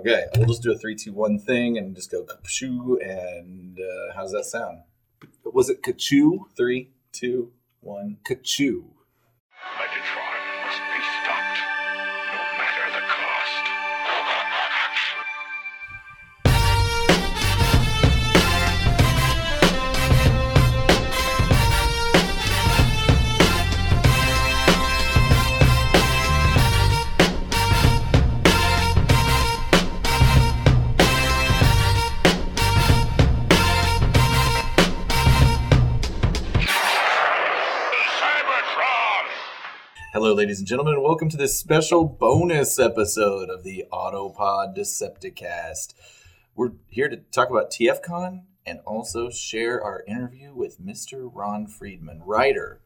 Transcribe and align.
Okay, 0.00 0.24
we'll 0.36 0.46
just 0.46 0.62
do 0.62 0.72
a 0.72 0.78
three, 0.78 0.94
two, 0.94 1.12
one 1.12 1.38
thing 1.38 1.76
and 1.76 1.94
just 1.94 2.10
go 2.10 2.26
shoo. 2.46 2.98
And 3.04 3.78
uh, 3.78 4.14
how's 4.14 4.32
that 4.32 4.46
sound? 4.46 4.78
Was 5.44 5.68
it 5.68 5.82
kachoo? 5.82 6.44
Three, 6.56 6.88
two, 7.12 7.52
one. 7.80 8.16
Kachu. 8.24 8.84
Ladies 40.40 40.58
and 40.58 40.66
gentlemen, 40.66 40.94
and 40.94 41.02
welcome 41.02 41.28
to 41.28 41.36
this 41.36 41.58
special 41.58 42.02
bonus 42.02 42.78
episode 42.78 43.50
of 43.50 43.62
the 43.62 43.84
Autopod 43.92 44.74
Decepticast. 44.74 45.92
We're 46.54 46.72
here 46.88 47.10
to 47.10 47.18
talk 47.18 47.50
about 47.50 47.70
TFCon 47.70 48.44
and 48.64 48.80
also 48.86 49.28
share 49.28 49.84
our 49.84 50.02
interview 50.08 50.54
with 50.54 50.80
Mr. 50.80 51.30
Ron 51.30 51.66
Friedman, 51.66 52.22
writer 52.24 52.80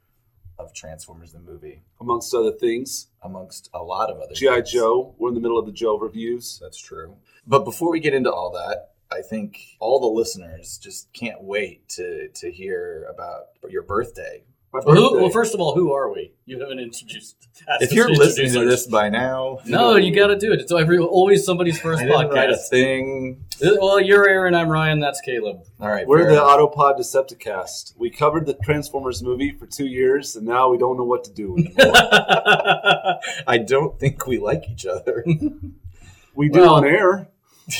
of 0.58 0.74
Transformers 0.74 1.30
the 1.30 1.38
movie, 1.38 1.84
Amongst 2.00 2.34
other 2.34 2.50
things, 2.50 3.06
amongst 3.22 3.70
a 3.72 3.84
lot 3.84 4.10
of 4.10 4.18
other 4.18 4.34
G.I. 4.34 4.62
Joe. 4.62 5.14
We're 5.16 5.28
in 5.28 5.34
the 5.36 5.40
middle 5.40 5.56
of 5.56 5.66
the 5.66 5.70
Joe 5.70 5.96
reviews. 5.96 6.58
That's 6.60 6.80
true. 6.80 7.18
But 7.46 7.64
before 7.64 7.92
we 7.92 8.00
get 8.00 8.14
into 8.14 8.32
all 8.32 8.50
that, 8.50 8.94
I 9.12 9.22
think 9.22 9.76
all 9.78 10.00
the 10.00 10.08
listeners 10.08 10.76
just 10.76 11.12
can't 11.12 11.40
wait 11.40 11.88
to 11.90 12.30
to 12.30 12.50
hear 12.50 13.06
about 13.08 13.50
your 13.70 13.82
birthday. 13.82 14.42
My 14.74 14.80
Well, 14.84 14.96
who, 14.96 15.20
well, 15.20 15.30
first 15.30 15.54
of 15.54 15.60
all, 15.60 15.76
who 15.76 15.92
are 15.92 16.12
we? 16.12 16.32
You 16.46 16.58
haven't 16.58 16.80
introduced. 16.80 17.36
asked 17.68 17.82
If 17.84 17.92
you're 17.92 18.08
to 18.08 18.12
listening 18.12 18.52
to 18.54 18.64
this 18.64 18.88
by 18.88 19.08
now, 19.08 19.60
no, 19.66 19.94
you 19.94 20.12
got 20.12 20.26
to 20.26 20.36
do 20.36 20.52
it. 20.52 20.58
It's 20.60 20.72
every 20.72 20.98
always 20.98 21.44
somebody's 21.44 21.78
I 21.78 21.82
first 21.82 22.02
didn't 22.02 22.30
write 22.30 22.50
a 22.50 22.54
podcast. 22.54 22.68
thing. 22.70 23.44
Uh, 23.64 23.76
well, 23.80 24.00
you're 24.00 24.28
Aaron. 24.28 24.52
I'm 24.56 24.68
Ryan. 24.68 24.98
That's 24.98 25.20
Caleb. 25.20 25.62
All 25.78 25.88
right, 25.88 26.04
We're 26.08 26.18
fair 26.24 26.30
the 26.30 26.32
enough. 26.42 26.74
Autopod 26.74 26.98
Decepticast. 26.98 27.96
We 27.96 28.10
covered 28.10 28.46
the 28.46 28.54
Transformers 28.64 29.22
movie 29.22 29.52
for 29.52 29.66
two 29.66 29.86
years, 29.86 30.34
and 30.34 30.44
now 30.44 30.68
we 30.70 30.76
don't 30.76 30.96
know 30.96 31.04
what 31.04 31.22
to 31.22 31.32
do 31.32 31.56
anymore. 31.58 31.94
I 33.46 33.58
don't 33.64 33.96
think 34.00 34.26
we 34.26 34.38
like 34.38 34.64
each 34.68 34.86
other. 34.86 35.24
we 36.34 36.48
do 36.48 36.60
Well- 36.62 36.74
on 36.74 36.84
air. 36.84 37.28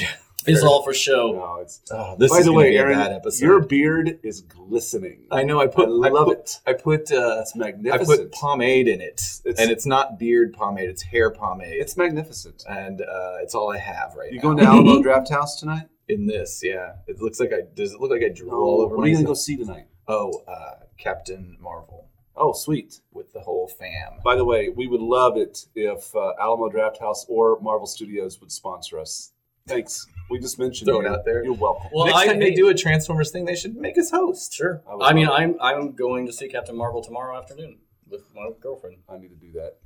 it's 0.52 0.62
all 0.62 0.82
for 0.82 0.92
show. 0.94 1.32
No, 1.32 1.58
it's. 1.62 1.80
Oh, 1.90 2.16
this 2.18 2.30
By 2.30 2.38
is 2.38 2.44
the 2.44 2.50
gonna 2.50 2.58
way, 2.58 2.70
be 2.70 2.76
a 2.76 2.80
Aaron, 2.80 2.98
bad 2.98 3.12
episode. 3.12 3.44
your 3.46 3.60
beard 3.60 4.18
is 4.22 4.40
glistening. 4.42 5.26
I 5.30 5.42
know. 5.44 5.60
I 5.60 5.64
I 5.64 5.66
put. 5.68 5.86
I, 5.86 6.08
love 6.10 6.26
put, 6.26 6.38
it. 6.38 6.60
I 6.66 6.72
put. 6.72 7.12
Uh, 7.12 7.38
It's 7.40 7.52
I 7.54 7.58
magnificent. 7.58 8.30
put 8.30 8.32
pomade 8.32 8.88
in 8.88 9.00
it, 9.00 9.22
It's- 9.44 9.58
and 9.60 9.70
it's 9.70 9.86
not 9.86 10.18
beard 10.18 10.52
pomade. 10.52 10.88
It's 10.88 11.02
hair 11.02 11.30
pomade, 11.30 11.76
it's 11.80 11.96
magnificent. 11.96 12.64
and 12.68 13.00
uh, 13.00 13.36
it's 13.42 13.54
all 13.54 13.72
I 13.72 13.78
have 13.78 14.14
right 14.16 14.30
You 14.30 14.36
now. 14.38 14.42
going 14.42 14.56
to 14.58 14.64
Alamo 14.64 15.02
Drafthouse 15.02 15.58
tonight? 15.58 15.88
in 16.08 16.26
this? 16.26 16.60
Yeah, 16.62 16.96
it 17.06 17.20
looks 17.20 17.40
like 17.40 17.52
I. 17.52 17.62
Does 17.74 17.92
it 17.94 18.00
look 18.00 18.10
like 18.10 18.22
I 18.22 18.28
drool 18.28 18.50
No. 18.52 18.56
all 18.58 18.80
over 18.82 18.96
What 18.96 19.04
are 19.04 19.08
you 19.08 19.14
going 19.14 19.24
to 19.24 19.28
go 19.28 19.34
see 19.34 19.56
tonight? 19.56 19.86
Oh, 20.06 20.42
uh, 20.46 20.84
Captain 20.98 21.56
Marvel 21.60 22.08
Oh, 22.36 22.52
sweet. 22.52 23.00
with 23.12 23.32
the 23.32 23.40
whole 23.40 23.68
fam. 23.68 24.20
By 24.22 24.34
the 24.36 24.44
way, 24.44 24.68
we 24.68 24.86
would 24.86 25.00
love 25.00 25.36
it 25.38 25.64
if 25.74 26.14
uh, 26.14 26.32
Alamo 26.40 26.68
Drafthouse 26.68 27.24
or 27.28 27.58
Marvel 27.60 27.86
Studios 27.86 28.38
would 28.40 28.52
sponsor 28.52 28.98
us. 29.00 29.32
Thanks. 29.66 30.06
We 30.30 30.38
just 30.38 30.58
mentioned 30.58 30.88
Throw 30.88 31.00
it 31.00 31.06
out 31.06 31.24
there. 31.24 31.44
You're 31.44 31.52
welcome. 31.54 31.90
Well, 31.92 32.06
Next 32.06 32.18
I 32.18 32.26
time 32.26 32.38
they 32.40 32.52
do 32.52 32.68
a 32.68 32.74
Transformers 32.74 33.30
thing, 33.30 33.44
they 33.44 33.54
should 33.54 33.76
make 33.76 33.98
us 33.98 34.10
host. 34.10 34.52
Sure. 34.54 34.82
I 34.88 35.10
I 35.10 35.12
mean, 35.12 35.28
I'm 35.28 35.56
I'm 35.60 35.92
going 35.92 36.26
to 36.26 36.32
see 36.32 36.48
Captain 36.48 36.76
Marvel 36.76 37.02
tomorrow 37.02 37.36
afternoon 37.38 37.78
with 38.08 38.22
my 38.34 38.48
girlfriend. 38.60 38.96
I 39.08 39.18
need 39.18 39.28
to 39.28 39.36
do 39.36 39.52
that. 39.52 39.76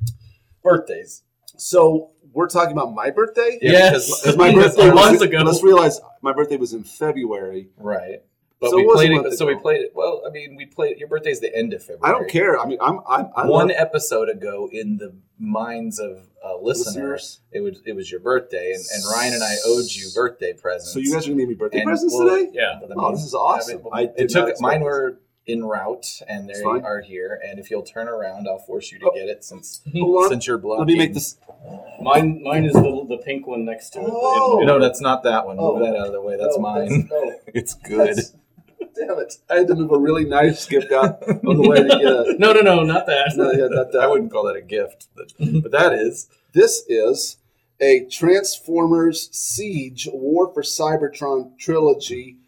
Birthdays. 0.63 1.23
So 1.57 2.11
we're 2.33 2.49
talking 2.49 2.73
about 2.73 2.93
my 2.95 3.11
birthday. 3.11 3.59
Yeah, 3.61 3.73
Yes. 3.73 4.07
because- 4.23 4.23
Because 4.23 4.37
my 4.37 4.55
birthday 4.63 4.91
was 4.91 4.95
month 4.95 5.21
ago. 5.23 5.39
Let's 5.39 5.63
realize 5.63 6.01
my 6.23 6.33
birthday 6.33 6.57
was 6.57 6.73
in 6.73 6.85
February. 6.85 7.71
Right. 7.77 8.23
But 8.61 8.71
So 8.71 8.77
we 8.77 8.83
it 8.83 8.87
was 8.87 8.95
a 8.95 9.07
played 9.07 9.27
it. 9.33 9.39
So 9.39 9.47
we 9.47 9.55
played 9.57 9.81
it. 9.83 9.93
Well, 9.95 10.23
I 10.27 10.31
mean, 10.31 10.57
we 10.57 10.67
played. 10.67 10.99
Your 10.99 11.09
birthday's 11.09 11.39
the 11.41 11.55
end 11.57 11.73
of 11.75 11.81
February. 11.83 12.03
I 12.03 12.11
don't 12.19 12.29
care. 12.29 12.59
I 12.59 12.67
mean, 12.67 12.79
I'm 12.81 13.01
I'm 13.09 13.31
I 13.37 13.47
One 13.47 13.69
love 13.69 13.77
episode 13.79 14.29
ago, 14.29 14.69
in 14.73 14.97
the 14.97 15.15
minds 15.39 16.01
of 16.01 16.29
uh, 16.45 16.57
listeners, 16.61 16.95
listeners. 16.97 17.41
it 17.53 17.61
was 17.61 17.81
it 17.87 17.93
was 17.95 18.11
your 18.11 18.19
birthday, 18.21 18.73
and, 18.73 18.85
and 18.95 19.03
Ryan 19.13 19.35
and 19.35 19.43
I 19.45 19.55
owed 19.67 19.85
you 19.91 20.09
birthday 20.15 20.53
presents. 20.55 20.93
So 20.93 20.99
you 20.99 21.13
guys 21.13 21.27
are 21.27 21.31
gonna 21.31 21.43
give 21.43 21.49
me 21.51 21.55
birthday 21.55 21.79
And 21.81 21.87
presents 21.87 22.15
we'll- 22.15 22.29
today? 22.37 22.51
Yeah. 22.53 22.81
But 22.81 22.91
I 22.91 22.95
Oh, 23.01 23.13
this 23.13 23.23
is 23.25 23.35
awesome. 23.35 23.81
I 23.93 24.01
mean, 24.01 24.09
I 24.17 24.23
it 24.23 24.29
took 24.31 24.61
mine 24.61 24.81
were 24.81 25.21
en 25.47 25.65
route, 25.65 26.21
and 26.29 26.49
they 26.51 26.61
are 26.63 27.01
here. 27.01 27.41
And 27.47 27.59
if 27.61 27.71
you'll 27.71 27.83
turn 27.83 28.09
around, 28.09 28.49
I'll 28.49 28.59
force 28.59 28.91
you 28.91 28.99
to 28.99 29.07
Oh. 29.11 29.15
get 29.15 29.29
it 29.29 29.45
since 29.45 29.83
since 30.29 30.47
you're 30.49 30.59
blocking. 30.59 30.81
Let 30.81 30.87
me 30.89 30.99
make 30.99 31.15
this. 31.15 31.37
Mine 32.03 32.43
mine 32.43 32.65
is 32.65 32.73
the, 32.73 33.07
the 33.09 33.19
pink 33.25 33.47
one 33.47 33.65
next 33.65 33.91
to 33.91 34.01
it. 34.01 34.07
Oh. 34.11 34.63
No, 34.65 34.81
that's 34.81 35.01
not 35.01 35.23
that 35.23 35.47
one. 35.47 35.57
Move 35.59 35.77
Oh. 35.77 35.85
that 35.85 35.97
out 35.97 36.07
of 36.09 36.13
the 36.13 36.21
way. 36.21 36.37
That's 36.37 36.57
Oh, 36.59 36.61
mine. 36.61 37.09
oh, 37.13 37.35
It's 37.55 37.75
good. 37.75 38.09
that's- 38.11 38.35
damn 38.99 39.19
it! 39.19 39.35
I 39.51 39.57
had 39.57 39.69
to 39.69 39.75
move 39.75 39.93
a 39.93 39.99
really 39.99 40.25
nice 40.25 40.67
gift 40.67 40.93
out 40.93 41.23
on 41.29 41.57
the 41.57 41.69
way 41.69 41.77
to 41.79 41.89
get 41.89 42.03
a. 42.03 42.35
No, 42.39 42.53
no, 42.53 42.61
no, 42.61 42.83
not 42.83 43.07
that. 43.07 43.33
No, 43.37 43.51
yeah, 43.53 43.69
not 43.69 43.93
that. 43.93 44.01
I 44.01 44.07
wouldn't 44.07 44.31
call 44.31 44.45
that 44.45 44.57
a 44.57 44.63
gift, 44.63 45.09
but, 45.17 45.33
but 45.63 45.73
that 45.73 45.93
is. 45.93 46.29
This 46.53 46.85
is 46.89 47.37
a 47.81 48.07
Transformers 48.11 49.29
Siege 49.33 50.09
War 50.13 50.53
for 50.53 50.63
Cybertron 50.63 51.57
trilogy 51.59 52.39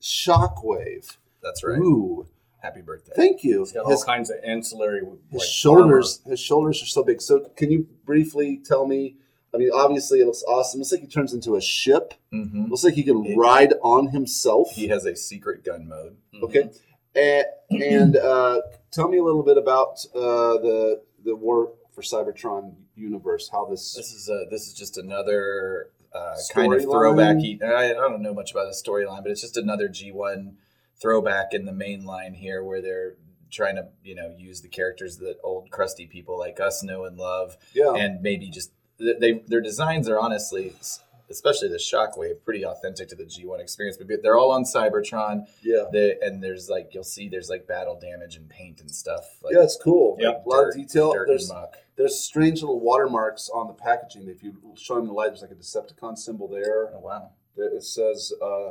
Shockwave. 0.00 1.16
That's 1.42 1.62
right. 1.64 1.78
Ooh, 1.78 2.26
Happy 2.62 2.82
birthday. 2.82 3.12
thank 3.16 3.42
you. 3.42 3.62
It's 3.62 3.72
got 3.72 3.86
all 3.86 4.02
kinds 4.02 4.30
of 4.30 4.36
ancillary. 4.44 5.00
his 5.30 5.40
like, 5.40 5.48
shoulders, 5.48 6.20
his 6.26 6.40
shoulders 6.40 6.82
are 6.82 6.86
so 6.86 7.02
big. 7.02 7.22
So, 7.22 7.50
can 7.56 7.70
you 7.70 7.86
briefly 8.04 8.60
tell 8.64 8.86
me? 8.86 9.16
I 9.52 9.56
mean, 9.58 9.70
obviously, 9.74 10.20
it 10.20 10.26
looks 10.26 10.44
awesome. 10.46 10.80
Looks 10.80 10.92
like 10.92 11.00
he 11.00 11.06
turns 11.08 11.32
into 11.32 11.56
a 11.56 11.60
ship. 11.60 12.14
hmm 12.30 12.66
Looks 12.70 12.84
like 12.84 12.94
he 12.94 13.02
can 13.02 13.24
It- 13.26 13.36
ride 13.36 13.74
on 13.82 14.08
himself. 14.08 14.70
He 14.72 14.88
has 14.88 15.04
a 15.06 15.16
secret 15.16 15.64
gun 15.64 15.88
mode. 15.88 16.16
armor. 16.34 16.44
Okay, 16.46 16.70
and, 17.14 17.44
and 17.82 18.16
uh, 18.16 18.60
tell 18.92 19.08
me 19.08 19.18
a 19.18 19.24
little 19.24 19.42
bit 19.42 19.58
about 19.58 20.04
uh, 20.14 20.58
the 20.58 21.02
the 21.24 21.34
War 21.36 21.72
for 21.92 22.02
Cybertron 22.02 22.74
universe. 22.94 23.48
How 23.50 23.66
this 23.66 23.94
This 23.94 24.12
is 24.12 24.28
uh, 24.30 24.44
this 24.50 24.66
is 24.68 24.74
just 24.74 24.96
another 24.96 25.90
uh, 26.14 26.36
kind 26.52 26.72
of 26.72 26.82
throwback. 26.82 27.36
I, 27.62 27.90
I 27.90 27.94
don't 27.94 28.22
know 28.22 28.34
much 28.34 28.52
about 28.52 28.66
the 28.66 28.76
storyline, 28.90 29.22
but 29.22 29.30
it's 29.32 29.40
just 29.40 29.56
another 29.56 29.88
G 29.88 30.12
one 30.12 30.56
throwback 31.00 31.52
in 31.52 31.64
the 31.64 31.72
main 31.72 32.04
line 32.04 32.34
here, 32.34 32.62
where 32.62 32.80
they're 32.80 33.14
trying 33.50 33.74
to 33.76 33.88
you 34.04 34.14
know 34.14 34.32
use 34.38 34.60
the 34.62 34.68
characters 34.68 35.18
that 35.18 35.36
old 35.42 35.70
crusty 35.70 36.06
people 36.06 36.38
like 36.38 36.60
us 36.60 36.82
know 36.84 37.04
and 37.04 37.16
love, 37.16 37.56
yeah. 37.74 37.92
and 37.94 38.22
maybe 38.22 38.48
just 38.48 38.70
they 39.00 39.14
they- 39.18 39.44
their 39.46 39.60
designs 39.60 40.08
are 40.08 40.18
honestly. 40.18 40.74
Especially 41.32 41.68
the 41.68 41.76
Shockwave, 41.76 42.42
pretty 42.44 42.64
authentic 42.66 43.08
to 43.10 43.14
the 43.14 43.22
G1 43.22 43.60
experience. 43.60 43.96
But 43.96 44.08
they're 44.20 44.36
all 44.36 44.50
on 44.50 44.64
Cybertron, 44.64 45.46
yeah. 45.62 45.84
they, 45.92 46.16
and 46.20 46.42
there's 46.42 46.68
like 46.68 46.90
you'll 46.92 47.04
see 47.04 47.28
there's 47.28 47.48
like 47.48 47.68
battle 47.68 47.96
damage 48.00 48.34
and 48.34 48.48
paint 48.48 48.80
and 48.80 48.90
stuff. 48.90 49.24
Like, 49.40 49.54
Yeah, 49.54 49.62
it's 49.62 49.78
cool. 49.80 50.16
Yep. 50.18 50.42
a 50.44 50.48
lot 50.48 50.56
dirt- 50.62 50.68
of 50.70 50.74
detail. 50.74 51.12
dirt 51.12 51.28
There's 51.28 51.48
and 51.48 51.60
muck. 51.60 51.76
there's 51.94 52.18
strange 52.18 52.62
little 52.62 52.80
watermarks 52.80 53.48
on 53.48 53.68
the 53.68 53.74
packaging. 53.74 54.26
If 54.28 54.42
you 54.42 54.56
show 54.76 54.96
them 54.96 55.06
the 55.06 55.12
light, 55.12 55.28
there's 55.28 55.42
like 55.42 55.52
a 55.52 55.54
Decepticon 55.54 56.18
symbol 56.18 56.48
there. 56.48 56.90
Oh 56.96 56.98
wow! 56.98 57.30
It 57.56 57.84
says, 57.84 58.32
uh, 58.42 58.70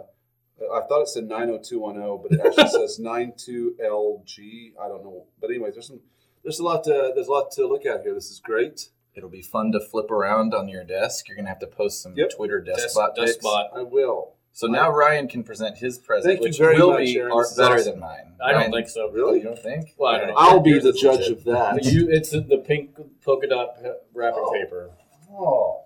I 0.73 0.81
thought 0.85 1.03
it 1.03 1.07
said 1.07 1.29
90210, 1.29 2.19
but 2.21 2.31
it 2.33 2.45
actually 2.45 2.67
says 2.87 2.99
92LG. 2.99 4.73
I 4.83 4.87
don't 4.89 5.03
know, 5.05 5.27
but 5.39 5.49
anyway, 5.49 5.71
there's 5.71 5.87
some 5.87 6.01
there's 6.43 6.59
a 6.59 6.63
lot 6.63 6.83
to 6.85 7.11
there's 7.15 7.27
a 7.27 7.31
lot 7.31 7.51
to 7.51 7.67
look 7.67 7.85
at 7.85 8.01
here. 8.01 8.13
This 8.13 8.29
is 8.29 8.41
great. 8.43 8.89
It'll 9.19 9.29
be 9.29 9.41
fun 9.41 9.73
to 9.73 9.81
flip 9.81 10.09
around 10.11 10.53
on 10.53 10.69
your 10.69 10.85
desk. 10.85 11.27
You're 11.27 11.35
gonna 11.35 11.49
have 11.49 11.59
to 11.59 11.67
post 11.67 12.01
some 12.01 12.13
Yep. 12.15 12.31
Twitter 12.37 12.61
Desk- 12.61 12.83
despot 12.83 13.15
pics. 13.15 13.33
Despot. 13.35 13.67
I 13.75 13.83
will. 13.83 14.35
So 14.53 14.67
now 14.67 14.89
Ryan 14.89 15.27
can 15.27 15.43
present 15.43 15.77
his 15.77 15.97
present, 15.99 16.25
Thank 16.31 16.39
you 16.39 16.43
which 16.47 16.57
very 16.57 16.77
will 16.79 16.91
much, 16.91 16.99
be 16.99 17.17
Aaron. 17.17 17.33
art 17.33 17.47
better 17.57 17.75
awesome. 17.75 17.91
than 17.91 17.99
mine. 17.99 18.33
I 18.41 18.53
don't 18.53 18.71
think 18.71 18.87
so. 18.87 19.09
Really? 19.09 19.39
you 19.39 19.43
don't 19.43 19.59
think? 19.59 19.93
Well, 19.97 20.13
I 20.15 20.17
don't 20.19 20.27
know. 20.29 20.33
I'll 20.37 20.61
be 20.61 20.79
the 20.79 20.93
judge 20.93 21.19
legit. 21.19 21.37
of 21.39 21.43
that. 21.43 21.83
You, 21.83 22.09
it's 22.09 22.29
the 22.31 22.63
pink 22.65 22.95
polka 23.23 23.47
dot 23.47 23.75
wrapping 24.13 24.41
Oh. 24.45 24.51
paper. 24.53 24.91
Oh. 25.31 25.81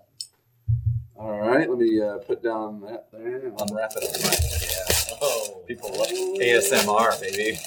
All 1.16 1.40
right, 1.40 1.68
let 1.68 1.78
me 1.78 2.00
uh, 2.00 2.18
put 2.18 2.42
down 2.42 2.80
that 2.82 3.06
there. 3.12 3.52
Unwrap 3.58 3.92
it. 3.96 4.04
on 4.04 4.22
mine. 4.22 5.18
Oh, 5.22 5.62
People 5.66 5.90
love 5.96 6.08
ASMR, 6.40 7.20
baby. 7.20 7.58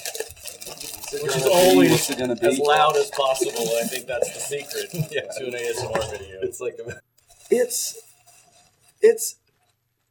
Which 1.12 1.36
is 1.36 1.46
always 1.46 2.14
gonna 2.14 2.36
be? 2.36 2.46
as 2.46 2.58
loud 2.58 2.96
as 2.96 3.10
possible. 3.10 3.66
I 3.80 3.84
think 3.86 4.06
that's 4.06 4.32
the 4.34 4.40
secret 4.40 4.88
Yeah. 5.12 5.22
to 5.38 5.46
an 5.46 5.52
ASMR 5.54 6.10
video. 6.10 6.38
It's 6.42 6.60
like 6.60 6.78
a, 6.86 7.00
It's 7.50 7.98
it's 9.00 9.36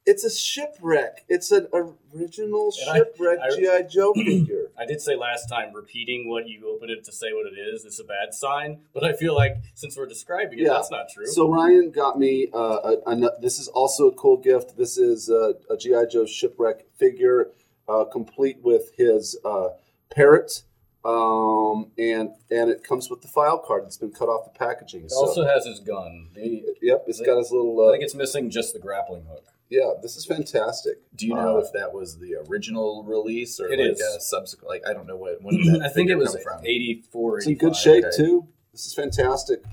It's 0.05 0.23
a 0.23 0.29
shipwreck. 0.31 1.25
It's 1.27 1.51
an 1.51 1.67
original 1.73 2.71
And 2.87 2.97
shipwreck 2.97 3.39
I- 3.43 3.55
GI 3.55 3.87
Joe 3.89 4.13
figure. 4.15 4.71
I 4.79 4.85
did 4.85 5.01
say 5.01 5.15
last 5.15 5.47
time, 5.49 5.73
repeating 5.73 6.29
what 6.29 6.47
you 6.47 6.67
open 6.73 6.89
it 6.89 7.03
to 7.05 7.11
say 7.11 7.27
what 7.33 7.45
it 7.51 7.57
is 7.59 7.83
is 7.83 7.99
a 7.99 8.03
bad 8.05 8.33
sign. 8.33 8.79
But 8.93 9.03
I 9.03 9.13
feel 9.13 9.35
like 9.35 9.57
since 9.75 9.97
we're 9.97 10.05
describing 10.07 10.59
it, 10.59 10.63
Yeah. 10.63 10.73
that's 10.73 10.89
not 10.91 11.09
true. 11.13 11.27
So 11.27 11.49
Ryan 11.49 11.91
got 11.91 12.17
me. 12.17 12.47
Uh, 12.53 12.93
a, 13.05 13.11
a, 13.11 13.39
this 13.41 13.59
is 13.59 13.67
also 13.67 14.07
a 14.07 14.13
cool 14.13 14.37
gift. 14.37 14.77
This 14.77 14.97
is 14.97 15.29
a, 15.29 15.55
a 15.69 15.75
GI 15.77 16.05
Joe 16.11 16.25
shipwreck 16.25 16.85
figure, 16.95 17.49
uh, 17.89 18.05
complete 18.05 18.59
with 18.63 18.91
his 18.95 19.35
uh, 19.43 19.69
parrot, 20.09 20.61
um, 21.07 21.91
and 21.97 22.31
and 22.51 22.69
it 22.69 22.83
comes 22.83 23.09
with 23.09 23.21
the 23.21 23.27
file 23.27 23.59
card 23.59 23.83
that's 23.85 23.97
been 23.97 24.11
cut 24.11 24.27
off 24.29 24.51
the 24.51 24.57
packaging. 24.57 25.03
it 25.05 25.11
So, 25.11 25.17
also 25.27 25.45
has 25.45 25.65
his 25.65 25.79
gun. 25.79 26.29
The, 26.35 26.63
yep, 26.81 27.05
it's 27.07 27.21
got 27.21 27.37
his 27.37 27.51
little. 27.51 27.79
I 27.81 27.87
Uh, 27.87 27.91
think 27.93 28.03
it's 28.03 28.15
missing 28.15 28.49
just 28.49 28.73
the 28.73 28.79
grappling 28.79 29.23
hook. 29.25 29.45
yeah, 29.69 29.91
this 30.01 30.15
is 30.17 30.25
fantastic. 30.25 30.95
Do 31.15 31.25
you 31.25 31.33
know 31.35 31.57
Uh, 31.57 31.61
if 31.61 31.71
that 31.73 31.93
was 31.93 32.17
the 32.19 32.35
original 32.49 33.03
release 33.03 33.59
or 33.59 33.67
It 33.71 33.79
like 33.79 33.91
is. 33.91 34.01
a 34.01 34.19
subsequent? 34.19 34.69
Like 34.69 34.83
I 34.87 34.93
don't 34.93 35.07
know 35.07 35.17
what. 35.17 35.41
When 35.41 35.55
did 35.57 35.73
that 35.81 35.85
I 35.85 35.89
think 35.89 36.09
it 36.09 36.15
was 36.17 36.35
from. 36.43 36.65
84. 36.65 37.37
It's 37.37 37.47
in 37.47 37.55
good 37.55 37.75
shape 37.75 38.03
okay. 38.05 38.17
too. 38.17 38.47
This 38.73 38.85
is 38.85 38.93
fantastic. 38.93 39.63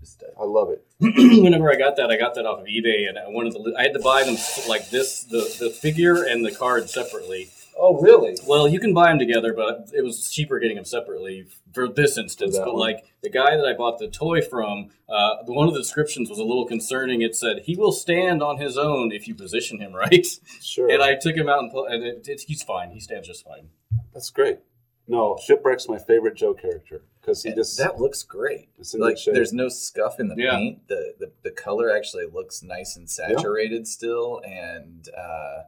Just, 0.00 0.22
I 0.38 0.44
love 0.44 0.68
it. 0.70 0.84
Whenever 1.00 1.70
I 1.70 1.76
got 1.76 1.96
that, 1.96 2.10
I 2.10 2.16
got 2.18 2.34
that 2.34 2.44
off 2.44 2.60
of 2.60 2.66
eBay, 2.66 3.08
and 3.08 3.16
I 3.18 3.28
wanted 3.28 3.52
to. 3.54 3.74
I 3.78 3.82
had 3.82 3.92
to 3.94 4.00
buy 4.00 4.24
them 4.24 4.36
like 4.68 4.90
this, 4.90 5.22
the 5.24 5.42
the 5.60 5.70
figure 5.70 6.22
and 6.24 6.44
the 6.44 6.50
card 6.52 6.90
separately. 6.90 7.50
Oh, 7.84 8.00
really? 8.00 8.36
Well, 8.46 8.68
you 8.68 8.78
can 8.78 8.94
buy 8.94 9.08
them 9.08 9.18
together, 9.18 9.52
but 9.52 9.90
it 9.92 10.04
was 10.04 10.30
cheaper 10.30 10.60
getting 10.60 10.76
them 10.76 10.84
separately 10.84 11.46
for 11.74 11.88
this 11.88 12.16
instance. 12.16 12.56
that 12.56 12.64
but 12.64 12.74
one. 12.74 12.80
like 12.80 13.04
the 13.24 13.28
guy 13.28 13.56
that 13.56 13.66
I 13.66 13.72
bought 13.72 13.98
the 13.98 14.06
toy 14.08 14.40
from, 14.40 14.90
uh, 15.08 15.42
the 15.44 15.52
one 15.52 15.66
of 15.66 15.74
the 15.74 15.80
descriptions 15.80 16.30
was 16.30 16.38
a 16.38 16.44
little 16.44 16.64
concerning. 16.64 17.22
It 17.22 17.34
said 17.34 17.62
he 17.64 17.74
will 17.74 17.90
stand 17.90 18.40
on 18.40 18.58
his 18.58 18.78
own 18.78 19.10
if 19.10 19.26
you 19.26 19.34
position 19.34 19.80
him 19.80 19.92
right. 20.04 20.24
Sure. 20.62 20.88
And 20.88 21.02
I 21.02 21.16
took 21.16 21.34
him 21.34 21.48
out 21.48 21.58
and, 21.58 21.72
put, 21.72 21.90
and 21.90 22.04
it, 22.04 22.28
it, 22.28 22.42
he's 22.42 22.62
fine. 22.62 22.92
He 22.92 23.00
stands 23.00 23.26
just 23.26 23.44
fine. 23.44 23.70
That's 24.14 24.30
great. 24.30 24.60
No, 25.08 25.36
Shipwreck's 25.44 25.88
my 25.88 25.98
favorite 25.98 26.36
Joe 26.36 26.54
character 26.54 27.02
because 27.20 27.42
he 27.42 27.52
just 27.52 27.76
that 27.78 27.98
looks 27.98 28.22
great. 28.22 28.68
Like 28.94 29.18
shape. 29.18 29.34
there's 29.34 29.52
no 29.52 29.68
scuff 29.68 30.20
in 30.20 30.28
the 30.28 30.36
Yeah. 30.38 30.52
paint. 30.52 30.86
The, 30.86 31.14
the 31.18 31.32
the 31.42 31.50
color 31.50 31.90
actually 31.90 32.26
looks 32.32 32.62
nice 32.62 32.94
and 32.96 33.10
saturated 33.10 33.88
still, 33.88 34.40
and 34.46 35.08
uh, 35.18 35.62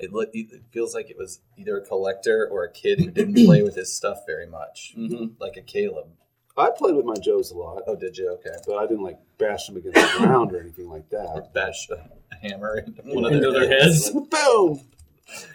it 0.00 0.12
look 0.12 0.30
it 0.32 0.62
feels 0.72 0.94
like 0.94 1.10
it 1.10 1.16
was 1.18 1.40
either 1.56 1.78
a 1.78 1.84
collector 1.86 2.48
or 2.50 2.64
a 2.64 2.70
kid 2.72 2.98
who 3.00 3.10
didn't 3.10 3.34
play 3.46 3.62
with 3.64 3.76
his 3.76 3.92
stuff 3.94 4.26
very 4.26 4.46
much, 4.46 4.94
Mhm. 4.96 5.32
like 5.40 5.56
a 5.56 5.62
Caleb. 5.62 6.08
I 6.56 6.70
played 6.76 6.94
with 6.96 7.06
my 7.06 7.14
Joes 7.14 7.50
a 7.52 7.56
lot, 7.56 7.82
Oh, 7.86 7.96
did 7.96 8.18
you? 8.18 8.28
Okay. 8.32 8.54
but 8.66 8.76
I 8.76 8.86
didn't 8.86 9.04
like 9.04 9.18
bash 9.38 9.66
them 9.66 9.76
against 9.76 9.96
the 9.96 10.18
ground 10.26 10.52
or 10.52 10.60
anything 10.60 10.88
like 10.90 11.04
Or 11.12 11.40
that. 11.40 11.54
bash 11.54 11.88
a 11.90 12.10
hammer 12.46 12.78
into 12.78 13.02
one 13.02 13.24
of 13.32 13.40
their 13.40 13.52
their 13.52 13.68
heads. 13.68 14.12
heads. 14.12 14.26
Boom! 14.30 14.80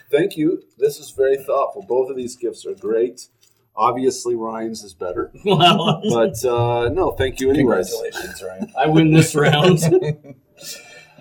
Thank 0.10 0.38
you. 0.38 0.64
This 0.78 1.00
is 1.00 1.12
very 1.12 1.38
thoughtful. 1.38 1.84
Both 1.88 2.10
of 2.10 2.16
these 2.16 2.36
gifts 2.38 2.66
are 2.66 2.74
great. 2.74 3.28
Obviously, 3.76 4.36
Ryan's 4.36 4.84
is 4.84 4.94
better, 4.94 5.32
Well, 5.46 6.02
but 6.10 6.44
uh, 6.46 6.88
no, 6.90 7.12
thank 7.12 7.42
you 7.42 7.50
anyways. 7.52 7.92
Congratulations, 7.92 8.42
Ryan. 8.42 8.72
I 8.78 8.88
win 8.88 9.12
this 9.12 9.36
round. 9.36 9.80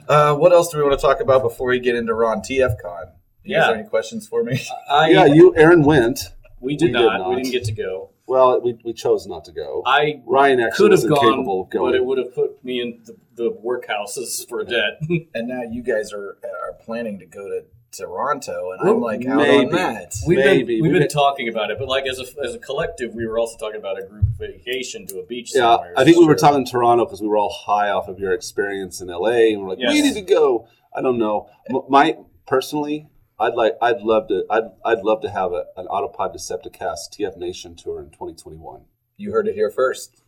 Uh, 0.09 0.35
what 0.35 0.53
else 0.53 0.71
do 0.71 0.79
we 0.79 0.85
want 0.85 0.99
to 0.99 1.07
talk 1.07 1.21
about 1.21 1.43
before 1.43 1.69
we 1.69 1.81
get 1.81 1.95
into 1.97 2.15
Ron 2.15 2.41
TFCon? 2.41 3.13
You 3.43 3.57
guys 3.57 3.69
Yeah. 3.69 3.73
any 3.73 3.89
questions 3.89 4.27
for 4.27 4.43
me? 4.43 4.61
I, 4.91 5.11
Yeah, 5.11 5.27
you, 5.27 5.55
Aaron 5.57 5.83
went. 5.83 6.31
we 6.61 6.77
did, 6.77 6.87
we 6.87 6.93
did 6.93 6.93
not. 6.93 7.29
We 7.31 7.37
didn't 7.37 7.53
get 7.53 7.65
to 7.65 7.73
go. 7.73 8.11
Well, 8.27 8.61
we, 8.63 8.79
we 8.85 8.95
chose 8.95 9.27
not 9.27 9.45
to 9.47 9.53
go. 9.53 9.83
I 9.85 10.23
Ryan 10.25 10.61
actually 10.61 10.77
could 10.89 10.93
have 10.93 10.99
wasn't 11.01 11.15
gone, 11.15 11.31
capable 11.33 11.63
of 11.63 11.71
going. 11.71 11.93
but 11.93 11.95
it 11.95 12.05
would 12.05 12.17
have 12.19 12.35
put 12.35 12.65
me 12.65 12.81
in 12.81 13.03
the, 13.05 13.17
the 13.35 13.51
workhouses 13.51 14.49
for 14.49 14.65
debt. 14.65 14.99
And 15.35 15.49
now 15.49 15.63
you 15.63 15.83
guys 15.83 16.13
are 16.13 16.39
are 16.43 16.73
planning 16.83 17.19
to 17.19 17.27
go 17.27 17.47
to 17.49 17.65
Toronto, 17.97 18.73
and 18.73 18.81
Well, 18.83 18.95
I'm 18.95 19.01
like 19.01 19.27
out 19.27 19.41
on 19.41 19.47
maybe. 19.47 19.71
that. 19.73 20.15
We've 20.27 20.39
Maybe. 20.39 20.59
been 20.59 20.67
we've 20.67 20.83
We've 20.83 20.93
been 20.93 21.03
been- 21.03 21.09
talking 21.09 21.49
about 21.49 21.71
it, 21.71 21.79
but 21.79 21.89
like 21.89 22.07
as 22.07 22.19
a 22.19 22.25
as 22.45 22.55
a 22.55 22.59
collective, 22.59 23.15
we 23.15 23.27
were 23.27 23.39
also 23.39 23.57
talking 23.59 23.79
about 23.79 23.99
a 23.99 24.07
group 24.07 24.25
vacation 24.39 25.07
to 25.09 25.19
a 25.21 25.27
beach 25.27 25.53
yeah, 25.55 25.61
somewhere. 25.77 25.95
I 25.97 26.05
think 26.05 26.17
we 26.19 26.25
were 26.27 26.33
Sure. 26.39 26.49
talking 26.51 26.65
Toronto 26.65 27.05
because 27.05 27.21
we 27.23 27.29
were 27.29 27.37
all 27.39 27.51
high 27.67 27.91
off 27.91 28.09
of 28.09 28.19
your 28.19 28.33
experience 28.33 29.01
in 29.01 29.09
LA, 29.09 29.53
and 29.53 29.63
we're 29.63 29.69
like, 29.71 29.79
we 29.79 29.85
Yes. 29.85 30.05
need 30.05 30.15
to 30.15 30.23
go. 30.23 30.67
I 30.95 31.01
don't 31.03 31.19
know. 31.19 31.49
M- 31.71 31.83
My 31.89 32.17
personally, 32.47 33.09
I'd 33.39 33.55
like, 33.55 33.75
I'd 33.83 34.01
love 34.01 34.29
to, 34.29 34.45
I'd, 34.51 34.65
I'd 34.85 35.01
love 35.03 35.21
to 35.23 35.31
have 35.31 35.53
a, 35.53 35.65
an 35.77 35.87
Autopod 35.89 36.35
Decepticast 36.37 37.11
TF 37.19 37.37
Nation 37.37 37.75
tour 37.75 38.01
in 38.01 38.11
2021. 38.11 38.83
You 39.17 39.33
heard 39.33 39.49
it 39.49 39.55
here 39.55 39.71
first. 39.71 40.23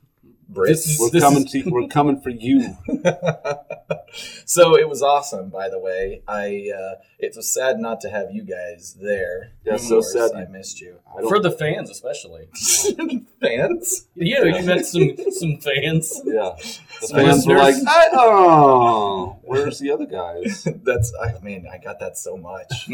Brits. 0.52 0.68
This 0.68 0.86
is- 0.86 1.00
We're 1.00 1.20
coming 1.20 1.44
to, 1.46 1.62
we're 1.70 1.88
coming 1.88 2.20
for 2.20 2.30
you. 2.30 2.76
so 4.44 4.76
it 4.78 4.88
was 4.88 5.02
awesome, 5.02 5.50
by 5.50 5.68
the 5.68 5.78
way. 5.78 6.22
I 6.28 6.70
uh, 6.72 6.94
it 7.18 7.34
was 7.34 7.52
sad 7.52 7.78
not 7.80 8.00
to 8.02 8.10
have 8.10 8.30
you 8.30 8.44
guys 8.44 8.96
there. 9.00 9.52
Yeah, 9.64 9.76
so 9.76 9.96
course, 9.96 10.12
sad. 10.12 10.30
I 10.34 10.44
missed 10.46 10.80
you. 10.80 10.98
I 11.18 11.22
for 11.22 11.40
the 11.40 11.50
fans, 11.50 11.90
especially. 11.90 12.48
Fans. 13.40 14.06
Yeah, 14.14 14.44
you 14.44 14.62
met 14.64 14.86
some 14.86 15.16
some 15.30 15.58
fans. 15.58 16.20
yeah, 16.24 16.54
the 17.00 17.06
Some 17.08 17.16
fans 17.18 17.46
were 17.46 17.58
like. 17.58 17.74
I, 17.86 18.08
oh, 18.12 19.38
where's 19.42 19.78
the 19.80 19.90
other 19.90 20.06
guys? 20.06 20.66
That's 20.84 21.12
I 21.20 21.38
mean 21.40 21.66
I 21.70 21.78
got 21.78 21.98
that 22.00 22.16
so 22.16 22.36
much. 22.36 22.88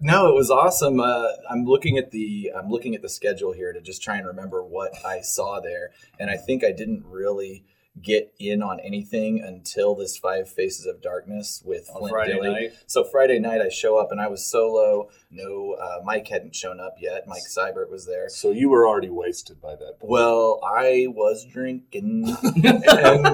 No, 0.00 0.28
it 0.28 0.34
was 0.34 0.50
awesome. 0.50 0.98
Uh, 0.98 1.26
I'm 1.50 1.64
looking 1.64 1.98
at 1.98 2.10
the 2.10 2.50
I'm 2.56 2.70
looking 2.70 2.94
at 2.94 3.02
the 3.02 3.08
schedule 3.08 3.52
here 3.52 3.72
to 3.72 3.80
just 3.80 4.02
try 4.02 4.16
and 4.16 4.26
remember 4.26 4.62
what 4.64 4.92
I 5.04 5.20
saw 5.20 5.60
there, 5.60 5.90
and 6.18 6.30
I 6.30 6.36
think 6.36 6.64
I 6.64 6.72
didn't 6.72 7.04
really 7.06 7.64
get 8.00 8.32
in 8.38 8.62
on 8.62 8.80
anything 8.80 9.42
until 9.42 9.94
this 9.94 10.16
Five 10.16 10.48
Faces 10.48 10.86
of 10.86 11.02
Darkness 11.02 11.62
with 11.66 11.90
On 11.90 11.98
Flint 11.98 12.12
Friday 12.12 12.38
Dille. 12.38 12.52
night. 12.52 12.72
So 12.86 13.04
Friday 13.04 13.38
night 13.40 13.60
I 13.60 13.68
show 13.68 13.98
up 13.98 14.10
and 14.10 14.20
I 14.20 14.28
was 14.28 14.46
solo. 14.46 15.10
No, 15.30 15.72
uh, 15.72 16.00
Mike 16.04 16.28
hadn't 16.28 16.54
shown 16.54 16.80
up 16.80 16.94
yet. 16.98 17.26
Mike 17.26 17.42
Seibert 17.42 17.90
was 17.90 18.06
there. 18.06 18.28
So 18.30 18.52
you 18.52 18.70
were 18.70 18.86
already 18.86 19.10
wasted 19.10 19.60
by 19.60 19.74
that. 19.76 19.98
point. 19.98 20.10
Well, 20.10 20.60
I 20.64 21.08
was 21.10 21.44
drinking, 21.44 22.34
and, 22.64 23.26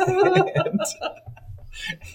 and, 0.00 0.80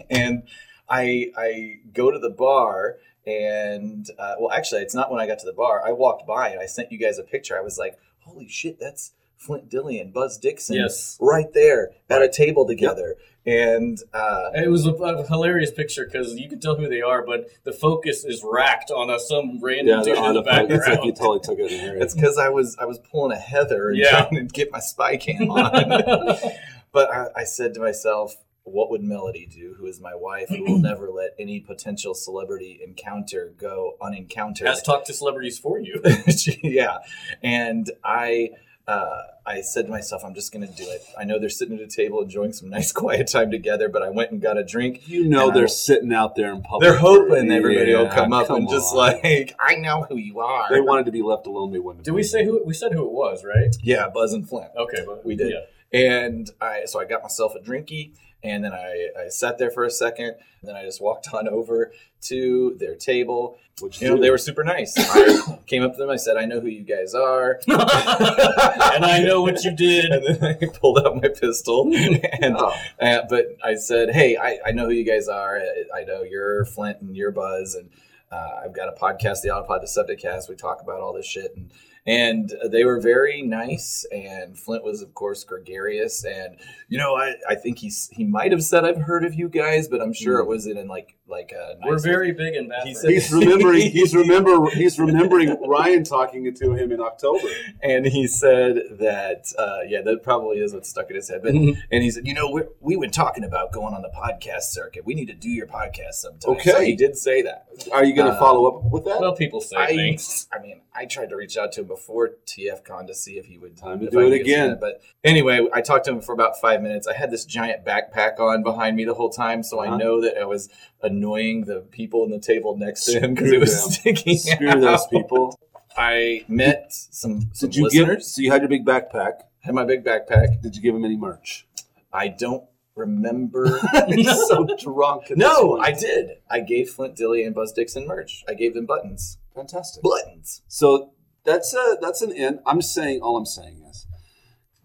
and 0.10 0.44
I 0.90 1.32
I 1.38 1.80
go 1.94 2.10
to 2.10 2.20
the 2.20 2.30
bar, 2.30 2.98
and 3.26 4.08
uh, 4.18 4.36
well, 4.40 4.52
actually, 4.52 4.82
it's 4.82 4.96
not 4.96 5.12
when 5.12 5.22
I 5.22 5.28
got 5.28 5.40
to 5.40 5.46
the 5.46 5.54
bar. 5.54 5.82
I 5.86 5.92
walked 5.92 6.26
by 6.28 6.50
and 6.50 6.60
I 6.60 6.66
sent 6.66 6.92
you 6.92 6.98
guys 6.98 7.18
a 7.20 7.24
picture. 7.24 7.58
I 7.58 7.62
was 7.62 7.78
like, 7.78 7.98
"Holy 8.20 8.48
shit, 8.48 8.80
that's 8.80 9.12
Flint 9.38 9.70
Dille 9.70 10.00
and 10.02 10.14
Buzz 10.14 10.38
Dixon, 10.38 10.76
Yes. 10.76 11.18
right 11.22 11.52
there 11.54 11.92
at 12.10 12.22
a 12.22 12.30
table 12.30 12.66
together." 12.68 13.16
And 13.44 13.98
uh, 14.14 14.52
It 14.54 14.70
was 14.70 14.86
a, 14.86 14.92
a 14.92 15.26
hilarious 15.28 15.72
picture 15.72 16.06
because 16.06 16.36
you 16.36 16.48
can 16.48 16.60
tell 16.60 16.76
who 16.76 16.88
they 16.88 17.02
are, 17.02 17.26
but 17.26 17.48
the 17.64 17.72
focus 17.72 18.24
is 18.24 18.44
racked 18.46 18.92
on 18.92 19.10
a, 19.10 19.20
some 19.20 19.60
random 19.60 19.88
Yeah, 20.00 20.04
dude 20.04 20.06
the 20.06 20.10
in 20.12 20.34
the 20.36 20.40
autopilot. 20.42 20.72
It's 20.72 20.88
like 20.88 21.04
you 21.04 21.12
background. 21.14 21.18
totally 21.18 21.40
took 21.40 21.60
it 21.60 21.72
in 21.96 22.02
it's 22.04 22.14
because 22.14 22.38
I 22.38 22.50
was 22.50 22.78
I 22.80 22.86
was 22.86 23.00
pulling 23.00 23.36
a 23.36 23.40
Heather 23.40 23.90
and 23.90 23.98
Yeah. 23.98 24.26
trying 24.28 24.48
to 24.48 24.54
get 24.54 24.72
my 24.72 24.80
spy 24.80 25.18
cam 25.18 25.50
on. 25.50 26.36
But 26.94 27.10
I, 27.10 27.28
I 27.38 27.44
said 27.46 27.74
to 27.76 27.80
myself, 27.80 28.36
what 28.64 28.92
would 28.92 29.04
Melody 29.04 29.46
do, 29.46 29.76
who 29.78 29.88
is 29.88 30.00
my 30.00 30.14
wife, 30.16 30.50
who 30.50 30.64
will 30.64 30.78
never 30.80 31.10
let 31.10 31.32
any 31.40 31.60
potential 31.60 32.14
celebrity 32.14 32.80
encounter 32.84 33.54
go 33.58 33.96
unencountered? 34.02 34.68
Has 34.68 34.82
talked 34.82 35.08
to 35.08 35.14
celebrities 35.14 35.58
for 35.58 35.80
you. 35.80 36.02
yeah. 36.64 37.00
And 37.42 37.90
I 38.04 38.52
uh, 38.88 39.22
I 39.46 39.62
said 39.62 39.86
to 39.86 39.92
myself, 39.92 40.24
I'm 40.26 40.34
just 40.34 40.52
going 40.52 40.68
to 40.68 40.74
do 40.74 40.88
it. 40.90 41.02
I 41.18 41.24
know 41.24 41.40
they're 41.40 41.50
sitting 41.50 41.78
at 41.78 41.82
a 41.82 41.88
table 41.88 42.22
enjoying 42.22 42.54
some 42.54 42.70
nice 42.70 42.92
quiet 42.92 43.28
time 43.28 43.50
together, 43.52 43.90
but 43.90 44.02
I 44.02 44.10
went 44.10 44.32
and 44.32 44.42
got 44.42 44.58
a 44.58 44.64
drink. 44.64 45.08
you 45.08 45.28
know 45.28 45.52
they're 45.52 45.68
sitting 45.68 46.14
out 46.14 46.36
there 46.36 46.52
in 46.52 46.62
public. 46.62 46.90
They're 46.90 47.00
hoping 47.00 47.52
everybody 47.52 47.96
will 47.96 48.10
come 48.10 48.34
up 48.34 48.50
and 48.50 48.70
just 48.70 48.94
like, 48.94 49.56
I 49.60 49.76
know 49.76 50.04
who 50.04 50.18
you 50.18 50.40
are. 50.40 50.68
They 50.70 50.82
wanted 50.82 51.06
to 51.06 51.12
be 51.12 51.22
left 51.22 51.48
alone. 51.48 51.72
They 51.72 51.80
wouldn't. 51.80 52.06
Did 52.06 52.14
we 52.14 52.24
say 52.24 52.44
who? 52.46 52.62
We 52.66 52.74
said 52.74 52.92
who 52.92 53.06
it 53.06 53.12
was, 53.12 53.44
right? 53.44 53.76
yeah, 53.82 54.10
Buzz 54.10 54.34
and 54.34 54.48
Flint. 54.48 54.72
Okay, 54.76 55.04
but 55.06 55.26
We 55.26 55.36
did. 55.36 55.52
Yeah. 55.52 55.60
And 55.94 56.50
I 56.62 56.86
so 56.86 57.02
I 57.02 57.06
got 57.06 57.22
myself 57.22 57.54
a 57.56 57.60
drinky 57.60 58.14
and 58.44 58.64
then 58.64 58.74
I, 58.74 59.10
I 59.26 59.28
sat 59.30 59.58
there 59.58 59.72
for 59.72 59.86
a 59.86 59.92
second 59.92 60.36
and 60.62 60.70
then 60.70 60.76
I 60.76 60.84
just 60.84 61.02
walked 61.02 61.28
on 61.34 61.48
over 61.58 61.92
to 62.24 62.76
their 62.80 62.96
table. 62.96 63.58
Which 63.80 64.00
You 64.00 64.10
know, 64.10 64.22
they 64.22 64.30
were 64.30 64.38
super 64.38 64.64
nice. 64.64 64.94
I 64.96 65.58
came 65.66 65.82
up 65.82 65.94
to 65.94 65.98
them, 65.98 66.10
I 66.12 66.16
said, 66.16 66.38
I 66.38 66.46
know 66.46 66.60
who 66.60 66.68
you 66.68 66.84
guys 66.84 67.16
are. 67.16 67.60
and 67.68 69.06
I 69.06 69.24
know 69.26 69.42
what 69.42 69.64
you 69.64 69.76
did. 69.76 70.06
And 70.12 70.36
then 70.36 70.58
I 70.62 70.66
pulled 70.78 71.00
out 71.00 71.16
my 71.16 71.30
pistol 71.30 71.92
and 71.96 72.56
Oh, 72.58 72.76
uh, 73.00 73.22
but 73.28 73.58
I 73.64 73.76
said, 73.76 74.12
"Hey, 74.12 74.38
I, 74.38 74.60
I 74.68 74.72
know 74.72 74.86
who 74.86 74.92
you 74.92 75.06
guys 75.06 75.28
are. 75.28 75.58
I, 75.58 76.02
I 76.02 76.04
know 76.04 76.22
you're 76.22 76.66
Flint 76.66 77.02
and 77.02 77.16
you're 77.16 77.32
Buzz, 77.32 77.74
and 77.76 77.90
uh, 78.32 78.62
I've 78.64 78.76
got 78.76 78.90
a 78.90 78.92
podcast, 78.92 79.42
the 79.42 79.50
Autopod 79.50 79.84
Decepticast. 79.84 80.48
We 80.50 80.56
talk 80.56 80.82
about 80.82 81.02
all 81.02 81.14
this 81.14 81.26
shit, 81.26 81.56
and 81.56 81.72
and 82.06 82.54
they 82.70 82.84
were 82.84 83.00
very 83.00 83.42
nice. 83.42 84.06
And 84.12 84.58
Flint 84.58 84.84
was, 84.84 85.02
of 85.02 85.14
course, 85.14 85.44
gregarious. 85.44 86.24
And 86.26 86.58
you 86.88 86.98
know, 86.98 87.16
I, 87.16 87.36
I 87.50 87.56
think 87.56 87.80
he's 87.80 88.10
he 88.12 88.24
might 88.24 88.52
have 88.52 88.64
said 88.64 88.86
I've 88.86 89.02
heard 89.02 89.26
of 89.26 89.34
you 89.34 89.50
guys, 89.50 89.88
but 89.88 90.02
I'm 90.02 90.14
sure 90.14 90.40
it 90.40 90.46
mm. 90.46 90.50
was 90.50 90.68
it 90.68 90.78
in 90.78 90.88
like 90.88 91.16
like 91.32 91.52
a 91.54 91.76
nice 91.80 91.88
We're 91.90 92.00
very 92.00 92.32
big 92.34 92.56
in 92.56 92.68
Bath. 92.70 92.84
He 92.84 92.94
said- 92.94 93.10
He's 93.12 93.32
remembering. 93.32 93.82
He's 93.98 94.14
remember. 94.16 94.70
He's 94.70 95.00
remembering 95.00 95.58
Ryan 95.68 96.04
talking 96.04 96.54
to 96.54 96.74
him 96.74 96.92
in 96.92 97.00
October. 97.00 97.48
and 97.82 98.06
he 98.06 98.28
said 98.28 98.76
that 99.00 99.46
uh, 99.58 99.80
yeah 99.88 100.02
that 100.02 100.22
probably 100.24 100.58
is 100.58 100.74
what 100.74 100.86
stuck 100.86 101.10
in 101.10 101.16
his 101.16 101.30
head 101.30 101.42
but 101.42 101.54
Mhm. 101.54 101.78
and 101.92 102.04
he 102.04 102.12
said 102.12 102.28
you 102.28 102.34
know 102.34 102.52
we're, 102.52 102.68
we've 102.82 103.00
been 103.00 103.10
talking 103.12 103.44
about 103.44 103.72
going 103.72 103.94
on 103.94 104.02
the 104.02 104.10
podcast 104.10 104.64
circuit 104.64 105.06
we 105.06 105.14
need 105.14 105.28
to 105.28 105.34
do 105.34 105.50
your 105.50 105.68
podcast 105.68 106.14
sometime 106.16 106.52
Okay. 106.52 106.70
so 106.72 106.82
he 106.82 106.96
did 106.96 107.16
say 107.18 107.42
that 107.44 107.68
Are 107.92 108.04
you 108.06 108.14
going 108.16 108.28
to 108.28 108.34
Uh, 108.36 108.40
follow 108.40 108.66
up 108.68 108.92
with 108.92 109.06
that? 109.06 109.20
well, 109.22 109.36
people 109.36 109.62
say 109.62 109.78
I, 109.78 109.88
things. 109.88 110.48
I 110.54 110.62
mean 110.62 110.82
i 110.94 111.06
tried 111.06 111.30
to 111.30 111.36
reach 111.38 111.56
out 111.58 111.72
to 111.74 111.82
him 111.82 111.88
before 111.88 112.32
tfcon 112.46 113.08
to 113.08 113.16
see 113.16 113.38
if 113.38 113.46
he 113.46 113.58
would 113.58 113.78
Time 113.78 114.00
to 114.02 114.10
do 114.10 114.20
I 114.20 114.26
it 114.26 114.42
again. 114.42 114.70
that. 114.72 114.82
but 114.82 115.02
anyway 115.24 115.66
i 115.74 115.80
talked 115.82 116.06
to 116.06 116.12
him 116.12 116.20
for 116.22 116.34
about 116.34 116.60
five 116.60 116.82
minutes 116.82 117.08
i 117.08 117.14
had 117.14 117.32
this 117.32 117.46
giant 117.46 117.86
backpack 117.86 118.40
on 118.40 118.62
behind 118.64 118.96
me 118.98 119.06
the 119.06 119.14
whole 119.14 119.30
time 119.30 119.64
so 119.64 119.80
Uh-huh. 119.80 119.94
i 119.94 119.98
know 119.98 120.20
that 120.22 120.38
i 120.38 120.44
was 120.46 120.70
annoying 121.04 121.66
the 121.66 121.82
people 121.92 122.24
in 122.24 122.32
the 122.32 122.40
table 122.40 122.78
next 122.78 123.06
to 123.06 123.20
him 123.20 123.34
because 123.34 123.48
Screw 123.48 123.58
it 123.58 123.60
was 123.60 123.82
them. 123.82 123.92
sticking 123.92 124.38
Screw 124.38 124.70
out. 124.70 124.82
those 124.82 125.08
people. 125.08 125.60
i 125.98 126.46
met 126.48 126.92
some, 126.92 127.50
some 127.54 127.70
Did 127.70 127.76
you 127.76 127.84
listeners 127.86 128.16
give? 128.18 128.24
So 128.24 128.42
you 128.42 128.52
had 128.52 128.62
your 128.62 128.70
big 128.70 128.86
backpack. 128.86 129.42
had 129.62 129.76
my 129.76 129.84
big 129.86 130.04
backpack 130.04 130.62
Did 130.62 130.76
you 130.76 130.82
give 130.82 130.96
him 130.96 131.04
any 131.06 131.18
merch? 131.18 131.68
I 132.14 132.28
don't 132.28 132.64
remember. 132.96 133.80
He's 134.08 134.48
so 134.48 134.68
drunk. 134.78 135.32
no. 135.36 135.80
I 135.80 135.92
did. 135.92 136.38
I 136.50 136.60
gave 136.60 136.90
Flint 136.90 137.16
Dille 137.16 137.46
and 137.46 137.56
Buzz 137.56 137.72
Dixon 137.74 138.06
merch. 138.08 138.44
I 138.48 138.54
gave 138.54 138.74
them 138.74 138.86
buttons. 138.86 139.38
Fantastic. 139.56 140.04
Buttons. 140.04 140.62
So 140.68 141.12
that's 141.46 141.74
a 141.74 141.98
that's 142.02 142.22
an 142.22 142.32
end. 142.34 142.60
I'm 142.66 142.82
saying 142.82 143.22
all 143.22 143.38
I'm 143.38 143.46
saying 143.46 143.84
is 143.90 144.06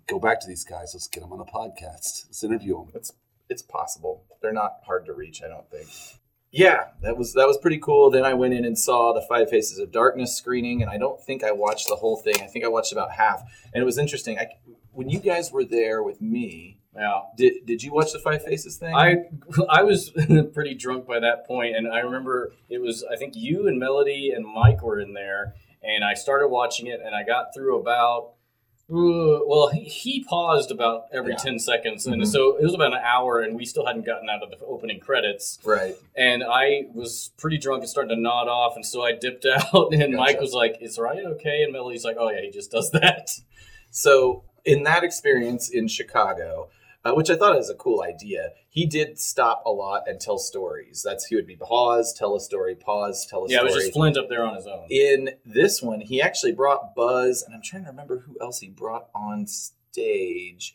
go 0.07 0.19
back 0.19 0.41
to 0.41 0.47
these 0.47 0.65
guys. 0.65 0.93
Let's 0.95 1.09
get 1.09 1.21
them 1.21 1.33
on 1.33 1.39
the 1.39 1.45
podcast. 1.45 2.27
Let's 2.27 2.43
interview 2.45 2.75
them. 2.77 2.93
It's 2.95 3.13
it's 3.49 3.63
possible. 3.63 4.25
They're 4.43 4.53
not 4.53 4.77
hard 4.87 5.07
to 5.07 5.13
reach. 5.13 5.43
I 5.43 5.49
don't 5.49 5.69
think. 5.71 5.89
Yeah, 6.53 6.85
that 7.03 7.17
was 7.19 7.35
that 7.35 7.47
was 7.47 7.59
pretty 7.59 7.79
cool. 7.79 8.11
Then 8.11 8.25
I 8.25 8.35
went 8.35 8.55
in 8.55 8.65
and 8.65 8.79
saw 8.79 9.13
the 9.13 9.21
Five 9.21 9.51
Faces 9.51 9.79
of 9.79 9.91
Darkness 9.93 10.35
screening, 10.37 10.81
and 10.81 10.91
I 10.91 10.97
don't 10.97 11.21
think 11.21 11.45
I 11.45 11.53
watched 11.53 11.89
the 11.89 11.97
whole 11.97 12.17
thing. 12.17 12.37
I 12.43 12.47
think 12.47 12.65
I 12.65 12.69
watched 12.69 12.93
about 12.93 13.11
half, 13.13 13.43
and 13.75 13.83
it 13.83 13.85
was 13.85 13.99
interesting. 13.99 14.39
I, 14.39 14.47
when 14.93 15.11
you 15.11 15.19
guys 15.21 15.53
were 15.53 15.65
there 15.65 16.03
with 16.03 16.23
me, 16.23 16.79
Yeah. 16.95 17.21
did 17.37 17.67
did 17.67 17.83
you 17.83 17.93
watch 17.93 18.13
the 18.13 18.21
Five 18.21 18.43
Faces 18.45 18.77
thing? 18.79 18.95
I 18.95 19.25
I 19.69 19.83
was 19.83 20.11
pretty 20.55 20.75
drunk 20.75 21.07
by 21.07 21.19
that 21.21 21.47
point, 21.47 21.77
and 21.77 21.89
I 21.89 21.99
remember 21.99 22.53
it 22.71 22.81
was 22.81 23.05
I 23.05 23.17
think 23.17 23.35
you 23.37 23.67
and 23.69 23.79
Melody 23.79 24.31
and 24.35 24.47
Mike 24.47 24.83
were 24.83 24.99
in 25.01 25.13
there, 25.13 25.57
and 25.83 26.05
I 26.05 26.15
started 26.15 26.49
watching 26.49 26.87
it, 26.87 27.01
and 27.05 27.15
I 27.15 27.23
got 27.25 27.53
through 27.55 27.79
about 27.81 28.33
well 28.89 29.69
he, 29.69 30.25
paused 30.29 30.71
about 30.71 31.07
every 31.13 31.33
Yeah. 31.33 31.39
ten 31.39 31.59
seconds, 31.59 32.07
Mhm. 32.07 32.13
and 32.15 32.29
so 32.29 32.57
it 32.57 32.63
was 32.63 32.75
about 32.75 32.93
an 32.93 33.01
hour, 33.03 33.41
and 33.41 33.57
we 33.57 33.65
still 33.65 33.85
hadn't 33.87 34.05
gotten 34.05 34.29
out 34.29 34.43
of 34.43 34.51
the 34.51 34.65
opening 34.67 35.01
credits, 35.01 35.59
right. 35.65 35.97
and 36.17 36.43
I 36.45 36.87
was 36.95 37.31
pretty 37.37 37.59
drunk 37.59 37.83
and 37.83 37.89
starting 37.91 38.15
to 38.17 38.21
nod 38.21 38.49
off, 38.49 38.77
and 38.77 38.85
so 38.87 39.03
I 39.03 39.13
dipped 39.13 39.45
out, 39.75 39.93
and 39.93 40.15
Mike 40.15 40.41
was 40.41 40.53
like, 40.53 40.79
"Is 40.81 40.99
Ryan 40.99 41.27
okay?" 41.27 41.63
And 41.63 41.73
Melody's 41.73 42.05
like, 42.05 42.17
"Oh 42.19 42.31
yeah, 42.31 42.41
he 42.43 42.51
just 42.51 42.71
does 42.71 42.91
that." 42.93 43.31
So 43.91 44.45
in 44.65 44.83
that 44.85 45.05
experience 45.05 45.69
in 45.69 45.87
Chicago, 45.89 46.69
uh, 47.07 47.15
which 47.15 47.31
I 47.31 47.37
thought 47.37 47.57
was 47.57 47.71
a 47.71 47.75
cool 47.75 48.03
idea, 48.03 48.51
he 48.69 48.85
did 48.85 49.19
stop 49.21 49.63
a 49.65 49.71
lot 49.71 50.09
and 50.09 50.21
tell 50.21 50.39
stories. 50.39 51.03
That's 51.05 51.27
he 51.27 51.37
would 51.37 51.47
be 51.47 51.55
pause, 51.55 52.13
tell 52.13 52.35
a 52.35 52.41
story, 52.41 52.75
pause, 52.75 53.27
tell 53.27 53.45
a 53.45 53.49
story. 53.49 53.53
Yeah, 53.53 53.61
it 53.61 53.75
was 53.75 53.85
just 53.85 53.93
Flint 53.93 54.17
up 54.17 54.29
there 54.29 54.45
on 54.45 54.57
his 54.57 54.67
own. 54.67 54.87
in 54.91 55.31
this 55.45 55.81
one, 55.81 56.01
he 56.01 56.21
actually 56.21 56.53
brought 56.53 56.97
Buzz, 56.97 57.43
and 57.45 57.55
I'm 57.55 57.63
trying 57.63 57.85
to 57.85 57.91
remember 57.91 58.19
who 58.19 58.37
else 58.41 58.59
he 58.59 58.69
brought 58.69 59.09
on 59.15 59.47
stage. 59.47 60.75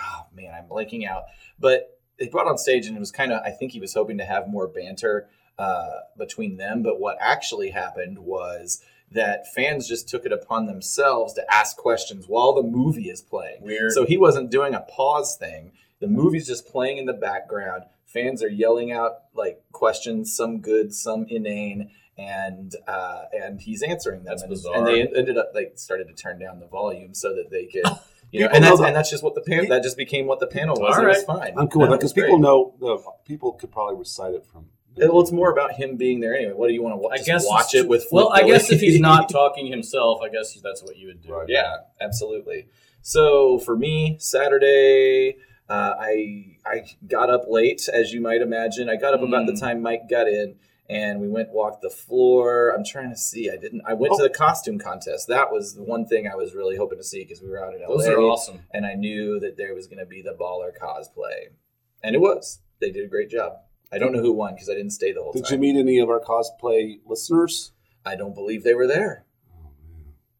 Oh 0.00 0.26
man, 0.34 0.54
I'm 0.54 0.66
blanking 0.66 1.06
out. 1.06 1.24
But 1.58 1.98
they 2.18 2.28
brought 2.28 2.46
on 2.46 2.56
stage, 2.56 2.86
and 2.86 2.96
it 2.96 3.00
was 3.00 3.12
kind 3.12 3.30
of 3.30 3.42
I 3.44 3.50
think 3.50 3.72
he 3.72 3.80
was 3.80 3.92
hoping 3.92 4.16
to 4.16 4.24
have 4.24 4.48
more 4.48 4.66
banter 4.66 5.28
uh, 5.58 5.90
between 6.16 6.56
them. 6.56 6.82
But 6.82 7.00
what 7.00 7.18
actually 7.20 7.70
happened 7.70 8.18
was 8.18 8.80
that 9.12 9.52
fans 9.54 9.88
just 9.88 10.08
took 10.08 10.26
it 10.26 10.32
upon 10.32 10.66
themselves 10.66 11.32
to 11.34 11.54
ask 11.54 11.76
questions 11.76 12.26
while 12.26 12.52
the 12.54 12.62
movie 12.62 13.08
is 13.08 13.22
playing. 13.22 13.62
Weird. 13.62 13.92
So 13.92 14.04
he 14.04 14.16
wasn't 14.16 14.50
doing 14.50 14.74
a 14.74 14.80
pause 14.80 15.36
thing. 15.36 15.72
The 16.00 16.08
movie's 16.08 16.46
just 16.46 16.66
playing 16.66 16.98
in 16.98 17.06
the 17.06 17.12
background. 17.12 17.84
Fans 18.04 18.42
are 18.42 18.48
yelling 18.48 18.92
out 18.92 19.12
like 19.34 19.62
questions, 19.72 20.34
some 20.34 20.60
good, 20.60 20.92
some 20.94 21.26
inane, 21.28 21.90
and 22.18 22.74
uh, 22.86 23.24
and 23.32 23.60
he's 23.60 23.82
answering 23.82 24.18
them. 24.20 24.26
That's 24.26 24.42
and, 24.42 24.50
bizarre. 24.50 24.76
and 24.76 24.86
they 24.86 25.00
ended 25.18 25.36
up 25.38 25.52
like 25.54 25.72
started 25.76 26.08
to 26.08 26.14
turn 26.14 26.38
down 26.38 26.60
the 26.60 26.66
volume 26.66 27.14
so 27.14 27.34
that 27.34 27.50
they 27.50 27.66
could, 27.66 27.84
you 28.32 28.40
know, 28.40 28.46
People 28.48 28.56
and 28.56 28.64
that's 28.64 28.80
that- 28.80 28.86
and 28.88 28.96
that's 28.96 29.10
just 29.10 29.22
what 29.22 29.34
the 29.34 29.40
pan- 29.40 29.68
that 29.68 29.82
just 29.82 29.96
became 29.96 30.26
what 30.26 30.40
the 30.40 30.46
panel 30.46 30.76
was. 30.78 30.96
All 30.96 31.04
It 31.04 31.08
was 31.08 31.24
fine. 31.24 31.54
I'm 31.58 31.68
cool 31.68 31.82
with 31.82 31.90
that 31.90 31.98
because 31.98 32.12
people 32.12 32.38
know 32.38 32.74
the 32.80 32.98
people 33.24 33.52
could 33.52 33.70
probably 33.70 33.96
recite 33.96 34.34
it 34.34 34.46
from. 34.46 34.66
It- 34.96 35.12
Well, 35.12 35.20
it's 35.20 35.32
more 35.32 35.50
about 35.52 35.72
him 35.74 35.96
being 35.96 36.20
there 36.20 36.34
anyway. 36.34 36.52
What 36.54 36.68
do 36.68 36.74
you 36.74 36.82
want 36.82 36.94
to 36.94 36.98
watch? 36.98 37.20
I 37.20 37.22
guess 37.22 37.46
watch 37.46 37.74
it 37.74 37.86
with. 37.88 38.06
Well, 38.10 38.30
I 38.32 38.42
guess 38.42 38.70
if 38.70 38.80
he's 38.80 38.98
not 39.00 39.28
talking 39.40 39.66
himself, 39.66 40.20
I 40.22 40.28
guess 40.28 40.54
that's 40.62 40.82
what 40.82 40.96
you 40.96 41.08
would 41.08 41.22
do. 41.22 41.32
Right. 41.32 41.48
Yeah, 41.48 41.76
absolutely. 42.00 42.68
So 43.02 43.58
for 43.58 43.76
me, 43.76 44.16
Saturday, 44.18 45.36
uh, 45.68 45.94
I 45.98 46.56
I 46.64 46.84
got 47.06 47.30
up 47.30 47.44
late, 47.48 47.88
as 47.92 48.12
you 48.12 48.20
might 48.20 48.40
imagine. 48.42 48.88
I 48.88 48.96
got 48.96 49.14
up 49.14 49.22
about 49.22 49.46
the 49.46 49.52
Mm. 49.52 49.60
time 49.60 49.82
Mike 49.82 50.08
got 50.08 50.28
in, 50.28 50.56
and 50.88 51.20
we 51.20 51.28
went 51.28 51.50
walked 51.50 51.82
the 51.82 51.90
floor. 51.90 52.70
I'm 52.70 52.84
trying 52.84 53.10
to 53.10 53.16
see. 53.16 53.50
I 53.50 53.56
didn't. 53.56 53.82
I 53.86 53.94
went 53.94 54.14
to 54.16 54.22
Oh. 54.22 54.24
the 54.24 54.30
costume 54.30 54.78
contest. 54.78 55.28
That 55.28 55.52
was 55.52 55.74
the 55.74 55.82
one 55.84 56.06
thing 56.06 56.26
I 56.26 56.34
was 56.36 56.54
really 56.54 56.76
hoping 56.76 56.98
to 56.98 57.04
see 57.04 57.22
because 57.22 57.42
we 57.42 57.48
were 57.48 57.64
out 57.64 57.74
in 57.74 57.82
LA, 57.82 57.88
Those 57.96 58.08
are 58.08 58.18
awesome. 58.20 58.60
and 58.72 58.86
I 58.86 58.94
knew 58.94 59.38
that 59.40 59.56
there 59.56 59.74
was 59.74 59.86
going 59.86 59.98
to 59.98 60.06
be 60.06 60.22
the 60.22 60.34
baller 60.34 60.70
cosplay, 60.76 61.50
and 62.02 62.14
it 62.14 62.20
was. 62.20 62.60
They 62.80 62.90
did 62.90 63.04
a 63.04 63.08
great 63.08 63.30
job. 63.30 63.58
I 63.92 63.98
don't 63.98 64.12
know 64.12 64.20
who 64.20 64.32
won 64.32 64.54
because 64.54 64.68
I 64.68 64.74
didn't 64.74 64.90
stay 64.90 65.12
the 65.12 65.22
whole 65.22 65.32
time. 65.32 65.42
Did 65.42 65.50
you 65.50 65.58
meet 65.58 65.76
any 65.78 65.98
of 65.98 66.08
our 66.10 66.20
cosplay 66.20 66.98
listeners? 67.06 67.72
I 68.04 68.16
don't 68.16 68.34
believe 68.34 68.64
they 68.64 68.74
were 68.74 68.86
there. 68.86 69.24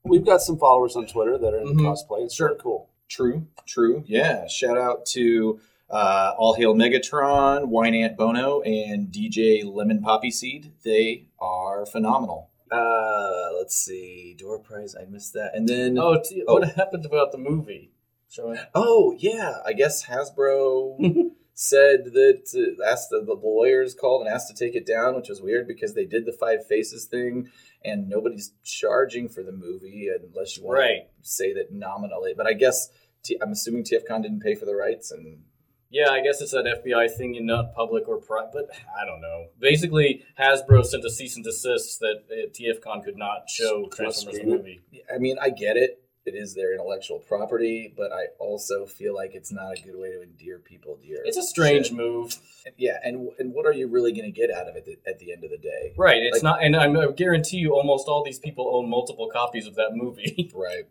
We've 0.04 0.24
got 0.24 0.40
some 0.40 0.58
followers 0.58 0.94
on 0.96 1.06
Twitter 1.06 1.36
that 1.38 1.52
are 1.54 1.58
in 1.60 1.76
Mhm. 1.76 1.80
cosplay. 1.80 2.24
It's 2.24 2.34
Sure. 2.34 2.54
cool. 2.56 2.90
True, 3.08 3.46
true. 3.66 4.02
Yeah. 4.06 4.46
Shout 4.48 4.76
out 4.78 5.06
to 5.06 5.60
uh, 5.88 6.34
All 6.36 6.54
Hail 6.54 6.74
Megatron, 6.74 7.66
Wine 7.68 7.94
Ant 7.94 8.16
Bono, 8.16 8.60
and 8.62 9.12
DJ 9.12 9.62
Lemon 9.62 10.02
Poppy 10.02 10.32
Seed. 10.32 10.72
They 10.84 11.28
are 11.38 11.86
phenomenal. 11.86 12.50
Uh, 12.72 13.50
let's 13.56 13.76
see. 13.76 14.34
Door 14.36 14.58
prize. 14.60 14.96
I 15.00 15.04
missed 15.04 15.32
that. 15.34 15.54
And 15.54 15.68
then, 15.68 15.96
oh, 15.96 16.20
Oh, 16.48 16.54
what 16.54 16.72
happened 16.74 17.06
about 17.06 17.30
the 17.30 17.38
movie? 17.38 17.92
Showing. 18.28 18.58
Oh 18.74 19.14
yeah. 19.16 19.58
I 19.64 19.72
guess 19.74 20.06
Hasbro 20.06 21.30
said 21.58 22.04
that 22.12 22.42
uh, 22.54 22.84
asked 22.84 23.08
the, 23.08 23.22
the 23.24 23.32
lawyers 23.32 23.94
called 23.94 24.26
and 24.26 24.32
asked 24.32 24.54
to 24.54 24.64
take 24.64 24.74
it 24.76 24.86
down, 24.86 25.16
which 25.16 25.30
was 25.30 25.40
weird 25.40 25.66
because 25.66 25.94
they 25.94 26.04
did 26.04 26.26
the 26.26 26.32
Five 26.38 26.66
Faces 26.66 27.06
thing, 27.06 27.48
and 27.82 28.08
nobody's 28.10 28.52
charging 28.62 29.26
for 29.28 29.42
the 29.42 29.52
movie 29.52 30.08
unless 30.08 30.56
you 30.58 30.64
want 30.64 30.78
Right. 30.78 31.00
to 31.22 31.28
say 31.28 31.54
that 31.54 31.72
nominally. 31.72 32.34
But 32.36 32.46
I 32.46 32.52
guess 32.52 32.90
T- 33.22 33.38
I'm 33.42 33.52
assuming 33.52 33.84
TFCon 33.84 34.22
didn't 34.22 34.40
pay 34.40 34.54
for 34.54 34.66
the 34.66 34.74
rights, 34.76 35.10
and 35.10 35.44
Yeah, 35.90 36.10
I 36.10 36.20
guess 36.20 36.42
it's 36.42 36.52
that 36.52 36.66
FBI 36.66 37.08
thing 37.16 37.36
in 37.36 37.46
not 37.46 37.74
public 37.74 38.06
or 38.06 38.18
private, 38.20 38.50
but 38.52 38.70
I 39.00 39.06
don't 39.06 39.22
know. 39.22 39.46
Basically, 39.58 40.24
Hasbro 40.38 40.84
sent 40.84 41.04
a 41.06 41.10
cease 41.10 41.36
and 41.36 41.44
desist 41.44 42.00
that 42.00 42.24
uh, 42.30 42.50
TFCon 42.52 43.02
could 43.02 43.16
not 43.16 43.48
show 43.48 43.86
Transformers 43.88 44.44
movie. 44.44 44.82
I 45.12 45.16
mean, 45.18 45.38
I 45.40 45.48
get 45.50 45.76
it. 45.78 46.02
It 46.26 46.34
is 46.34 46.54
their 46.54 46.72
intellectual 46.72 47.20
property, 47.20 47.94
but 47.96 48.12
I 48.12 48.26
also 48.40 48.84
feel 48.84 49.14
like 49.14 49.34
it's 49.34 49.52
not 49.52 49.78
a 49.78 49.80
good 49.80 49.94
way 49.96 50.10
to 50.10 50.22
endear 50.22 50.58
people 50.58 50.96
to 50.96 51.06
your. 51.06 51.20
It's 51.24 51.36
a 51.36 51.42
strange 51.42 51.86
shit. 51.86 51.96
move, 51.96 52.34
Yeah, 52.76 52.98
and 53.04 53.30
and 53.38 53.54
what 53.54 53.64
are 53.64 53.72
you 53.72 53.86
really 53.86 54.10
going 54.12 54.24
to 54.24 54.32
get 54.32 54.50
out 54.50 54.68
of 54.68 54.74
it 54.74 54.88
at- 54.88 55.12
at 55.12 55.18
the 55.20 55.32
end 55.32 55.44
of 55.44 55.50
the 55.50 55.58
day? 55.58 55.94
right? 55.96 56.20
It's 56.20 56.38
Like- 56.38 56.42
not, 56.42 56.62
and 56.64 56.74
I'm, 56.76 56.96
I 56.96 57.06
guarantee 57.12 57.58
you, 57.58 57.74
almost 57.76 58.08
all 58.08 58.24
these 58.24 58.40
people 58.40 58.68
own 58.74 58.88
multiple 58.90 59.28
copies 59.32 59.66
of 59.68 59.76
that 59.76 59.90
movie. 59.94 60.50
Right. 60.54 60.86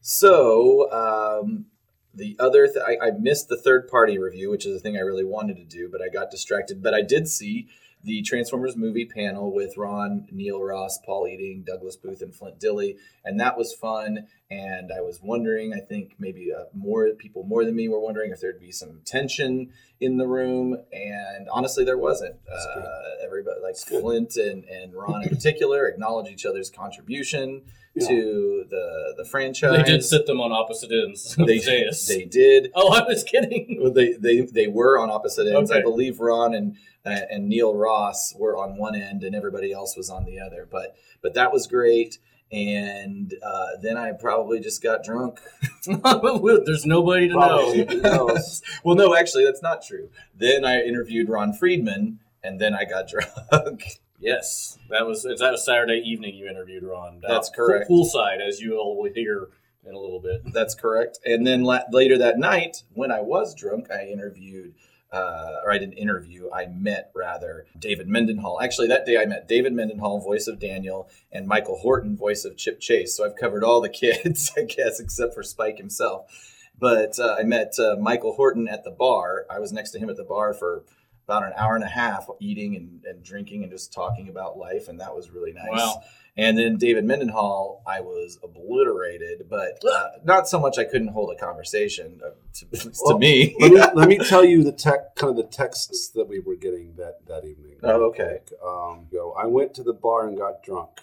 So 0.00 0.90
um, 0.92 1.66
the 2.14 2.36
other 2.38 2.66
th- 2.66 2.78
I, 2.86 3.08
I 3.08 3.10
missed 3.10 3.48
the 3.48 3.56
third 3.56 3.88
party 3.88 4.18
review, 4.18 4.50
which 4.50 4.64
is 4.66 4.74
the 4.74 4.80
thing 4.80 4.96
I 4.96 5.00
really 5.00 5.24
wanted 5.24 5.56
to 5.56 5.64
do, 5.64 5.88
but 5.90 6.00
I 6.00 6.08
got 6.08 6.30
distracted. 6.30 6.82
But 6.82 6.94
I 6.94 7.02
did 7.02 7.28
see 7.28 7.66
the 8.04 8.22
Transformers 8.22 8.76
movie 8.76 9.06
panel 9.06 9.52
with 9.52 9.76
Ron, 9.76 10.28
Neil 10.30 10.62
Ross, 10.62 10.98
Paul 11.04 11.26
Eiding, 11.26 11.64
Douglas 11.66 11.96
Booth, 11.96 12.22
and 12.22 12.32
Flint 12.34 12.60
Dille, 12.60 12.96
and 13.24 13.40
that 13.40 13.58
was 13.58 13.72
fun. 13.74 14.28
And 14.50 14.90
I 14.96 15.02
was 15.02 15.20
wondering, 15.22 15.74
I 15.74 15.80
think 15.80 16.14
maybe 16.18 16.50
uh, 16.58 16.64
more 16.72 17.10
people 17.10 17.44
more 17.44 17.66
than 17.66 17.76
me 17.76 17.86
were 17.88 18.00
wondering 18.00 18.30
if 18.30 18.40
there'd 18.40 18.58
be 18.58 18.72
some 18.72 19.02
tension 19.04 19.70
in 20.00 20.16
the 20.16 20.26
room, 20.26 20.74
and 20.90 21.48
honestly, 21.52 21.84
there 21.84 21.98
wasn't. 21.98 22.36
Uh, 22.50 22.82
everybody, 23.22 23.60
like 23.62 23.74
good. 23.88 24.00
Flint 24.00 24.36
and, 24.36 24.64
and 24.64 24.94
Ron 24.94 25.22
in 25.24 25.28
particular, 25.28 25.86
acknowledge 25.86 26.28
each 26.32 26.46
other's 26.46 26.70
contribution 26.70 27.62
Yeah. 27.94 28.08
to 28.08 28.64
the 28.70 29.14
the 29.18 29.24
franchise. 29.26 29.76
They 29.76 29.82
did 29.82 30.02
sit 30.04 30.24
them 30.26 30.40
on 30.40 30.50
opposite 30.50 30.92
ends 30.92 31.34
They, 31.36 31.58
the 31.58 31.60
dais. 31.60 32.06
they 32.06 32.24
did. 32.24 32.70
oh, 32.74 32.90
I 32.94 33.02
was 33.06 33.24
kidding. 33.24 33.76
Well, 33.82 33.92
They, 33.92 34.12
they 34.14 34.40
they 34.40 34.66
were 34.66 34.98
on 34.98 35.10
opposite 35.10 35.46
ends. 35.54 35.70
I 35.70 35.82
believe 35.82 36.20
Ron 36.20 36.54
and 36.54 36.76
uh, 37.04 37.20
and 37.30 37.50
Neil 37.50 37.74
Ross 37.74 38.34
were 38.34 38.56
on 38.56 38.78
one 38.78 38.94
end, 38.94 39.24
and 39.24 39.34
everybody 39.34 39.72
else 39.72 39.94
was 39.94 40.08
on 40.08 40.24
the 40.24 40.40
other. 40.40 40.66
But 40.70 40.96
but 41.20 41.34
that 41.34 41.52
was 41.52 41.66
great. 41.66 42.18
And 42.50 43.34
uh, 43.42 43.66
then 43.82 43.96
I 43.96 44.12
probably 44.12 44.60
just 44.60 44.82
got 44.82 45.04
drunk. 45.04 45.38
There's 45.86 46.86
nobody 46.86 47.28
to 47.28 47.34
Probably. 47.34 47.84
know. 47.84 48.36
Well, 48.84 48.96
no, 48.96 49.14
actually, 49.16 49.44
that's 49.44 49.62
not 49.62 49.82
true. 49.82 50.08
Then 50.36 50.64
I 50.64 50.80
interviewed 50.82 51.28
Ron 51.28 51.52
Friedman, 51.52 52.20
and 52.42 52.60
then 52.60 52.74
I 52.74 52.84
got 52.84 53.08
drunk. 53.50 54.00
Yes, 54.20 54.78
that 54.90 55.06
was 55.06 55.22
that 55.22 55.38
was 55.40 55.64
Saturday 55.64 56.02
evening. 56.04 56.34
You 56.34 56.48
interviewed 56.48 56.82
Ron. 56.82 57.20
That's 57.26 57.48
Uh, 57.50 57.52
correct. 57.52 57.90
Poolside, 57.90 58.40
as 58.40 58.60
you 58.60 58.76
all 58.78 58.96
will 59.00 59.12
hear 59.12 59.48
in 59.84 59.94
a 59.94 59.98
little 59.98 60.20
bit. 60.20 60.42
That's 60.52 60.74
correct. 60.74 61.18
And 61.24 61.46
then 61.46 61.62
la- 61.62 61.84
later 61.92 62.18
that 62.18 62.38
night, 62.38 62.82
when 62.94 63.10
I 63.12 63.20
was 63.20 63.54
drunk, 63.54 63.90
I 63.90 64.06
interviewed, 64.06 64.74
uh, 65.12 65.56
or 65.64 65.72
I 65.72 65.78
didn't 65.78 65.94
interview, 65.94 66.50
I 66.52 66.66
met 66.66 67.10
rather 67.14 67.66
David 67.78 68.08
Mendenhall. 68.08 68.60
Actually, 68.60 68.88
that 68.88 69.06
day 69.06 69.16
I 69.18 69.24
met 69.24 69.48
David 69.48 69.72
Mendenhall, 69.72 70.20
voice 70.20 70.46
of 70.46 70.58
Daniel, 70.58 71.08
and 71.32 71.46
Michael 71.46 71.78
Horton, 71.78 72.16
voice 72.16 72.44
of 72.44 72.56
Chip 72.56 72.80
Chase. 72.80 73.16
So 73.16 73.24
I've 73.24 73.36
covered 73.36 73.64
all 73.64 73.80
the 73.80 73.88
kids, 73.88 74.52
I 74.56 74.62
guess, 74.62 75.00
except 75.00 75.34
for 75.34 75.42
Spike 75.42 75.78
himself. 75.78 76.54
But 76.78 77.18
uh, 77.18 77.36
I 77.38 77.42
met 77.42 77.74
uh, 77.78 77.96
Michael 77.98 78.34
Horton 78.34 78.68
at 78.68 78.84
the 78.84 78.90
bar. 78.90 79.46
I 79.50 79.58
was 79.58 79.72
next 79.72 79.90
to 79.92 79.98
him 79.98 80.10
at 80.10 80.16
the 80.16 80.24
bar 80.24 80.54
for 80.54 80.84
about 81.28 81.44
an 81.44 81.52
hour 81.56 81.74
and 81.74 81.84
a 81.84 81.88
half, 81.88 82.26
eating 82.40 82.74
and, 82.74 83.04
and 83.04 83.22
drinking 83.22 83.62
and 83.62 83.70
just 83.70 83.92
talking 83.92 84.28
about 84.30 84.56
life, 84.56 84.88
and 84.88 84.98
that 85.00 85.14
was 85.14 85.30
really 85.30 85.52
nice. 85.52 85.68
Wow. 85.70 86.02
And 86.38 86.56
then 86.56 86.76
David 86.76 87.04
Mendenhall, 87.04 87.82
I 87.86 88.00
was 88.00 88.38
obliterated, 88.42 89.48
but 89.50 89.84
uh, 89.84 90.10
not 90.24 90.48
so 90.48 90.58
much 90.58 90.78
I 90.78 90.84
couldn't 90.84 91.08
hold 91.08 91.34
a 91.36 91.38
conversation, 91.38 92.20
uh, 92.24 92.30
to, 92.54 92.66
at 92.72 92.84
least 92.86 93.02
Well, 93.04 93.14
to 93.14 93.18
me. 93.18 93.56
let 93.58 93.72
me 93.72 93.80
let 93.94 94.08
me 94.08 94.18
tell 94.18 94.44
you 94.44 94.62
the 94.64 94.72
tech 94.72 95.16
kind 95.16 95.32
of 95.32 95.36
the 95.36 95.50
texts 95.50 96.10
that 96.14 96.28
we 96.28 96.38
were 96.38 96.54
getting 96.56 96.94
that 96.96 97.26
that 97.26 97.44
evening. 97.44 97.76
Oh, 97.82 98.04
okay. 98.10 98.38
Um, 98.64 99.08
go. 99.12 99.32
I 99.32 99.46
went 99.46 99.74
to 99.74 99.82
the 99.82 99.92
bar 99.92 100.26
and 100.28 100.38
got 100.38 100.62
drunk. 100.62 101.00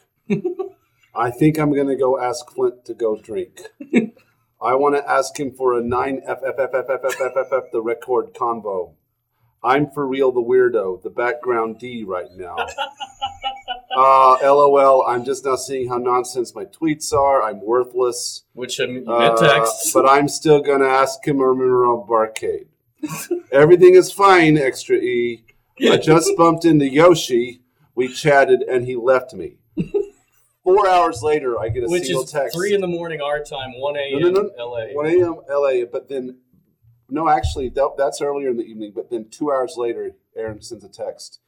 I 1.13 1.29
think 1.32 1.60
I'm 1.60 1.74
gonna 1.75 1.98
go 1.98 2.20
ask 2.20 2.50
Flint 2.50 2.84
to 2.86 2.94
go 2.94 3.15
drink. 3.15 3.62
I 4.62 4.74
want 4.75 4.96
to 4.96 5.08
ask 5.08 5.38
him 5.38 5.51
for 5.53 5.77
a 5.77 5.84
nine 5.84 6.22
F 6.25 6.39
F 6.48 6.55
F 6.58 6.70
F 6.74 6.86
F 6.89 7.01
F 7.05 7.22
F 7.22 7.32
F 7.38 7.48
F 7.51 7.63
the 7.72 7.82
record 7.82 8.34
convo. 8.34 8.94
I'm 9.65 9.89
for 9.89 10.07
real 10.07 10.31
the 10.31 10.41
weirdo, 10.41 11.01
the 11.01 11.10
background 11.10 11.79
D 11.79 12.03
right 12.05 12.29
now. 12.36 12.55
Uh, 13.98 14.38
LOL. 14.43 15.05
I'm 15.07 15.24
just 15.24 15.45
now 15.45 15.55
seeing 15.55 15.88
how 15.88 15.98
nonsense 15.98 16.53
my 16.53 16.65
tweets 16.65 17.13
are. 17.13 17.41
I'm 17.41 17.62
worthless. 17.62 18.43
Which 18.51 18.77
you 18.77 19.05
Uh, 19.07 19.38
texts. 19.38 19.93
but 19.93 20.05
I'm 20.05 20.27
still 20.27 20.60
gonna 20.62 20.86
ask 20.86 21.25
him 21.25 21.39
a 21.39 21.55
mineral 21.55 22.05
barcade. 22.05 22.67
Everything 23.53 23.95
is 23.95 24.12
fine, 24.12 24.57
extra 24.57 24.98
E. 24.98 25.45
I 25.89 25.95
just 25.95 26.29
bumped 26.38 26.65
into 26.65 26.89
Yoshi. 26.89 27.62
We 27.95 28.10
chatted 28.10 28.63
and 28.63 28.86
he 28.86 28.98
left 28.98 29.34
me. 29.34 29.60
Four 30.65 30.89
hours 30.89 31.22
later, 31.24 31.57
I 31.57 31.69
get 31.69 31.84
a 31.84 31.88
which 31.88 32.03
single 32.07 32.24
is 32.24 32.31
text. 32.31 32.53
three 32.57 32.74
in 32.74 32.81
the 32.81 32.88
morning 32.88 33.22
our 33.22 33.39
time, 33.43 33.79
one 33.79 33.95
a.m. 33.95 34.19
No, 34.19 34.29
no, 34.29 34.41
no. 34.41 34.50
L.A. 34.60 34.93
1 34.93 35.05
a.m. 35.05 35.36
LA, 35.50 35.86
but 35.89 36.10
then, 36.10 36.38
no, 37.09 37.29
actually, 37.29 37.69
that, 37.69 37.91
that's 37.97 38.21
earlier 38.21 38.50
in 38.50 38.57
the 38.57 38.63
evening. 38.63 38.91
But 38.95 39.09
then 39.09 39.27
two 39.29 39.51
hours 39.51 39.75
later, 39.77 40.12
Aaron 40.35 40.62
sends 40.62 40.83
a 40.83 40.89
text 40.89 41.39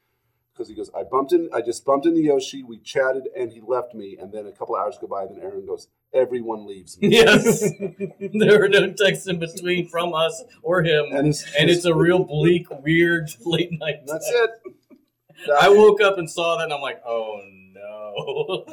because 0.54 0.70
he 0.70 0.76
goes, 0.76 0.90
"I 0.96 1.04
bumped 1.04 1.34
in, 1.34 1.50
I 1.54 1.62
just 1.62 1.86
bumped 1.86 2.06
into 2.06 2.22
Yoshi. 2.22 2.64
We 2.64 2.80
chatted, 2.80 3.28
and 3.36 3.52
he 3.52 3.62
left 3.62 3.94
me. 3.94 4.18
And 4.20 4.32
then 4.32 4.46
a 4.48 4.52
couple 4.52 4.76
hours 4.76 4.98
go 5.00 5.08
by, 5.08 5.24
and 5.24 5.36
then 5.36 5.44
Aaron 5.44 5.66
goes, 5.66 5.88
"Everyone 6.14 6.66
leaves 6.68 7.00
me." 7.00 7.10
Yes, 7.10 7.62
there 8.20 8.60
were 8.60 8.70
no 8.70 8.92
texts 8.94 9.28
in 9.28 9.40
between 9.40 9.88
from 9.88 10.14
us 10.14 10.44
or 10.64 10.84
him, 10.84 11.06
And 11.12 11.28
it's, 11.30 11.44
and 11.56 11.70
it's 11.70 11.86
a 11.86 11.94
real 11.96 12.24
bleak, 12.24 12.68
weird 12.84 13.30
late 13.46 13.72
night. 13.72 14.06
that's 14.06 14.30
text. 14.32 14.62
it. 14.66 15.52
I 15.62 15.70
woke 15.70 16.02
up 16.02 16.18
and 16.18 16.30
saw 16.30 16.58
that, 16.58 16.64
and 16.66 16.74
I'm 16.74 16.82
like, 16.82 17.02
oh 17.06 17.40
no. 17.74 18.66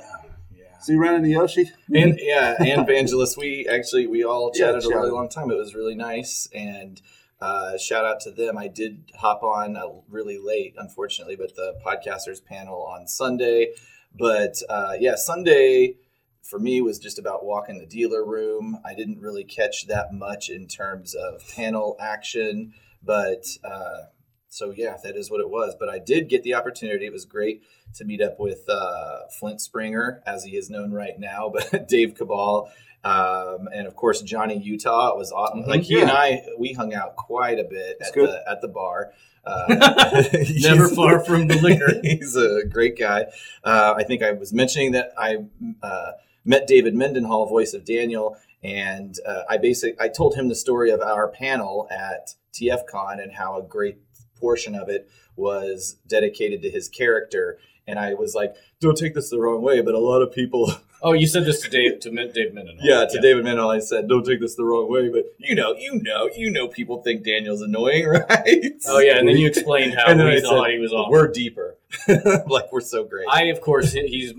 Yeah. 0.84 0.86
So 0.86 0.92
you 0.92 1.00
ran 1.00 1.14
into 1.14 1.28
Yoshi? 1.28 1.70
And 1.94 2.18
yeah, 2.20 2.56
and 2.60 2.86
Vangelis, 2.86 3.36
we 3.36 3.66
actually 3.68 4.06
we 4.06 4.24
all 4.24 4.52
Yeah, 4.54 4.66
chatted 4.66 4.84
a 4.84 4.88
really 4.88 5.10
long 5.10 5.28
time. 5.28 5.50
It 5.50 5.56
was 5.56 5.74
really 5.74 5.94
nice, 5.94 6.48
and 6.54 7.00
uh, 7.40 7.78
shout 7.78 8.04
out 8.04 8.20
to 8.20 8.30
them. 8.30 8.56
I 8.56 8.68
did 8.68 9.10
hop 9.16 9.42
on 9.42 9.76
uh, 9.76 9.86
really 10.08 10.38
late, 10.38 10.74
unfortunately, 10.78 11.36
but 11.36 11.54
the 11.56 11.74
podcasters 11.84 12.44
panel 12.44 12.82
on 12.82 13.06
Sunday. 13.06 13.72
But 14.16 14.62
uh, 14.68 14.94
yeah, 14.98 15.16
Sunday 15.16 15.96
for 16.42 16.58
me 16.58 16.80
was 16.80 16.98
just 16.98 17.18
about 17.18 17.44
walking 17.44 17.78
the 17.78 17.86
dealer 17.86 18.24
room. 18.24 18.78
I 18.84 18.94
didn't 18.94 19.20
really 19.20 19.44
catch 19.44 19.86
that 19.86 20.12
much 20.12 20.50
in 20.50 20.68
terms 20.68 21.14
of 21.14 21.42
panel 21.54 21.96
action, 22.00 22.74
but 23.02 23.44
uh, 23.64 24.04
so 24.48 24.72
yeah, 24.76 24.96
that 25.02 25.16
is 25.16 25.30
what 25.30 25.40
it 25.40 25.50
was. 25.50 25.74
But 25.78 25.88
I 25.88 25.98
did 25.98 26.28
get 26.28 26.42
the 26.42 26.54
opportunity. 26.54 27.06
It 27.06 27.12
was 27.12 27.24
great 27.24 27.62
to 27.94 28.04
meet 28.04 28.20
up 28.20 28.38
with 28.38 28.68
uh, 28.68 29.20
Flint 29.38 29.60
Springer, 29.60 30.22
as 30.26 30.44
he 30.44 30.56
is 30.56 30.70
known 30.70 30.92
right 30.92 31.18
now, 31.18 31.48
but 31.54 31.88
Dave 31.88 32.14
Cabal, 32.14 32.70
um, 33.04 33.68
and 33.74 33.86
of 33.86 33.94
course 33.96 34.22
Johnny 34.22 34.58
Utah. 34.58 35.10
It 35.12 35.18
was 35.18 35.30
awesome. 35.32 35.62
Mhm. 35.64 35.66
Like 35.68 35.82
he 35.82 35.94
Yeah. 35.96 36.02
and 36.02 36.10
I, 36.10 36.42
we 36.58 36.72
hung 36.72 36.94
out 36.94 37.16
quite 37.16 37.58
a 37.58 37.64
bit 37.64 37.96
That's 37.98 38.10
at 38.10 38.14
good. 38.14 38.28
the 38.30 38.50
at 38.50 38.60
the 38.60 38.68
bar. 38.68 39.12
Uh, 39.46 39.66
Never 40.62 40.88
far 40.88 41.20
from 41.22 41.48
the 41.48 41.56
liquor. 41.60 42.00
he's 42.02 42.34
a 42.34 42.64
great 42.66 42.98
guy. 42.98 43.26
Uh, 43.62 43.94
I 43.96 44.02
think 44.04 44.22
I 44.22 44.32
was 44.32 44.52
mentioning 44.54 44.92
that 44.92 45.12
I 45.18 45.36
uh, 45.82 46.12
met 46.46 46.66
David 46.66 46.94
Mendenhall, 46.94 47.46
voice 47.46 47.74
of 47.74 47.84
Daniel, 47.84 48.38
and 48.62 49.14
uh, 49.26 49.42
I 49.48 49.58
basically 49.58 50.00
I 50.00 50.08
told 50.08 50.34
him 50.34 50.48
the 50.48 50.54
story 50.54 50.90
of 50.90 51.00
our 51.02 51.28
panel 51.28 51.86
at 51.90 52.34
TFCon 52.54 53.22
and 53.22 53.32
how 53.32 53.58
a 53.58 53.62
great 53.62 53.98
portion 54.40 54.74
of 54.74 54.88
it 54.88 55.10
was 55.36 55.96
dedicated 56.06 56.62
to 56.62 56.70
his 56.70 56.88
character. 56.88 57.58
And 57.86 57.98
I 57.98 58.14
was 58.14 58.34
like, 58.34 58.54
"Don't 58.80 58.96
take 58.96 59.14
this 59.14 59.30
the 59.30 59.40
wrong 59.40 59.62
way," 59.62 59.80
but 59.80 59.94
a 59.94 59.98
lot 59.98 60.22
of 60.22 60.32
people 60.32 60.72
Oh, 61.06 61.12
you 61.12 61.26
said 61.26 61.44
this 61.44 61.60
to 61.62 61.68
Dave 61.68 62.00
to 62.00 62.10
Min- 62.10 62.32
Dave 62.32 62.54
Mendenhall. 62.54 62.84
yeah, 62.84 63.04
to 63.04 63.20
David 63.20 63.44
Mendenhall, 63.44 63.70
I 63.70 63.78
said, 63.78 64.08
"Don't 64.08 64.24
take 64.24 64.40
this 64.40 64.54
the 64.54 64.64
wrong 64.64 64.90
way," 64.90 65.08
but 65.10 65.24
you 65.38 65.54
know, 65.54 65.74
you 65.76 66.00
know, 66.02 66.30
you 66.34 66.50
know, 66.50 66.66
people 66.66 67.02
think 67.02 67.24
Daniel's 67.24 67.60
annoying, 67.60 68.06
right? 68.08 68.72
Oh 68.88 68.98
yeah, 69.00 69.18
and 69.18 69.28
then 69.28 69.36
you 69.36 69.46
explained 69.46 69.94
how 69.94 70.06
And 70.08 70.18
then 70.18 70.26
we 70.28 70.38
I 70.38 70.40
thought 70.40 70.64
said, 70.64 70.72
he 70.72 70.78
was 70.78 70.92
awesome. 70.94 71.12
We're 71.12 71.28
deeper, 71.30 71.76
like 72.46 72.72
we're 72.72 72.80
so 72.80 73.04
great. 73.04 73.26
I, 73.30 73.44
of 73.44 73.60
course, 73.60 73.92
he's 73.92 74.32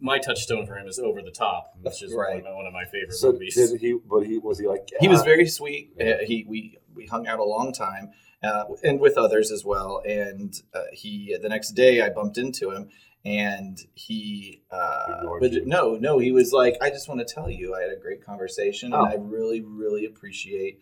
my 0.00 0.18
touchstone 0.18 0.66
for 0.66 0.76
him 0.78 0.88
is 0.88 0.98
Over 0.98 1.20
the 1.22 1.30
Top, 1.30 1.74
which 1.82 2.02
is 2.02 2.12
Right. 2.14 2.36
one, 2.36 2.38
of 2.38 2.44
my, 2.44 2.52
one 2.54 2.66
of 2.66 2.72
my 2.72 2.84
favorite 2.86 3.12
So 3.12 3.32
movies. 3.32 3.54
did 3.54 3.80
he? 3.80 3.98
But 4.08 4.20
he 4.26 4.38
was 4.38 4.58
he 4.58 4.66
like? 4.66 4.88
he 5.00 5.08
was 5.08 5.22
very 5.22 5.46
sweet. 5.46 5.92
Uh, 6.00 6.24
he 6.24 6.44
we 6.48 6.78
we 6.94 7.06
hung 7.06 7.26
out 7.26 7.38
a 7.38 7.44
long 7.44 7.72
time, 7.72 8.12
uh, 8.42 8.64
and 8.82 8.98
with 8.98 9.18
others 9.18 9.50
as 9.52 9.62
well. 9.64 10.02
And 10.06 10.54
uh, 10.74 10.84
he 10.92 11.36
the 11.40 11.48
next 11.50 11.72
day 11.72 12.00
I 12.00 12.08
bumped 12.08 12.38
into 12.38 12.70
him, 12.70 12.88
and 13.28 13.78
he 13.94 14.62
uh, 14.70 15.22
but 15.40 15.52
you. 15.52 15.66
no 15.66 15.96
no 15.96 16.18
he 16.18 16.32
was 16.32 16.52
like, 16.52 16.76
I 16.80 16.88
just 16.90 17.08
want 17.08 17.20
to 17.26 17.34
tell 17.34 17.50
you 17.50 17.74
I 17.74 17.82
had 17.82 17.90
a 17.90 17.96
great 18.00 18.24
conversation, 18.24 18.92
Oh. 18.94 19.04
and 19.04 19.08
I 19.12 19.16
really 19.18 19.60
really 19.60 20.04
appreciate 20.06 20.80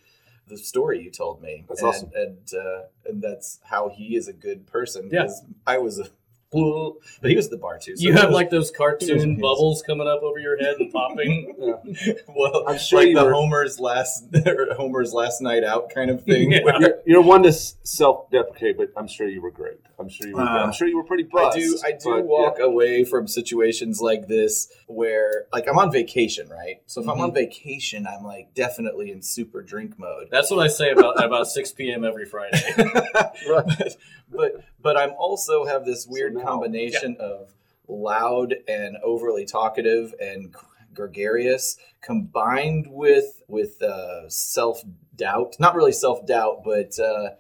the 0.49 0.57
story 0.59 1.03
you 1.03 1.11
told 1.11 1.43
me. 1.43 1.65
That's 1.69 1.81
and, 1.81 1.89
awesome. 1.89 2.11
and 2.15 2.39
uh, 2.55 2.83
and 3.07 3.23
that's 3.23 3.59
how 3.65 3.89
he 3.89 4.17
is 4.17 4.29
a 4.29 4.33
good 4.33 4.67
person. 4.67 5.09
Yeah. 5.13 5.23
'cause 5.23 5.43
I 5.67 5.79
was 5.79 5.99
a 5.99 6.07
fool, 6.53 6.99
but 7.21 7.31
he 7.31 7.37
was 7.37 7.49
the 7.49 7.57
bar 7.57 7.79
too. 7.79 7.97
so 7.97 8.03
you 8.05 8.13
it 8.13 8.17
have 8.21 8.29
was- 8.31 8.35
like 8.37 8.51
those 8.51 8.71
cartoon 8.71 9.31
Yes. 9.33 9.41
bubbles 9.41 9.83
coming 9.83 10.07
up 10.07 10.23
over 10.23 10.39
your 10.39 10.57
head 10.57 10.77
and 10.79 10.93
popping. 10.93 11.53
well, 12.29 12.65
I'm 12.69 12.79
sure 12.79 13.01
like 13.01 13.09
you 13.09 13.15
the 13.17 13.25
were- 13.25 13.33
Homer's 13.33 13.81
last 13.81 14.33
Homer's 14.77 15.13
last 15.13 15.41
night 15.43 15.65
out 15.65 15.91
kind 15.93 16.11
of 16.11 16.23
thing. 16.23 16.53
Yeah. 16.53 16.79
You're, 16.79 16.99
you're 17.07 17.23
one 17.23 17.43
to 17.43 17.53
self-deprecate, 17.53 18.77
but 18.79 18.91
I'm 18.97 19.09
sure 19.09 19.29
you 19.29 19.43
were 19.43 19.51
great. 19.51 19.79
I'm 19.99 20.09
sure 20.11 20.29
you 20.29 20.35
were. 20.37 20.43
Uh, 20.43 20.65
I'm 20.65 20.73
sure 20.73 20.87
you 20.87 20.97
were 20.97 21.05
pretty 21.05 21.27
I 21.35 21.51
do 21.55 21.79
I 21.85 21.93
do 21.93 21.99
but, 22.17 22.25
walk 22.27 22.59
away 22.59 23.03
from 23.05 23.27
situations 23.27 24.01
like 24.01 24.29
this 24.29 24.69
where 24.87 25.47
like 25.53 25.67
I'm 25.69 25.79
on 25.79 25.91
vacation, 25.91 26.49
right? 26.49 26.83
So 26.87 27.01
if 27.01 27.09
I'm 27.09 27.15
Mm-hmm. 27.15 27.23
on 27.25 27.35
vacation, 27.35 28.07
I'm 28.07 28.23
like 28.25 28.53
definitely 28.55 29.11
in 29.11 29.23
super 29.23 29.63
drink 29.63 29.99
mode. 29.99 30.29
That's 30.31 30.51
what 30.51 30.61
I 30.61 30.69
say 30.69 30.91
about 30.91 31.23
about 31.25 31.47
6 31.49 31.73
p.m. 31.73 32.05
every 32.05 32.27
Friday. 32.27 32.61
but, 33.47 33.97
but 34.31 34.53
but 34.83 34.97
I'm 34.99 35.13
also 35.19 35.65
have 35.65 35.85
this 35.87 36.07
weird 36.07 36.35
now- 36.35 36.43
combination 36.45 37.17
of 37.19 37.55
loud 37.89 38.55
and 38.69 38.97
overly 39.03 39.47
talkative 39.47 40.13
and 40.21 40.55
gregarious 40.93 41.77
combined 42.03 42.87
with 42.89 43.41
with 43.49 43.81
uh, 43.83 44.29
self 44.29 44.83
doubt. 45.15 45.57
Not 45.59 45.75
really 45.75 45.93
self 45.93 46.27
doubt, 46.27 46.63
but 46.65 46.99
uh, 46.99 47.31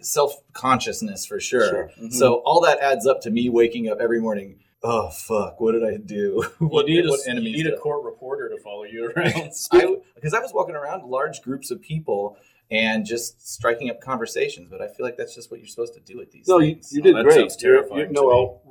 self 0.00 0.36
consciousness 0.52 1.26
for 1.26 1.40
sure. 1.40 1.68
Sure. 1.68 1.90
Mhm. 2.00 2.12
So 2.12 2.36
all 2.44 2.60
that 2.62 2.78
adds 2.80 3.06
up 3.06 3.20
to 3.22 3.30
me 3.30 3.48
waking 3.48 3.88
up 3.88 3.98
every 4.00 4.20
morning. 4.20 4.60
Oh 4.82 5.08
fuck! 5.10 5.60
What 5.60 5.72
did 5.72 5.84
I 5.84 5.96
do? 5.96 6.44
what 6.60 6.86
you 6.86 7.02
need, 7.02 7.06
a, 7.06 7.10
what 7.10 7.26
you 7.26 7.34
need 7.40 7.62
did 7.64 7.72
a 7.72 7.76
I- 7.76 7.80
court 7.80 8.04
reporter 8.04 8.48
to 8.48 8.58
follow 8.62 8.84
you 8.84 9.06
around. 9.16 9.32
because 9.34 10.34
I, 10.34 10.38
was 10.40 10.52
walking 10.54 10.76
around 10.76 11.04
large 11.04 11.42
groups 11.42 11.70
of 11.72 11.82
people 11.82 12.36
and 12.70 13.04
just 13.04 13.44
striking 13.52 13.90
up 13.90 14.00
conversations. 14.00 14.68
But 14.70 14.80
I 14.80 14.86
feel 14.88 15.04
like 15.04 15.16
that's 15.16 15.34
just 15.34 15.50
what 15.50 15.58
you're 15.58 15.66
supposed 15.68 15.94
to 15.94 16.00
do 16.00 16.20
at 16.20 16.30
these 16.30 16.46
No, 16.46 16.58
you, 16.60 16.74
things. 16.74 16.92
you 16.92 17.00
Oh, 17.00 17.04
did 17.04 17.16
that 17.16 17.24
great. 17.24 17.34
sounds 17.50 17.62
You're- 17.62 17.88
you're- 17.92 18.08
no, 18.10 18.26
well, 18.26 18.67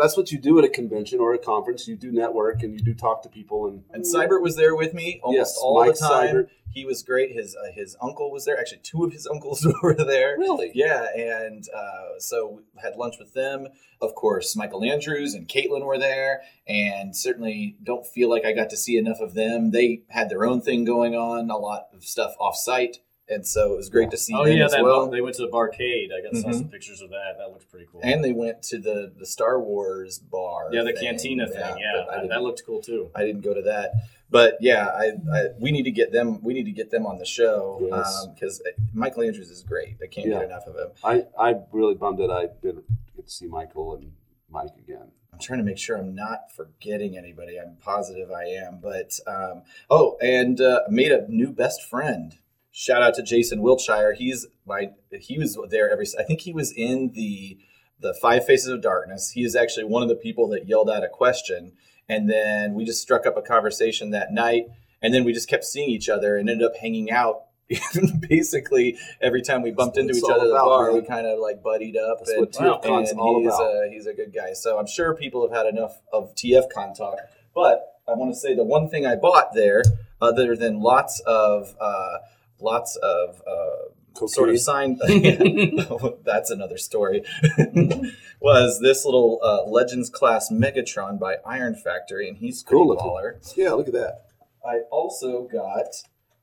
that's 0.00 0.16
what 0.16 0.32
you 0.32 0.38
do 0.38 0.58
at 0.58 0.64
a 0.64 0.68
convention 0.68 1.20
or 1.20 1.34
a 1.34 1.38
conference. 1.38 1.86
You 1.86 1.96
do 1.96 2.10
network 2.10 2.62
and 2.62 2.72
you 2.74 2.80
do 2.80 2.94
talk 2.94 3.22
to 3.22 3.28
people 3.28 3.66
and 3.66 3.82
And 3.92 4.04
Seibert 4.04 4.42
was 4.42 4.56
there 4.56 4.74
with 4.74 4.94
me 4.94 5.20
almost 5.22 5.38
Yes, 5.38 5.58
all 5.60 5.78
Mike 5.80 5.94
the 5.94 6.00
time. 6.00 6.34
Seibert. 6.36 6.48
He 6.72 6.84
was 6.84 7.02
great. 7.02 7.32
His 7.32 7.56
uh, 7.56 7.72
his 7.74 7.96
uncle 8.00 8.30
was 8.30 8.44
there. 8.44 8.56
Actually, 8.58 8.78
two 8.84 9.02
of 9.04 9.12
his 9.12 9.26
uncles 9.30 9.66
were 9.82 9.94
there. 9.94 10.36
really. 10.38 10.70
Yeah, 10.72 11.06
and 11.16 11.64
uh, 11.74 12.18
so 12.18 12.60
we 12.74 12.80
had 12.80 12.94
lunch 12.96 13.16
with 13.18 13.34
them. 13.34 13.66
Of 14.00 14.14
course, 14.14 14.54
Michael 14.54 14.84
Andrews 14.84 15.34
and 15.34 15.48
Caitlin 15.48 15.84
were 15.84 15.98
there, 15.98 16.42
and 16.68 17.14
certainly 17.16 17.76
don't 17.82 18.06
feel 18.06 18.30
like 18.30 18.44
I 18.44 18.52
got 18.52 18.70
to 18.70 18.76
see 18.76 18.96
enough 18.96 19.18
of 19.20 19.34
them. 19.34 19.72
They 19.72 20.02
had 20.10 20.28
their 20.30 20.44
own 20.46 20.60
thing 20.62 20.84
going 20.84 21.14
on, 21.16 21.50
a 21.50 21.56
lot 21.56 21.88
of 21.92 22.04
stuff 22.04 22.34
off 22.38 22.56
site, 22.56 22.98
and 23.30 23.46
so 23.46 23.72
it 23.72 23.76
was 23.76 23.88
great 23.88 24.10
to 24.10 24.16
see 24.16 24.34
Oh 24.36 24.44
them 24.44 24.56
yeah, 24.56 24.64
as 24.66 24.72
that 24.72 24.82
well. 24.82 25.08
they 25.08 25.20
went 25.20 25.36
to 25.36 25.42
the 25.42 25.48
barcade. 25.52 26.08
I 26.12 26.20
got 26.20 26.36
saw 26.36 26.48
Mhm. 26.48 26.54
some 26.54 26.68
pictures 26.68 27.00
of 27.00 27.10
that. 27.10 27.36
That 27.38 27.50
looks 27.50 27.64
pretty 27.64 27.86
cool. 27.90 28.00
and 28.02 28.22
they 28.24 28.32
went 28.32 28.62
to 28.64 28.78
the 28.78 29.12
the 29.18 29.26
Star 29.26 29.60
Wars 29.60 30.18
bar. 30.18 30.68
yeah, 30.72 30.82
the 30.82 30.92
thing. 30.92 31.02
cantina 31.02 31.46
thing. 31.46 31.78
Yeah, 31.78 32.04
but 32.08 32.20
that, 32.22 32.28
that 32.28 32.42
looked 32.42 32.62
cool 32.66 32.80
too. 32.82 33.10
I 33.14 33.24
didn't 33.24 33.42
go 33.42 33.54
to 33.54 33.62
that, 33.62 33.92
but 34.30 34.56
yeah, 34.60 34.86
I, 34.88 35.12
I 35.32 35.48
we 35.58 35.70
need 35.72 35.84
to 35.84 35.90
get 35.92 36.12
them. 36.12 36.42
We 36.42 36.52
need 36.54 36.64
to 36.64 36.72
get 36.72 36.90
them 36.90 37.06
on 37.06 37.18
the 37.18 37.24
show 37.26 37.78
Yes. 37.90 38.26
because 38.34 38.62
Michael 38.92 39.22
Andrews 39.22 39.50
is 39.50 39.62
great. 39.62 39.96
I 40.02 40.06
can't 40.06 40.26
Yeah. 40.26 40.34
get 40.40 40.44
enough 40.46 40.66
of 40.66 40.76
him. 40.76 40.90
I 41.04 41.26
I'm 41.38 41.64
really 41.72 41.94
bummed 41.94 42.18
that 42.18 42.30
I 42.30 42.46
didn't 42.62 42.84
get 43.16 43.26
to 43.26 43.32
see 43.32 43.46
Michael 43.46 43.94
and 43.94 44.12
Mike 44.50 44.76
again. 44.78 45.12
I'm 45.32 45.38
trying 45.38 45.60
to 45.60 45.64
make 45.64 45.78
sure 45.78 45.96
I'm 45.96 46.14
not 46.14 46.50
forgetting 46.54 47.16
anybody. 47.16 47.56
I'm 47.58 47.76
positive 47.76 48.30
I 48.32 48.44
am, 48.46 48.78
but 48.82 49.18
um, 49.26 49.62
oh, 49.88 50.18
and 50.20 50.60
uh, 50.60 50.80
made 50.90 51.12
a 51.12 51.26
new 51.30 51.52
best 51.52 51.82
friend. 51.82 52.34
Shout 52.72 53.02
out 53.02 53.14
to 53.14 53.22
Jason 53.22 53.62
Wiltshire. 53.62 54.14
He's 54.14 54.46
my 54.64 54.90
he 55.12 55.38
was 55.38 55.58
there 55.70 55.90
every. 55.90 56.06
I 56.18 56.22
think 56.22 56.40
he 56.40 56.52
was 56.52 56.72
in 56.72 57.12
the 57.14 57.58
the 58.00 58.14
Five 58.14 58.46
Faces 58.46 58.68
of 58.68 58.80
Darkness. 58.80 59.32
He 59.32 59.42
is 59.42 59.56
actually 59.56 59.84
one 59.84 60.02
of 60.02 60.08
the 60.08 60.14
people 60.14 60.48
that 60.48 60.68
yelled 60.68 60.88
out 60.88 61.04
a 61.04 61.08
question, 61.08 61.72
and 62.08 62.30
then 62.30 62.74
we 62.74 62.84
just 62.84 63.02
struck 63.02 63.26
up 63.26 63.36
a 63.36 63.42
conversation 63.42 64.10
that 64.10 64.32
night, 64.32 64.66
and 65.02 65.12
then 65.12 65.24
we 65.24 65.32
just 65.32 65.48
kept 65.48 65.64
seeing 65.64 65.90
each 65.90 66.08
other 66.08 66.36
and 66.36 66.48
ended 66.48 66.66
up 66.66 66.76
hanging 66.76 67.10
out. 67.10 67.42
Basically, 68.28 68.98
every 69.20 69.42
time 69.42 69.62
we 69.62 69.70
bumped 69.70 69.96
into 69.96 70.12
each 70.12 70.24
other 70.24 70.46
at 70.46 70.48
the 70.48 70.54
bar, 70.54 70.86
man. 70.86 71.02
we 71.02 71.06
kind 71.06 71.26
of 71.26 71.38
like 71.38 71.62
buddied 71.62 71.96
up. 71.96 72.18
That's 72.18 72.30
and, 72.30 72.40
what 72.40 72.52
TF 72.52 72.82
TFCon's 72.82 73.10
and 73.10 73.20
all 73.20 73.38
he's 73.38 73.46
about. 73.46 73.60
A, 73.60 73.90
he's 73.92 74.06
a 74.06 74.12
good 74.12 74.34
guy. 74.34 74.54
So 74.54 74.76
I'm 74.76 74.88
sure 74.88 75.14
people 75.14 75.48
have 75.48 75.56
had 75.56 75.72
enough 75.72 76.00
of 76.12 76.34
TFCon 76.34 76.96
talk. 76.96 77.18
But 77.54 78.00
I 78.08 78.14
want 78.14 78.32
to 78.34 78.38
say 78.38 78.56
the 78.56 78.64
one 78.64 78.88
thing 78.88 79.06
I 79.06 79.14
bought 79.14 79.54
there, 79.54 79.84
other 80.20 80.56
than 80.56 80.80
lots 80.80 81.20
of 81.26 81.76
uh, 81.80 82.18
lots 82.62 82.96
of 82.96 83.42
uh, 83.46 84.26
sort 84.26 84.48
of 84.50 84.60
signed. 84.60 85.00
that's 86.24 86.50
another 86.50 86.76
story. 86.78 87.22
was 88.40 88.80
this 88.80 89.04
little 89.04 89.40
uh, 89.42 89.64
Legends 89.68 90.08
class 90.10 90.50
Megatron 90.50 91.18
by 91.18 91.36
Iron 91.46 91.74
Factory, 91.74 92.28
and 92.28 92.38
he's 92.38 92.62
Cool 92.62 92.88
looking. 92.88 93.06
baller. 93.06 93.56
Yeah, 93.56 93.72
look 93.72 93.86
at 93.88 93.94
that. 93.94 94.26
I 94.66 94.80
also 94.90 95.48
got. 95.50 95.86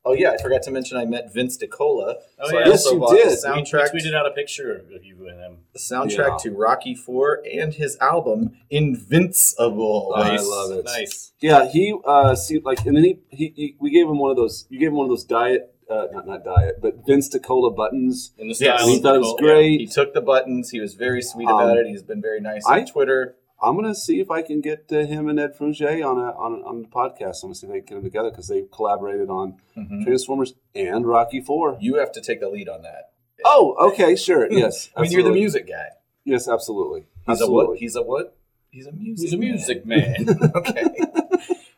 Oh 0.04 0.12
yeah, 0.14 0.30
I 0.30 0.38
forgot 0.40 0.62
to 0.62 0.70
mention 0.70 0.96
I 0.96 1.04
met 1.04 1.34
Vince 1.34 1.58
DiCola. 1.58 2.14
Oh, 2.38 2.48
so 2.50 2.56
I 2.56 2.60
yeah. 2.60 2.66
Yes, 2.68 2.86
also 2.86 2.94
you 2.94 3.00
bought 3.00 3.10
did. 3.10 3.26
The 3.28 3.48
We- 3.50 3.54
We, 3.56 3.60
we 3.60 4.00
tweeted 4.10 4.14
out 4.14 4.26
a 4.26 4.30
picture 4.30 4.72
of 4.94 5.04
you 5.04 5.28
and 5.28 5.38
him. 5.38 5.56
the 5.74 5.78
soundtrack 5.78 6.28
Yeah. 6.30 6.36
to 6.44 6.50
Rocky 6.56 6.94
Four 6.94 7.42
and 7.52 7.74
his 7.74 7.98
album 8.00 8.52
Invincible. 8.70 10.12
I 10.16 10.36
love 10.36 10.70
it. 10.78 10.84
Nice. 10.86 11.32
Yeah, 11.40 11.68
he 11.68 11.94
uh 12.06 12.34
see 12.36 12.60
like 12.60 12.84
and 12.86 12.96
then 12.96 13.04
he, 13.04 13.18
he, 13.28 13.52
he 13.54 13.76
we 13.80 13.90
gave 13.90 14.06
him 14.08 14.18
one 14.18 14.30
of 14.30 14.36
those 14.36 14.66
you 14.70 14.78
gave 14.78 14.88
him 14.88 14.94
one 14.94 15.04
of 15.04 15.10
those 15.10 15.24
diet 15.24 15.74
uh 15.90 16.06
not 16.12 16.26
not 16.26 16.44
diet, 16.44 16.80
but 16.80 17.06
Vince 17.06 17.28
DiCola 17.34 17.74
buttons. 17.74 18.32
In 18.38 18.48
the 18.48 18.56
Yes. 18.58 18.84
He 18.84 18.96
of 18.96 19.02
thought 19.02 19.16
it 19.16 19.18
was 19.18 19.28
cult, 19.28 19.40
great. 19.40 19.80
He 19.80 19.86
took 19.86 20.14
the 20.14 20.20
buttons. 20.20 20.70
He 20.70 20.80
was 20.80 20.94
very 20.94 21.22
sweet 21.22 21.48
Um, 21.48 21.54
about 21.60 21.78
it. 21.78 21.86
He's 21.86 22.02
been 22.02 22.20
very 22.22 22.40
nice 22.40 22.64
I- 22.66 22.80
on 22.80 22.86
Twitter. 22.86 23.36
I'm 23.60 23.74
gonna 23.74 23.94
see 23.94 24.20
if 24.20 24.30
I 24.30 24.42
can 24.42 24.60
get 24.60 24.84
uh, 24.92 24.98
him 25.06 25.28
and 25.28 25.40
Ed 25.40 25.56
Frugier 25.58 26.04
on 26.08 26.16
a 26.18 26.30
on, 26.30 26.62
on 26.64 26.82
the 26.82 26.88
podcast. 26.88 27.42
I'm 27.42 27.48
gonna 27.48 27.54
see 27.56 27.66
if 27.66 27.72
I 27.72 27.76
can 27.78 27.84
get 27.86 27.94
them 27.96 28.04
together 28.04 28.30
because 28.30 28.46
they 28.46 28.62
collaborated 28.72 29.28
on 29.30 29.56
Mhm. 29.76 30.04
Transformers 30.04 30.54
and 30.76 31.04
Rocky 31.04 31.40
Four. 31.40 31.76
You 31.80 31.96
have 31.96 32.12
to 32.12 32.20
take 32.20 32.38
the 32.40 32.48
lead 32.48 32.68
on 32.68 32.82
that. 32.82 33.10
Oh, 33.44 33.74
okay, 33.90 34.14
sure, 34.14 34.46
yes. 34.52 34.90
I 34.96 35.02
mean, 35.02 35.10
you're 35.10 35.24
the 35.24 35.32
music 35.32 35.66
guy. 35.68 35.88
Yes, 36.24 36.46
absolutely. 36.48 37.06
He's 37.26 37.40
a 37.40 37.50
what? 37.50 37.78
He's 37.78 37.96
a 37.96 38.02
what? 38.02 38.36
He's 38.70 38.86
a 38.86 38.92
music. 38.92 39.24
He's 39.24 39.32
a 39.32 39.38
man. 39.38 39.48
music 39.50 39.86
man. 39.86 40.52
okay. 40.54 40.84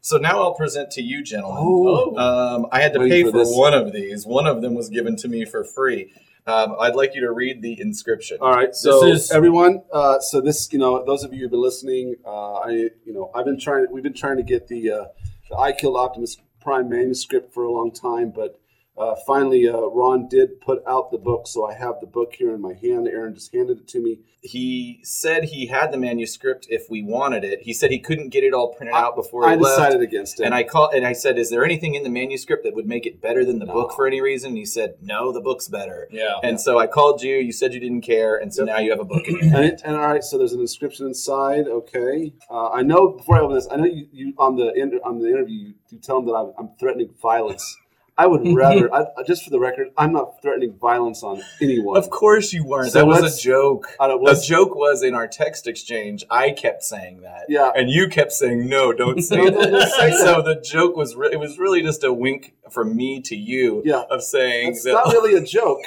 So 0.00 0.16
now 0.16 0.40
I'll 0.40 0.54
present 0.54 0.90
to 0.92 1.02
you, 1.02 1.22
gentlemen. 1.22 1.62
Oh. 1.62 2.16
Um, 2.16 2.66
I 2.72 2.80
had 2.80 2.94
to 2.94 3.00
pay 3.00 3.22
for 3.22 3.44
for, 3.44 3.58
one 3.58 3.74
of 3.74 3.92
these. 3.92 4.26
One 4.26 4.46
of 4.46 4.62
them 4.62 4.74
was 4.74 4.88
given 4.88 5.16
to 5.16 5.28
me 5.28 5.44
for 5.44 5.64
free. 5.64 6.12
Um, 6.46 6.74
I'd 6.80 6.94
like 6.94 7.14
you 7.14 7.20
to 7.20 7.32
read 7.32 7.60
the 7.62 7.80
inscription. 7.80 8.38
All 8.40 8.52
right, 8.52 8.74
so 8.74 9.06
is- 9.06 9.30
everyone, 9.30 9.82
uh, 9.92 10.20
so 10.20 10.40
this, 10.40 10.72
you 10.72 10.78
know, 10.78 11.04
those 11.04 11.22
of 11.22 11.32
you 11.32 11.42
who've 11.42 11.50
been 11.50 11.62
listening, 11.62 12.16
uh, 12.24 12.54
I, 12.54 12.70
you 12.70 13.12
know, 13.12 13.30
I've 13.34 13.44
been 13.44 13.60
trying, 13.60 13.86
we've 13.90 14.02
been 14.02 14.14
trying 14.14 14.38
to 14.38 14.42
get 14.42 14.68
the, 14.68 14.90
uh, 14.90 15.04
the 15.50 15.56
I 15.56 15.72
Killed 15.72 15.96
Optimus 15.96 16.38
Prime 16.60 16.88
manuscript 16.88 17.52
for 17.54 17.64
a 17.64 17.70
long 17.70 17.92
time, 17.92 18.30
but 18.30 18.59
uh, 19.00 19.16
finally, 19.26 19.66
uh, 19.68 19.78
Ron 19.80 20.28
did 20.28 20.60
put 20.60 20.82
out 20.86 21.10
the 21.10 21.18
book, 21.18 21.46
so 21.46 21.64
I 21.66 21.74
have 21.74 21.94
the 22.00 22.06
book 22.06 22.34
here 22.34 22.54
in 22.54 22.60
my 22.60 22.74
hand. 22.74 23.08
Aaron 23.08 23.34
just 23.34 23.52
handed 23.54 23.78
it 23.78 23.88
to 23.88 24.00
me. 24.00 24.20
He 24.42 25.00
said 25.02 25.44
he 25.44 25.66
had 25.66 25.92
the 25.92 25.98
manuscript 25.98 26.66
if 26.70 26.88
we 26.88 27.02
wanted 27.02 27.44
it. 27.44 27.60
He 27.62 27.74
said 27.74 27.90
he 27.90 27.98
couldn't 27.98 28.30
get 28.30 28.42
it 28.42 28.54
all 28.54 28.72
printed 28.72 28.94
I- 28.94 29.00
out 29.02 29.14
before 29.16 29.46
I 29.46 29.54
he 29.54 29.60
left. 29.60 29.76
decided 29.76 30.00
against 30.00 30.40
it. 30.40 30.44
And 30.44 30.54
I 30.54 30.62
called 30.62 30.94
and 30.94 31.06
I 31.06 31.12
said, 31.12 31.38
"Is 31.38 31.50
there 31.50 31.62
anything 31.62 31.94
in 31.94 32.04
the 32.04 32.08
manuscript 32.08 32.64
that 32.64 32.74
would 32.74 32.86
make 32.86 33.04
it 33.04 33.20
better 33.20 33.44
than 33.44 33.58
the 33.58 33.66
No. 33.66 33.74
book 33.74 33.92
for 33.94 34.06
any 34.06 34.20
reason?" 34.22 34.50
And 34.50 34.58
he 34.58 34.64
said, 34.64 34.94
"No, 35.02 35.30
the 35.30 35.42
book's 35.42 35.68
better." 35.68 36.08
Yeah. 36.10 36.38
And 36.42 36.58
so 36.58 36.78
I 36.78 36.86
called 36.86 37.22
you. 37.22 37.36
You 37.36 37.52
said 37.52 37.74
you 37.74 37.80
didn't 37.80 38.00
care, 38.00 38.36
and 38.36 38.52
so 38.54 38.62
Yep. 38.64 38.74
now 38.74 38.80
you 38.80 38.90
have 38.92 39.00
a 39.00 39.04
book 39.04 39.26
in 39.28 39.34
your 39.36 39.44
hand. 39.44 39.54
and, 39.56 39.64
it, 39.66 39.82
and 39.84 39.94
all 39.96 40.06
right, 40.08 40.24
so 40.24 40.38
there's 40.38 40.54
an 40.54 40.60
inscription 40.60 41.06
inside. 41.06 41.66
Okay, 41.68 42.32
uh, 42.50 42.68
I 42.70 42.80
know. 42.82 43.08
Before 43.08 43.36
I 43.36 43.40
open 43.40 43.56
this, 43.56 43.68
I 43.70 43.76
know 43.76 43.84
you, 43.84 44.06
you 44.10 44.32
on 44.38 44.56
the 44.56 44.68
on 45.04 45.18
the 45.18 45.28
interview, 45.28 45.54
you, 45.68 45.74
you 45.90 45.98
tell 45.98 46.16
them 46.22 46.26
that 46.26 46.34
I'm, 46.34 46.52
I'm 46.58 46.68
threatening 46.78 47.10
violence. 47.20 47.76
I 48.22 48.26
would 48.26 48.42
rather, 48.54 48.92
I, 48.94 49.06
just 49.26 49.44
for 49.44 49.50
the 49.50 49.58
record, 49.58 49.88
I'm 49.96 50.12
not 50.12 50.42
threatening 50.42 50.74
violence 50.78 51.22
on 51.22 51.42
anyone. 51.60 51.96
Of 51.96 52.10
course 52.10 52.52
you 52.52 52.64
weren't. 52.64 52.92
So 52.92 52.98
that 53.00 53.06
was 53.06 53.38
a 53.38 53.42
joke. 53.42 53.86
The 53.98 54.44
joke 54.46 54.74
was 54.74 55.02
in 55.02 55.14
our 55.14 55.26
text 55.26 55.66
exchange. 55.66 56.24
I 56.30 56.50
kept 56.50 56.82
saying 56.82 57.22
that, 57.22 57.46
yeah, 57.48 57.70
and 57.74 57.88
you 57.90 58.08
kept 58.08 58.32
saying 58.32 58.68
no, 58.68 58.92
don't 58.92 59.22
say 59.32 59.48
that. 59.48 60.18
so 60.24 60.42
the 60.42 60.60
joke 60.60 60.96
was 60.96 61.14
re- 61.16 61.30
it 61.32 61.38
was 61.40 61.58
really 61.58 61.82
just 61.82 62.04
a 62.04 62.12
wink 62.12 62.54
from 62.70 62.94
me 62.94 63.20
to 63.22 63.34
you 63.34 63.82
Yeah. 63.84 64.02
of 64.10 64.22
saying 64.22 64.68
it's 64.72 64.84
that. 64.84 64.92
not 64.92 65.06
really 65.14 65.34
a 65.34 65.44
joke. 65.44 65.80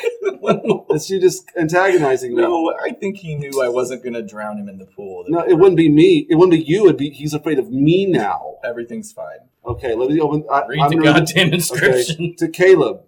it's 0.89 1.10
you 1.10 1.19
just 1.19 1.46
antagonizing 1.58 2.36
me. 2.36 2.41
no, 2.41 2.74
I 2.84 2.91
think 2.91 3.17
he 3.17 3.36
knew 3.36 3.62
I 3.62 3.69
wasn't 3.69 4.04
going 4.04 4.13
to 4.15 4.22
drown 4.24 4.58
him 4.58 4.67
in 4.69 4.78
the 4.80 4.86
pool. 4.86 5.24
No, 5.28 5.39
it 5.41 5.54
wouldn't 5.54 5.78
be 5.78 5.89
me. 5.89 6.26
It 6.30 6.36
wouldn't 6.36 6.52
be 6.52 6.63
you. 6.63 6.86
It'd 6.86 6.98
be 6.98 7.10
he's 7.10 7.34
afraid 7.34 7.60
of 7.60 7.69
me 7.72 8.06
now. 8.06 8.56
Everything's 8.63 9.12
fine. 9.12 9.39
Okay, 9.65 9.95
let 9.95 10.10
me 10.10 10.19
open. 10.19 10.45
I, 10.52 10.65
Read 10.67 10.80
I'm 10.82 10.89
the 10.89 10.95
gonna- 10.97 11.19
goddamn 11.19 11.54
inscription. 11.54 12.15
Okay, 12.15 12.34
to 12.36 12.47
Caleb, 12.49 13.02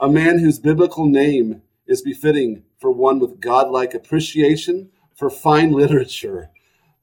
a 0.00 0.08
man 0.08 0.38
whose 0.38 0.58
biblical 0.58 1.06
name 1.06 1.62
is 1.86 2.02
befitting 2.02 2.62
for 2.78 2.90
one 2.90 3.18
with 3.18 3.40
godlike 3.40 3.94
appreciation 3.94 4.90
for 5.14 5.30
fine 5.30 5.72
literature. 5.72 6.50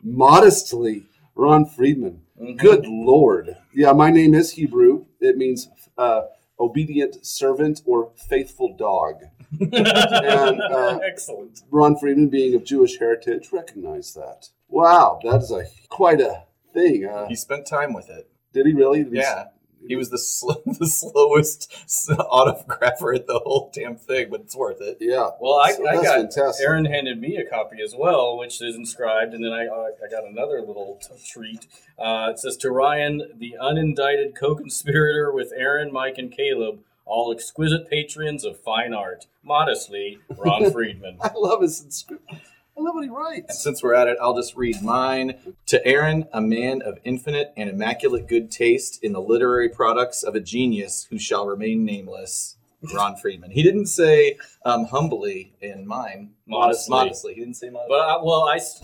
Modestly, 0.01 1.03
Ron 1.35 1.65
Friedman. 1.65 2.21
Mhm. 2.39 2.57
Good 2.57 2.85
Lord. 2.87 3.57
Yeah, 3.73 3.93
my 3.93 4.11
name 4.11 4.33
is 4.33 4.51
Hebrew. 4.51 5.05
It 5.19 5.37
means 5.37 5.69
uh, 5.97 6.23
obedient 6.59 7.25
servant 7.25 7.81
or 7.85 8.11
faithful 8.15 8.75
dog. 8.77 9.21
And, 9.59 9.75
uh, 10.61 10.99
Excellent. 11.03 11.61
Ron 11.71 11.97
Friedman, 11.97 12.29
being 12.29 12.55
of 12.55 12.63
Jewish 12.63 12.99
heritage, 12.99 13.49
recognized 13.51 14.15
that. 14.15 14.49
Wow, 14.67 15.19
that 15.23 15.41
is 15.41 15.51
a 15.51 15.65
quite 15.89 16.19
a 16.21 16.43
thing. 16.73 17.05
Uh, 17.05 17.27
He 17.27 17.35
spent 17.35 17.65
time 17.67 17.93
with 17.93 18.09
it. 18.09 18.29
Did 18.53 18.65
he 18.65 18.73
really? 18.73 19.03
Did 19.03 19.13
Yeah. 19.13 19.45
He 19.85 19.97
was 19.97 20.09
the 20.09 20.17
sl- 20.17 20.51
the 20.65 20.87
slowest 20.87 21.69
autographer 22.09 23.15
at 23.15 23.27
the 23.27 23.39
whole 23.39 23.69
damn 23.73 23.95
thing, 23.97 24.29
but 24.29 24.41
it's 24.41 24.55
worth 24.55 24.81
it. 24.81 24.97
Yeah. 25.01 25.31
Well, 25.41 25.59
I, 25.59 25.73
So 25.73 25.87
I 25.87 25.95
got 25.95 26.15
fantastic. 26.15 26.65
Aaron 26.65 26.85
handed 26.85 27.19
me 27.19 27.35
a 27.37 27.45
copy 27.45 27.81
as 27.83 27.93
well, 27.97 28.37
which 28.37 28.61
is 28.61 28.75
inscribed, 28.75 29.33
and 29.33 29.43
then 29.43 29.51
I 29.51 29.67
uh, 29.67 29.87
I 30.05 30.09
got 30.09 30.23
another 30.25 30.61
little 30.61 30.99
t- 31.01 31.15
treat. 31.27 31.67
Uh, 31.99 32.29
it 32.31 32.39
says 32.39 32.55
to 32.57 32.71
Ryan, 32.71 33.23
the 33.35 33.55
unindicted 33.61 34.35
co-conspirator 34.35 35.31
with 35.33 35.51
Aaron, 35.55 35.91
Mike, 35.91 36.15
and 36.17 36.31
Caleb, 36.31 36.79
all 37.05 37.31
exquisite 37.33 37.89
patrons 37.89 38.45
of 38.45 38.59
fine 38.59 38.93
art. 38.93 39.27
Modestly, 39.43 40.19
Ron 40.37 40.71
Friedman. 40.71 41.17
I 41.21 41.31
love 41.35 41.61
his 41.61 41.83
inscription. 41.83 42.39
I 42.77 42.81
love 42.81 42.95
what 42.95 43.03
he 43.03 43.39
And 43.41 43.51
since 43.51 43.83
we're 43.83 43.93
at 43.93 44.07
it, 44.07 44.17
I'll 44.21 44.35
just 44.35 44.55
read 44.55 44.81
mine. 44.81 45.55
To 45.67 45.85
Aaron, 45.85 46.25
a 46.33 46.41
man 46.41 46.81
of 46.81 46.97
infinite 47.03 47.53
and 47.55 47.69
immaculate 47.69 48.27
good 48.27 48.49
taste 48.49 49.03
in 49.03 49.13
the 49.13 49.21
literary 49.21 49.69
products 49.69 50.23
of 50.23 50.33
a 50.35 50.39
genius 50.39 51.07
who 51.09 51.19
shall 51.19 51.45
remain 51.45 51.85
nameless. 51.85 52.57
Ron 52.93 53.15
Friedman. 53.15 53.51
He 53.51 53.63
didn't 53.63 53.85
say 53.85 54.37
um, 54.65 54.85
humbly 54.85 55.53
in 55.61 55.87
mine. 55.87 56.31
Modestly. 56.45 56.91
Modestly. 56.91 57.33
He 57.33 57.39
didn't 57.39 57.55
say 57.55 57.69
modestly. 57.69 57.95
But 57.97 58.01
I, 58.01 58.17
well, 58.21 58.43
I 58.45 58.55
s- 58.57 58.83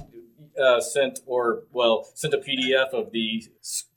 uh, 0.61 0.79
sent 0.79 1.19
or 1.25 1.63
well 1.73 2.07
sent 2.15 2.33
a 2.33 2.37
PDF 2.37 2.93
of 2.93 3.11
the 3.11 3.43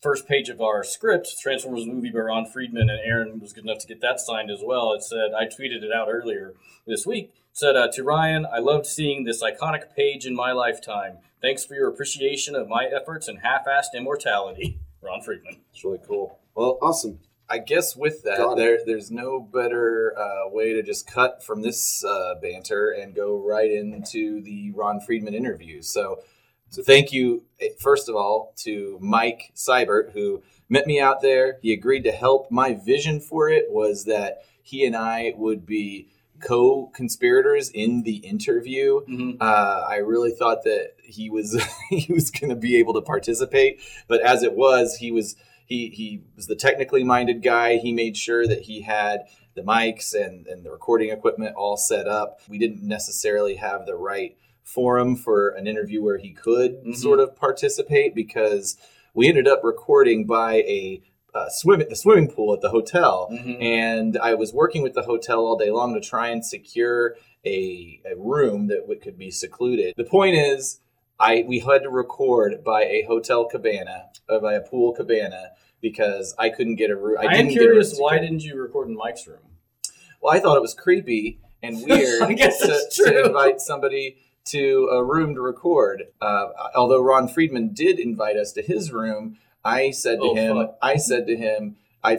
first 0.00 0.26
page 0.26 0.48
of 0.48 0.60
our 0.60 0.82
script, 0.82 1.36
Transformers 1.40 1.86
movie 1.86 2.10
by 2.10 2.20
Ron 2.20 2.46
Friedman, 2.46 2.90
and 2.90 3.00
Aaron 3.04 3.38
was 3.40 3.52
good 3.52 3.64
enough 3.64 3.78
to 3.78 3.86
get 3.86 4.00
that 4.00 4.18
signed 4.20 4.50
as 4.50 4.60
well. 4.64 4.92
It 4.92 5.02
said 5.02 5.32
I 5.38 5.44
tweeted 5.44 5.82
it 5.82 5.92
out 5.94 6.08
earlier 6.10 6.54
this 6.86 7.06
week. 7.06 7.32
Said 7.54 7.76
uh, 7.76 7.88
to 7.92 8.02
Ryan, 8.02 8.46
I 8.50 8.60
loved 8.60 8.86
seeing 8.86 9.24
this 9.24 9.42
iconic 9.42 9.94
page 9.94 10.24
in 10.24 10.34
my 10.34 10.52
lifetime. 10.52 11.18
Thanks 11.42 11.66
for 11.66 11.74
your 11.74 11.88
appreciation 11.88 12.54
of 12.54 12.66
my 12.66 12.86
efforts 12.86 13.28
and 13.28 13.40
half-assed 13.40 13.94
immortality. 13.94 14.80
Ron 15.02 15.20
Friedman. 15.20 15.60
It's 15.70 15.84
really 15.84 16.00
cool. 16.06 16.38
Well, 16.54 16.78
Awesome. 16.80 17.18
I 17.50 17.58
guess 17.58 17.94
with 17.94 18.22
that, 18.22 18.54
there 18.56 18.78
there's 18.86 19.10
no 19.10 19.38
better 19.38 20.18
uh, 20.18 20.48
way 20.48 20.72
to 20.72 20.82
just 20.82 21.06
cut 21.06 21.44
from 21.44 21.60
this 21.60 22.02
uh, 22.02 22.36
banter 22.40 22.92
and 22.92 23.14
go 23.14 23.36
right 23.46 23.70
into 23.70 24.40
the 24.40 24.70
Ron 24.70 25.00
Friedman 25.00 25.34
interview. 25.34 25.82
So, 25.82 26.20
so 26.70 26.82
thank 26.82 27.12
you 27.12 27.42
eh, 27.60 27.68
first 27.78 28.08
of 28.08 28.16
all 28.16 28.54
to 28.60 28.96
Mike 29.02 29.52
Seibert 29.54 30.12
who 30.12 30.42
met 30.70 30.86
me 30.86 30.98
out 30.98 31.20
there. 31.20 31.58
He 31.60 31.74
agreed 31.74 32.04
to 32.04 32.12
help. 32.12 32.50
My 32.50 32.72
vision 32.72 33.20
for 33.20 33.50
it 33.50 33.66
was 33.68 34.06
that 34.06 34.46
he 34.62 34.86
and 34.86 34.96
I 34.96 35.34
would 35.36 35.66
be 35.66 36.08
co-conspirators 36.42 37.70
in 37.70 38.02
the 38.02 38.16
interview. 38.16 39.00
Mhm. 39.06 39.36
Uh, 39.40 39.84
I 39.88 39.96
really 39.96 40.32
thought 40.32 40.64
that 40.64 40.92
he 41.02 41.30
was 41.30 41.60
he 41.90 42.12
was 42.12 42.30
going 42.30 42.50
to 42.50 42.56
be 42.56 42.76
able 42.76 42.94
to 42.94 43.02
participate, 43.02 43.80
but 44.08 44.20
as 44.22 44.42
it 44.42 44.54
was, 44.54 44.96
he 44.96 45.10
was 45.10 45.36
he 45.66 45.88
he 45.90 46.20
was 46.36 46.46
the 46.46 46.56
technically 46.56 47.04
minded 47.04 47.42
guy. 47.42 47.76
He 47.76 47.92
made 47.92 48.16
sure 48.16 48.46
that 48.46 48.62
he 48.62 48.82
had 48.82 49.22
the 49.54 49.62
mics 49.62 50.14
and 50.14 50.46
and 50.46 50.64
the 50.64 50.70
recording 50.70 51.10
equipment 51.10 51.54
all 51.56 51.76
set 51.76 52.06
up. 52.08 52.40
We 52.48 52.58
didn't 52.58 52.82
necessarily 52.82 53.56
have 53.56 53.86
the 53.86 53.94
right 53.96 54.36
forum 54.62 55.16
for 55.16 55.50
an 55.50 55.66
interview 55.66 56.02
where 56.02 56.18
he 56.18 56.30
could 56.30 56.82
Mhm. 56.84 56.94
sort 56.96 57.20
of 57.20 57.34
participate 57.36 58.14
because 58.14 58.76
we 59.14 59.28
ended 59.28 59.46
up 59.48 59.60
recording 59.64 60.24
by 60.24 60.56
a 60.62 61.02
uh, 61.34 61.48
swim 61.48 61.82
the 61.88 61.96
swimming 61.96 62.28
pool 62.28 62.52
at 62.52 62.60
the 62.60 62.68
hotel 62.70 63.28
Mhm. 63.32 63.62
and 63.62 64.18
I 64.18 64.34
was 64.34 64.52
working 64.52 64.82
with 64.82 64.94
the 64.94 65.02
hotel 65.02 65.46
all 65.46 65.56
day 65.56 65.70
long 65.70 65.94
to 65.94 66.00
try 66.00 66.28
and 66.28 66.44
secure 66.44 67.16
a, 67.44 68.00
a 68.04 68.16
room 68.16 68.68
that 68.68 68.86
would, 68.86 69.00
could 69.00 69.18
be 69.18 69.30
secluded. 69.30 69.94
The 69.96 70.04
point 70.04 70.36
is, 70.36 70.80
I 71.18 71.44
we 71.46 71.60
had 71.60 71.82
to 71.82 71.90
record 71.90 72.62
by 72.64 72.84
a 72.84 73.04
hotel 73.08 73.46
cabana, 73.46 74.10
or 74.28 74.40
by 74.40 74.54
a 74.54 74.60
pool 74.60 74.92
cabana, 74.92 75.50
because 75.80 76.34
I 76.38 76.50
couldn't 76.50 76.76
get 76.76 76.90
a 76.90 76.96
room. 76.96 77.16
I, 77.18 77.22
I, 77.22 77.24
am 77.26 77.32
didn't 77.32 77.48
get 77.48 77.56
a 77.56 77.60
room 77.60 77.72
curious, 77.72 77.98
why 77.98 78.18
didn't 78.18 78.44
you 78.44 78.60
record 78.60 78.88
in 78.88 78.96
Mike's 78.96 79.26
room? 79.26 79.38
Well, 80.20 80.34
I 80.34 80.40
thought 80.40 80.56
it 80.56 80.62
was 80.62 80.74
creepy 80.74 81.40
and 81.62 81.82
weird 81.88 82.22
I 82.22 82.32
guess 82.34 82.58
to, 82.60 83.04
to 83.04 83.26
invite 83.26 83.60
somebody 83.60 84.18
to 84.44 84.88
a 84.92 85.02
room 85.04 85.34
to 85.34 85.40
record. 85.40 86.04
Uh, 86.20 86.48
although 86.74 87.00
Ron 87.00 87.28
Friedman 87.28 87.72
did 87.72 87.98
invite 87.98 88.36
us 88.36 88.52
to 88.52 88.62
his 88.62 88.92
room, 88.92 89.38
I 89.64 89.90
said 89.90 90.16
to 90.20 90.24
Oh, 90.30 90.34
him, 90.34 90.56
fuck. 90.56 90.78
I 90.82 90.96
said 90.96 91.26
to 91.28 91.36
him, 91.36 91.76
I, 92.04 92.18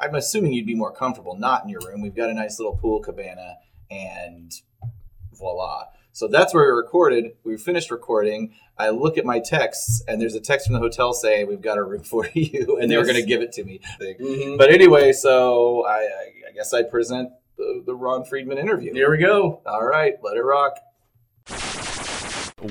I'm 0.00 0.14
assuming 0.14 0.52
you'd 0.52 0.66
be 0.66 0.74
more 0.76 0.92
comfortable 0.92 1.36
not 1.36 1.64
in 1.64 1.68
your 1.68 1.80
room. 1.80 2.00
We've 2.00 2.14
got 2.14 2.30
a 2.30 2.34
nice 2.34 2.58
little 2.60 2.76
pool 2.76 3.00
cabana, 3.00 3.56
and 3.90 4.52
voila. 5.32 5.84
So 6.12 6.28
that's 6.28 6.54
where 6.54 6.64
we 6.64 6.70
recorded. 6.70 7.32
We 7.44 7.56
finished 7.58 7.90
recording. 7.90 8.54
I 8.78 8.90
look 8.90 9.18
at 9.18 9.24
my 9.24 9.38
texts, 9.40 10.02
and 10.08 10.20
there's 10.20 10.34
a 10.34 10.40
text 10.40 10.66
from 10.66 10.74
the 10.74 10.80
hotel 10.80 11.12
saying, 11.12 11.46
"We've 11.48 11.60
got 11.60 11.76
a 11.76 11.82
room 11.82 12.02
for 12.04 12.28
you," 12.32 12.78
and 12.80 12.90
they 12.90 12.96
were 12.96 13.02
going 13.04 13.16
to 13.16 13.22
give 13.22 13.42
it 13.42 13.52
to 13.52 13.64
me. 13.64 13.80
Mhm. 14.00 14.56
But 14.56 14.70
anyway, 14.70 15.12
so 15.12 15.84
I, 15.84 15.98
I, 15.98 16.32
I 16.48 16.52
guess 16.54 16.72
I 16.72 16.84
present 16.84 17.30
the, 17.58 17.82
the 17.84 17.94
Ron 17.94 18.24
Friedman 18.24 18.58
interview. 18.58 18.92
Here 18.94 19.10
we 19.10 19.18
go. 19.18 19.60
All 19.66 19.84
right, 19.84 20.14
let 20.22 20.36
it 20.36 20.42
rock. 20.42 20.76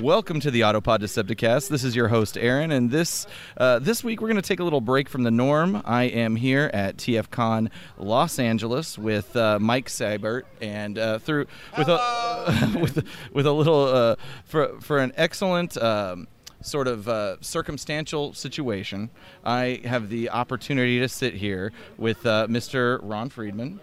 Welcome 0.02 0.40
to 0.40 0.50
the 0.50 0.60
Autopod 0.60 0.98
Decepticast. 0.98 1.68
This 1.68 1.82
is 1.82 1.96
your 1.96 2.08
host 2.08 2.36
Aaron, 2.36 2.70
and 2.70 2.90
this 2.90 3.26
uh, 3.56 3.78
this 3.78 4.04
week 4.04 4.20
we're 4.20 4.28
going 4.28 4.36
to 4.36 4.46
take 4.46 4.60
a 4.60 4.64
little 4.64 4.82
break 4.82 5.08
from 5.08 5.22
the 5.22 5.30
norm. 5.30 5.80
I 5.86 6.04
am 6.04 6.36
here 6.36 6.70
at 6.74 6.98
TFCon 6.98 7.70
Los 7.96 8.38
Angeles 8.38 8.98
with 8.98 9.34
uh, 9.34 9.58
Mike 9.58 9.88
Seibert, 9.88 10.42
and 10.60 10.98
uh, 10.98 11.18
through 11.18 11.46
with 11.78 11.88
a 11.88 12.76
with 12.80 13.06
with 13.32 13.46
a 13.46 13.52
little 13.52 13.84
uh, 13.84 14.16
for 14.44 14.78
for 14.80 14.98
an 14.98 15.12
excellent. 15.16 15.76
Um, 15.78 16.28
Sort 16.62 16.88
of 16.88 17.06
uh, 17.06 17.36
circumstantial 17.42 18.32
situation. 18.32 19.10
I 19.44 19.82
have 19.84 20.08
the 20.08 20.30
opportunity 20.30 20.98
to 20.98 21.08
sit 21.08 21.34
here 21.34 21.70
with 21.96 22.26
uh, 22.26 22.48
Mr. 22.48 22.98
Ron 23.02 23.28
Friedman, 23.28 23.78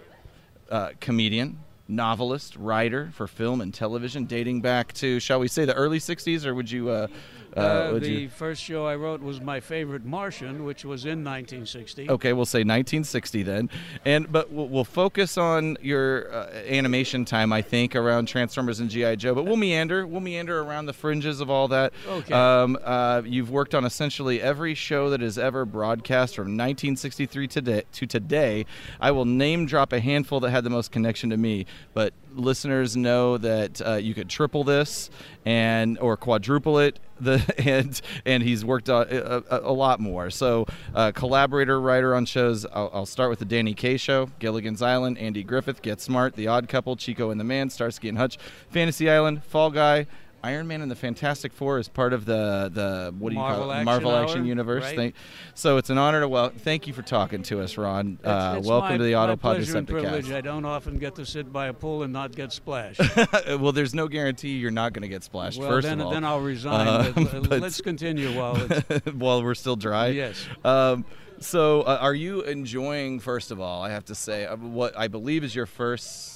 uh, 0.69 0.89
comedian, 0.99 1.62
novelist, 1.87 2.55
writer 2.55 3.09
for 3.13 3.27
film 3.27 3.61
and 3.61 3.73
television, 3.73 4.25
dating 4.25 4.61
back 4.61 4.93
to, 4.93 5.19
shall 5.19 5.39
we 5.39 5.47
say, 5.47 5.65
the 5.65 5.73
early 5.73 5.99
'60s, 5.99 6.45
or 6.45 6.53
would 6.55 6.69
you? 6.71 6.89
Uh, 6.89 7.07
uh, 7.55 7.59
Uh, 7.59 7.99
the 7.99 8.27
first 8.27 8.61
show 8.61 8.85
I 8.85 8.95
wrote 8.95 9.21
was 9.21 9.41
my 9.41 9.59
favorite 9.59 10.05
Martian, 10.05 10.63
which 10.63 10.85
was 10.85 11.05
in 11.05 11.23
1960. 11.23 12.09
Okay, 12.09 12.33
we'll 12.33 12.45
say 12.45 12.59
1960 12.59 13.43
then, 13.43 13.69
and 14.05 14.31
but 14.31 14.51
we'll, 14.51 14.67
we'll 14.67 14.83
focus 14.83 15.37
on 15.37 15.77
your 15.81 16.33
uh, 16.33 16.49
animation 16.67 17.25
time, 17.25 17.53
I 17.53 17.61
think, 17.61 17.95
around 17.95 18.27
Transformers 18.27 18.79
and 18.79 18.89
GI 18.89 19.17
Joe. 19.17 19.35
But 19.35 19.43
we'll 19.45 19.57
meander, 19.57 20.07
we'll 20.07 20.21
meander 20.21 20.61
around 20.61 20.85
the 20.85 20.93
fringes 20.93 21.39
of 21.39 21.49
all 21.49 21.67
that. 21.69 21.93
Okay. 22.07 22.33
Um, 22.33 22.77
uh, 22.83 23.21
you've 23.25 23.51
worked 23.51 23.75
on 23.75 23.85
essentially 23.85 24.41
every 24.41 24.73
show 24.73 25.09
that 25.09 25.21
is 25.21 25.37
ever 25.37 25.65
broadcast 25.65 26.35
from 26.35 26.57
1963 26.57 27.47
today 27.47 27.83
to 27.93 28.07
today. 28.07 28.65
I 28.99 29.11
will 29.11 29.25
name 29.25 29.65
drop 29.65 29.93
a 29.93 29.99
handful 29.99 30.39
that 30.41 30.51
had 30.51 30.63
the 30.63 30.69
most 30.69 30.91
connection 30.91 31.29
to 31.29 31.37
me, 31.37 31.65
but 31.93 32.13
listeners 32.35 32.95
know 32.95 33.37
that 33.37 33.81
uh, 33.85 33.93
you 33.95 34.13
could 34.13 34.29
triple 34.29 34.63
this 34.63 35.09
and 35.45 35.97
or 35.99 36.17
quadruple 36.17 36.79
it 36.79 36.99
the 37.19 37.41
and 37.57 38.01
and 38.25 38.43
he's 38.43 38.65
worked 38.65 38.89
a, 38.89 39.43
a, 39.49 39.69
a 39.69 39.71
lot 39.71 39.99
more. 39.99 40.29
So 40.29 40.65
uh, 40.95 41.11
collaborator 41.11 41.79
writer 41.79 42.15
on 42.15 42.25
shows 42.25 42.65
I'll, 42.65 42.89
I'll 42.93 43.05
start 43.05 43.29
with 43.29 43.39
the 43.39 43.45
danny 43.45 43.73
Kaye 43.73 43.97
show 43.97 44.29
gilligan's 44.39 44.81
island 44.81 45.17
andy 45.17 45.43
griffith 45.43 45.81
get 45.81 46.01
smart 46.01 46.35
the 46.35 46.47
odd 46.47 46.67
couple 46.67 46.95
chico 46.95 47.29
and 47.29 47.39
the 47.39 47.45
man 47.45 47.69
starsky 47.69 48.09
and 48.09 48.17
hutch 48.17 48.37
fantasy 48.69 49.09
island 49.09 49.43
fall 49.43 49.69
guy 49.69 50.07
Iron 50.45 50.67
Man 50.67 50.81
and 50.81 50.91
the 50.91 50.95
Fantastic 50.95 51.53
Four 51.53 51.79
is 51.79 51.87
part 51.87 52.11
of 52.11 52.25
the 52.25 52.69
the 52.73 53.13
what 53.17 53.29
do 53.29 53.35
you 53.35 53.39
Marvel 53.39 53.63
call 53.63 53.71
it? 53.71 53.75
Action 53.75 53.85
Marvel 53.85 54.11
Hour, 54.11 54.23
Action 54.23 54.45
Universe. 54.45 54.83
right. 54.83 54.95
Thank, 54.95 55.15
so 55.53 55.77
it's 55.77 55.89
an 55.89 55.97
honor 55.97 56.19
to 56.19 56.27
well. 56.27 56.49
Thank 56.49 56.85
you 56.85 56.91
for 56.93 57.01
talking 57.01 57.43
to 57.43 57.61
us, 57.61 57.77
Ron. 57.77 58.17
It's- 58.19 58.25
Uh, 58.43 58.55
it's 58.57 58.67
welcome 58.67 58.89
my- 58.89 58.97
to 58.97 59.03
the 59.05 59.13
my 59.13 59.27
Autopod 59.27 59.39
pleasure 59.39 59.77
and 59.77 59.87
privilege. 59.87 60.31
I 60.31 60.41
don't 60.41 60.65
often 60.65 60.97
get 60.97 61.15
to 61.15 61.25
sit 61.25 61.53
by 61.53 61.67
a 61.67 61.73
pool 61.73 62.03
and 62.03 62.11
not 62.11 62.35
get 62.35 62.51
splashed. 62.51 62.99
well, 63.47 63.71
there's 63.71 63.93
no 63.93 64.09
guarantee 64.09 64.57
you're 64.57 64.69
not 64.71 64.91
going 64.91 65.03
to 65.03 65.07
get 65.07 65.23
splashed. 65.23 65.59
well, 65.59 65.69
first 65.69 65.87
then, 65.87 66.01
of 66.01 66.07
all, 66.07 66.11
then 66.13 66.25
I'll 66.25 66.41
resign. 66.41 66.87
Uh, 66.87 67.11
but, 67.15 67.33
uh, 67.35 67.39
but- 67.47 67.61
let's 67.61 67.79
continue 67.79 68.37
while 68.37 68.57
it's. 68.57 69.05
while 69.13 69.41
we're 69.41 69.55
still 69.55 69.77
dry. 69.77 70.07
Yes. 70.07 70.45
Um, 70.65 71.05
so, 71.39 71.81
uh, 71.83 71.97
are 72.01 72.13
you 72.13 72.41
enjoying? 72.41 73.19
First 73.21 73.51
of 73.51 73.61
all, 73.61 73.81
I 73.81 73.91
have 73.91 74.05
to 74.05 74.15
say, 74.15 74.45
uh, 74.45 74.55
what 74.57 74.97
I 74.97 75.07
believe 75.07 75.43
is 75.45 75.55
your 75.55 75.65
first. 75.65 76.32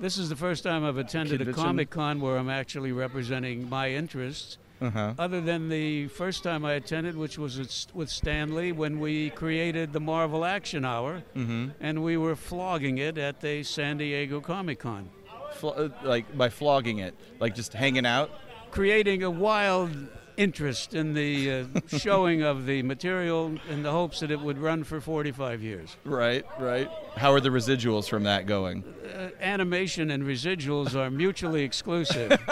This 0.00 0.18
is 0.18 0.28
the 0.28 0.36
first 0.36 0.64
time 0.64 0.84
I've 0.84 0.98
attended 0.98 1.40
a 1.46 1.52
Comic 1.52 1.90
Con 1.90 2.20
where 2.20 2.36
I'm 2.36 2.50
actually 2.50 2.92
representing 2.92 3.68
my 3.68 3.90
interests. 3.90 4.58
Uh-huh. 4.80 5.14
Other 5.18 5.40
than 5.40 5.68
the 5.68 6.08
first 6.08 6.42
time 6.42 6.64
I 6.64 6.72
attended, 6.74 7.16
which 7.16 7.38
was 7.38 7.86
with 7.94 8.10
Stan 8.10 8.54
Lee 8.54 8.72
when 8.72 8.98
we 8.98 9.30
created 9.30 9.92
the 9.92 10.00
Marvel 10.00 10.44
Action 10.44 10.84
Hour, 10.84 11.22
Mm-hmm. 11.36 11.68
and 11.80 12.02
we 12.02 12.16
were 12.16 12.34
flogging 12.36 12.98
it 12.98 13.16
at 13.16 13.40
the 13.40 13.62
San 13.62 13.96
Diego 13.98 14.40
Comic 14.40 14.80
Con. 14.80 15.08
Fl- 15.54 15.68
uh, 15.68 15.88
like 16.02 16.36
by 16.36 16.48
flogging 16.48 16.98
it, 16.98 17.14
like 17.38 17.54
just 17.54 17.72
hanging 17.72 18.04
out. 18.04 18.30
creating 18.72 19.22
a 19.22 19.30
wild 19.30 19.92
interest 20.36 20.94
in 20.94 21.14
the 21.14 21.50
uh, 21.50 21.64
showing 21.98 22.42
of 22.42 22.66
the 22.66 22.82
material 22.82 23.52
in 23.70 23.82
the 23.82 23.90
hopes 23.90 24.20
that 24.20 24.30
it 24.30 24.40
would 24.40 24.58
run 24.58 24.84
for 24.84 25.00
45 25.00 25.62
years. 25.62 25.96
Right, 26.04 26.44
right. 26.58 26.90
How 27.16 27.32
are 27.32 27.40
the 27.40 27.50
residuals 27.50 28.08
from 28.08 28.24
that 28.24 28.46
going? 28.46 28.84
Uh, 29.14 29.28
animation 29.40 30.10
and 30.10 30.24
residuals 30.24 30.94
are 30.94 31.10
mutually 31.10 31.62
exclusive. 31.62 32.38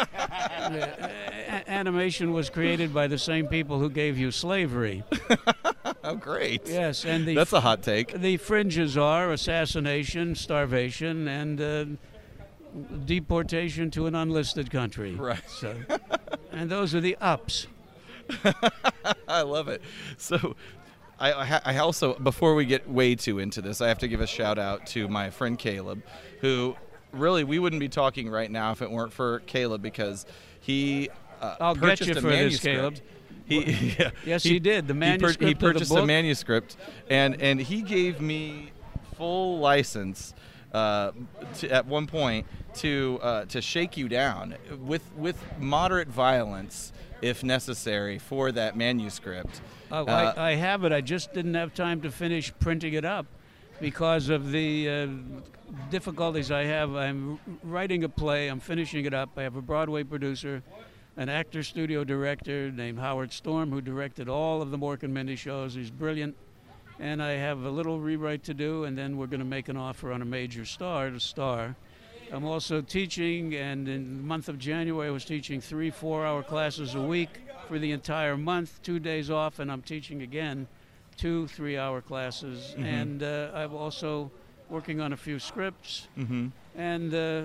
Uh, 0.62 0.86
a- 1.48 1.68
animation 1.70 2.32
was 2.32 2.48
created 2.48 2.94
by 2.94 3.08
the 3.08 3.18
same 3.18 3.48
people 3.48 3.80
who 3.80 3.90
gave 3.90 4.16
you 4.16 4.30
slavery. 4.30 5.02
Oh, 6.04 6.16
great. 6.16 6.68
Yes, 6.68 7.04
and 7.04 7.26
the 7.26 7.34
That's 7.36 7.52
a 7.52 7.60
hot 7.60 7.82
take. 7.82 8.12
the 8.12 8.36
fringes 8.36 8.96
are 8.96 9.30
assassination, 9.32 10.34
starvation, 10.34 11.28
and 11.28 11.60
uh, 11.60 11.84
deportation 13.04 13.90
to 13.92 14.06
an 14.06 14.14
unlisted 14.14 14.70
country. 14.70 15.14
Right. 15.14 15.48
So, 15.48 15.76
and 16.52 16.70
those 16.70 16.94
are 16.94 17.00
the 17.00 17.16
ups. 17.20 17.66
I 19.28 19.42
love 19.42 19.68
it. 19.68 19.82
So, 20.16 20.56
I, 21.18 21.60
I, 21.64 21.78
also, 21.78 22.18
before 22.18 22.54
we 22.54 22.64
get 22.64 22.88
way 22.88 23.14
too 23.14 23.38
into 23.38 23.62
this, 23.62 23.80
I 23.80 23.88
have 23.88 23.98
to 23.98 24.08
give 24.08 24.20
a 24.20 24.26
shout 24.26 24.58
out 24.58 24.86
to 24.88 25.06
my 25.08 25.30
friend 25.30 25.58
Caleb, 25.58 26.02
who 26.40 26.74
really 27.12 27.44
we 27.44 27.58
wouldn't 27.58 27.80
be 27.80 27.88
talking 27.88 28.28
right 28.28 28.50
now 28.50 28.72
if 28.72 28.82
it 28.82 28.90
weren't 28.90 29.12
for 29.12 29.40
Caleb 29.40 29.82
because 29.82 30.26
he 30.60 31.10
uh, 31.40 31.56
I'll 31.60 31.74
get 31.74 31.82
purchased 31.82 32.10
you 32.10 32.16
a 32.16 32.20
for 32.20 32.28
this, 32.28 32.64
manuscript. 32.64 32.64
Caleb. 32.64 33.00
He, 33.44 33.94
yeah, 33.98 34.10
Yes, 34.24 34.42
he 34.42 34.58
did. 34.58 34.88
The 34.88 34.94
he 34.94 35.00
pur- 35.00 35.06
manuscript 35.06 35.42
He, 35.42 35.52
of 35.52 35.58
the 35.58 35.66
purchased 35.72 35.92
a 35.92 36.06
manuscript, 36.06 36.76
and 37.08 37.40
and 37.40 37.60
he 37.60 37.82
gave 37.82 38.20
me 38.20 38.72
full 39.16 39.58
license 39.58 40.34
uh, 40.72 41.12
to, 41.58 41.70
at 41.70 41.86
one 41.86 42.06
point 42.06 42.46
to 42.76 43.18
uh, 43.22 43.44
to 43.46 43.60
shake 43.60 43.96
you 43.96 44.08
down 44.08 44.54
with 44.80 45.02
with 45.16 45.36
moderate 45.58 46.08
violence 46.08 46.92
if 47.20 47.44
necessary 47.44 48.18
for 48.18 48.50
that 48.52 48.76
manuscript. 48.76 49.60
Oh, 49.90 50.04
Uh, 50.06 50.34
I, 50.36 50.50
I 50.50 50.54
have 50.56 50.84
it. 50.84 50.92
I 50.92 51.00
just 51.00 51.32
didn't 51.32 51.54
have 51.54 51.72
time 51.74 52.00
to 52.02 52.10
finish 52.10 52.52
printing 52.58 52.94
it 52.94 53.04
up. 53.04 53.26
because 53.80 54.28
of 54.28 54.52
the 54.52 54.88
uh, 54.88 55.06
difficulties 55.90 56.50
I 56.50 56.64
have. 56.64 56.94
I'm 56.94 57.38
writing 57.62 58.04
a 58.04 58.08
play. 58.08 58.48
I'm 58.48 58.60
finishing 58.60 59.04
it 59.06 59.14
up. 59.14 59.30
I 59.36 59.42
have 59.42 59.56
a 59.56 59.62
Broadway 59.62 60.04
producer, 60.04 60.62
an 61.16 61.28
actor 61.28 61.62
studio 61.62 62.04
director 62.04 62.70
named 62.70 62.98
Howard 62.98 63.32
Storm, 63.32 63.70
who 63.70 63.80
directed 63.80 64.28
all 64.28 64.62
of 64.62 64.70
the 64.70 64.78
Mork 64.78 65.02
and 65.02 65.12
Mindy 65.12 65.36
shows. 65.36 65.74
He's 65.74 65.90
brilliant. 65.90 66.36
And 67.00 67.22
I 67.22 67.32
have 67.32 67.64
a 67.64 67.70
little 67.70 67.98
rewrite 67.98 68.44
to 68.44 68.54
do, 68.54 68.84
and 68.84 68.96
then 68.96 69.16
we're 69.16 69.26
going 69.26 69.40
to 69.40 69.46
make 69.46 69.68
an 69.68 69.76
offer 69.76 70.12
on 70.12 70.22
a 70.22 70.26
major 70.26 70.64
star 70.64 71.10
to 71.10 71.18
star. 71.18 71.74
I'm 72.32 72.44
also 72.46 72.80
teaching, 72.80 73.54
and 73.54 73.86
in 73.88 74.16
the 74.16 74.22
month 74.22 74.48
of 74.48 74.58
January, 74.58 75.08
I 75.08 75.10
was 75.10 75.24
teaching 75.24 75.60
three 75.60 75.90
four 75.90 76.24
hour 76.26 76.42
classes 76.42 76.94
a 76.94 77.00
week 77.00 77.28
for 77.68 77.78
the 77.78 77.92
entire 77.92 78.36
month, 78.38 78.80
two 78.82 78.98
days 78.98 79.30
off, 79.30 79.58
and 79.58 79.70
I'm 79.70 79.82
teaching 79.82 80.22
again 80.22 80.66
two 81.16 81.46
three 81.48 81.76
hour 81.76 82.00
classes. 82.00 82.74
And 82.78 83.22
uh, 83.22 83.50
I'm 83.54 83.74
also 83.74 84.30
working 84.70 85.00
on 85.00 85.12
a 85.12 85.16
few 85.16 85.38
scripts 85.38 86.08
Mm-hmm. 86.18 86.48
and 86.74 87.14
uh, 87.14 87.42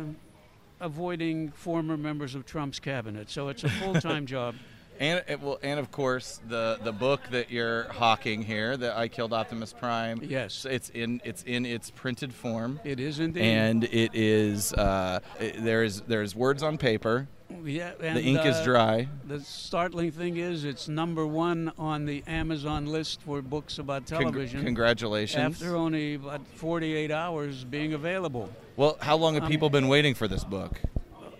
avoiding 0.80 1.52
former 1.52 1.98
members 1.98 2.36
of 2.36 2.46
Trump's 2.46 2.80
cabinet. 2.80 3.30
So 3.30 3.50
it's 3.50 3.64
a 3.66 3.70
full 3.70 3.96
time 3.96 4.26
job. 4.36 4.56
And 5.00 5.24
it 5.28 5.42
will, 5.42 5.60
and 5.62 5.80
of 5.80 5.92
course 5.92 6.40
the 6.48 6.80
the 6.84 6.92
book 6.92 7.22
that 7.32 7.52
you're 7.52 7.84
hawking 7.92 8.42
here, 8.42 8.76
that 8.78 8.98
I 8.98 9.08
killed 9.08 9.34
Optimus 9.34 9.74
Prime. 9.74 10.20
Yes. 10.24 10.66
it's 10.66 10.90
in 10.90 11.22
it's 11.24 11.44
in 11.44 11.66
its 11.66 11.92
printed 11.92 12.34
form, 12.34 12.80
It 12.84 13.00
is 13.00 13.20
indeed. 13.20 13.44
and 13.44 13.84
it 13.84 14.12
is 14.14 14.74
uh, 14.74 15.20
it, 15.40 15.64
there's 15.64 16.02
there's 16.02 16.36
words 16.36 16.64
on 16.64 16.78
paper. 16.78 17.28
yeah, 17.64 17.92
and 18.02 18.18
the 18.18 18.24
ink 18.24 18.46
is 18.46 18.56
uh, 18.58 18.64
dry. 18.64 19.08
The 19.28 19.40
startling 19.42 20.12
thing 20.12 20.38
is, 20.38 20.66
it's 20.66 20.88
number 20.88 21.26
one 21.26 21.72
on 21.78 22.06
the 22.06 22.24
Amazon 22.28 22.88
list 22.88 23.22
for 23.22 23.42
books 23.42 23.78
about 23.80 24.06
television. 24.06 24.64
congratulations. 24.64 25.62
After 25.62 25.76
only 25.76 26.16
about 26.16 26.46
48 26.56 27.12
hours 27.12 27.64
being 27.64 27.94
available. 27.94 28.50
well, 28.76 28.98
how 29.02 29.16
long 29.16 29.36
have 29.36 29.44
Um, 29.44 29.50
people 29.50 29.70
been 29.70 29.88
waiting 29.88 30.14
for 30.16 30.28
this 30.28 30.44
book? 30.44 30.82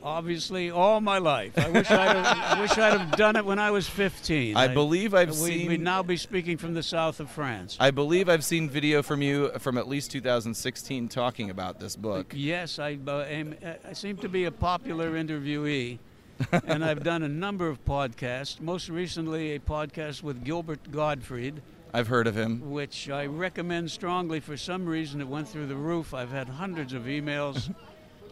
Obviously, 0.04 0.70
all 0.70 1.02
my 1.02 1.18
life. 1.18 1.58
I 1.58 1.70
wish 1.70 1.90
I'd 1.90 2.16
have, 2.16 2.58
I 2.58 2.62
wish 2.62 2.78
I'd 2.78 3.00
have 3.00 3.12
done 3.18 3.36
it 3.36 3.46
when 3.46 3.60
I 3.60 3.72
was 3.72 3.88
15. 3.88 4.56
I 4.56 4.68
believe 4.68 5.14
I've 5.14 5.30
we, 5.30 5.36
seen. 5.36 5.68
We'd 5.68 5.82
now 5.82 6.04
be 6.04 6.18
speaking 6.18 6.58
from 6.58 6.74
the 6.74 6.84
south 6.84 7.20
of 7.20 7.30
France. 7.30 7.78
I 7.80 7.92
believe 7.92 8.30
I've 8.30 8.44
seen 8.44 8.70
video 8.70 9.02
from 9.04 9.22
you 9.22 9.50
from 9.60 9.78
at 9.78 9.88
least 9.88 10.12
2016 10.12 11.08
talking 11.10 11.50
about 11.50 11.80
this 11.80 11.96
book. 11.96 12.34
Yes, 12.36 12.80
I, 12.80 12.98
uh, 13.08 13.20
am, 13.22 13.56
I 13.88 13.94
seem 13.94 14.18
to 14.18 14.30
be 14.30 14.46
a 14.46 14.52
popular 14.52 15.12
interviewee, 15.12 16.00
and 16.52 16.86
I've 16.86 17.04
done 17.04 17.24
a 17.24 17.30
number 17.30 17.68
of 17.68 17.84
podcasts. 17.84 18.62
Most 18.62 18.90
recently, 18.90 19.56
a 19.56 19.60
podcast 19.60 20.24
with 20.24 20.44
Gilbert 20.44 20.92
Gottfried, 20.92 21.62
I've 21.94 22.08
heard 22.08 22.28
of 22.28 22.36
him. 22.38 22.72
which 22.72 23.10
I 23.10 23.26
recommend 23.26 23.90
strongly. 23.92 24.40
For 24.40 24.58
some 24.58 24.86
reason, 24.86 25.22
it 25.22 25.28
went 25.28 25.48
through 25.48 25.68
the 25.68 25.76
roof. 25.76 26.14
I've 26.14 26.32
had 26.32 26.48
hundreds 26.48 26.94
of 26.94 27.04
emails, 27.04 27.74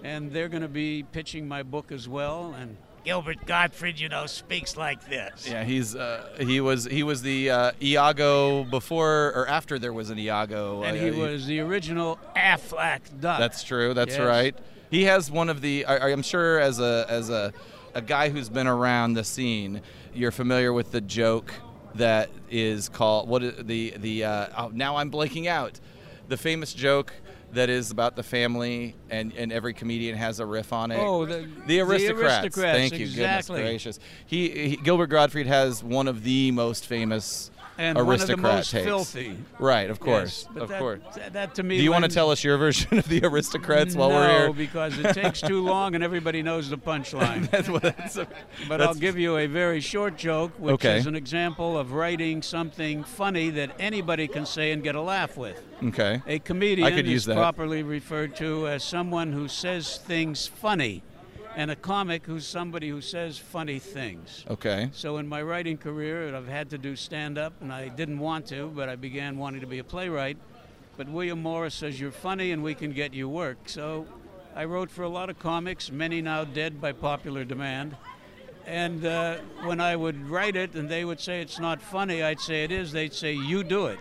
and 0.05 0.31
they're 0.31 0.49
going 0.49 0.61
to 0.61 0.67
be 0.67 1.03
pitching 1.11 1.47
my 1.47 1.63
book 1.63 1.91
as 1.91 2.07
well. 2.07 2.53
And 2.57 2.77
Gilbert 3.03 3.45
Gottfried, 3.45 3.99
you 3.99 4.09
know, 4.09 4.25
speaks 4.25 4.77
like 4.77 5.07
this. 5.09 5.47
Yeah, 5.49 5.63
he's 5.63 5.95
uh, 5.95 6.35
he 6.39 6.61
was 6.61 6.85
he 6.85 7.03
was 7.03 7.21
the 7.21 7.49
uh, 7.49 7.71
Iago 7.81 8.63
before 8.63 9.31
or 9.35 9.47
after 9.47 9.77
there 9.79 9.93
was 9.93 10.09
an 10.09 10.19
Iago. 10.19 10.83
And 10.83 10.97
Uh, 10.97 11.01
he 11.01 11.11
was 11.11 11.45
the 11.45 11.59
original 11.59 12.19
Aflac 12.35 13.01
Duck. 13.19 13.39
That's 13.39 13.63
true. 13.63 13.93
That's 13.93 14.17
Yes. 14.17 14.25
right. 14.27 14.55
He 14.91 15.03
has 15.03 15.29
one 15.31 15.49
of 15.49 15.61
the. 15.61 15.85
I, 15.85 16.11
I'm 16.11 16.21
sure 16.23 16.59
as 16.59 16.79
a 16.79 17.05
as 17.09 17.29
a 17.29 17.53
a 17.93 18.01
guy 18.01 18.29
who's 18.29 18.49
been 18.49 18.67
around 18.67 19.13
the 19.13 19.23
scene, 19.23 19.81
you're 20.13 20.31
familiar 20.31 20.71
with 20.73 20.91
the 20.91 21.01
joke 21.01 21.53
that 21.95 22.29
is 22.49 22.89
called 22.89 23.27
what 23.29 23.43
is 23.43 23.53
the 23.65 23.93
the. 23.97 24.23
Uh, 24.25 24.47
oh, 24.57 24.67
now 24.73 24.97
I'm 24.97 25.11
blanking 25.11 25.47
out. 25.47 25.79
The 26.27 26.37
famous 26.37 26.73
joke 26.73 27.13
that 27.55 27.69
is 27.69 27.91
about 27.91 28.15
the 28.15 28.23
family, 28.23 28.95
and, 29.09 29.33
and 29.33 29.51
every 29.51 29.73
comedian 29.73 30.15
has 30.15 30.39
a 30.39 30.45
riff 30.45 30.71
on 30.71 30.91
it. 30.91 30.97
Oh, 30.99 31.25
the- 31.25 31.37
the 31.39 31.47
the 31.67 31.79
aristocrats. 31.81 32.43
aristocrats, 32.45 32.77
Thank 32.77 32.93
you, 32.99 33.05
exactly. 33.05 33.57
goodness 33.61 33.71
gracious. 33.83 33.99
He, 34.25 34.69
he 34.69 34.75
Gilbert 34.77 35.07
Gottfried 35.07 35.47
has 35.47 35.83
one 35.83 36.07
of 36.07 36.23
the 36.23 36.51
most 36.51 36.85
famous 36.85 37.51
and 37.77 37.95
one 37.97 38.01
of 38.01 38.05
the 38.07 38.11
aristocrat 38.11 38.55
most 38.55 38.71
takes. 38.71 38.85
filthy. 38.85 39.37
Right, 39.59 39.89
of 39.89 39.99
course, 39.99 40.47
Yes, 40.53 40.61
of 40.63 40.69
that, 40.69 40.79
course. 40.79 41.01
That, 41.15 41.33
that 41.33 41.55
to 41.55 41.63
me. 41.63 41.77
Do 41.77 41.83
you 41.83 41.91
want 41.91 42.05
to 42.05 42.09
tell 42.09 42.31
us 42.31 42.43
your 42.43 42.57
version 42.65 42.97
of 42.97 43.07
the 43.07 43.21
aristocrats 43.25 43.95
while 43.95 44.09
no, 44.09 44.15
we're 44.15 44.29
here? 44.29 44.47
No, 44.47 44.53
because 44.53 44.97
it 44.97 45.13
takes 45.13 45.41
too 45.41 45.61
long 45.65 45.95
and 45.95 46.03
everybody 46.03 46.41
knows 46.41 46.69
the 46.69 46.77
punchline. 46.77 47.49
That's 47.51 47.69
what 47.69 47.81
that's, 47.83 48.15
But 48.15 48.27
that's- 48.69 48.87
I'll 48.87 48.93
give 48.95 49.17
you 49.17 49.37
a 49.37 49.47
very 49.47 49.79
short 49.81 50.17
joke, 50.17 50.51
which 50.57 50.73
Okay. 50.75 50.97
is 50.97 51.05
an 51.07 51.15
example 51.15 51.77
of 51.77 51.91
writing 51.93 52.41
something 52.41 53.03
funny 53.03 53.49
that 53.51 53.71
anybody 53.79 54.27
can 54.27 54.45
say 54.45 54.71
and 54.71 54.81
get 54.83 54.95
a 54.95 55.01
laugh 55.01 55.37
with. 55.37 55.61
Okay. 55.83 56.21
A 56.27 56.39
comedian 56.39 56.87
I 56.87 56.91
could 56.95 57.05
use 57.07 57.21
is 57.23 57.25
that. 57.27 57.35
properly 57.35 57.83
referred 57.83 58.35
to 58.37 58.67
as 58.67 58.83
someone 58.83 59.33
who 59.33 59.47
says 59.47 59.97
things 59.97 60.47
funny, 60.47 61.03
and 61.55 61.71
a 61.71 61.75
comic 61.75 62.25
who's 62.25 62.45
somebody 62.45 62.89
who 62.89 63.01
says 63.01 63.37
funny 63.37 63.79
things. 63.79 64.45
Okay. 64.49 64.89
So 64.93 65.17
in 65.17 65.27
my 65.27 65.41
writing 65.41 65.77
career, 65.77 66.35
I've 66.35 66.47
had 66.47 66.69
to 66.71 66.77
do 66.77 66.95
stand 66.95 67.37
up, 67.37 67.53
and 67.61 67.71
I 67.71 67.87
didn't 67.87 68.19
want 68.19 68.47
to, 68.47 68.71
but 68.75 68.89
I 68.89 68.95
began 68.95 69.37
wanting 69.37 69.61
to 69.61 69.67
be 69.67 69.79
a 69.79 69.83
playwright. 69.83 70.37
But 70.97 71.09
William 71.09 71.41
Morris 71.41 71.73
says 71.73 71.99
you're 71.99 72.11
funny 72.11 72.51
and 72.51 72.63
we 72.63 72.73
can 72.73 72.91
get 72.91 73.13
you 73.13 73.27
work. 73.27 73.57
So 73.67 74.05
I 74.55 74.65
wrote 74.65 74.89
for 74.89 75.03
a 75.03 75.09
lot 75.09 75.29
of 75.29 75.39
comics, 75.39 75.91
many 75.91 76.21
now 76.21 76.45
dead 76.45 76.79
by 76.79 76.93
popular 76.93 77.43
demand. 77.43 77.95
And 78.65 79.05
uh, 79.05 79.37
when 79.63 79.79
I 79.81 79.95
would 79.95 80.29
write 80.29 80.55
it 80.55 80.73
and 80.73 80.89
they 80.89 81.03
would 81.05 81.19
say 81.19 81.41
it's 81.41 81.59
not 81.59 81.81
funny, 81.81 82.23
I'd 82.23 82.39
say 82.39 82.63
it 82.63 82.71
is. 82.71 82.91
They'd 82.91 83.13
say 83.13 83.33
you 83.33 83.63
do 83.63 83.87
it. 83.87 83.99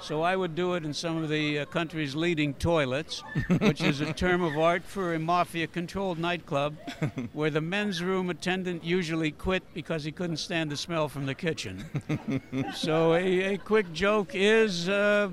So 0.00 0.22
I 0.22 0.36
would 0.36 0.54
do 0.54 0.74
it 0.74 0.84
in 0.84 0.94
some 0.94 1.22
of 1.22 1.28
the 1.28 1.60
uh, 1.60 1.64
country's 1.66 2.14
leading 2.14 2.54
toilets, 2.54 3.22
which 3.60 3.82
is 3.82 4.00
a 4.00 4.12
term 4.12 4.42
of 4.42 4.56
art 4.56 4.84
for 4.84 5.14
a 5.14 5.18
mafia-controlled 5.18 6.18
nightclub, 6.18 6.76
where 7.32 7.50
the 7.50 7.60
men's 7.60 8.02
room 8.02 8.30
attendant 8.30 8.84
usually 8.84 9.32
quit 9.32 9.62
because 9.74 10.04
he 10.04 10.12
couldn't 10.12 10.36
stand 10.36 10.70
the 10.70 10.76
smell 10.76 11.08
from 11.08 11.26
the 11.26 11.34
kitchen. 11.34 11.84
so 12.74 13.14
a, 13.14 13.54
a 13.54 13.58
quick 13.58 13.92
joke 13.92 14.30
is, 14.34 14.88
uh, 14.88 15.30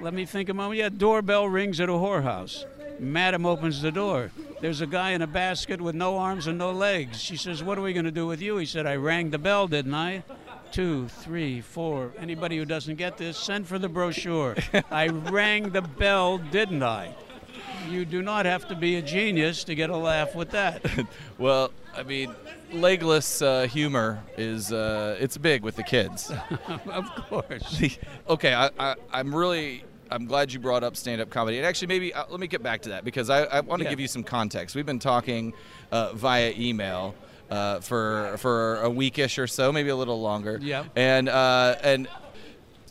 let 0.00 0.14
me 0.14 0.26
think 0.26 0.48
a 0.48 0.54
moment. 0.54 0.78
Yeah, 0.78 0.90
doorbell 0.90 1.48
rings 1.48 1.80
at 1.80 1.88
a 1.88 1.92
whorehouse. 1.92 2.64
Madam 3.00 3.46
opens 3.46 3.80
the 3.80 3.92
door. 3.92 4.30
There's 4.60 4.80
a 4.80 4.86
guy 4.86 5.10
in 5.10 5.22
a 5.22 5.26
basket 5.26 5.80
with 5.80 5.94
no 5.94 6.18
arms 6.18 6.46
and 6.46 6.58
no 6.58 6.72
legs. 6.72 7.20
She 7.20 7.36
says, 7.36 7.62
"What 7.62 7.78
are 7.78 7.82
we 7.82 7.92
going 7.92 8.04
to 8.06 8.10
do 8.10 8.26
with 8.26 8.42
you?" 8.42 8.56
He 8.56 8.66
said, 8.66 8.86
"I 8.86 8.96
rang 8.96 9.30
the 9.30 9.38
bell, 9.38 9.68
didn't 9.68 9.94
I?" 9.94 10.24
Two, 10.70 11.08
three, 11.08 11.60
four. 11.60 12.12
Anybody 12.18 12.56
who 12.58 12.64
doesn't 12.64 12.96
get 12.96 13.16
this, 13.16 13.36
send 13.38 13.66
for 13.66 13.78
the 13.78 13.88
brochure. 13.88 14.56
I 14.90 15.08
rang 15.08 15.70
the 15.70 15.82
bell, 15.82 16.38
didn't 16.38 16.82
I? 16.82 17.14
You 17.88 18.04
do 18.04 18.22
not 18.22 18.44
have 18.46 18.68
to 18.68 18.74
be 18.76 18.96
a 18.96 19.02
genius 19.02 19.64
to 19.64 19.74
get 19.74 19.88
a 19.90 19.96
laugh 19.96 20.34
with 20.34 20.50
that. 20.50 20.82
Well, 21.38 21.70
I 21.96 22.02
mean, 22.02 22.34
legless 22.72 23.42
uh, 23.42 23.68
humor 23.68 24.22
is 24.36 24.72
uh, 24.72 25.16
it's 25.20 25.38
big 25.38 25.62
with 25.62 25.76
the 25.76 25.84
kids. 25.84 26.32
of 26.86 27.06
course. 27.14 27.80
okay, 28.28 28.54
I, 28.54 28.70
I, 28.78 28.96
I'm 29.12 29.32
really 29.34 29.84
I'm 30.10 30.26
glad 30.26 30.52
you 30.52 30.58
brought 30.58 30.82
up 30.82 30.96
stand-up 30.96 31.30
comedy. 31.30 31.58
And 31.58 31.66
actually, 31.66 31.86
maybe 31.88 32.12
uh, 32.12 32.24
let 32.28 32.40
me 32.40 32.48
get 32.48 32.60
back 32.62 32.82
to 32.82 32.88
that 32.90 33.04
because 33.04 33.30
I, 33.30 33.44
I 33.44 33.60
want 33.60 33.78
to 33.80 33.84
Yeah. 33.84 33.90
give 33.90 34.00
you 34.00 34.08
some 34.08 34.24
context. 34.24 34.74
We've 34.74 34.84
been 34.86 34.98
talking 34.98 35.54
uh, 35.92 36.12
via 36.14 36.52
email. 36.58 37.14
Uh, 37.50 37.80
for 37.80 38.36
for 38.38 38.82
a 38.82 38.90
weekish 38.90 39.38
or 39.42 39.46
so, 39.46 39.72
maybe 39.72 39.88
a 39.88 39.96
little 39.96 40.20
longer. 40.20 40.58
Yeah. 40.60 40.84
And 40.94 41.28
uh, 41.30 41.76
and 41.82 42.06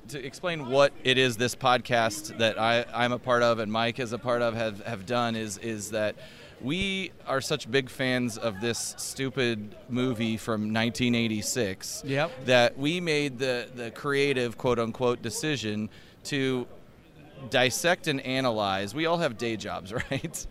to 0.09 0.25
explain 0.25 0.69
what 0.69 0.93
it 1.03 1.17
is 1.17 1.37
this 1.37 1.53
podcast 1.53 2.37
that 2.39 2.59
I, 2.59 2.85
I'm 2.93 3.11
a 3.11 3.19
part 3.19 3.43
of 3.43 3.59
and 3.59 3.71
Mike 3.71 3.99
is 3.99 4.13
a 4.13 4.17
part 4.17 4.41
of 4.41 4.55
have, 4.55 4.83
have 4.85 5.05
done 5.05 5.35
is 5.35 5.57
is 5.59 5.91
that 5.91 6.15
we 6.59 7.11
are 7.27 7.39
such 7.39 7.69
big 7.69 7.87
fans 7.89 8.35
of 8.37 8.59
this 8.61 8.95
stupid 8.97 9.75
movie 9.89 10.37
from 10.37 10.73
1986 10.73 12.03
Yep. 12.05 12.45
that 12.45 12.77
we 12.79 12.99
made 12.99 13.37
the, 13.37 13.67
the 13.75 13.91
creative 13.91 14.57
quote 14.57 14.79
unquote 14.79 15.21
decision 15.21 15.89
to 16.23 16.65
dissect 17.50 18.08
and 18.08 18.19
analyze. 18.21 18.93
We 18.93 19.06
all 19.06 19.17
have 19.17 19.38
day 19.38 19.58
jobs, 19.58 19.93
right? 20.12 20.47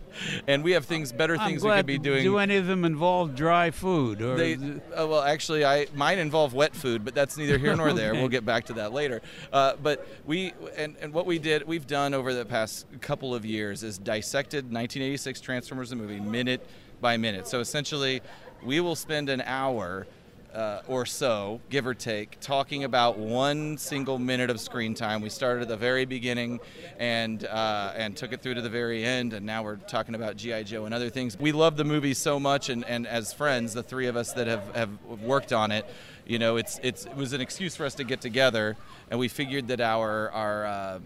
And 0.47 0.63
we 0.63 0.71
have 0.71 0.85
things 0.85 1.11
better 1.11 1.37
things 1.37 1.63
we 1.63 1.69
could 1.69 1.85
be 1.85 1.97
doing. 1.97 2.23
Do 2.23 2.37
any 2.37 2.55
of 2.57 2.67
them 2.67 2.85
involve 2.85 3.35
dry 3.35 3.71
food 3.71 4.21
or? 4.21 4.35
They, 4.35 4.55
uh, 4.55 5.07
well, 5.07 5.21
actually, 5.21 5.65
I 5.65 5.87
mine 5.93 6.19
involve 6.19 6.53
wet 6.53 6.75
food, 6.75 7.05
but 7.05 7.13
that's 7.13 7.37
neither 7.37 7.57
here 7.57 7.75
nor 7.75 7.93
there. 7.93 8.11
Okay. 8.11 8.19
We'll 8.19 8.29
get 8.29 8.45
back 8.45 8.65
to 8.65 8.73
that 8.73 8.93
later. 8.93 9.21
Uh, 9.51 9.75
but 9.81 10.07
we 10.25 10.53
and, 10.75 10.95
and 11.01 11.13
what 11.13 11.25
we 11.25 11.39
did, 11.39 11.67
we've 11.67 11.87
done 11.87 12.13
over 12.13 12.33
the 12.33 12.45
past 12.45 12.87
couple 13.01 13.35
of 13.35 13.45
years 13.45 13.83
is 13.83 13.97
dissected 13.97 14.65
1986 14.65 15.41
Transformers 15.41 15.89
the 15.89 15.95
movie 15.95 16.19
minute 16.19 16.67
by 17.01 17.17
minute. 17.17 17.47
So 17.47 17.59
essentially, 17.59 18.21
we 18.63 18.79
will 18.79 18.95
spend 18.95 19.29
an 19.29 19.41
hour. 19.41 20.07
Uh, 20.53 20.81
or 20.87 21.05
so, 21.05 21.61
give 21.69 21.85
or 21.85 21.93
take, 21.93 22.39
talking 22.39 22.83
about 22.83 23.19
one 23.19 23.77
single 23.77 24.17
minute 24.17 24.49
of 24.49 24.59
screen 24.59 24.95
time. 24.95 25.21
We 25.21 25.29
started 25.29 25.61
at 25.61 25.67
the 25.67 25.77
very 25.77 26.05
beginning 26.05 26.61
and 26.97 27.45
uh, 27.45 27.93
and 27.95 28.17
took 28.17 28.33
it 28.33 28.41
through 28.41 28.55
to 28.55 28.61
the 28.61 28.69
very 28.69 29.03
end, 29.03 29.33
and 29.33 29.45
now 29.45 29.61
we're 29.61 29.75
talking 29.75 30.15
about 30.15 30.35
GI 30.35 30.63
Joe 30.63 30.85
and 30.85 30.95
other 30.95 31.11
things. 31.11 31.37
We 31.37 31.51
love 31.51 31.77
the 31.77 31.83
movie 31.83 32.15
so 32.15 32.39
much, 32.39 32.69
and, 32.69 32.83
and 32.85 33.05
as 33.05 33.33
friends, 33.33 33.73
the 33.73 33.83
three 33.83 34.07
of 34.07 34.15
us 34.15 34.33
that 34.33 34.47
have, 34.47 34.73
have 34.73 34.89
worked 35.21 35.53
on 35.53 35.71
it, 35.71 35.85
you 36.25 36.39
know, 36.39 36.57
it's 36.57 36.79
it's 36.81 37.05
it 37.05 37.15
was 37.15 37.33
an 37.33 37.41
excuse 37.41 37.75
for 37.75 37.85
us 37.85 37.95
to 37.95 38.03
get 38.03 38.21
together, 38.21 38.77
and 39.11 39.19
we 39.19 39.27
figured 39.27 39.67
that 39.67 39.79
our 39.79 40.31
our 40.31 40.65
uh, 40.65 40.99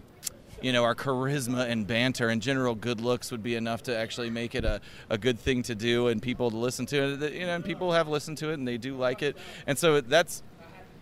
you 0.62 0.72
know, 0.72 0.84
our 0.84 0.94
charisma 0.94 1.68
and 1.68 1.86
banter 1.86 2.28
and 2.28 2.40
general 2.40 2.74
good 2.74 3.00
looks 3.00 3.30
would 3.30 3.42
be 3.42 3.56
enough 3.56 3.82
to 3.84 3.96
actually 3.96 4.30
make 4.30 4.54
it 4.54 4.64
a, 4.64 4.80
a 5.10 5.18
good 5.18 5.38
thing 5.38 5.62
to 5.64 5.74
do 5.74 6.08
and 6.08 6.22
people 6.22 6.50
to 6.50 6.56
listen 6.56 6.86
to 6.86 7.02
it. 7.02 7.32
You 7.34 7.46
know, 7.46 7.56
and 7.56 7.64
people 7.64 7.92
have 7.92 8.08
listened 8.08 8.38
to 8.38 8.50
it 8.50 8.54
and 8.54 8.66
they 8.66 8.78
do 8.78 8.96
like 8.96 9.22
it. 9.22 9.36
And 9.66 9.76
so 9.76 10.00
that's 10.00 10.42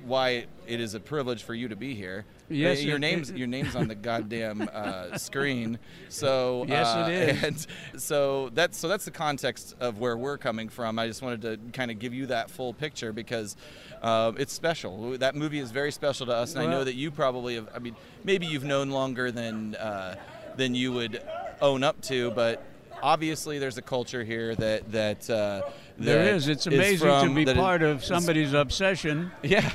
why 0.04 0.46
it 0.66 0.80
is 0.80 0.94
a 0.94 1.00
privilege 1.00 1.42
for 1.42 1.54
you 1.54 1.68
to 1.68 1.76
be 1.76 1.94
here. 1.94 2.24
Yes, 2.48 2.78
Uh, 2.78 2.82
your 2.82 2.98
name's 2.98 3.30
your 3.30 3.46
name's 3.46 3.76
on 3.76 3.88
the 3.88 3.94
goddamn 3.94 4.68
uh, 4.72 5.16
screen. 5.18 5.78
So 6.09 6.64
Yes, 6.68 6.86
uh, 6.88 7.09
it 7.09 7.12
is. 7.14 7.42
And 7.94 8.01
so 8.03 8.51
that's 8.55 8.76
so 8.78 8.88
that's 8.88 9.05
the 9.05 9.11
context 9.11 9.74
of 9.80 9.98
where 9.98 10.16
we're 10.16 10.38
coming 10.38 10.68
from. 10.68 10.98
I 10.98 11.07
just 11.07 11.22
wanted 11.22 11.42
to 11.42 11.59
kind 11.72 11.90
of 11.90 11.98
give 11.98 12.12
you 12.14 12.26
that 12.26 12.51
full 12.51 12.72
picture 12.74 13.12
because 13.12 13.57
uh, 14.03 14.32
it's 14.36 14.53
special. 14.53 15.16
That 15.18 15.34
movie 15.34 15.59
is 15.59 15.70
very 15.70 15.92
special 15.92 16.26
to 16.26 16.32
us, 16.34 16.55
and 16.55 16.62
I 16.62 16.66
know 16.70 16.84
that 16.84 16.94
you 16.94 17.11
probably 17.11 17.55
have. 17.57 17.68
I 17.74 17.78
mean, 17.78 17.96
maybe 18.24 18.46
you've 18.46 18.64
known 18.64 18.90
longer 18.90 19.30
than 19.30 19.74
uh, 19.76 20.16
than 20.57 20.74
you 20.74 20.92
would 20.92 21.22
own 21.61 21.82
up 21.84 22.01
to, 22.03 22.30
but. 22.32 22.64
Obviously, 23.03 23.59
there's 23.59 23.78
a 23.78 23.82
culture 23.82 24.22
here 24.24 24.55
that 24.57 24.90
that 24.92 25.28
uh, 25.30 25.62
There 25.98 26.24
that 26.24 26.34
is. 26.34 26.48
It's 26.48 26.66
amazing 26.66 27.09
to 27.09 27.20
from- 27.20 27.34
be 27.34 27.44
that 27.44 27.57
is- 27.57 27.61
part 27.62 27.82
of 27.82 28.05
somebody's 28.05 28.53
obsession 28.53 29.30
Yeah, 29.42 29.70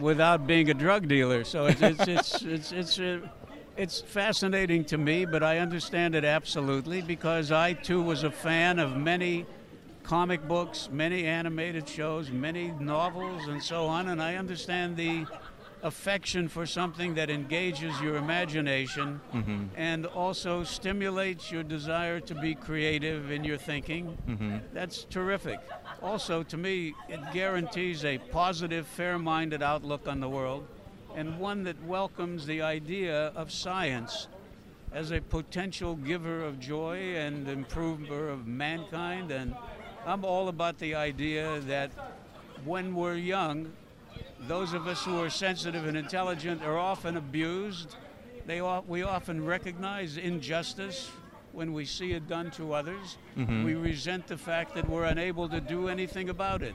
without 0.00 0.46
being 0.46 0.70
a 0.70 0.74
drug 0.74 1.08
dealer. 1.08 1.44
So 1.44 1.66
it's 1.66 1.80
it's 1.82 2.06
it's 2.08 2.42
it's 2.42 2.72
it's, 2.72 2.98
uh, 2.98 3.20
it's 3.76 4.00
fascinating 4.00 4.84
to 4.86 4.98
me, 4.98 5.24
but 5.24 5.42
I 5.42 5.58
understand 5.58 6.14
it 6.14 6.24
absolutely 6.24 7.02
because 7.02 7.50
I 7.52 7.72
too 7.74 8.02
was 8.02 8.22
a 8.24 8.30
fan 8.30 8.78
of 8.78 8.96
many 8.96 9.46
comic 10.02 10.46
books, 10.46 10.88
many 10.92 11.24
animated 11.26 11.88
shows, 11.88 12.30
many 12.30 12.72
novels, 12.78 13.46
and 13.48 13.62
so 13.62 13.86
on, 13.86 14.08
and 14.08 14.22
I 14.22 14.36
understand 14.36 14.96
the 14.96 15.26
affection 15.84 16.48
for 16.48 16.64
something 16.64 17.14
that 17.14 17.28
engages 17.28 18.00
your 18.00 18.16
imagination 18.16 19.20
mm-hmm. 19.32 19.64
and 19.76 20.06
also 20.06 20.64
stimulates 20.64 21.52
your 21.52 21.62
desire 21.62 22.18
to 22.20 22.34
be 22.34 22.54
creative 22.54 23.30
in 23.30 23.44
your 23.44 23.58
thinking. 23.58 24.16
Mm-hmm. 24.26 24.56
That's 24.72 25.04
terrific. 25.04 25.60
Also, 26.02 26.42
to 26.42 26.56
me, 26.56 26.94
it 27.08 27.20
guarantees 27.32 28.04
a 28.04 28.16
positive, 28.18 28.86
fair 28.86 29.18
minded 29.18 29.62
outlook 29.62 30.08
on 30.08 30.20
the 30.20 30.28
world 30.28 30.66
and 31.14 31.38
one 31.38 31.62
that 31.64 31.80
welcomes 31.84 32.46
the 32.46 32.62
idea 32.62 33.26
of 33.36 33.52
science 33.52 34.26
as 34.90 35.10
a 35.10 35.20
potential 35.20 35.96
giver 35.96 36.42
of 36.42 36.58
joy 36.58 37.14
and 37.16 37.46
improver 37.46 38.30
of 38.30 38.46
mankind. 38.46 39.30
And 39.30 39.54
I'm 40.06 40.24
all 40.24 40.48
about 40.48 40.78
the 40.78 40.94
idea 40.94 41.60
that 41.66 41.90
when 42.64 42.94
we're 42.94 43.16
young, 43.16 43.70
those 44.40 44.72
of 44.72 44.86
us 44.86 45.04
who 45.04 45.20
are 45.20 45.30
sensitive 45.30 45.86
and 45.86 45.96
intelligent 45.96 46.62
are 46.62 46.78
often 46.78 47.16
abused. 47.16 47.96
They, 48.46 48.60
we 48.86 49.02
often 49.02 49.44
recognize 49.44 50.16
injustice 50.16 51.10
when 51.52 51.72
we 51.72 51.84
see 51.84 52.12
it 52.12 52.28
done 52.28 52.50
to 52.52 52.74
others. 52.74 53.16
Mm-hmm. 53.36 53.64
We 53.64 53.74
resent 53.74 54.26
the 54.26 54.36
fact 54.36 54.74
that 54.74 54.88
we're 54.88 55.04
unable 55.04 55.48
to 55.48 55.60
do 55.60 55.88
anything 55.88 56.28
about 56.28 56.62
it. 56.62 56.74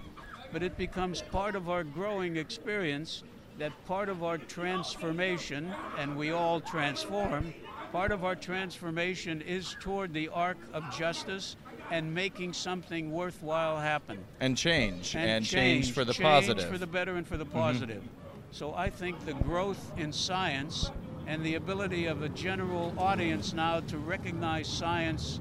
But 0.52 0.64
it 0.64 0.78
becomes 0.78 1.22
part 1.22 1.56
of 1.56 1.70
our 1.70 1.84
growing 1.84 2.38
experience 2.38 3.24
that 3.60 3.74
part 3.86 4.10
of 4.10 4.24
our 4.24 4.38
transformation, 4.38 5.72
and 5.98 6.18
we 6.18 6.32
all 6.32 6.62
transform, 6.62 7.54
part 7.92 8.12
of 8.12 8.24
our 8.24 8.36
transformation 8.36 9.42
is 9.42 9.76
toward 9.80 10.14
the 10.14 10.30
arc 10.30 10.58
of 10.74 10.90
justice 10.96 11.56
and 11.92 12.14
making 12.14 12.54
something 12.54 13.12
worthwhile 13.12 13.78
happen 13.78 14.20
and 14.40 14.56
change 14.58 15.16
and, 15.16 15.30
and, 15.30 15.46
change, 15.46 15.92
for 15.92 16.06
the 16.06 16.14
change 16.14 16.24
positive. 16.24 16.64
Mm-hmm. 16.64 16.72
for 16.74 16.78
the 16.78 16.88
better 16.88 17.16
and 17.16 17.28
for 17.28 17.38
the 17.38 17.46
positive. 17.46 18.04
So 18.52 18.74
I 18.74 18.90
think 18.90 19.26
the 19.26 19.34
growth 19.34 19.92
in 19.98 20.12
science 20.12 20.92
and 21.28 21.44
the 21.46 21.56
ability 21.56 22.06
of 22.08 22.22
a 22.24 22.30
general 22.30 22.94
audience 22.98 23.54
now 23.54 23.80
to 23.82 23.98
recognize 23.98 24.68
science 24.68 25.40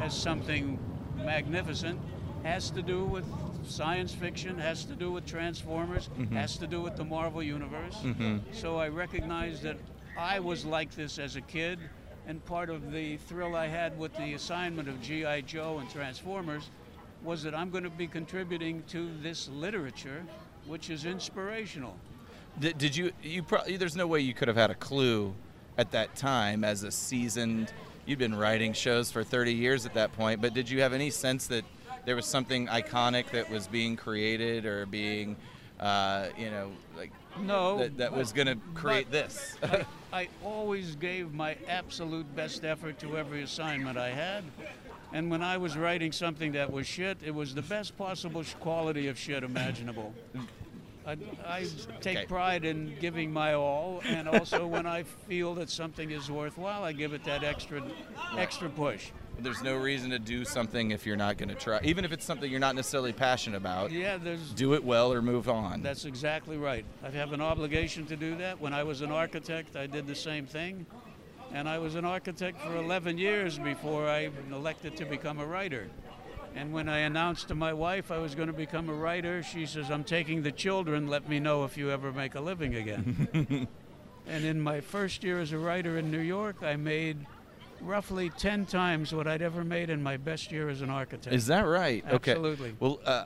as 0.00 0.16
something 0.16 0.78
magnificent 1.16 2.00
has 2.42 2.70
to 2.70 2.82
do 2.82 3.04
with 3.04 3.24
science 3.64 4.12
fiction, 4.14 4.58
has 4.58 4.84
to 4.84 4.94
do 4.94 5.12
with 5.12 5.26
Transformers, 5.26 6.08
Mm-hmm. 6.18 6.34
has 6.34 6.56
to 6.56 6.66
do 6.66 6.80
with 6.80 6.96
the 6.96 7.04
Marvel 7.04 7.42
Universe. 7.42 7.96
So 8.52 8.76
I 8.78 8.88
recognize 8.88 9.60
that 9.62 9.76
I 10.18 10.40
was 10.40 10.64
like 10.64 10.90
this 10.94 11.18
as 11.18 11.36
a 11.36 11.40
kid, 11.42 11.78
and 12.26 12.44
part 12.44 12.70
of 12.70 12.92
the 12.92 13.16
thrill 13.16 13.56
I 13.56 13.66
had 13.66 13.98
with 13.98 14.16
the 14.16 14.34
assignment 14.34 14.88
of 14.88 15.00
G.I. 15.02 15.42
Joe 15.42 15.78
and 15.78 15.90
Transformers 15.90 16.70
was 17.22 17.42
that 17.42 17.54
I'm 17.54 17.70
going 17.70 17.84
to 17.84 17.90
be 17.90 18.06
contributing 18.06 18.82
to 18.88 19.10
this 19.22 19.48
literature, 19.48 20.22
which 20.66 20.90
is 20.90 21.04
inspirational. 21.04 21.96
Did, 22.58 22.78
did 22.78 22.96
you? 22.96 23.12
You 23.22 23.42
probably. 23.42 23.76
There's 23.76 23.96
no 23.96 24.06
way 24.06 24.20
you 24.20 24.34
could 24.34 24.48
have 24.48 24.56
had 24.56 24.70
a 24.70 24.74
clue 24.74 25.34
at 25.78 25.90
that 25.92 26.16
time 26.16 26.64
as 26.64 26.82
a 26.82 26.90
seasoned. 26.90 27.72
You'd 28.06 28.18
been 28.18 28.34
writing 28.34 28.72
shows 28.72 29.10
for 29.10 29.22
30 29.22 29.54
years 29.54 29.86
at 29.86 29.94
that 29.94 30.12
point, 30.12 30.40
but 30.40 30.52
did 30.54 30.68
you 30.68 30.80
have 30.80 30.92
any 30.92 31.10
sense 31.10 31.46
that 31.48 31.64
there 32.04 32.16
was 32.16 32.26
something 32.26 32.66
iconic 32.66 33.30
that 33.30 33.50
was 33.50 33.66
being 33.66 33.96
created 33.96 34.64
or 34.66 34.86
being, 34.86 35.36
uh, 35.78 36.28
you 36.36 36.50
know, 36.50 36.70
like 36.96 37.12
No, 37.46 37.78
that, 37.78 37.96
that 37.98 38.12
was 38.12 38.32
going 38.32 38.46
to 38.46 38.56
create 38.74 39.10
this? 39.10 39.56
I, 39.62 39.86
I 40.12 40.28
always 40.44 40.96
gave 40.96 41.32
my 41.32 41.56
absolute 41.68 42.34
best 42.34 42.64
effort 42.64 42.98
to 43.00 43.16
every 43.16 43.42
assignment 43.42 43.96
I 43.98 44.10
had. 44.10 44.44
And 45.12 45.30
when 45.30 45.42
I 45.42 45.56
was 45.56 45.76
writing 45.76 46.12
something 46.12 46.52
that 46.52 46.72
was 46.72 46.86
shit, 46.86 47.18
it 47.24 47.34
was 47.34 47.54
the 47.54 47.62
best 47.62 47.96
possible 47.98 48.44
quality 48.60 49.08
of 49.08 49.18
shit 49.18 49.42
imaginable. 49.42 50.14
I, 51.06 51.16
I 51.44 51.66
take 52.00 52.18
Okay. 52.18 52.26
pride 52.26 52.64
in 52.64 52.94
giving 53.00 53.32
my 53.32 53.54
all, 53.54 54.02
and 54.06 54.28
also 54.28 54.66
when 54.66 54.86
I 54.86 55.02
feel 55.02 55.54
that 55.54 55.70
something 55.70 56.10
is 56.10 56.30
worthwhile, 56.30 56.84
I 56.84 56.92
give 56.92 57.12
it 57.12 57.24
that 57.24 57.42
extra, 57.42 57.82
extra 58.36 58.68
push. 58.68 59.10
There's 59.42 59.62
no 59.62 59.76
reason 59.76 60.10
to 60.10 60.18
do 60.18 60.44
something 60.44 60.90
if 60.90 61.06
you're 61.06 61.16
not 61.16 61.38
going 61.38 61.48
to 61.48 61.54
try, 61.54 61.80
even 61.82 62.04
if 62.04 62.12
it's 62.12 62.24
something 62.24 62.50
you're 62.50 62.60
not 62.60 62.74
necessarily 62.74 63.12
passionate 63.12 63.56
about. 63.56 63.90
Yeah, 63.90 64.18
there's 64.18 64.52
Do 64.52 64.74
it 64.74 64.84
well 64.84 65.12
or 65.12 65.22
move 65.22 65.48
on. 65.48 65.82
That's 65.82 66.04
exactly 66.04 66.56
right. 66.56 66.84
I 67.02 67.10
have 67.10 67.32
an 67.32 67.40
obligation 67.40 68.06
to 68.06 68.16
do 68.16 68.36
that. 68.36 68.60
When 68.60 68.72
I 68.72 68.82
was 68.82 69.00
an 69.00 69.10
architect, 69.10 69.76
I 69.76 69.86
did 69.86 70.06
the 70.06 70.14
same 70.14 70.46
thing. 70.46 70.86
And 71.52 71.68
I 71.68 71.78
was 71.78 71.96
an 71.96 72.04
architect 72.04 72.60
for 72.60 72.76
11 72.76 73.18
years 73.18 73.58
before 73.58 74.08
I 74.08 74.30
elected 74.50 74.96
to 74.98 75.04
become 75.04 75.40
a 75.40 75.46
writer. 75.46 75.88
And 76.54 76.72
when 76.72 76.88
I 76.88 77.00
announced 77.00 77.48
to 77.48 77.54
my 77.54 77.72
wife 77.72 78.10
I 78.10 78.18
was 78.18 78.34
going 78.34 78.48
to 78.48 78.52
become 78.52 78.88
a 78.88 78.94
writer, 78.94 79.42
she 79.42 79.66
says, 79.66 79.90
I'm 79.90 80.04
taking 80.04 80.42
the 80.42 80.52
children. 80.52 81.08
Let 81.08 81.28
me 81.28 81.40
know 81.40 81.64
if 81.64 81.76
you 81.76 81.90
ever 81.90 82.12
make 82.12 82.34
a 82.34 82.40
living 82.40 82.74
again. 82.74 83.68
and 84.26 84.44
in 84.44 84.60
my 84.60 84.80
first 84.80 85.24
year 85.24 85.40
as 85.40 85.52
a 85.52 85.58
writer 85.58 85.98
in 85.98 86.10
New 86.10 86.20
York, 86.20 86.62
I 86.62 86.76
made 86.76 87.26
roughly 87.80 88.30
10 88.30 88.66
times 88.66 89.12
what 89.14 89.26
I'd 89.26 89.42
ever 89.42 89.64
made 89.64 89.90
in 89.90 90.02
my 90.02 90.16
best 90.16 90.50
year 90.52 90.68
as 90.68 90.80
an 90.82 90.90
architect. 90.90 91.34
Is 91.34 91.46
that 91.46 91.62
right? 91.62 92.04
Okay. 92.10 92.32
Absolutely. 92.32 92.74
Well, 92.80 93.00
uh, 93.04 93.24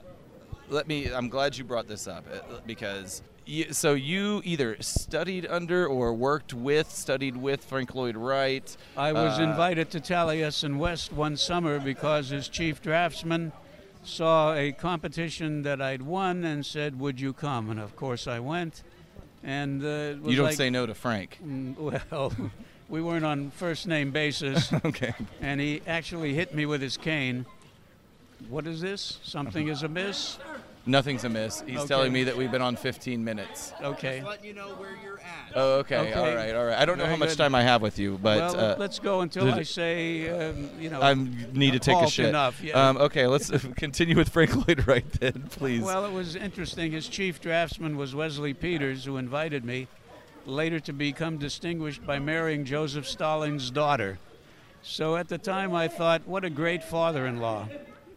let 0.69 0.87
me. 0.87 1.11
I'm 1.13 1.29
glad 1.29 1.57
you 1.57 1.63
brought 1.63 1.87
this 1.87 2.07
up 2.07 2.25
uh, 2.31 2.59
because. 2.65 3.21
You, 3.47 3.73
so 3.73 3.93
you 3.93 4.41
either 4.43 4.75
studied 4.81 5.45
under 5.45 5.85
or 5.85 6.15
worked 6.15 6.51
with, 6.51 6.89
studied 6.89 7.37
with 7.37 7.63
Frank 7.63 7.93
Lloyd 7.93 8.17
Wright. 8.17 8.75
I 8.97 9.13
was 9.13 9.37
Uh, 9.39 9.43
invited 9.43 9.91
to 9.91 9.99
Taliesin 9.99 10.77
West 10.79 11.13
one 11.13 11.37
summer 11.37 11.77
because 11.79 12.29
his 12.29 12.47
chief 12.47 12.81
draftsman 12.81 13.51
saw 14.03 14.55
a 14.55 14.71
competition 14.71 15.61
that 15.61 15.79
I'd 15.79 16.01
won 16.01 16.43
and 16.43 16.65
said, 16.65 16.99
"Would 16.99 17.21
you 17.21 17.33
come?" 17.33 17.69
And 17.69 17.79
of 17.79 17.95
course, 17.95 18.25
I 18.27 18.39
went. 18.39 18.81
And 19.43 19.83
uh, 19.83 19.87
it 19.87 20.21
was 20.23 20.31
You 20.31 20.37
don't 20.37 20.45
like- 20.47 20.55
say 20.55 20.71
no 20.71 20.87
to 20.87 20.95
Frank. 20.95 21.37
Mm, 21.45 21.77
Well, 22.09 22.33
we 22.89 23.01
weren't 23.01 23.25
on 23.25 23.51
first 23.51 23.87
name 23.87 24.11
basis, 24.11 24.71
okay. 24.85 25.13
and 25.41 25.59
he 25.59 25.81
actually 25.87 26.33
hit 26.33 26.53
me 26.53 26.65
with 26.65 26.81
his 26.81 26.97
cane. 26.97 27.45
What 28.49 28.67
is 28.67 28.81
this? 28.81 29.19
Something 29.23 29.69
is 29.69 29.83
amiss. 29.83 30.37
Nothing's 30.87 31.23
amiss. 31.23 31.63
He's 31.65 31.79
Okay. 31.79 31.87
telling 31.87 32.13
me 32.13 32.25
that 32.25 32.37
we've 32.37 32.51
been 32.51 32.61
on 32.61 32.75
15 32.75 33.23
minutes. 33.23 33.73
Okay. 33.81 34.21
letting 34.23 34.45
you 34.45 34.53
know 34.53 34.67
where 34.75 34.91
you're 35.03 35.17
at. 35.17 35.51
Oh, 35.55 35.79
okay. 35.79 35.97
Okay. 35.97 36.13
All 36.13 36.35
right. 36.35 36.53
All 36.55 36.65
right. 36.65 36.77
I 36.77 36.85
don't 36.85 36.99
know 36.99 37.05
Very 37.05 37.15
how 37.15 37.19
much 37.19 37.29
good. 37.29 37.37
time 37.39 37.55
I 37.55 37.63
have 37.63 37.81
with 37.81 37.97
you, 37.97 38.19
but 38.21 38.37
well, 38.37 38.59
uh, 38.73 38.75
let's 38.77 38.99
go 38.99 39.21
until 39.21 39.51
I 39.51 39.63
say, 39.63 40.29
um, 40.29 40.69
you 40.79 40.91
know. 40.91 41.01
I 41.01 41.15
need 41.15 41.71
to 41.71 41.79
take 41.79 41.97
a 41.99 42.07
shit. 42.07 42.27
enough, 42.27 42.61
yeah. 42.61 42.89
Um, 42.89 42.97
okay. 42.97 43.25
Let's 43.25 43.49
continue 43.77 44.15
with 44.15 44.29
Frank 44.29 44.67
Lloyd 44.67 44.87
Wright 44.87 45.11
then, 45.13 45.45
please. 45.49 45.81
Well, 45.81 46.05
it 46.05 46.11
was 46.11 46.35
interesting. 46.35 46.91
His 46.91 47.07
chief 47.07 47.41
draftsman 47.41 47.97
was 47.97 48.13
Wesley 48.13 48.53
Peters, 48.53 49.05
who 49.05 49.17
invited 49.17 49.65
me 49.65 49.87
later 50.45 50.79
to 50.81 50.93
become 50.93 51.37
distinguished 51.37 52.05
by 52.05 52.19
marrying 52.19 52.65
Joseph 52.65 53.07
Stalin's 53.07 53.71
daughter. 53.71 54.19
So 54.81 55.15
at 55.15 55.27
the 55.27 55.37
time, 55.37 55.73
I 55.73 55.87
thought, 55.87 56.27
what 56.27 56.45
a 56.45 56.49
great 56.49 56.83
father 56.83 57.25
in 57.25 57.39
law. 57.39 57.67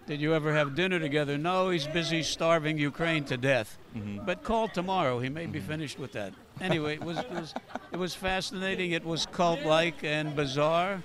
Did 0.07 0.21
you 0.21 0.35
ever 0.35 0.55
have 0.55 0.75
dinner 0.75 0.99
together? 0.99 1.37
No, 1.37 1.71
he's 1.71 1.87
busy 1.87 2.23
starving 2.23 2.79
Ukraine 2.79 3.25
to 3.25 3.37
death. 3.37 3.79
But 4.25 4.43
call 4.43 4.69
tomorrow. 4.69 5.19
He 5.19 5.29
may 5.29 5.47
be 5.47 5.61
finished 5.61 5.99
with 5.99 6.13
that. 6.13 6.33
Anyway, 6.61 6.95
it 6.95 7.03
was, 7.05 7.19
it 7.19 7.31
was, 7.31 7.55
it 7.93 7.97
was 7.97 8.15
fascinating. 8.15 8.93
It 8.93 9.05
was 9.05 9.27
cult 9.27 9.65
like 9.65 10.05
and 10.05 10.35
bizarre. 10.35 11.03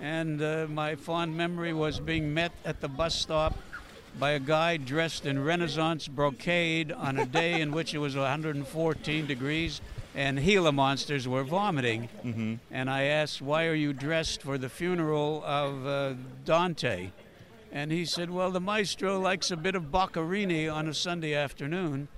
And 0.00 0.40
uh, 0.40 0.66
my 0.68 0.94
fond 0.94 1.36
memory 1.36 1.72
was 1.72 2.00
being 2.00 2.32
met 2.32 2.52
at 2.64 2.80
the 2.80 2.88
bus 2.88 3.14
stop 3.14 3.56
by 4.18 4.30
a 4.30 4.38
guy 4.38 4.76
dressed 4.76 5.26
in 5.26 5.44
Renaissance 5.44 6.08
brocade 6.08 6.92
on 6.92 7.18
a 7.18 7.26
day 7.26 7.60
in 7.60 7.72
which 7.72 7.94
it 7.94 7.98
was 7.98 8.16
114 8.16 9.26
degrees 9.26 9.80
and 10.14 10.42
Gila 10.42 10.72
monsters 10.72 11.28
were 11.28 11.44
vomiting. 11.44 12.08
Mm-hmm. 12.24 12.54
And 12.70 12.90
I 12.90 13.04
asked, 13.04 13.42
Why 13.42 13.66
are 13.66 13.74
you 13.74 13.92
dressed 13.92 14.42
for 14.42 14.58
the 14.58 14.68
funeral 14.68 15.42
of 15.44 15.86
uh, 15.86 16.14
Dante? 16.44 17.10
And 17.70 17.92
he 17.92 18.04
said, 18.04 18.30
Well, 18.30 18.50
the 18.50 18.60
maestro 18.60 19.20
likes 19.20 19.50
a 19.50 19.56
bit 19.56 19.74
of 19.74 19.90
Boccherini 19.92 20.72
on 20.72 20.88
a 20.88 20.94
Sunday 20.94 21.34
afternoon. 21.34 22.08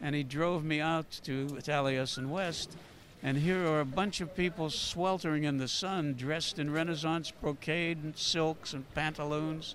And 0.00 0.14
he 0.14 0.22
drove 0.22 0.64
me 0.64 0.80
out 0.80 1.10
to 1.24 1.46
Taliesin 1.46 2.28
West. 2.28 2.76
And 3.22 3.36
here 3.36 3.66
are 3.66 3.80
a 3.80 3.84
bunch 3.84 4.22
of 4.22 4.34
people 4.34 4.70
sweltering 4.70 5.44
in 5.44 5.58
the 5.58 5.68
sun, 5.68 6.14
dressed 6.14 6.58
in 6.58 6.72
Renaissance 6.72 7.30
brocade 7.30 8.02
and 8.02 8.16
silks 8.16 8.72
and 8.72 8.88
pantaloons. 8.94 9.74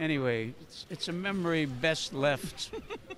Anyway, 0.00 0.52
it's, 0.60 0.86
it's 0.90 1.08
a 1.08 1.12
memory 1.12 1.66
best 1.66 2.12
left. 2.12 2.70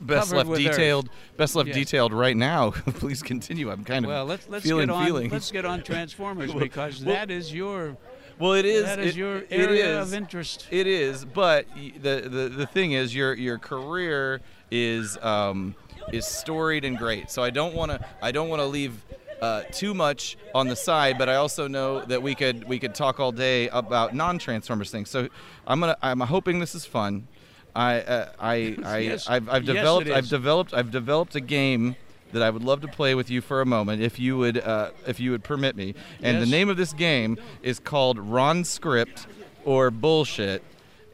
Best 0.00 0.32
left 0.32 0.48
with 0.48 0.60
earth. 0.60 0.72
detailed. 0.72 1.10
Best 1.36 1.54
left 1.56 1.72
detailed 1.72 2.12
right 2.12 2.36
now. 2.36 2.70
Please 2.94 3.22
continue. 3.22 3.70
I'm 3.70 3.84
kind 3.84 4.04
of 4.04 4.10
Well, 4.10 4.24
let's 4.24 4.48
let's 4.48 4.64
feeling 4.64 4.86
get 4.88 4.94
on. 4.94 5.04
feelings. 5.06 5.32
Let's 5.32 5.50
get 5.50 5.64
on 5.64 5.82
Transformers 5.82 6.52
because 6.58 7.04
well- 7.04 7.14
that 7.14 7.30
is 7.30 7.52
your 7.52 7.96
well, 8.38 8.54
it 8.54 8.64
is. 8.64 8.84
that 8.84 8.98
is 8.98 9.08
it- 9.14 9.16
your 9.18 9.42
area 9.50 10.00
is. 10.00 10.08
of 10.08 10.14
interest. 10.14 10.66
It 10.70 10.86
is, 10.86 11.24
but 11.24 11.66
the, 11.74 12.20
the 12.22 12.48
the 12.48 12.66
thing 12.66 12.92
is, 12.92 13.14
your 13.14 13.34
your 13.34 13.58
career 13.58 14.40
is 14.70 15.18
um, 15.18 15.74
is 16.12 16.26
storied 16.26 16.84
and 16.84 16.96
great. 16.96 17.30
So 17.30 17.42
I 17.42 17.50
don't 17.50 17.74
want 17.74 17.90
to 17.92 18.04
I 18.22 18.32
don't 18.32 18.48
want 18.48 18.60
to 18.60 18.66
leave 18.66 19.04
uh, 19.42 19.62
too 19.72 19.92
much 19.94 20.36
on 20.54 20.68
the 20.68 20.76
side, 20.76 21.18
but 21.18 21.28
I 21.28 21.36
also 21.36 21.66
know 21.68 22.00
that 22.06 22.22
we 22.22 22.34
could 22.34 22.64
we 22.68 22.78
could 22.78 22.94
talk 22.94 23.20
all 23.20 23.32
day 23.32 23.68
about 23.68 24.14
non-Transformers 24.14 24.90
things. 24.90 25.10
So 25.10 25.28
I'm 25.66 25.80
gonna 25.80 25.96
I'm 26.02 26.20
hoping 26.20 26.60
this 26.60 26.74
is 26.74 26.86
fun. 26.86 27.26
I 27.74 28.00
uh, 28.00 28.32
I 28.38 28.76
I 28.84 28.98
Yes. 28.98 29.28
I've, 29.28 29.48
I've 29.48 29.64
Yes, 29.64 29.76
developed 29.76 30.08
I've 30.10 30.28
developed 30.28 30.74
I've 30.74 30.90
developed 30.90 31.34
a 31.36 31.40
game 31.40 31.96
that 32.32 32.42
I 32.42 32.50
would 32.50 32.62
love 32.62 32.80
to 32.82 32.88
play 32.88 33.14
with 33.16 33.28
you 33.28 33.40
for 33.40 33.60
a 33.60 33.66
moment, 33.66 34.02
if 34.02 34.18
you 34.18 34.36
would 34.38 34.58
uh, 34.58 34.90
if 35.06 35.18
you 35.20 35.30
would 35.32 35.42
permit 35.44 35.76
me. 35.76 35.94
And 36.22 36.38
Yes. 36.38 36.44
the 36.46 36.50
name 36.50 36.68
of 36.68 36.76
this 36.76 36.92
game 36.92 37.38
is 37.62 37.78
called 37.80 38.18
Ron 38.18 38.64
Script 38.64 39.26
or 39.64 39.90
Bullshit. 39.90 40.62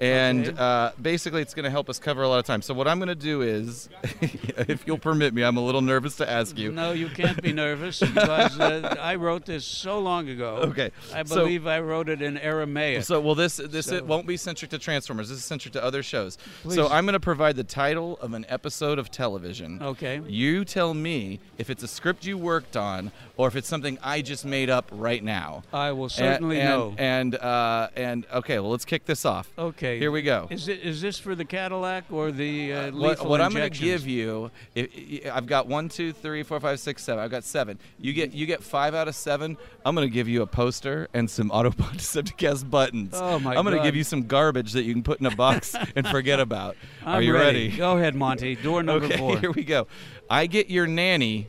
And 0.01 0.49
Okay. 0.49 0.57
uh, 0.59 0.91
basically, 1.01 1.41
it's 1.43 1.55
going 1.55 1.65
to 1.65 1.71
help 1.71 1.89
us 1.89 1.99
cover 1.99 2.23
a 2.23 2.29
lot 2.29 2.39
of 2.39 2.45
time. 2.45 2.61
So 2.61 2.75
what 2.75 2.87
I'm 2.87 2.99
going 2.99 3.09
to 3.09 3.15
do 3.15 3.41
is, 3.43 3.89
if 4.21 4.87
you'll 4.87 4.99
permit 4.99 5.33
me, 5.33 5.43
I'm 5.43 5.57
a 5.57 5.65
little 5.65 5.81
nervous 5.81 6.17
to 6.17 6.29
ask 6.31 6.59
you. 6.59 6.71
No, 6.73 6.93
you 6.93 7.09
can't 7.09 7.41
be 7.43 7.53
nervous 7.53 8.01
because 8.01 8.61
uh, 8.61 8.95
I 9.01 9.15
wrote 9.15 9.47
this 9.47 9.65
so 9.65 9.99
long 9.99 10.29
ago. 10.29 10.57
Okay, 10.65 10.91
I 11.15 11.23
so- 11.25 11.37
believe 11.37 11.67
I 11.67 11.81
wrote 11.81 12.09
it 12.11 12.21
in 12.21 12.37
Aramaic. 12.37 13.05
So, 13.05 13.21
well, 13.21 13.35
this 13.35 13.57
this 13.57 13.87
So- 13.87 13.97
it 13.97 14.05
won't 14.05 14.27
be 14.27 14.37
centric 14.37 14.71
to 14.73 14.79
Transformers. 14.79 15.31
This 15.31 15.39
is 15.39 15.45
centric 15.45 15.73
to 15.73 15.83
other 15.83 16.03
shows. 16.03 16.37
Please. 16.63 16.75
So, 16.75 16.89
I'm 16.89 17.05
going 17.07 17.15
to 17.15 17.21
provide 17.21 17.57
the 17.57 17.65
title 17.65 18.19
of 18.21 18.35
an 18.35 18.45
episode 18.51 18.99
of 18.99 19.11
television. 19.11 19.83
Okay. 19.83 20.21
You 20.27 20.65
tell 20.67 20.93
me 20.93 21.41
if 21.57 21.71
it's 21.71 21.83
a 21.83 21.89
script 21.89 22.27
you 22.27 22.37
worked 22.37 22.77
on 22.77 23.13
or 23.39 23.49
if 23.49 23.57
it's 23.57 23.69
something 23.69 23.99
I 24.03 24.21
just 24.21 24.45
made 24.45 24.69
up 24.69 24.89
right 24.93 25.25
now. 25.25 25.63
I 25.73 25.93
will 25.93 26.05
And- 26.05 26.13
certainly 26.13 26.61
and, 26.61 26.69
know. 26.69 26.95
And 26.99 27.35
uh, 27.37 27.89
and 27.97 28.27
okay, 28.33 28.59
well, 28.59 28.71
let's 28.71 28.85
kick 28.85 29.07
this 29.07 29.25
off. 29.25 29.51
okay. 29.57 29.86
Here 29.95 30.11
we 30.11 30.23
go. 30.23 30.49
Is 30.51 30.69
it 30.69 30.81
is 30.81 31.01
this 31.01 31.19
for 31.19 31.35
the 31.35 31.45
Cadillac 31.45 32.05
or 32.11 32.33
the 32.33 32.73
uh, 32.73 32.85
what, 32.87 32.95
lethal 32.95 33.29
what 33.31 33.41
I'm 33.41 33.53
going 33.53 33.71
to 33.71 33.79
give 33.79 34.07
you, 34.07 34.51
if, 34.75 35.27
i- 35.27 35.31
I've 35.37 35.47
got 35.47 35.67
one, 35.67 35.89
two, 35.89 36.13
three, 36.13 36.43
four, 36.43 36.59
five, 36.61 36.81
six, 36.81 37.03
seven. 37.03 37.23
I've 37.23 37.31
got 37.31 37.45
seven. 37.45 37.79
You 37.99 38.13
get 38.13 38.33
you 38.33 38.47
get 38.47 38.63
five 38.63 38.95
out 38.95 39.09
of 39.09 39.15
seven. 39.15 39.57
I'm 39.85 39.95
going 39.95 40.09
to 40.09 40.13
give 40.13 40.29
you 40.29 40.43
a 40.43 40.47
poster 40.47 41.09
and 41.15 41.31
some 41.31 41.51
Autobot 41.57 41.97
Decepticast 41.97 42.69
buttons. 42.71 43.15
Oh, 43.15 43.39
my 43.39 43.55
I'm 43.57 43.65
going 43.65 43.77
to 43.77 43.83
give 43.83 43.97
you 43.97 44.05
some 44.05 44.27
garbage 44.27 44.73
that 44.73 44.83
you 44.83 44.93
can 44.93 45.03
put 45.03 45.21
in 45.21 45.27
a 45.27 45.35
box 45.35 45.75
and 45.97 46.07
forget 46.09 46.41
about. 46.41 46.77
Are 47.05 47.17
I'm 47.17 47.23
you 47.23 47.35
ready? 47.35 47.69
Go 47.77 47.97
ahead, 47.97 48.15
Monty. 48.15 48.57
Door 48.57 48.83
number 48.85 49.07
okay, 49.07 49.17
four. 49.17 49.39
here 49.39 49.53
we 49.53 49.65
go. 49.65 49.87
I 50.29 50.47
get 50.47 50.71
your 50.71 50.87
nanny. 50.87 51.49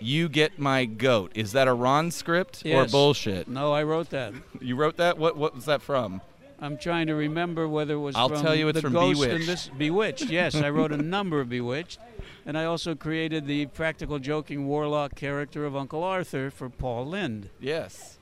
You 0.00 0.28
get 0.28 0.60
my 0.60 0.84
goat. 0.84 1.32
Is 1.34 1.52
that 1.52 1.66
a 1.66 1.72
Ron 1.72 2.12
script 2.12 2.62
or 2.64 2.86
bullshit? 2.86 3.48
No, 3.48 3.72
I 3.72 3.82
wrote 3.82 4.10
that. 4.10 4.32
You 4.60 4.76
wrote 4.76 4.96
that? 4.98 5.18
What 5.18 5.36
what 5.36 5.56
was 5.56 5.64
that 5.64 5.82
from? 5.82 6.20
I'm 6.60 6.76
trying 6.76 7.06
to 7.06 7.14
remember 7.14 7.68
whether 7.68 7.94
it 7.94 7.98
was 7.98 8.16
I'll 8.16 8.28
from 8.28 8.42
tell 8.42 8.54
you 8.54 8.68
it's 8.68 8.80
from 8.80 8.92
Bewitched. 8.92 9.32
and 9.32 9.44
this 9.44 9.68
Bewitched. 9.68 10.24
Yes, 10.30 10.54
I 10.56 10.70
wrote 10.70 10.90
a 10.92 10.96
number 10.96 11.40
of 11.40 11.48
Bewitched, 11.48 11.98
and 12.44 12.58
I 12.58 12.64
also 12.64 12.94
created 12.94 13.46
the 13.46 13.66
practical 13.66 14.18
joking 14.18 14.66
warlock 14.66 15.14
character 15.14 15.64
of 15.64 15.76
Uncle 15.76 16.02
Arthur 16.02 16.50
for 16.50 16.68
Paul 16.68 17.06
Lynde. 17.06 17.50
Yes. 17.60 18.18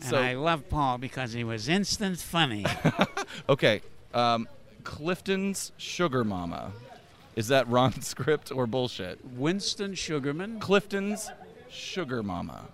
And 0.00 0.10
So- 0.10 0.18
I 0.18 0.34
love 0.34 0.68
Paul 0.68 0.98
because 0.98 1.32
he 1.32 1.42
was 1.44 1.68
instant 1.68 2.18
funny. 2.20 2.64
Okay. 3.48 3.82
Um, 4.14 4.46
Clifton's 4.84 5.72
Sugar 5.76 6.22
Mama. 6.24 6.72
Is 7.36 7.48
that 7.48 7.68
Ron's 7.68 8.06
script 8.14 8.50
or 8.52 8.66
bullshit? 8.66 9.18
Winston 9.24 9.94
Sugarman. 9.94 10.60
Clifton's 10.60 11.30
Sugar 11.70 12.22
Mama. 12.22 12.66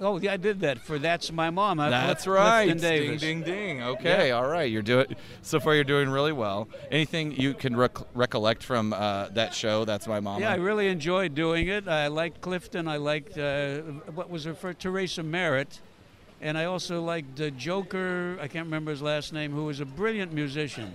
Oh, 0.00 0.18
yeah, 0.18 0.32
I 0.32 0.36
did 0.36 0.60
that 0.60 0.78
for 0.78 0.98
That's 0.98 1.32
My 1.32 1.50
Mama. 1.50 1.90
That's 1.90 2.24
Clif- 2.24 2.36
right. 2.36 2.78
Ding, 2.78 3.16
ding, 3.18 3.42
ding. 3.42 3.82
Okay, 3.82 4.30
all 4.30 4.46
right. 4.46 4.70
You're 4.70 4.82
doing 4.82 5.06
so 5.42 5.60
far. 5.60 5.74
You're 5.74 5.84
doing 5.84 6.08
really 6.08 6.32
well. 6.32 6.68
Anything 6.90 7.32
you 7.32 7.54
can 7.54 7.76
rec- 7.76 7.98
recollect 8.14 8.62
from 8.62 8.92
uh, 8.92 9.28
that 9.30 9.54
show? 9.54 9.84
That's 9.84 10.06
my 10.06 10.20
Mom. 10.20 10.40
Yeah, 10.40 10.52
I 10.52 10.56
really 10.56 10.88
enjoyed 10.88 11.34
doing 11.34 11.68
it. 11.68 11.88
I 11.88 12.08
liked 12.08 12.40
Clifton. 12.40 12.88
I 12.88 12.96
liked 12.96 13.38
uh, 13.38 13.78
what 14.14 14.30
was 14.30 14.44
her 14.44 14.54
for 14.54 14.72
Teresa 14.74 15.22
Merritt, 15.22 15.80
and 16.40 16.56
I 16.58 16.64
also 16.64 17.02
liked 17.02 17.40
uh, 17.40 17.50
Joker. 17.50 18.38
I 18.40 18.48
can't 18.48 18.66
remember 18.66 18.90
his 18.90 19.02
last 19.02 19.32
name, 19.32 19.52
who 19.52 19.64
was 19.64 19.80
a 19.80 19.86
brilliant 19.86 20.32
musician. 20.32 20.94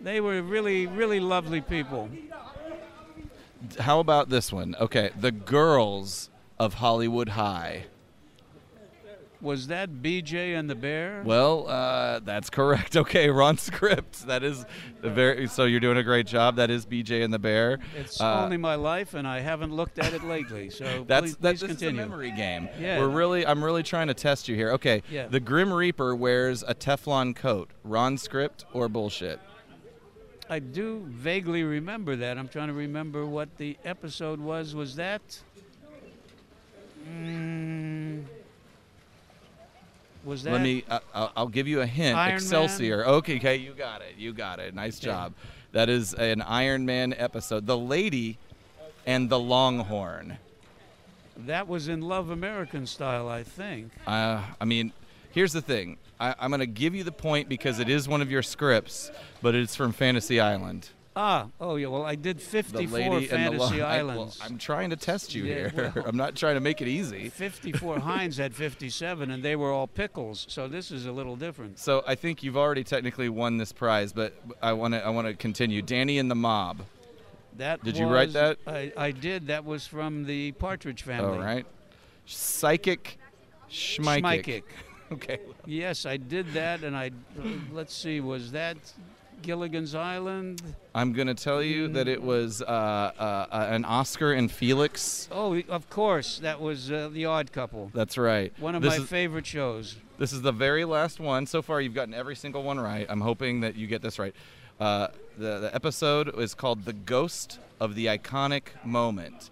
They 0.00 0.20
were 0.20 0.40
really, 0.42 0.86
really 0.86 1.20
lovely 1.20 1.60
people. 1.60 2.08
How 3.78 4.00
about 4.00 4.30
this 4.30 4.50
one? 4.50 4.74
Okay, 4.80 5.10
the 5.18 5.30
girls 5.32 6.30
of 6.60 6.74
Hollywood 6.74 7.30
High. 7.30 7.86
Was 9.40 9.68
that 9.68 9.88
BJ 10.02 10.54
and 10.58 10.68
the 10.68 10.74
Bear? 10.74 11.22
Well, 11.24 11.66
uh, 11.66 12.18
that's 12.18 12.50
correct. 12.50 12.94
Okay, 13.00 13.30
Ron 13.30 13.56
script. 13.56 14.26
That 14.26 14.42
is 14.42 14.66
very. 15.00 15.46
So 15.46 15.64
you're 15.64 15.80
doing 15.80 15.96
a 15.96 16.02
great 16.02 16.26
job. 16.26 16.56
That 16.56 16.70
is 16.70 16.84
BJ 16.84 17.24
and 17.24 17.32
the 17.32 17.38
Bear. 17.38 17.78
It's 17.96 18.20
Uh, 18.20 18.44
only 18.44 18.58
my 18.58 18.74
life, 18.74 19.14
and 19.14 19.26
I 19.26 19.40
haven't 19.40 19.72
looked 19.74 19.98
at 19.98 20.12
it 20.12 20.22
lately. 20.24 20.68
So 20.68 21.04
That's 21.08 21.22
please, 21.22 21.36
that's 21.36 21.60
please 21.60 21.68
this 21.70 21.76
is 21.82 21.88
a 21.88 21.92
memory 21.92 22.32
game. 22.32 22.68
Yeah. 22.78 22.98
We're 22.98 23.08
really 23.08 23.46
I'm 23.46 23.64
really 23.64 23.82
trying 23.82 24.08
to 24.08 24.14
test 24.14 24.46
you 24.46 24.54
here. 24.56 24.72
Okay. 24.72 25.02
Yeah. 25.10 25.26
The 25.28 25.40
Grim 25.40 25.72
Reaper 25.72 26.14
wears 26.14 26.62
a 26.62 26.74
Teflon 26.74 27.34
coat. 27.34 27.70
Ron 27.82 28.18
script 28.18 28.66
or 28.74 28.90
bullshit? 28.90 29.40
I 30.50 30.58
do 30.58 31.06
vaguely 31.08 31.62
remember 31.62 32.16
that. 32.16 32.36
I'm 32.36 32.48
trying 32.48 32.68
to 32.68 32.74
remember 32.74 33.24
what 33.24 33.56
the 33.56 33.78
episode 33.86 34.38
was. 34.40 34.74
Was 34.74 34.96
that? 34.96 35.22
Mm, 37.08 38.24
was 40.24 40.42
that? 40.42 40.52
Let 40.52 40.62
me. 40.62 40.84
Uh, 40.88 41.00
I'll, 41.14 41.32
I'll 41.36 41.48
give 41.48 41.66
you 41.66 41.80
a 41.80 41.86
hint. 41.86 42.16
Iron 42.16 42.34
Excelsior. 42.34 43.06
Okay. 43.06 43.36
Okay. 43.36 43.56
You 43.56 43.72
got 43.72 44.02
it. 44.02 44.14
You 44.18 44.32
got 44.32 44.58
it. 44.58 44.74
Nice 44.74 44.98
Okay. 44.98 45.06
job. 45.06 45.32
That 45.72 45.88
is 45.88 46.14
an 46.14 46.42
Iron 46.42 46.84
Man 46.84 47.14
episode. 47.16 47.66
The 47.66 47.78
lady 47.78 48.38
and 49.06 49.30
the 49.30 49.38
Longhorn. 49.38 50.38
That 51.36 51.68
was 51.68 51.88
in 51.88 52.02
Love 52.02 52.28
American 52.28 52.86
Style, 52.86 53.28
I 53.28 53.44
think. 53.44 53.92
Uh, 54.06 54.42
I 54.60 54.64
mean, 54.66 54.92
here's 55.30 55.52
the 55.54 55.62
thing. 55.62 55.96
I, 56.18 56.34
I'm 56.38 56.50
going 56.50 56.60
to 56.60 56.66
give 56.66 56.94
you 56.94 57.02
the 57.02 57.12
point 57.12 57.48
because 57.48 57.78
it 57.78 57.88
is 57.88 58.06
one 58.08 58.20
of 58.20 58.30
your 58.30 58.42
scripts, 58.42 59.10
but 59.40 59.54
it's 59.54 59.74
from 59.74 59.92
Fantasy 59.92 60.38
Island. 60.38 60.90
Ah, 61.16 61.48
oh 61.60 61.74
yeah. 61.76 61.88
Well, 61.88 62.04
I 62.04 62.14
did 62.14 62.38
The 62.38 62.42
54 62.42 62.98
lady 62.98 63.14
and 63.30 63.54
the 63.54 63.58
Fantasy 63.58 63.82
I, 63.82 63.98
Islands. 63.98 64.38
well, 64.38 64.48
I'm 64.48 64.58
trying 64.58 64.90
to 64.90 64.96
test 64.96 65.34
you 65.34 65.44
Yeah, 65.44 65.68
here. 65.68 65.92
well- 65.96 66.04
I'm 66.08 66.16
not 66.16 66.36
trying 66.36 66.54
to 66.54 66.60
make 66.60 66.80
it 66.80 66.86
easy. 66.88 67.28
54 67.30 67.98
Heinz 68.00 68.36
had 68.36 68.54
57, 68.54 69.30
and 69.30 69.42
they 69.42 69.56
were 69.56 69.72
all 69.72 69.88
pickles. 69.88 70.46
So 70.48 70.68
this 70.68 70.90
is 70.92 71.06
a 71.06 71.12
little 71.12 71.34
different. 71.36 71.78
So 71.80 72.04
I 72.06 72.14
think 72.14 72.42
you've 72.44 72.56
already 72.56 72.84
technically 72.84 73.28
won 73.28 73.56
this 73.56 73.72
prize, 73.72 74.12
but 74.12 74.34
I 74.62 74.72
want 74.72 74.94
to 74.94 75.04
I 75.04 75.10
want 75.10 75.26
to 75.26 75.34
continue. 75.34 75.82
Danny 75.82 76.18
and 76.18 76.30
the 76.30 76.36
Mob. 76.36 76.82
That 77.56 77.82
Did 77.82 77.96
you 77.98 78.06
write 78.06 78.32
that? 78.34 78.58
I, 78.66 78.92
I 78.96 79.10
did. 79.10 79.48
That 79.48 79.64
was 79.64 79.86
from 79.86 80.24
the 80.24 80.52
Partridge 80.52 81.02
Family. 81.02 81.36
All 81.38 81.44
right. 81.44 81.66
Psychic. 82.26 83.18
Schmeikic. 83.70 84.62
Okay. 85.12 85.40
Yes, 85.66 86.06
I 86.06 86.18
did 86.18 86.52
that, 86.52 86.84
and 86.84 86.96
I. 86.96 87.10
Let's 87.72 87.92
see. 87.92 88.20
Was 88.20 88.52
that 88.52 88.76
Gilligan's 89.42 89.94
Island? 89.94 90.62
I'm 90.94 91.12
going 91.12 91.28
to 91.28 91.34
tell 91.34 91.62
you 91.62 91.88
that 91.88 92.08
it 92.08 92.22
was 92.22 92.62
uh, 92.62 92.64
uh, 92.66 93.46
uh, 93.50 93.66
an 93.70 93.84
Oscar 93.84 94.32
and 94.32 94.50
Felix. 94.50 95.28
Oh, 95.30 95.60
of 95.68 95.88
course. 95.90 96.38
That 96.40 96.60
was 96.60 96.90
uh, 96.90 97.08
The 97.12 97.26
Odd 97.26 97.52
Couple. 97.52 97.90
That's 97.94 98.18
right. 98.18 98.52
One 98.58 98.74
of 98.74 98.82
this 98.82 98.98
my 98.98 99.04
is, 99.04 99.08
favorite 99.08 99.46
shows. 99.46 99.96
This 100.18 100.32
is 100.32 100.42
the 100.42 100.52
very 100.52 100.84
last 100.84 101.20
one. 101.20 101.46
So 101.46 101.62
far, 101.62 101.80
you've 101.80 101.94
gotten 101.94 102.14
every 102.14 102.36
single 102.36 102.62
one 102.62 102.78
right. 102.78 103.06
I'm 103.08 103.20
hoping 103.20 103.60
that 103.60 103.76
you 103.76 103.86
get 103.86 104.02
this 104.02 104.18
right. 104.18 104.34
Uh, 104.78 105.08
the, 105.36 105.60
the 105.60 105.74
episode 105.74 106.38
is 106.38 106.54
called 106.54 106.84
The 106.84 106.92
Ghost 106.92 107.58
of 107.78 107.94
the 107.94 108.06
Iconic 108.06 108.62
Moment. 108.84 109.50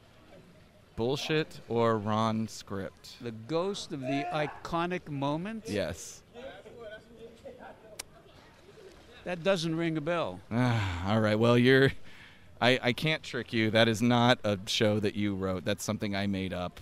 Bullshit 0.97 1.61
or 1.68 1.97
Ron 1.97 2.49
script? 2.49 3.22
The 3.22 3.30
Ghost 3.30 3.93
of 3.93 4.01
the 4.01 4.26
Iconic 4.32 5.09
Moment? 5.09 5.64
Yes. 5.68 6.22
That 9.25 9.43
doesn't 9.43 9.77
ring 9.77 9.97
a 9.97 10.01
bell. 10.01 10.41
All 10.53 11.21
right. 11.21 11.39
Well, 11.39 11.59
you're 11.59 11.93
I, 12.61 12.79
I 12.83 12.93
can't 12.93 13.23
trick 13.23 13.53
you. 13.53 13.71
That 13.71 13.89
is 13.89 14.03
not 14.03 14.39
a 14.45 14.59
show 14.66 14.99
that 15.01 15.14
you 15.14 15.35
wrote. 15.35 15.64
That's 15.64 15.85
something 15.85 16.16
I 16.16 16.27
made 16.27 16.53
up. 16.53 16.81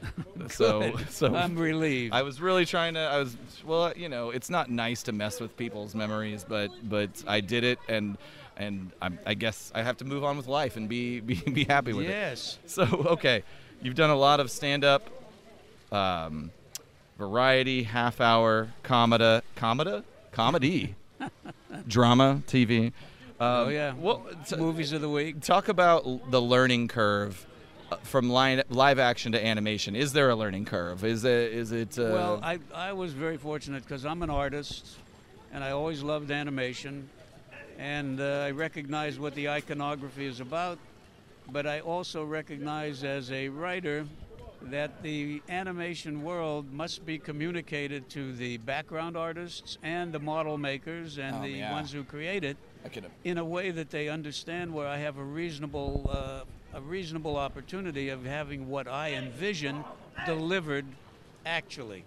so 0.48 0.96
so 1.08 1.34
I'm 1.34 1.56
relieved. 1.56 2.14
I 2.14 2.22
was 2.22 2.40
really 2.40 2.64
trying 2.64 2.94
to. 2.94 3.00
I 3.00 3.18
was 3.18 3.36
well, 3.64 3.92
you 3.96 4.08
know, 4.08 4.30
it's 4.30 4.48
not 4.48 4.70
nice 4.70 5.02
to 5.04 5.12
mess 5.12 5.40
with 5.40 5.56
people's 5.56 5.94
memories, 5.94 6.44
but 6.48 6.70
but 6.88 7.10
I 7.26 7.40
did 7.40 7.64
it, 7.64 7.78
and 7.88 8.16
and 8.56 8.92
I'm, 9.02 9.18
I 9.26 9.34
guess 9.34 9.72
I 9.74 9.82
have 9.82 9.96
to 9.98 10.04
move 10.04 10.22
on 10.24 10.36
with 10.36 10.46
life 10.46 10.76
and 10.76 10.88
be 10.88 11.20
be, 11.28 11.34
be 11.34 11.64
happy 11.64 11.92
with 11.92 12.06
it. 12.06 12.10
yes. 12.10 12.58
So 12.66 12.84
okay, 12.84 13.42
you've 13.82 13.96
done 13.96 14.10
a 14.10 14.16
lot 14.16 14.38
of 14.38 14.52
stand-up, 14.52 15.08
um, 15.90 16.52
variety, 17.18 17.82
half-hour, 17.82 18.68
comedy, 18.84 19.44
comedy, 19.56 20.02
comedy, 20.30 20.94
drama, 21.86 22.42
TV. 22.46 22.86
Um, 22.86 22.92
Oh, 23.40 23.68
yeah. 23.68 23.92
What, 23.92 24.46
t- 24.46 24.56
Movies 24.56 24.92
of 24.92 25.00
the 25.00 25.08
week. 25.08 25.40
talk 25.40 25.68
about 25.68 26.04
l- 26.06 26.20
the 26.30 26.40
learning 26.42 26.88
curve 26.88 27.46
uh, 27.92 27.96
from 28.02 28.28
line, 28.28 28.62
live 28.68 28.98
action 28.98 29.30
to 29.32 29.46
animation. 29.46 29.94
Is 29.94 30.12
there 30.12 30.28
a 30.30 30.34
learning 30.36 30.64
curve? 30.64 31.04
Is 31.04 31.24
it? 31.24 31.52
Is 31.52 31.70
it? 31.70 31.96
Uh, 31.98 32.02
Well, 32.12 32.40
I, 32.42 32.58
I 32.74 32.92
was 32.92 33.12
very 33.12 33.36
fortunate 33.36 33.82
because 33.84 34.04
I'm 34.04 34.22
an 34.24 34.30
artist 34.30 34.96
and 35.52 35.62
I 35.62 35.70
always 35.70 36.02
loved 36.02 36.30
animation 36.32 37.08
and 37.78 38.20
uh, 38.20 38.44
I 38.46 38.50
recognize 38.50 39.20
what 39.20 39.34
the 39.36 39.48
iconography 39.50 40.26
is 40.26 40.40
about, 40.40 40.78
but 41.52 41.64
I 41.64 41.78
also 41.80 42.24
recognize 42.24 43.04
as 43.04 43.30
a 43.30 43.48
writer 43.50 44.04
that 44.62 45.02
the 45.02 45.40
animation 45.48 46.22
world 46.22 46.72
must 46.72 47.06
be 47.06 47.18
communicated 47.18 48.08
to 48.10 48.32
the 48.32 48.56
background 48.58 49.16
artists 49.16 49.78
and 49.82 50.12
the 50.12 50.18
model 50.18 50.58
makers 50.58 51.18
and 51.18 51.36
Oh, 51.36 51.42
the 51.42 51.50
yeah. 51.50 51.72
ones 51.72 51.92
who 51.92 52.04
create 52.04 52.44
it 52.44 52.56
could. 52.92 53.06
in 53.24 53.38
a 53.38 53.44
way 53.44 53.70
that 53.70 53.90
they 53.90 54.08
understand 54.08 54.72
where 54.74 54.86
I 54.86 54.98
have 54.98 55.16
a 55.18 55.24
reasonable 55.24 56.08
uh, 56.10 56.44
a 56.76 56.80
reasonable 56.82 57.36
opportunity 57.36 58.10
of 58.10 58.24
having 58.26 58.68
what 58.68 58.86
I 58.86 59.12
envision 59.14 59.84
delivered 60.26 60.84
actually. 61.46 62.04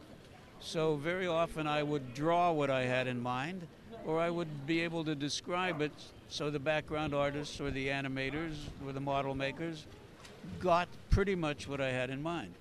So 0.60 0.96
very 0.98 1.26
often 1.26 1.66
I 1.66 1.82
would 1.82 2.14
draw 2.14 2.52
what 2.52 2.70
I 2.70 2.84
had 2.84 3.08
in 3.08 3.20
mind 3.20 3.66
or 4.06 4.20
I 4.20 4.30
would 4.30 4.68
be 4.68 4.82
able 4.82 5.04
to 5.06 5.16
describe 5.16 5.82
it 5.82 5.92
so 6.30 6.50
the 6.52 6.60
background 6.60 7.16
artists 7.16 7.60
or 7.60 7.72
the 7.72 7.88
animators 7.88 8.54
or 8.86 8.92
the 8.94 9.00
model 9.00 9.34
makers 9.34 9.86
got 10.60 10.88
pretty 11.10 11.36
much 11.36 11.68
what 11.68 11.82
I 11.82 11.92
had 11.92 12.10
in 12.10 12.22
mind. 12.22 12.54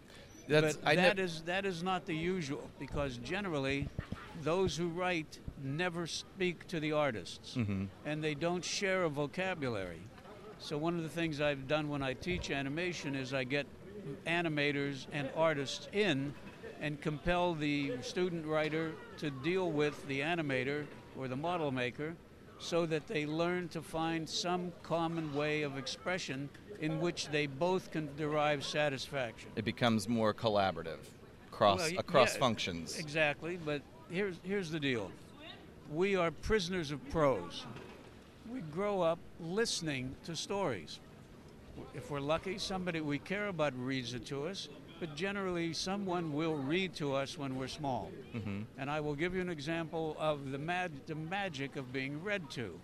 That's 0.49 0.77
but 0.77 0.89
I 0.89 0.97
that 0.97 1.19
is 1.19 1.43
that 1.43 1.65
is 1.65 1.83
not 1.83 2.07
the 2.07 2.15
usual 2.17 2.69
because 2.79 3.19
generally 3.19 3.89
those 4.43 4.77
who 4.77 4.89
write 4.89 5.39
never 5.63 6.07
speak 6.07 6.67
to 6.69 6.81
the 6.81 6.93
artists 6.93 7.55
Mm-hmm. 7.57 7.85
and 8.07 8.25
they 8.25 8.35
don't 8.35 8.65
share 8.65 9.05
a 9.05 9.09
vocabulary. 9.09 10.01
So 10.59 10.77
one 10.77 10.97
of 10.97 11.03
the 11.03 11.09
things 11.09 11.41
I've 11.41 11.69
done 11.69 11.89
when 11.89 12.03
I 12.03 12.15
teach 12.15 12.51
animation 12.51 13.15
is 13.15 13.33
I 13.33 13.45
get 13.45 13.67
animators 14.27 15.07
and 15.13 15.29
artists 15.37 15.89
in 15.93 16.35
and 16.81 17.01
compel 17.01 17.55
the 17.55 17.93
student 18.01 18.47
writer 18.47 18.93
to 19.19 19.31
deal 19.31 19.71
with 19.71 20.07
the 20.09 20.21
animator 20.21 20.87
or 21.19 21.29
the 21.29 21.37
model 21.37 21.71
maker 21.71 22.15
so 22.59 22.87
that 22.87 23.07
they 23.07 23.27
learn 23.27 23.69
to 23.69 23.83
find 23.83 24.29
some 24.29 24.73
common 24.83 25.35
way 25.35 25.63
of 25.63 25.77
expression 25.79 26.49
in 26.81 26.99
which 27.01 27.29
they 27.29 27.47
both 27.47 27.91
can 27.91 28.09
derive 28.17 28.65
satisfaction. 28.65 29.51
It 29.57 29.65
becomes 29.65 30.09
more 30.09 30.33
collaborative, 30.33 30.99
cross 31.51 31.91
Well, 31.91 32.01
across 32.01 32.35
yeah, 32.35 32.41
functions. 32.41 32.99
Exactly, 32.99 33.59
but 33.65 33.83
here's 34.11 34.37
here's 34.43 34.71
the 34.71 34.81
deal. 34.81 35.11
We 35.93 36.17
are 36.17 36.31
prisoners 36.31 36.91
of 36.91 37.07
prose. 37.11 37.67
We 38.51 38.61
grow 38.61 39.03
up 39.03 39.19
listening 39.41 40.15
to 40.25 40.35
stories. 40.35 41.01
If 41.95 42.11
we're 42.11 42.21
lucky, 42.21 42.59
somebody 42.59 43.01
we 43.01 43.19
care 43.19 43.49
about 43.49 43.73
reads 43.77 44.15
it 44.15 44.27
to 44.27 44.47
us, 44.47 44.69
but 44.99 45.15
generally 45.15 45.73
someone 45.73 46.33
will 46.33 46.57
read 46.57 46.95
to 46.97 47.15
us 47.15 47.39
when 47.39 47.57
we're 47.57 47.69
small. 47.69 48.11
Mhm. 48.35 48.65
And 48.79 48.91
I 48.91 49.01
will 49.01 49.15
give 49.15 49.35
you 49.35 49.41
an 49.41 49.49
example 49.51 50.17
of 50.19 50.51
the 50.51 50.59
mag- 50.59 51.07
the 51.07 51.15
magic 51.15 51.77
of 51.77 51.93
being 51.93 52.23
read 52.23 52.51
to. 52.51 52.81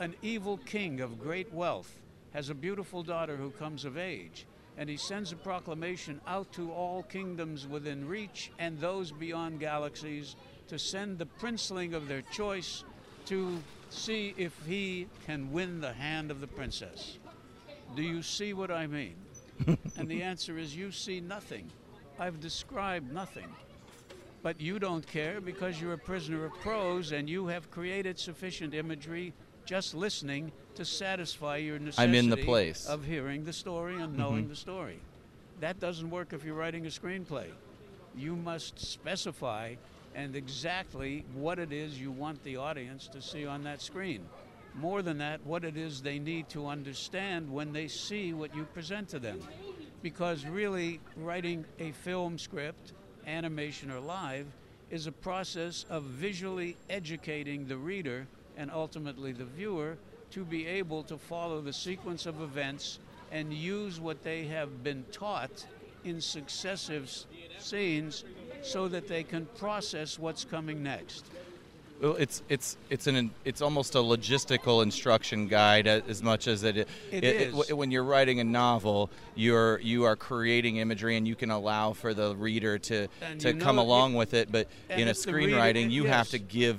An 0.00 0.14
evil 0.22 0.58
king 0.58 1.00
of 1.00 1.18
great 1.20 1.52
wealth 1.52 2.00
has 2.32 2.50
a 2.50 2.54
beautiful 2.54 3.02
daughter 3.02 3.36
who 3.36 3.50
comes 3.50 3.84
of 3.84 3.96
age, 3.96 4.46
and 4.76 4.88
he 4.88 4.96
sends 4.96 5.32
a 5.32 5.36
proclamation 5.36 6.20
out 6.26 6.52
to 6.52 6.70
all 6.72 7.02
kingdoms 7.02 7.66
within 7.66 8.06
reach 8.06 8.52
and 8.58 8.78
those 8.78 9.10
beyond 9.10 9.60
galaxies 9.60 10.36
to 10.68 10.78
send 10.78 11.18
the 11.18 11.26
princeling 11.26 11.94
of 11.94 12.08
their 12.08 12.22
choice 12.22 12.84
to 13.26 13.58
see 13.90 14.34
if 14.36 14.54
he 14.66 15.06
can 15.26 15.52
win 15.52 15.80
the 15.80 15.92
hand 15.92 16.30
of 16.30 16.40
the 16.40 16.46
princess. 16.46 17.18
Do 17.96 18.02
you 18.02 18.22
see 18.22 18.52
what 18.52 18.70
I 18.70 18.86
mean? 18.86 19.16
and 19.96 20.08
the 20.08 20.22
answer 20.22 20.58
is 20.58 20.76
you 20.76 20.92
see 20.92 21.20
nothing. 21.20 21.70
I've 22.18 22.40
described 22.40 23.12
nothing. 23.12 23.48
But 24.42 24.60
you 24.60 24.78
don't 24.78 25.06
care 25.06 25.40
because 25.40 25.80
you're 25.80 25.94
a 25.94 25.98
prisoner 25.98 26.44
of 26.44 26.52
prose 26.60 27.12
and 27.12 27.28
you 27.28 27.46
have 27.48 27.70
created 27.70 28.18
sufficient 28.18 28.72
imagery 28.72 29.32
just 29.64 29.94
listening 29.94 30.52
to 30.78 30.84
satisfy 30.84 31.56
your 31.56 31.76
necessity 31.80 32.08
I'm 32.08 32.14
in 32.14 32.30
the 32.30 32.36
place. 32.36 32.86
of 32.86 33.04
hearing 33.04 33.44
the 33.44 33.52
story 33.52 33.94
and 33.94 34.10
mm-hmm. 34.10 34.16
knowing 34.16 34.48
the 34.48 34.54
story. 34.54 35.00
That 35.58 35.80
doesn't 35.80 36.08
work 36.08 36.32
if 36.32 36.44
you're 36.44 36.54
writing 36.54 36.86
a 36.86 36.88
screenplay. 36.88 37.46
You 38.16 38.36
must 38.36 38.78
specify 38.78 39.74
and 40.14 40.36
exactly 40.36 41.24
what 41.34 41.58
it 41.58 41.72
is 41.72 42.00
you 42.00 42.12
want 42.12 42.44
the 42.44 42.58
audience 42.58 43.08
to 43.08 43.20
see 43.20 43.44
on 43.44 43.64
that 43.64 43.82
screen. 43.82 44.24
More 44.76 45.02
than 45.02 45.18
that, 45.18 45.44
what 45.44 45.64
it 45.64 45.76
is 45.76 46.00
they 46.00 46.20
need 46.20 46.48
to 46.50 46.68
understand 46.68 47.52
when 47.52 47.72
they 47.72 47.88
see 47.88 48.32
what 48.32 48.54
you 48.54 48.62
present 48.66 49.08
to 49.08 49.18
them. 49.18 49.40
Because 50.00 50.46
really, 50.46 51.00
writing 51.16 51.64
a 51.80 51.90
film 51.90 52.38
script, 52.38 52.92
animation 53.26 53.90
or 53.90 53.98
live, 53.98 54.46
is 54.92 55.08
a 55.08 55.12
process 55.12 55.86
of 55.90 56.04
visually 56.04 56.76
educating 56.88 57.66
the 57.66 57.76
reader 57.76 58.28
and 58.56 58.70
ultimately 58.70 59.32
the 59.32 59.44
viewer 59.44 59.98
to 60.32 60.44
be 60.44 60.66
able 60.66 61.02
to 61.04 61.16
follow 61.16 61.60
the 61.60 61.72
sequence 61.72 62.26
of 62.26 62.40
events 62.40 62.98
and 63.32 63.52
use 63.52 64.00
what 64.00 64.22
they 64.24 64.44
have 64.44 64.82
been 64.82 65.04
taught 65.12 65.66
in 66.04 66.20
successive 66.20 67.10
scenes 67.58 68.24
so 68.62 68.88
that 68.88 69.08
they 69.08 69.22
can 69.22 69.46
process 69.58 70.18
what's 70.18 70.44
coming 70.44 70.82
next. 70.82 71.24
Well, 72.00 72.14
it's 72.14 72.44
it's 72.48 72.76
it's 72.90 73.08
an 73.08 73.32
it's 73.44 73.60
almost 73.60 73.96
a 73.96 73.98
logistical 73.98 74.84
instruction 74.84 75.48
guide 75.48 75.88
uh, 75.88 76.00
as 76.06 76.22
much 76.22 76.46
as 76.46 76.62
it, 76.62 76.76
It 77.10 77.24
it- 77.24 77.76
when 77.76 77.90
you're 77.90 78.04
writing 78.04 78.38
a 78.38 78.44
novel, 78.44 79.10
you're 79.34 79.80
you 79.80 80.04
are 80.04 80.14
creating 80.14 80.76
imagery 80.76 81.16
and 81.16 81.26
you 81.26 81.34
can 81.34 81.50
allow 81.50 81.92
for 81.94 82.14
the 82.14 82.36
reader 82.36 82.78
to 82.78 83.08
And 83.20 83.40
to 83.40 83.52
you 83.52 83.60
come 83.60 83.76
know- 83.76 83.82
along 83.82 84.14
with 84.14 84.32
it. 84.32 84.52
But 84.52 84.68
in 84.90 85.08
a 85.08 85.12
the 85.12 85.32
reader- 85.32 85.56
screenwriting, 85.56 85.90
you 85.90 86.04
have 86.04 86.28
to 86.30 86.38
give 86.38 86.78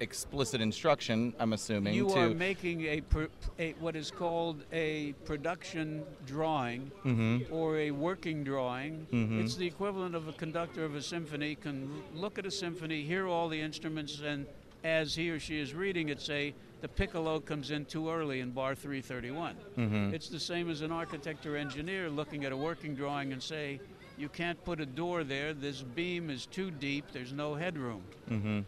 explicit 0.00 0.60
instruction. 0.60 1.32
I'm 1.38 1.52
assuming 1.52 1.94
You 1.94 2.08
are 2.10 2.28
making 2.30 2.82
a, 2.86 3.00
pr- 3.02 3.24
a 3.58 3.72
what 3.80 3.96
is 3.96 4.10
called 4.10 4.64
a 4.72 5.12
production 5.24 6.02
drawing 6.26 6.90
Mhm. 7.04 7.50
or 7.50 7.78
a 7.78 7.90
working 7.90 8.44
drawing. 8.44 9.06
Mhm. 9.12 9.42
It's 9.44 9.56
the 9.56 9.66
equivalent 9.66 10.14
of 10.14 10.28
a 10.28 10.32
conductor 10.32 10.84
of 10.84 10.94
a 10.94 11.02
symphony 11.02 11.54
can 11.54 12.02
look 12.14 12.38
at 12.38 12.46
a 12.46 12.50
symphony, 12.50 13.02
hear 13.02 13.26
all 13.26 13.48
the 13.48 13.60
instruments, 13.60 14.20
and 14.20 14.46
as 14.84 15.14
he 15.14 15.30
or 15.30 15.40
she 15.40 15.58
is 15.58 15.74
reading 15.74 16.08
it, 16.08 16.20
say 16.20 16.54
the 16.80 16.88
piccolo 16.88 17.40
comes 17.40 17.70
in 17.72 17.84
too 17.84 18.08
early 18.08 18.40
in 18.40 18.50
bar 18.52 18.74
331. 18.74 19.56
Mhm. 19.76 20.12
It's 20.12 20.28
the 20.28 20.38
same 20.40 20.70
as 20.70 20.80
an 20.82 20.92
architect 20.92 21.44
or 21.46 21.56
engineer 21.56 22.08
looking 22.08 22.44
at 22.44 22.52
a 22.52 22.56
working 22.56 22.94
drawing 22.94 23.32
and 23.32 23.42
say, 23.42 23.80
you 24.16 24.28
can't 24.28 24.62
put 24.64 24.80
a 24.80 24.86
door 24.86 25.22
there. 25.24 25.52
This 25.54 25.82
beam 25.82 26.28
is 26.30 26.46
too 26.46 26.70
deep. 26.72 27.04
There's 27.12 27.32
no 27.32 27.54
headroom. 27.54 28.02
Mhm. 28.30 28.64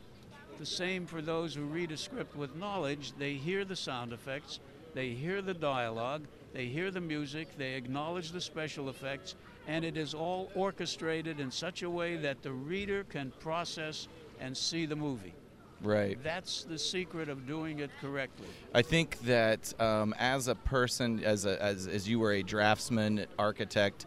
The 0.61 0.67
same 0.67 1.07
for 1.07 1.23
those 1.23 1.55
who 1.55 1.63
read 1.63 1.91
a 1.91 1.97
script 1.97 2.37
with 2.37 2.55
knowledge. 2.55 3.15
They 3.19 3.33
hear 3.33 3.65
the 3.65 3.75
sound 3.75 4.13
effects, 4.13 4.61
they 4.93 5.09
hear 5.09 5.41
the 5.41 5.55
dialogue, 5.55 6.25
they 6.53 6.67
hear 6.67 6.91
the 6.91 7.01
music, 7.01 7.49
they 7.57 7.77
acknowledge 7.77 8.31
the 8.31 8.43
special 8.43 8.91
effects, 8.91 9.37
and 9.67 9.87
it 9.87 9.97
is 9.97 10.13
all 10.13 10.51
orchestrated 10.55 11.41
in 11.41 11.51
such 11.51 11.83
a 11.83 11.89
way 11.89 12.17
that 12.17 12.43
the 12.43 12.53
reader 12.53 13.05
can 13.05 13.33
process 13.41 14.07
and 14.39 14.55
see 14.55 14.85
the 14.85 14.95
movie. 14.95 15.33
Right. 15.81 16.23
That's 16.23 16.65
the 16.65 16.79
secret 16.79 17.31
of 17.31 17.47
doing 17.47 17.79
it 17.79 17.91
correctly. 17.99 18.49
I 18.75 18.83
think 18.83 19.19
that 19.21 19.73
um, 19.81 20.15
as 20.19 20.47
a 20.47 20.57
person, 20.57 21.25
as, 21.25 21.47
a, 21.47 21.61
as 21.63 21.87
as 21.87 22.07
you 22.07 22.19
were 22.19 22.33
a 22.33 22.43
draftsman, 22.43 23.25
architect, 23.39 24.05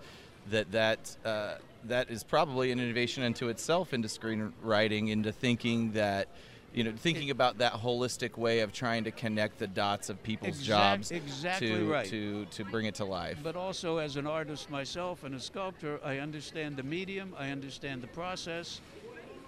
that 0.51 0.71
that 0.71 1.17
uh, 1.25 1.55
that 1.87 2.09
is 2.09 2.23
probably 2.23 2.71
an 2.71 2.79
innovation 2.79 3.23
into 3.23 3.49
itself 3.49 3.93
into 3.93 4.07
screenwriting, 4.07 5.09
into 5.09 5.31
thinking 5.31 5.93
that. 5.93 6.27
You 6.75 6.83
know, 6.83 6.93
thinking 6.97 7.29
about 7.29 7.59
that 7.59 7.73
holistic 7.73 8.35
way 8.35 8.61
of 8.61 8.73
trying 8.73 9.03
to 9.03 9.11
connect 9.11 9.59
the 9.59 9.67
dots 9.67 10.09
of 10.09 10.23
people's 10.23 10.57
Exact- 10.57 10.65
jobs 10.65 11.11
exactly 11.11 11.67
to, 11.67 11.85
right. 11.91 12.07
to 12.09 12.45
to 12.45 12.65
bring 12.65 12.87
it 12.87 12.95
to 12.95 13.05
life. 13.05 13.37
But 13.43 13.55
also, 13.55 13.99
as 13.99 14.15
an 14.15 14.25
artist 14.25 14.71
myself 14.71 15.23
and 15.23 15.35
a 15.35 15.39
sculptor, 15.39 15.99
I 16.03 16.17
understand 16.17 16.75
the 16.75 16.81
medium, 16.81 17.35
I 17.37 17.51
understand 17.51 18.01
the 18.01 18.07
process. 18.07 18.81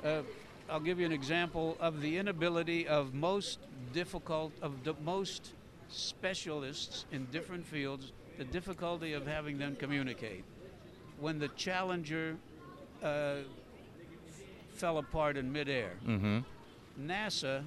Uh, 0.03 0.21
I'll 0.69 0.79
give 0.79 0.99
you 0.99 1.05
an 1.07 1.11
example 1.11 1.77
of 1.79 1.99
the 1.99 2.15
inability 2.19 2.88
of 2.88 3.15
most 3.15 3.57
difficult, 3.91 4.51
of 4.61 4.83
the 4.83 4.93
most 5.03 5.53
specialists 5.89 7.05
in 7.11 7.25
different 7.31 7.65
fields, 7.65 8.11
the 8.38 8.45
difficulty 8.45 9.13
of 9.13 9.25
having 9.25 9.57
them 9.57 9.75
communicate. 9.75 10.43
When 11.20 11.39
the 11.39 11.47
Challenger 11.49 12.38
uh, 13.01 13.36
fell 14.74 14.97
apart 14.97 15.38
in 15.38 15.51
midair, 15.51 15.91
Mm-hmm. 16.05 16.39
NASA 17.01 17.63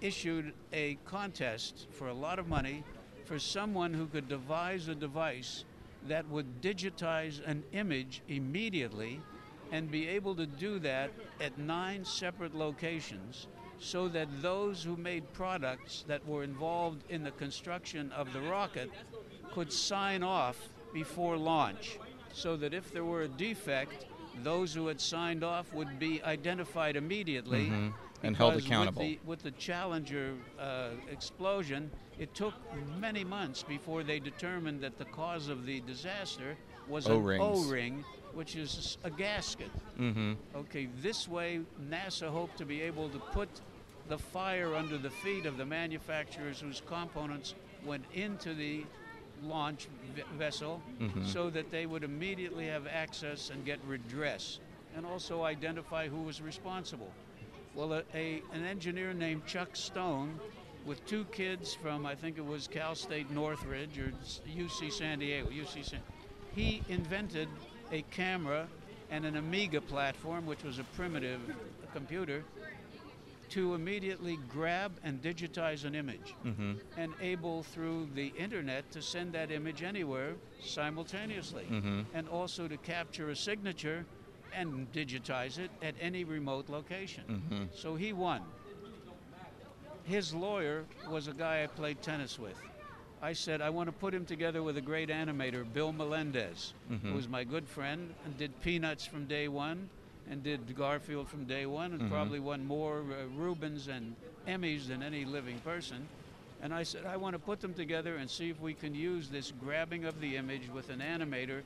issued 0.00 0.52
a 0.72 0.98
contest 1.06 1.86
for 1.90 2.08
a 2.08 2.14
lot 2.14 2.38
of 2.38 2.46
money 2.46 2.84
for 3.24 3.38
someone 3.38 3.94
who 3.94 4.06
could 4.06 4.28
devise 4.28 4.88
a 4.88 4.94
device 4.94 5.64
that 6.08 6.28
would 6.28 6.60
digitize 6.60 7.40
an 7.46 7.64
image 7.72 8.22
immediately 8.28 9.20
and 9.72 9.90
be 9.90 10.06
able 10.06 10.34
to 10.36 10.44
do 10.46 10.78
that 10.78 11.10
at 11.40 11.56
nine 11.58 12.04
separate 12.04 12.54
locations 12.54 13.46
so 13.80 14.08
that 14.08 14.28
those 14.42 14.82
who 14.84 14.96
made 14.96 15.32
products 15.32 16.04
that 16.06 16.26
were 16.26 16.44
involved 16.44 17.02
in 17.08 17.22
the 17.22 17.30
construction 17.32 18.12
of 18.12 18.30
the 18.34 18.40
rocket 18.42 18.90
could 19.52 19.72
sign 19.72 20.22
off 20.22 20.68
before 20.92 21.38
launch 21.38 21.98
so 22.34 22.56
that 22.56 22.74
if 22.74 22.92
there 22.92 23.04
were 23.04 23.22
a 23.22 23.28
defect 23.28 24.06
those 24.42 24.74
who 24.74 24.88
had 24.88 25.00
signed 25.00 25.44
off 25.44 25.72
would 25.72 25.98
be 25.98 26.22
identified 26.22 26.96
immediately 26.96 27.72
And 28.22 28.36
held 28.36 28.56
accountable. 28.56 29.02
With 29.02 29.08
the, 29.08 29.18
with 29.24 29.42
the 29.42 29.50
Challenger 29.52 30.34
uh, 30.58 30.88
explosion, 31.10 31.90
it 32.18 32.34
took 32.34 32.54
many 32.98 33.22
months 33.22 33.62
before 33.62 34.02
they 34.02 34.18
determined 34.18 34.80
that 34.80 34.98
the 34.98 35.04
cause 35.04 35.48
of 35.48 35.66
the 35.66 35.80
disaster 35.80 36.56
was 36.88 37.06
O-rings. 37.06 37.42
an 37.42 37.48
O-ring, 37.50 38.04
which 38.32 38.56
is 38.56 38.98
a 39.04 39.10
gasket. 39.10 39.70
Mm-hmm. 39.98 40.32
Okay, 40.56 40.88
this 41.00 41.28
way 41.28 41.60
NASA 41.88 42.28
hoped 42.28 42.58
to 42.58 42.64
be 42.64 42.80
able 42.82 43.08
to 43.10 43.18
put 43.18 43.48
the 44.08 44.18
fire 44.18 44.74
under 44.74 44.98
the 44.98 45.10
feet 45.10 45.46
of 45.46 45.56
the 45.56 45.64
manufacturers 45.64 46.60
whose 46.60 46.82
components 46.86 47.54
went 47.84 48.04
into 48.14 48.54
the 48.54 48.84
launch 49.42 49.88
v- 50.14 50.22
vessel 50.36 50.80
mm-hmm. 51.00 51.24
so 51.24 51.50
that 51.50 51.70
they 51.70 51.86
would 51.86 52.04
immediately 52.04 52.66
have 52.66 52.86
access 52.86 53.50
and 53.50 53.64
get 53.64 53.78
redress 53.86 54.60
and 54.96 55.04
also 55.04 55.42
identify 55.42 56.08
who 56.08 56.22
was 56.22 56.40
responsible. 56.40 57.10
Well, 57.74 57.92
a, 57.92 58.02
a, 58.14 58.42
an 58.52 58.64
engineer 58.64 59.12
named 59.12 59.46
Chuck 59.46 59.74
Stone, 59.74 60.38
with 60.86 61.04
two 61.06 61.24
kids 61.26 61.74
from, 61.74 62.06
I 62.06 62.14
think 62.14 62.38
it 62.38 62.44
was 62.44 62.68
Cal 62.68 62.94
State 62.94 63.30
Northridge 63.30 63.98
or 63.98 64.12
UC 64.48 64.92
San 64.92 65.18
Diego, 65.18 65.48
UC 65.48 65.84
San, 65.84 66.00
he 66.54 66.82
invented 66.88 67.48
a 67.90 68.02
camera 68.10 68.68
and 69.10 69.24
an 69.24 69.36
Amiga 69.36 69.80
platform, 69.80 70.46
which 70.46 70.62
was 70.62 70.78
a 70.78 70.84
primitive 70.84 71.40
computer, 71.92 72.44
to 73.54 73.74
immediately 73.74 74.36
grab 74.48 74.90
and 75.04 75.22
digitize 75.22 75.84
an 75.84 75.94
image 75.94 76.34
mm-hmm. 76.44 76.72
and 76.96 77.12
able 77.20 77.62
through 77.62 78.08
the 78.16 78.32
internet 78.36 78.90
to 78.90 79.00
send 79.00 79.32
that 79.32 79.52
image 79.52 79.84
anywhere 79.84 80.34
simultaneously 80.60 81.64
mm-hmm. 81.70 82.00
and 82.14 82.28
also 82.30 82.66
to 82.66 82.76
capture 82.78 83.30
a 83.30 83.36
signature 83.36 84.04
and 84.52 84.92
digitize 84.92 85.60
it 85.60 85.70
at 85.82 85.94
any 86.00 86.24
remote 86.24 86.68
location. 86.68 87.22
Mm-hmm. 87.30 87.64
So 87.72 87.94
he 87.94 88.12
won. 88.12 88.42
His 90.02 90.34
lawyer 90.34 90.84
was 91.08 91.28
a 91.28 91.32
guy 91.32 91.62
I 91.62 91.68
played 91.68 92.02
tennis 92.02 92.40
with. 92.40 92.58
I 93.22 93.34
said, 93.34 93.60
I 93.60 93.70
want 93.70 93.86
to 93.86 93.92
put 93.92 94.12
him 94.12 94.26
together 94.26 94.64
with 94.64 94.78
a 94.78 94.82
great 94.82 95.10
animator, 95.10 95.64
Bill 95.72 95.92
Melendez, 95.92 96.74
who 97.04 97.14
was 97.14 97.28
my 97.28 97.44
good 97.44 97.68
friend 97.68 98.12
and 98.24 98.36
did 98.36 98.60
Peanuts 98.62 99.06
from 99.06 99.26
day 99.26 99.46
one 99.46 99.88
and 100.30 100.42
did 100.42 100.74
Garfield 100.76 101.28
from 101.28 101.44
day 101.44 101.66
one 101.66 101.92
and 101.92 102.10
probably 102.10 102.40
won 102.40 102.64
more 102.64 103.00
uh, 103.00 103.26
Reubens 103.36 103.88
and 103.88 104.14
Emmys 104.48 104.88
than 104.88 105.02
any 105.02 105.24
living 105.24 105.58
person. 105.60 106.08
And 106.62 106.72
I 106.72 106.82
said, 106.82 107.04
I 107.04 107.16
want 107.16 107.34
to 107.34 107.38
put 107.38 107.60
them 107.60 107.74
together 107.74 108.16
and 108.16 108.30
see 108.30 108.48
if 108.48 108.60
we 108.60 108.72
can 108.74 108.94
use 108.94 109.28
this 109.28 109.52
grabbing 109.60 110.04
of 110.06 110.20
the 110.20 110.36
image 110.36 110.70
with 110.72 110.88
an 110.88 111.00
animator 111.00 111.60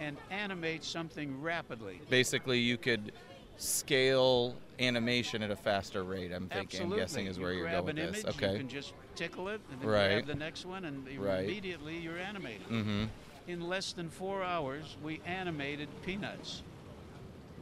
and 0.00 0.16
animate 0.30 0.82
something 0.82 1.40
rapidly. 1.40 2.00
Basically, 2.08 2.58
you 2.58 2.76
could 2.76 3.12
scale 3.58 4.56
animation 4.80 5.42
at 5.42 5.50
a 5.50 5.56
faster 5.56 6.02
rate. 6.02 6.32
I'm 6.32 6.48
thinking, 6.48 6.80
Absolutely. 6.80 6.94
I'm 6.94 7.00
guessing 7.00 7.26
is 7.26 7.36
You 7.36 7.42
where 7.44 7.52
you're 7.52 7.70
going 7.70 7.84
with 7.84 7.98
an 7.98 8.12
this. 8.12 8.24
image, 8.24 8.36
okay. 8.36 8.52
You 8.52 8.58
can 8.58 8.68
just 8.68 8.94
tickle 9.14 9.48
it 9.48 9.60
and 9.70 9.80
then 9.80 9.88
Right. 9.88 10.08
grab 10.14 10.26
the 10.26 10.34
next 10.34 10.64
one, 10.64 10.86
and 10.86 11.06
Right. 11.18 11.44
immediately 11.44 11.98
you're 11.98 12.18
animated. 12.18 12.66
mm-hmm. 12.68 13.04
In 13.46 13.68
less 13.68 13.92
than 13.92 14.08
four 14.08 14.42
hours, 14.42 14.96
we 15.02 15.20
animated 15.26 15.88
Peanuts. 16.02 16.62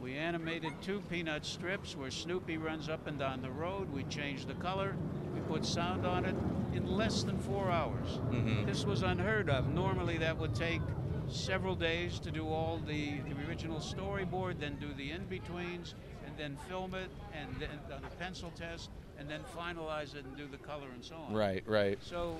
We 0.01 0.15
animated 0.15 0.71
two 0.81 1.01
Peanut 1.09 1.45
strips 1.45 1.95
where 1.95 2.09
Snoopy 2.11 2.57
runs 2.57 2.87
up 2.89 3.07
and 3.07 3.19
down 3.19 3.41
the 3.41 3.51
road. 3.51 3.91
We 3.91 4.03
changed 4.05 4.47
the 4.47 4.53
color. 4.55 4.95
We 5.33 5.41
put 5.41 5.65
sound 5.65 6.05
on 6.05 6.25
it 6.25 6.35
in 6.73 6.85
less 6.85 7.23
than 7.23 7.37
four 7.37 7.69
hours. 7.69 8.19
Mhm. 8.31 8.65
This 8.65 8.85
was 8.85 9.03
unheard 9.03 9.49
of. 9.49 9.73
Normally, 9.73 10.17
that 10.17 10.37
would 10.37 10.55
take 10.55 10.81
several 11.27 11.75
days 11.75 12.19
to 12.19 12.31
do 12.31 12.47
all 12.47 12.77
the, 12.87 13.19
the 13.19 13.47
original 13.47 13.79
storyboard, 13.79 14.59
then 14.59 14.77
do 14.77 14.93
the 14.93 15.11
in 15.11 15.25
betweens, 15.25 15.95
and 16.25 16.35
then 16.37 16.57
film 16.67 16.95
it, 16.95 17.09
and 17.33 17.55
then 17.59 17.69
on 17.93 18.03
a 18.03 18.09
pencil 18.17 18.51
test, 18.55 18.89
and 19.19 19.29
then 19.29 19.41
finalize 19.55 20.15
it 20.15 20.25
and 20.25 20.35
do 20.37 20.47
the 20.47 20.57
color 20.57 20.87
and 20.93 21.03
so 21.03 21.15
on. 21.15 21.33
Right, 21.33 21.63
right. 21.67 21.99
So 22.01 22.37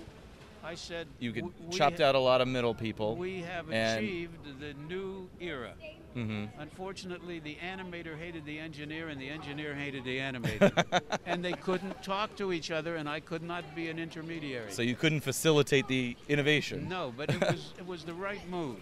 I 0.63 0.75
said, 0.75 1.07
You 1.19 1.31
could 1.31 1.45
chopped 1.71 2.01
out 2.01 2.15
a 2.15 2.19
lot 2.19 2.41
of 2.41 2.47
middle 2.47 2.73
people. 2.73 3.15
we 3.15 3.41
have 3.41 3.69
achieved 3.71 4.59
the 4.59 4.73
new 4.87 5.29
era. 5.39 5.73
hmm 6.13 6.45
Unfortunately, 6.59 7.39
the 7.39 7.55
animator 7.63 8.17
hated 8.17 8.45
the 8.45 8.59
engineer, 8.59 9.07
and 9.09 9.19
the 9.19 9.29
engineer 9.29 9.73
hated 9.73 10.03
the 10.03 10.17
animator, 10.19 11.01
and 11.25 11.43
they 11.43 11.53
couldn't 11.53 12.01
talk 12.03 12.35
to 12.37 12.51
each 12.51 12.71
other, 12.71 12.95
and 12.97 13.07
I 13.07 13.19
could 13.21 13.41
not 13.43 13.63
be 13.75 13.89
an 13.89 13.97
intermediary. 13.99 14.71
So 14.71 14.81
you 14.81 14.95
couldn't 14.95 15.21
facilitate 15.21 15.87
the 15.87 16.17
innovation. 16.27 16.87
no, 16.89 17.13
but 17.15 17.29
it 17.29 17.39
was 17.41 17.73
it 17.77 17.85
was 17.87 18.03
the 18.03 18.13
right 18.13 18.41
move. 18.49 18.77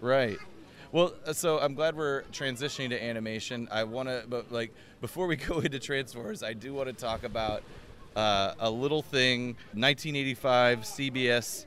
Right. 0.00 0.38
Well, 0.92 1.14
uh, 1.24 1.32
so 1.32 1.60
I'm 1.60 1.74
glad 1.74 1.94
we're 1.96 2.22
transitioning 2.32 2.88
to 2.88 3.00
animation. 3.02 3.68
I 3.70 3.84
want 3.84 4.08
to, 4.08 4.24
but 4.28 4.50
like 4.50 4.72
before 5.00 5.26
we 5.28 5.36
go 5.50 5.60
into 5.60 5.78
Transformers, 5.78 6.42
I 6.42 6.52
do 6.52 6.74
want 6.74 6.88
to 6.88 6.92
talk 6.94 7.22
about 7.22 7.62
uh, 8.16 8.54
a 8.58 8.70
little 8.70 9.02
thing, 9.02 9.56
1985 9.74 10.80
CBS 10.80 11.66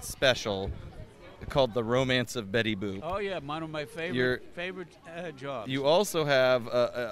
special 0.00 0.70
called 1.48 1.74
"The 1.74 1.84
Romance 1.84 2.34
of 2.34 2.50
Betty 2.50 2.74
Boop." 2.74 3.00
Oh 3.02 3.18
yeah, 3.18 3.38
one 3.38 3.62
of 3.62 3.70
my 3.70 3.84
favorite 3.84 4.14
You're- 4.16 4.38
favorite 4.54 4.88
uh, 5.16 5.30
jobs. 5.32 5.70
You 5.70 5.84
also 5.84 6.24
have 6.24 6.66
a, 6.66 6.70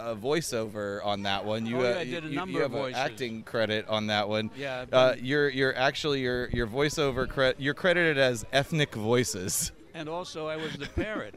a, 0.08 0.12
a 0.12 0.16
voiceover 0.16 1.04
on 1.04 1.22
that 1.22 1.44
one. 1.44 1.66
You, 1.66 1.78
Oh, 1.78 1.82
yeah, 1.82 1.96
uh, 1.96 1.98
I 2.00 2.04
did 2.04 2.24
a 2.24 2.28
you- 2.28 2.34
number 2.36 2.52
you 2.58 2.62
have 2.62 2.72
of 2.74 2.80
voices. 2.80 2.96
acting 2.98 3.42
credit 3.44 3.86
on 3.88 4.08
that 4.08 4.28
one. 4.28 4.50
Yeah, 4.56 4.86
Uh, 4.90 5.14
you're 5.20 5.48
you're 5.48 5.76
actually 5.76 6.20
your 6.22 6.48
your 6.50 6.66
voiceover 6.66 7.28
credit. 7.28 7.60
You're 7.60 7.74
credited 7.74 8.18
as 8.18 8.44
ethnic 8.52 8.94
voices. 8.94 9.70
and 9.94 10.08
also 10.08 10.48
I 10.48 10.56
was 10.56 10.72
the 10.76 10.86
parrot. 10.86 11.36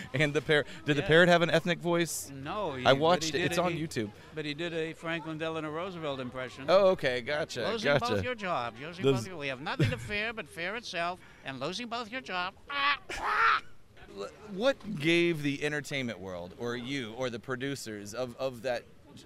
And 0.14 0.32
the 0.32 0.40
parrot. 0.42 0.66
Did 0.84 0.96
the 0.96 1.02
Yeah. 1.02 1.06
parrot 1.08 1.28
have 1.28 1.42
an 1.42 1.50
ethnic 1.50 1.78
voice? 1.78 2.30
No, 2.34 2.74
he, 2.74 2.84
I 2.86 2.92
watched 2.92 3.34
it. 3.34 3.40
It's 3.40 3.58
on 3.58 3.72
he- 3.72 3.86
YouTube. 3.86 4.10
But 4.34 4.44
he 4.44 4.54
did 4.54 4.72
a 4.74 4.92
Franklin 4.92 5.38
Delano 5.38 5.70
Roosevelt 5.70 6.20
impression. 6.20 6.64
Oh, 6.68 6.88
okay, 6.88 7.20
gotcha, 7.20 7.66
Losing 7.68 7.92
gotcha. 7.92 8.14
both 8.14 8.24
your 8.24 8.34
jobs. 8.34 8.76
Losing 8.80 9.04
Those- 9.04 9.16
both 9.16 9.26
your, 9.28 9.36
we 9.36 9.48
have 9.48 9.60
nothing 9.60 9.90
to 9.90 9.98
fear 9.98 10.32
but 10.32 10.48
fear 10.48 10.76
itself, 10.76 11.18
and 11.44 11.60
losing 11.60 11.88
both 11.88 12.10
your 12.10 12.20
job. 12.20 12.54
what 14.54 14.76
gave 14.98 15.42
the 15.42 15.62
entertainment 15.64 16.18
world, 16.18 16.54
or 16.58 16.76
you, 16.76 17.12
or 17.16 17.30
the 17.30 17.38
producers 17.38 18.14
of, 18.14 18.34
of 18.38 18.62
that 18.62 18.82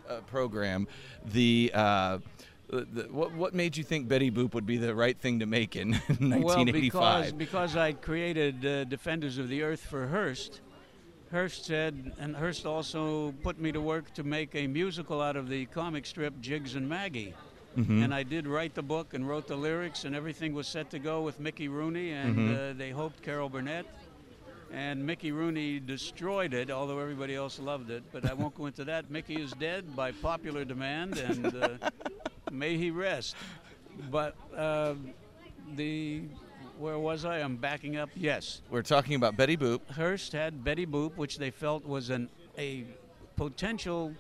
uh, 0.08 0.20
program, 0.26 0.86
the, 1.32 1.70
uh, 1.74 2.18
the 2.18 2.22
what 3.10 3.32
what 3.34 3.54
made 3.54 3.76
you 3.76 3.84
think 3.84 4.08
Betty 4.08 4.30
Boop 4.30 4.54
would 4.54 4.66
be 4.66 4.76
the 4.76 4.94
right 4.94 5.18
thing 5.18 5.40
to 5.40 5.46
make 5.46 5.76
in 5.76 5.92
1985? 5.92 6.42
Well, 6.44 6.64
because 6.64 7.32
because 7.32 7.76
I 7.76 7.92
created 7.92 8.64
uh, 8.64 8.84
Defenders 8.84 9.38
of 9.38 9.48
the 9.48 9.62
Earth 9.62 9.80
for 9.80 10.06
Hearst. 10.06 10.60
Hearst 11.32 11.64
said, 11.64 12.12
and 12.18 12.34
Hearst 12.34 12.66
also 12.66 13.32
put 13.44 13.60
me 13.60 13.70
to 13.72 13.80
work 13.80 14.12
to 14.14 14.24
make 14.24 14.54
a 14.56 14.66
musical 14.66 15.20
out 15.22 15.36
of 15.36 15.48
the 15.48 15.66
comic 15.66 16.04
strip 16.04 16.40
Jiggs 16.40 16.74
and 16.74 16.88
Maggie. 16.88 17.34
Mm-hmm. 17.78 18.02
And 18.02 18.12
I 18.12 18.24
did 18.24 18.48
write 18.48 18.74
the 18.74 18.82
book 18.82 19.14
and 19.14 19.28
wrote 19.28 19.46
the 19.46 19.54
lyrics, 19.54 20.04
and 20.04 20.16
everything 20.16 20.54
was 20.54 20.66
set 20.66 20.90
to 20.90 20.98
go 20.98 21.22
with 21.22 21.38
Mickey 21.38 21.68
Rooney, 21.68 22.10
and 22.10 22.36
Mm-hmm. 22.36 22.54
uh, 22.54 22.72
they 22.76 22.90
hoped 22.90 23.22
Carol 23.22 23.48
Burnett. 23.48 23.86
And 24.72 25.04
Mickey 25.06 25.30
Rooney 25.30 25.78
destroyed 25.80 26.52
it, 26.52 26.68
although 26.70 26.98
everybody 26.98 27.34
else 27.36 27.60
loved 27.60 27.90
it. 27.90 28.02
But 28.12 28.28
I 28.28 28.34
won't 28.34 28.54
go 28.56 28.66
into 28.66 28.84
that. 28.84 29.08
Mickey 29.10 29.40
is 29.40 29.52
dead 29.52 29.94
by 29.96 30.10
popular 30.12 30.64
demand, 30.64 31.16
and 31.18 31.46
uh, 31.46 31.68
may 32.50 32.76
he 32.76 32.90
rest. 32.90 33.36
But 34.10 34.36
uh, 34.56 34.94
the 35.76 36.22
where 36.78 36.98
was 36.98 37.24
I? 37.24 37.38
I'm 37.38 37.56
backing 37.56 37.96
up. 37.96 38.08
Yes, 38.16 38.62
We're 38.70 38.82
talking 38.82 39.14
about 39.14 39.36
Betty 39.36 39.56
Boop. 39.56 39.80
Hearst 39.90 40.32
had 40.32 40.64
Betty 40.64 40.86
Boop, 40.86 41.16
which 41.16 41.36
they 41.38 41.50
felt 41.50 41.84
was 41.84 42.08
an 42.08 42.28
a 42.56 42.86
potential 43.36 44.14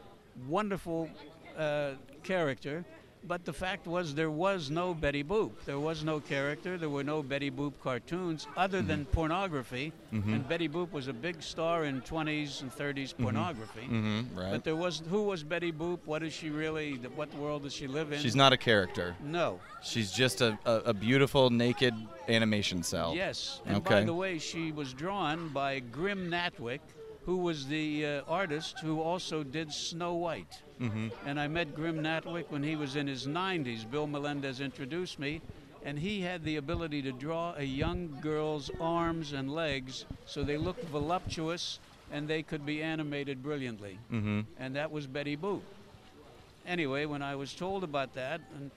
wonderful 0.48 1.08
uh, 1.56 1.92
character, 2.22 2.84
but 3.26 3.44
the 3.44 3.52
fact 3.52 3.86
was 3.86 4.14
there 4.14 4.30
was 4.30 4.70
no 4.70 4.94
Betty 4.94 5.22
Boop. 5.22 5.52
There 5.64 5.78
was 5.78 6.04
no 6.04 6.20
character. 6.20 6.78
There 6.78 6.88
were 6.88 7.04
no 7.04 7.22
Betty 7.22 7.50
Boop 7.50 7.74
cartoons 7.82 8.46
other 8.56 8.82
than 8.82 9.00
mm-hmm. 9.00 9.12
pornography. 9.12 9.92
Mm-hmm. 10.12 10.32
And 10.32 10.48
Betty 10.48 10.68
Boop 10.68 10.92
was 10.92 11.08
a 11.08 11.12
big 11.12 11.42
star 11.42 11.84
in 11.84 12.00
20s 12.02 12.62
and 12.62 12.72
30s 12.72 12.94
mm-hmm. 12.94 13.22
pornography. 13.24 13.82
Mm-hmm, 13.82 14.38
right. 14.38 14.52
But 14.52 14.64
there 14.64 14.76
was 14.76 15.02
who 15.10 15.22
was 15.22 15.42
Betty 15.42 15.72
Boop? 15.72 16.00
What 16.04 16.22
is 16.22 16.32
she 16.32 16.50
really? 16.50 16.94
What 17.14 17.32
world 17.34 17.64
does 17.64 17.74
she 17.74 17.86
live 17.86 18.12
in? 18.12 18.20
She's 18.20 18.36
not 18.36 18.52
a 18.52 18.56
character. 18.56 19.14
No. 19.22 19.60
She's 19.82 20.12
just 20.12 20.40
a, 20.40 20.58
a, 20.64 20.74
a 20.86 20.94
beautiful 20.94 21.50
naked 21.50 21.94
animation 22.28 22.82
cell. 22.82 23.14
Yes. 23.14 23.60
And 23.66 23.82
by 23.82 24.04
the 24.04 24.14
way, 24.14 24.38
she 24.38 24.72
was 24.72 24.92
drawn 24.92 25.48
by 25.48 25.80
Grim 25.80 26.30
Natwick, 26.30 26.80
who 27.26 27.36
was 27.36 27.66
the 27.66 28.06
uh, 28.06 28.22
artist 28.28 28.78
who 28.80 29.00
also 29.00 29.42
did 29.42 29.72
Snow 29.72 30.14
White. 30.14 30.62
Mm-hmm. 30.80 31.08
And 31.26 31.38
I 31.38 31.48
met 31.48 31.74
Grim 31.74 32.02
Natwick 32.02 32.50
when 32.50 32.62
he 32.62 32.76
was 32.76 32.96
in 32.96 33.06
his 33.06 33.26
90s. 33.26 33.88
Bill 33.90 34.06
Melendez 34.06 34.60
introduced 34.60 35.18
me, 35.18 35.40
and 35.84 35.98
he 35.98 36.22
had 36.22 36.44
the 36.44 36.56
ability 36.56 37.02
to 37.02 37.12
draw 37.12 37.54
a 37.56 37.64
young 37.64 38.18
girl's 38.20 38.70
arms 38.80 39.32
and 39.32 39.52
legs 39.52 40.04
so 40.26 40.42
they 40.42 40.56
looked 40.56 40.84
voluptuous 40.84 41.78
and 42.12 42.26
they 42.26 42.42
could 42.42 42.66
be 42.66 42.82
animated 42.82 43.42
brilliantly. 43.42 43.98
Mm-hmm. 44.12 44.40
And 44.58 44.76
that 44.76 44.90
was 44.90 45.06
Betty 45.06 45.36
Boop. 45.36 45.60
Anyway, 46.66 47.04
when 47.06 47.22
I 47.22 47.36
was 47.36 47.54
told 47.54 47.84
about 47.84 48.14
that 48.14 48.40
and 48.56 48.70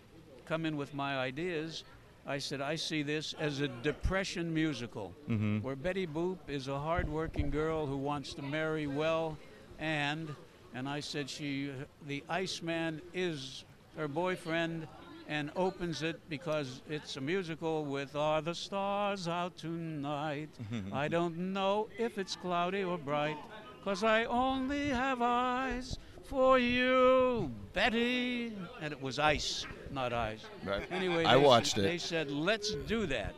come 0.45 0.65
in 0.65 0.77
with 0.77 0.93
my 0.93 1.17
ideas, 1.17 1.83
I 2.25 2.37
said, 2.37 2.61
I 2.61 2.75
see 2.75 3.03
this 3.03 3.33
as 3.39 3.59
a 3.59 3.67
depression 3.67 4.53
musical, 4.53 5.13
mm-hmm. 5.29 5.59
where 5.59 5.75
Betty 5.75 6.07
Boop 6.07 6.37
is 6.47 6.69
a 6.69 6.79
hardworking 6.79 7.49
girl 7.49 7.85
who 7.85 7.97
wants 7.97 8.33
to 8.35 8.41
marry 8.41 8.87
well, 8.87 9.37
and, 9.77 10.33
and 10.73 10.87
I 10.87 11.01
said, 11.01 11.29
she, 11.29 11.71
the 12.07 12.23
Iceman 12.29 13.01
is 13.13 13.65
her 13.97 14.07
boyfriend, 14.07 14.87
and 15.27 15.51
opens 15.55 16.01
it 16.01 16.19
because 16.29 16.81
it's 16.89 17.15
a 17.17 17.21
musical 17.21 17.85
with 17.85 18.15
Are 18.15 18.41
the 18.41 18.55
Stars 18.55 19.27
Out 19.27 19.57
Tonight? 19.57 20.49
Mm-hmm. 20.71 20.93
I 20.93 21.07
don't 21.07 21.37
know 21.37 21.87
if 21.97 22.17
it's 22.17 22.35
cloudy 22.35 22.83
or 22.83 22.97
bright, 22.97 23.37
cause 23.83 24.03
I 24.03 24.25
only 24.25 24.89
have 24.89 25.21
eyes 25.21 25.97
for 26.25 26.57
you, 26.57 27.51
Betty. 27.73 28.53
And 28.81 28.91
it 28.93 29.01
was 29.01 29.19
ice, 29.19 29.65
not 29.93 30.13
eyes. 30.13 30.41
Right. 30.65 30.83
Anyway, 30.91 31.25
I 31.25 31.37
watched 31.37 31.75
said, 31.75 31.85
it. 31.85 31.87
They 31.87 31.97
said, 31.97 32.31
let's 32.31 32.73
do 32.87 33.05
that. 33.07 33.35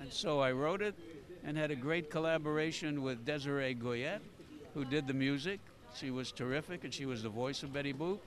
and 0.00 0.12
so 0.12 0.40
I 0.40 0.52
wrote 0.52 0.82
it 0.82 0.94
and 1.44 1.56
had 1.56 1.70
a 1.70 1.76
great 1.76 2.10
collaboration 2.10 3.02
with 3.02 3.24
Desiree 3.24 3.74
Goyette, 3.74 4.20
who 4.74 4.84
did 4.84 5.06
the 5.06 5.14
music. 5.14 5.60
She 5.94 6.10
was 6.10 6.32
terrific, 6.32 6.84
and 6.84 6.92
she 6.92 7.06
was 7.06 7.22
the 7.22 7.28
voice 7.28 7.62
of 7.62 7.72
Betty 7.72 7.92
Boop. 7.92 8.18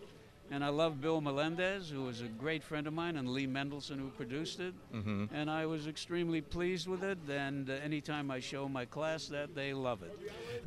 And 0.49 0.63
I 0.63 0.69
love 0.69 1.01
Bill 1.01 1.19
Melendez, 1.19 1.89
who 1.89 2.03
was 2.03 2.21
a 2.21 2.27
great 2.27 2.63
friend 2.63 2.87
of 2.87 2.93
mine, 2.93 3.17
and 3.17 3.27
Lee 3.27 3.47
Mendelson, 3.47 3.99
who 3.99 4.07
produced 4.09 4.61
it. 4.61 4.73
Mm-hmm. 4.93 5.25
And 5.33 5.51
I 5.51 5.65
was 5.65 5.87
extremely 5.87 6.39
pleased 6.39 6.87
with 6.87 7.03
it. 7.03 7.17
And 7.29 7.69
uh, 7.69 7.73
anytime 7.83 8.31
I 8.31 8.39
show 8.39 8.69
my 8.69 8.85
class 8.85 9.27
that, 9.27 9.55
they 9.55 9.73
love 9.73 10.03
it. 10.03 10.17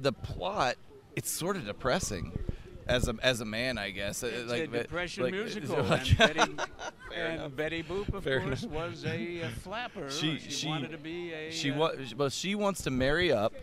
The 0.03 0.13
plot, 0.13 0.77
it's 1.17 1.31
sort 1.31 1.57
of 1.57 1.65
depressing. 1.65 2.39
As 2.91 3.09
a, 3.09 3.15
as 3.23 3.41
a 3.41 3.45
man, 3.45 3.79
I 3.79 3.91
guess. 3.91 4.23
Uh, 4.23 4.27
It's 4.33 4.51
like, 4.51 4.63
a 4.65 4.67
depression 4.83 5.25
like- 5.25 5.33
musical. 5.33 5.83
like- 5.85 6.09
and 6.09 6.19
Betty, 6.19 6.53
and. 7.17 7.57
Betty 7.57 7.83
Boop, 7.83 8.13
of 8.13 8.25
Fair 8.25 8.41
course, 8.41 8.63
enough. 8.65 8.75
was 8.93 9.05
a, 9.05 9.43
uh 9.43 9.49
flapper. 9.63 10.11
She- 10.11 10.39
she, 10.39 10.51
she- 10.51 10.67
wanted 10.69 10.91
to 10.91 10.99
be 10.99 11.33
a. 11.33 11.51
she 11.53 11.71
uh, 11.71 11.77
wa- 11.79 11.93
well, 12.17 12.29
she 12.31 12.55
wants 12.55 12.83
to 12.83 12.91
marry 12.91 13.33
up. 13.33 13.55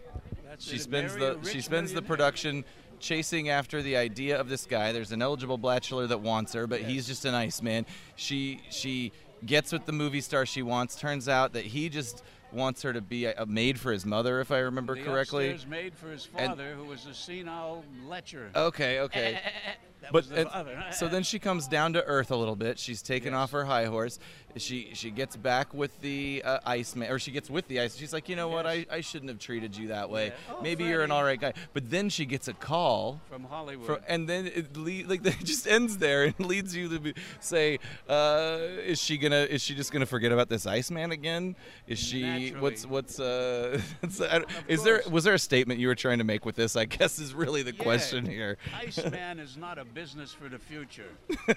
that's 0.48 0.66
She 0.68 0.78
spends 0.78 1.16
the 1.16 1.38
she 1.44 1.62
spends 1.62 1.94
the 1.94 2.02
production 2.02 2.64
chasing 3.00 3.50
after 3.50 3.82
the 3.84 3.96
idea 3.98 4.40
of 4.40 4.50
this 4.50 4.66
guy. 4.66 4.92
There's 4.92 5.12
an 5.12 5.22
eligible 5.22 5.58
bachelor 5.58 6.08
that 6.08 6.22
wants 6.22 6.54
her, 6.54 6.66
but 6.66 6.82
he's 6.82 7.06
just 7.06 7.26
an 7.26 7.36
ice 7.36 7.62
man. 7.62 7.86
She 8.16 8.62
she 8.70 9.12
gets 9.46 9.72
with 9.72 9.86
the 9.86 9.92
movie 9.92 10.22
star 10.22 10.46
she 10.48 10.64
wants. 10.64 10.96
Turns 10.96 11.30
out 11.30 11.54
that 11.54 11.66
he 11.66 11.90
just 11.90 12.24
wants 12.58 12.82
her 12.82 12.92
to 12.92 13.00
be 13.02 13.28
uh, 13.28 13.34
a, 13.38 13.44
a 13.44 13.46
maid 13.46 13.80
for 13.80 13.92
his 13.92 14.06
mother, 14.06 14.42
if 14.42 14.52
I 14.52 14.58
remember 14.60 14.96
the 14.96 15.04
correctly. 15.04 15.52
upstairs 15.52 15.70
maid 15.70 15.96
for 15.96 16.10
his 16.12 16.28
And- 16.36 16.60
who 16.60 16.84
was 16.86 17.06
a 17.06 17.14
senile 17.14 17.86
lecher. 18.08 18.50
Okay, 18.56 19.00
okay. 19.02 19.40
that 20.02 20.12
but 20.12 20.30
the 20.30 20.48
and- 20.56 20.94
so 20.96 21.08
then 21.08 21.24
she 21.24 21.40
comes 21.40 21.68
down 21.68 21.94
to 21.94 22.04
earth 22.06 22.32
a 22.32 22.36
little 22.36 22.56
bit. 22.56 22.80
She's 22.80 23.02
taken 23.02 23.34
Yes. 23.34 23.40
off 23.40 23.52
her 23.52 23.66
high 23.66 23.86
horse. 23.86 24.20
She 24.56 24.90
she 24.94 25.12
gets 25.12 25.36
back 25.36 25.72
with 25.74 26.00
the 26.02 26.42
uh, 26.44 26.58
Iceman, 26.66 27.12
or 27.12 27.20
she 27.20 27.30
gets 27.32 27.48
with 27.48 27.68
the 27.68 27.80
ice. 27.80 27.96
She's 27.96 28.12
like, 28.12 28.28
you 28.28 28.36
know 28.36 28.48
what? 28.48 28.66
I, 28.66 28.88
I 28.92 29.02
shouldn't 29.02 29.30
have 29.30 29.38
treated 29.38 29.78
you 29.78 29.90
that 29.90 30.10
way. 30.10 30.28
Yeah. 30.28 30.56
Oh, 30.58 30.62
Maybe 30.64 30.86
you're 30.86 31.04
an 31.04 31.12
all 31.12 31.24
right 31.24 31.40
guy. 31.40 31.54
But 31.74 31.92
then 31.92 32.10
she 32.10 32.26
gets 32.26 32.48
a 32.48 32.54
call. 32.54 33.22
from 33.30 33.44
Hollywood. 33.44 33.86
From, 33.86 33.98
and 34.08 34.28
then 34.28 34.48
it 34.48 34.76
lead, 34.76 35.10
like 35.10 35.24
it 35.26 35.44
just 35.44 35.68
ends 35.68 36.00
there 36.00 36.24
and 36.24 36.40
leads 36.44 36.76
you 36.76 36.90
to 36.90 37.00
be, 37.00 37.14
say, 37.40 37.78
uh, 38.10 38.58
is 38.84 39.00
she 39.00 39.18
gonna? 39.20 39.36
Is 39.48 39.62
she 39.62 39.76
just 39.76 39.92
gonna 39.92 40.08
forget 40.08 40.32
about 40.32 40.50
this 40.50 40.66
ice 40.66 40.90
man 40.90 41.12
again? 41.12 41.56
Is 41.88 42.00
she? 42.00 42.24
Naturally. 42.24 42.60
What's 42.62 42.86
what's 42.88 43.20
uh? 43.20 43.80
it's- 44.02 44.22
I 44.22 44.44
is 44.68 44.84
there 44.84 45.04
was 45.12 45.24
there 45.24 45.36
a 45.36 45.40
statement 45.40 45.80
you 45.80 45.88
were 45.88 45.96
trying 45.96 46.18
to 46.18 46.24
make 46.24 46.46
with 46.46 46.56
this? 46.56 46.76
I 46.76 46.86
guess 46.86 47.20
is 47.20 47.36
really 47.36 47.62
the 47.62 47.76
Yeah. 47.76 47.84
question 47.84 48.26
here. 48.26 48.58
Iceman 48.76 49.40
is 49.40 49.56
not 49.56 49.78
a 49.78 49.86
business 49.94 50.32
for 50.34 50.50
the 50.50 50.60
future. 50.60 51.10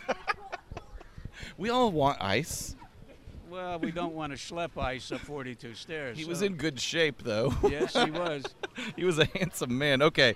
We 1.57 1.70
all 1.70 1.91
want 1.91 2.18
ice. 2.20 2.76
Well, 3.51 3.78
we 3.78 3.91
don't 3.91 4.14
want 4.14 4.33
to 4.33 4.39
schlep 4.39 4.76
ice 4.81 5.11
up 5.11 5.20
42 5.20 5.74
stairs. 5.74 6.18
He 6.18 6.24
was 6.24 6.43
in 6.43 6.55
good 6.57 6.78
shape 6.78 7.22
though. 7.22 7.53
Yes, 7.68 7.95
he 7.95 8.11
was. 8.11 8.45
he 8.97 9.05
was 9.05 9.18
a 9.18 9.24
handsome 9.24 9.76
man. 9.76 10.03
Okay. 10.03 10.35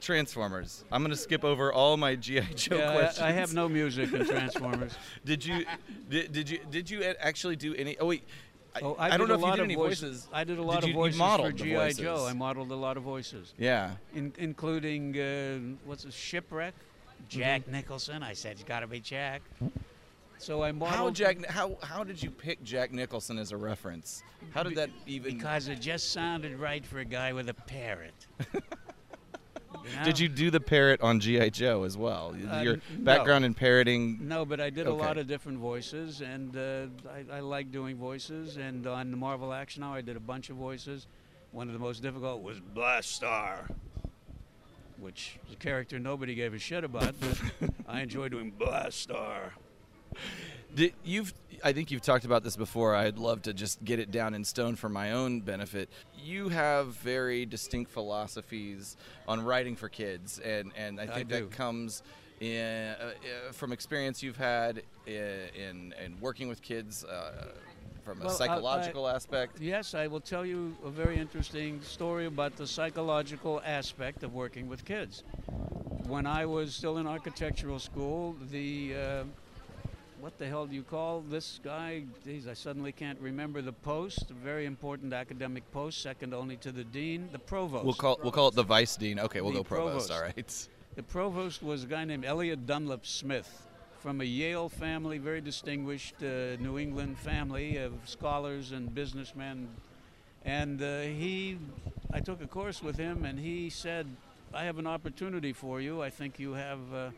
Transformers. 0.00 0.84
I'm 0.90 1.02
gonna 1.02 1.16
skip 1.16 1.44
over 1.44 1.72
all 1.72 1.96
my 1.96 2.14
GI 2.14 2.40
Joe 2.54 2.76
Yeah, 2.78 2.90
I- 2.90 2.94
questions. 2.96 3.20
I 3.22 3.30
have 3.32 3.52
no 3.52 3.68
music 3.68 4.12
in 4.12 4.24
Transformers. 4.26 4.94
Did 5.24 5.44
you? 5.44 5.64
Did, 6.08 6.32
did 6.32 6.48
you? 6.50 6.58
Did 6.70 6.88
you 6.90 7.02
actually 7.20 7.56
do 7.56 7.74
any? 7.74 7.98
Oh 7.98 8.06
wait. 8.06 8.24
I, 8.74 8.80
Oh, 8.80 8.94
I, 8.98 9.10
I 9.10 9.16
don't 9.16 9.28
know 9.28 9.34
if 9.34 9.40
you 9.40 9.46
did 9.50 9.58
of 9.60 9.64
any 9.64 9.74
voices. 9.74 10.28
I 10.32 10.44
did 10.44 10.58
a 10.58 10.62
lot 10.62 10.82
Did 10.82 10.84
of 10.84 10.88
you- 10.90 10.94
you 10.94 11.16
voices 11.16 11.20
for 11.20 11.52
GI. 11.96 12.02
Joe. 12.02 12.26
I 12.28 12.32
modeled 12.32 12.70
a 12.70 12.76
lot 12.76 12.96
of 12.96 13.02
voices, 13.02 13.52
Yeah. 13.58 13.92
in, 14.14 14.32
including 14.38 15.18
uh, 15.18 15.58
what's 15.84 16.04
a 16.04 16.12
shipwreck. 16.12 16.74
Jack 17.28 17.68
Nicholson. 17.68 18.22
I 18.22 18.32
said 18.32 18.52
it's 18.52 18.64
got 18.64 18.80
to 18.80 18.86
be 18.86 19.00
Jack. 19.00 19.42
So 20.38 20.62
I 20.62 20.72
modeled. 20.72 20.96
How 20.96 21.10
Jack? 21.10 21.44
How 21.46 21.76
how 21.82 22.04
did 22.04 22.22
you 22.22 22.30
pick 22.30 22.62
Jack 22.62 22.92
Nicholson 22.92 23.38
as 23.38 23.52
a 23.52 23.56
reference? 23.56 24.22
How 24.54 24.62
did 24.62 24.76
that 24.76 24.90
even? 25.06 25.36
Because 25.36 25.68
it 25.68 25.80
just 25.80 26.12
sounded 26.12 26.58
right 26.58 26.84
for 26.86 27.00
a 27.00 27.04
guy 27.04 27.32
with 27.32 27.48
a 27.48 27.54
parrot. 27.54 28.26
You 29.84 30.04
Did 30.04 30.18
you 30.18 30.28
do 30.28 30.50
the 30.50 30.60
parrot 30.60 31.00
on 31.00 31.20
GI 31.20 31.50
Joe 31.50 31.84
as 31.84 31.96
well? 31.96 32.34
Uh, 32.34 32.60
Your 32.60 32.74
n- 32.74 32.82
no. 32.98 33.04
background 33.04 33.44
in 33.44 33.54
parroting. 33.54 34.18
No, 34.20 34.44
but 34.44 34.60
I 34.60 34.70
did 34.70 34.86
a 34.86 34.92
lot 34.92 35.18
of 35.18 35.26
different 35.26 35.58
voices, 35.58 36.20
and 36.20 36.56
uh, 36.56 36.86
I, 37.10 37.36
I 37.36 37.40
like 37.40 37.70
doing 37.70 37.96
voices. 37.96 38.56
And 38.56 38.86
on 38.86 39.10
the 39.10 39.16
Marvel 39.16 39.52
Action 39.52 39.82
Hour, 39.82 39.96
I 39.96 40.00
did 40.00 40.16
a 40.16 40.20
bunch 40.20 40.50
of 40.50 40.56
voices. 40.56 41.06
One 41.52 41.68
of 41.68 41.72
the 41.72 41.78
most 41.78 42.02
difficult 42.02 42.42
was 42.42 42.60
Blastaar, 42.60 43.70
which 45.00 45.38
is 45.46 45.54
a 45.54 45.56
character 45.56 45.98
nobody 45.98 46.34
gave 46.34 46.54
a 46.54 46.58
shit 46.58 46.84
about, 46.84 47.14
but 47.20 47.70
I 47.88 48.00
enjoy 48.02 48.28
doing 48.28 48.52
Blastaar. 48.52 49.50
Did, 50.74 50.92
you've, 51.04 51.32
I 51.64 51.72
think 51.72 51.90
you've 51.90 52.02
talked 52.02 52.24
about 52.24 52.44
this 52.44 52.56
before. 52.56 52.94
I'd 52.94 53.18
love 53.18 53.42
to 53.42 53.54
just 53.54 53.82
get 53.84 53.98
it 53.98 54.10
down 54.10 54.34
in 54.34 54.44
stone 54.44 54.76
for 54.76 54.88
my 54.88 55.12
own 55.12 55.40
benefit. 55.40 55.88
You 56.22 56.48
have 56.50 56.88
very 56.88 57.46
distinct 57.46 57.90
philosophies 57.90 58.96
on 59.26 59.44
writing 59.44 59.76
for 59.76 59.88
kids, 59.88 60.38
and, 60.38 60.72
and 60.76 61.00
I 61.00 61.04
I 61.04 61.06
think 61.06 61.28
do. 61.28 61.40
that 61.40 61.50
comes 61.50 62.02
in, 62.40 62.94
uh, 63.00 63.12
uh, 63.48 63.52
from 63.52 63.72
experience 63.72 64.22
you've 64.22 64.36
had 64.36 64.82
in, 65.06 65.40
in, 65.54 65.94
in 66.04 66.20
working 66.20 66.48
with 66.48 66.62
kids 66.62 67.04
uh, 67.04 67.48
from 68.08 68.22
a 68.22 68.24
Well, 68.24 68.34
I- 68.34 68.36
psychological 68.38 69.06
aspect. 69.06 69.60
Yes, 69.60 69.92
I 69.94 70.06
will 70.06 70.20
tell 70.20 70.46
you 70.46 70.74
a 70.82 70.88
very 70.88 71.18
interesting 71.18 71.82
story 71.82 72.24
about 72.24 72.56
the 72.56 72.66
psychological 72.66 73.60
aspect 73.66 74.22
of 74.22 74.32
working 74.32 74.66
with 74.66 74.86
kids. 74.86 75.24
When 76.06 76.26
I 76.26 76.46
was 76.46 76.74
still 76.74 76.96
in 76.96 77.06
architectural 77.06 77.78
school, 77.78 78.34
the 78.50 78.94
uh, 78.96 79.24
what 80.20 80.38
the 80.38 80.48
hell 80.48 80.64
do 80.66 80.74
you 80.74 80.82
call 80.84 81.20
this 81.20 81.60
guy? 81.62 82.04
Geez, 82.24 82.48
I 82.48 82.54
suddenly 82.54 82.92
can't 82.92 83.20
remember 83.20 83.60
the 83.60 83.74
post. 83.74 84.30
A 84.30 84.34
very 84.34 84.64
important 84.64 85.12
academic 85.12 85.70
post, 85.70 86.00
second 86.00 86.32
only 86.32 86.56
to 86.56 86.72
the 86.72 86.84
dean, 86.84 87.28
the 87.30 87.38
provost. 87.38 87.84
We'll 87.84 87.92
call 87.94 88.18
we'll 88.22 88.32
call 88.32 88.48
it 88.48 88.54
the 88.54 88.62
vice 88.64 88.96
dean. 88.96 89.20
Okay, 89.20 89.42
we'll 89.42 89.52
The 89.52 89.58
go 89.58 89.64
provost. 89.64 90.08
provost. 90.08 90.10
All 90.12 90.22
right. 90.22 90.68
The 90.96 91.02
provost 91.04 91.62
was 91.62 91.84
a 91.84 91.86
guy 91.86 92.04
named 92.04 92.24
Elliott 92.24 92.66
Dunlap 92.66 93.06
Smith 93.06 93.67
from 94.00 94.20
a 94.20 94.24
Yale 94.24 94.68
family, 94.68 95.18
very 95.18 95.40
distinguished 95.40 96.14
uh, 96.22 96.56
New 96.60 96.78
England 96.78 97.18
family 97.18 97.76
of 97.78 97.92
scholars 98.04 98.70
and 98.70 98.94
businessmen. 98.94 99.68
And 100.44 100.80
uh, 100.80 101.00
he, 101.00 101.58
I 102.12 102.20
took 102.20 102.40
a 102.40 102.46
course 102.46 102.80
with 102.82 102.96
him, 102.96 103.24
and 103.24 103.38
he 103.38 103.70
said, 103.70 104.06
I 104.54 104.64
have 104.64 104.78
an 104.78 104.86
opportunity 104.86 105.52
for 105.52 105.80
you. 105.80 106.00
I 106.00 106.10
think 106.10 106.38
you 106.38 106.52
have 106.52 106.78
uh, 106.94 107.10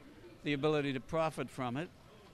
the 0.42 0.54
ability 0.54 0.94
to 0.94 1.00
profit 1.00 1.50
from 1.50 1.76
it. 1.76 1.88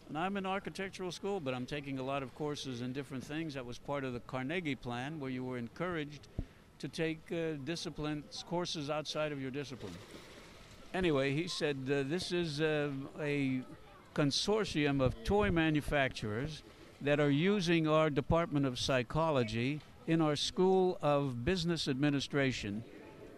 And 0.08 0.16
I'm 0.16 0.36
in 0.36 0.46
architectural 0.46 1.10
school, 1.10 1.40
but 1.40 1.52
I'm 1.52 1.66
taking 1.66 1.98
a 1.98 2.04
lot 2.04 2.22
of 2.22 2.32
courses 2.36 2.80
in 2.80 2.92
different 2.92 3.24
things. 3.24 3.54
That 3.54 3.66
was 3.66 3.78
part 3.78 4.04
of 4.04 4.12
the 4.12 4.20
Carnegie 4.20 4.76
Plan, 4.76 5.18
where 5.18 5.30
you 5.30 5.44
were 5.44 5.58
encouraged 5.58 6.28
to 6.78 6.88
take 6.88 7.20
uh, 7.32 7.54
disciplines, 7.64 8.44
courses 8.48 8.90
outside 8.90 9.32
of 9.32 9.42
your 9.42 9.50
discipline. 9.50 9.94
Anyway, 10.94 11.34
he 11.34 11.48
said, 11.48 11.76
uh, 11.90 12.04
This 12.08 12.30
is 12.30 12.60
uh, 12.60 12.90
a 13.20 13.62
consortium 14.16 15.02
of 15.02 15.22
toy 15.24 15.50
manufacturers 15.50 16.62
that 17.02 17.20
are 17.20 17.30
using 17.30 17.86
our 17.86 18.08
Department 18.08 18.64
of 18.64 18.78
Psychology 18.78 19.80
in 20.06 20.22
our 20.22 20.36
School 20.36 20.96
of 21.02 21.44
Business 21.44 21.86
Administration, 21.86 22.82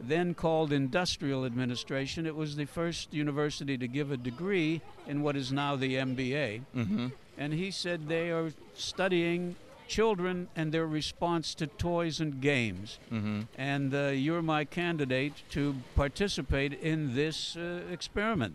then 0.00 0.34
called 0.34 0.72
Industrial 0.72 1.44
Administration. 1.44 2.26
It 2.26 2.36
was 2.36 2.54
the 2.54 2.64
first 2.64 3.12
university 3.12 3.76
to 3.76 3.88
give 3.88 4.12
a 4.12 4.16
degree 4.16 4.80
in 5.08 5.22
what 5.22 5.36
is 5.36 5.50
now 5.50 5.74
the 5.74 5.96
MBA. 5.96 6.62
Mm-hmm. 6.76 7.08
And 7.36 7.52
he 7.52 7.72
said 7.72 8.06
they 8.06 8.30
are 8.30 8.52
studying 8.74 9.56
children 9.88 10.46
and 10.54 10.70
their 10.70 10.86
response 10.86 11.54
to 11.56 11.66
toys 11.66 12.20
and 12.20 12.40
games. 12.40 13.00
Mm-hmm. 13.10 13.40
And 13.56 13.92
uh, 13.92 14.08
you're 14.08 14.42
my 14.42 14.64
candidate 14.64 15.32
to 15.50 15.74
participate 15.96 16.74
in 16.74 17.16
this 17.16 17.56
uh, 17.56 17.80
experiment. 17.90 18.54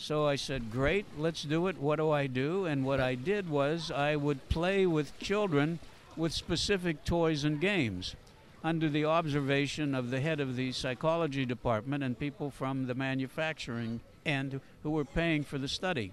So 0.00 0.26
I 0.26 0.36
said, 0.36 0.72
Great, 0.72 1.04
let's 1.18 1.42
do 1.42 1.66
it. 1.66 1.76
What 1.76 1.96
do 1.96 2.10
I 2.10 2.26
do? 2.26 2.64
And 2.64 2.86
what 2.86 3.00
I 3.00 3.14
did 3.14 3.50
was 3.50 3.90
I 3.90 4.16
would 4.16 4.48
play 4.48 4.86
with 4.86 5.16
children 5.20 5.78
with 6.16 6.32
specific 6.32 7.04
toys 7.04 7.44
and 7.44 7.60
games 7.60 8.16
under 8.64 8.88
the 8.88 9.04
observation 9.04 9.94
of 9.94 10.10
the 10.10 10.20
head 10.20 10.40
of 10.40 10.56
the 10.56 10.72
psychology 10.72 11.44
department 11.44 12.02
and 12.02 12.18
people 12.18 12.50
from 12.50 12.86
the 12.86 12.94
manufacturing 12.94 14.00
end 14.24 14.60
who 14.82 14.90
were 14.90 15.04
paying 15.04 15.44
for 15.44 15.58
the 15.58 15.68
study. 15.68 16.12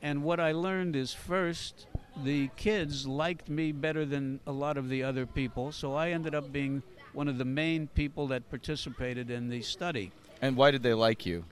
And 0.00 0.22
what 0.22 0.38
I 0.38 0.52
learned 0.52 0.94
is 0.94 1.12
first, 1.12 1.86
the 2.22 2.50
kids 2.56 3.04
liked 3.04 3.48
me 3.48 3.72
better 3.72 4.04
than 4.04 4.38
a 4.46 4.52
lot 4.52 4.76
of 4.76 4.88
the 4.88 5.02
other 5.02 5.26
people, 5.26 5.72
so 5.72 5.94
I 5.94 6.10
ended 6.10 6.36
up 6.36 6.52
being 6.52 6.84
one 7.12 7.26
of 7.26 7.36
the 7.36 7.44
main 7.44 7.88
people 7.88 8.28
that 8.28 8.48
participated 8.48 9.28
in 9.28 9.48
the 9.50 9.60
study 9.62 10.12
And 10.40 10.56
why 10.56 10.70
did 10.70 10.82
they 10.82 10.94
like 10.94 11.26
you? 11.26 11.44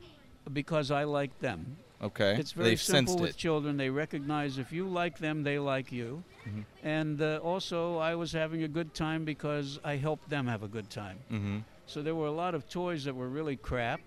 Because 0.52 0.90
I 0.90 1.04
like 1.04 1.38
them. 1.40 1.76
Okay. 2.02 2.36
It's 2.38 2.52
very 2.52 2.70
They've 2.70 2.80
simple 2.80 3.18
with 3.18 3.30
it. 3.30 3.36
children. 3.36 3.76
They 3.76 3.90
recognize 3.90 4.56
if 4.56 4.72
you 4.72 4.88
like 4.88 5.18
them, 5.18 5.42
they 5.42 5.58
like 5.58 5.92
you. 5.92 6.24
Mhm. 6.48 6.64
And 6.82 7.20
uh, 7.20 7.40
also, 7.42 7.98
I 7.98 8.14
was 8.14 8.32
having 8.32 8.62
a 8.62 8.68
good 8.68 8.94
time 8.94 9.24
because 9.24 9.78
I 9.84 9.96
helped 9.96 10.30
them 10.30 10.46
have 10.46 10.62
a 10.62 10.68
good 10.68 10.88
time. 10.88 11.18
Mm-hmm. 11.30 11.58
So 11.86 12.02
there 12.02 12.14
were 12.14 12.26
a 12.26 12.32
lot 12.32 12.54
of 12.54 12.68
toys 12.70 13.04
that 13.04 13.14
were 13.14 13.28
really 13.28 13.56
crap, 13.56 14.00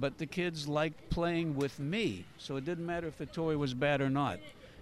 but 0.00 0.16
the 0.16 0.24
kids 0.26 0.66
liked 0.68 1.10
playing 1.10 1.56
with 1.56 1.78
me. 1.78 2.24
So 2.38 2.56
it 2.56 2.64
didn't 2.64 2.86
matter 2.86 3.08
if 3.08 3.18
the 3.18 3.26
toy 3.26 3.58
was 3.58 3.74
bad 3.74 4.00
or 4.00 4.08
not. 4.08 4.38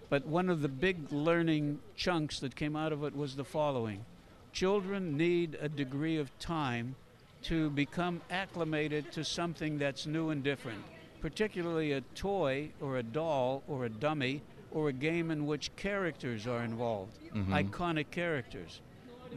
But 0.09 0.25
one 0.27 0.49
of 0.49 0.61
the 0.61 0.69
big 0.69 1.11
learning 1.13 1.81
chunks 1.97 2.39
that 2.41 2.55
came 2.55 2.77
out 2.77 2.93
of 2.93 3.03
it 3.05 3.17
was 3.17 3.35
the 3.37 3.45
following 3.45 4.05
Children 4.53 5.17
need 5.17 5.57
a 5.61 5.69
degree 5.69 6.17
of 6.19 6.37
time 6.39 6.95
to 7.43 7.71
become 7.71 8.21
acclimated 8.31 9.11
to 9.13 9.25
something 9.25 9.79
that's 9.79 10.07
new 10.07 10.31
and 10.31 10.43
different, 10.43 10.83
particularly 11.21 11.93
a 11.93 12.01
toy 12.15 12.71
or 12.81 12.99
a 12.99 13.03
doll 13.03 13.63
or 13.67 13.85
a 13.85 13.89
dummy 13.89 14.43
or 14.71 14.89
a 14.89 14.93
game 14.93 15.31
in 15.31 15.47
which 15.47 15.75
characters 15.77 16.47
are 16.47 16.63
involved, 16.63 17.19
mm-hmm. 17.35 17.53
iconic 17.53 18.11
characters. 18.11 18.81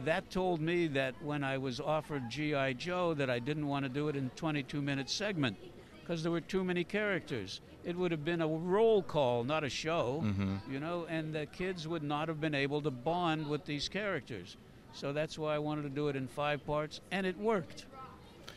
That 0.04 0.28
told 0.30 0.60
me 0.60 0.86
that 0.88 1.14
when 1.22 1.44
I 1.44 1.58
was 1.58 1.80
offered 1.80 2.28
G.I. 2.28 2.74
Joe 2.74 3.14
that 3.14 3.30
I 3.30 3.38
didn't 3.38 3.66
want 3.66 3.84
to 3.84 3.88
do 3.88 4.08
it 4.08 4.16
in 4.16 4.30
22 4.30 4.82
minute 4.82 5.08
segment 5.08 5.56
because 6.00 6.22
there 6.22 6.32
were 6.32 6.40
too 6.40 6.64
many 6.64 6.84
characters. 6.84 7.60
It 7.84 7.96
would 7.96 8.10
have 8.10 8.24
been 8.24 8.42
a 8.42 8.48
roll 8.48 9.02
call, 9.02 9.44
not 9.44 9.64
a 9.64 9.68
show, 9.68 10.22
mm-hmm. 10.24 10.56
you 10.70 10.80
know, 10.80 11.06
and 11.08 11.34
the 11.34 11.46
kids 11.46 11.86
would 11.86 12.02
not 12.02 12.28
have 12.28 12.40
been 12.40 12.54
able 12.54 12.82
to 12.82 12.90
bond 12.90 13.46
with 13.46 13.64
these 13.64 13.88
characters. 13.88 14.56
So 14.92 15.12
that's 15.12 15.38
why 15.38 15.54
I 15.54 15.58
wanted 15.58 15.82
to 15.82 15.88
do 15.88 16.08
it 16.08 16.16
in 16.16 16.28
five 16.28 16.64
parts, 16.66 17.00
and 17.10 17.26
it 17.26 17.36
worked. 17.38 17.86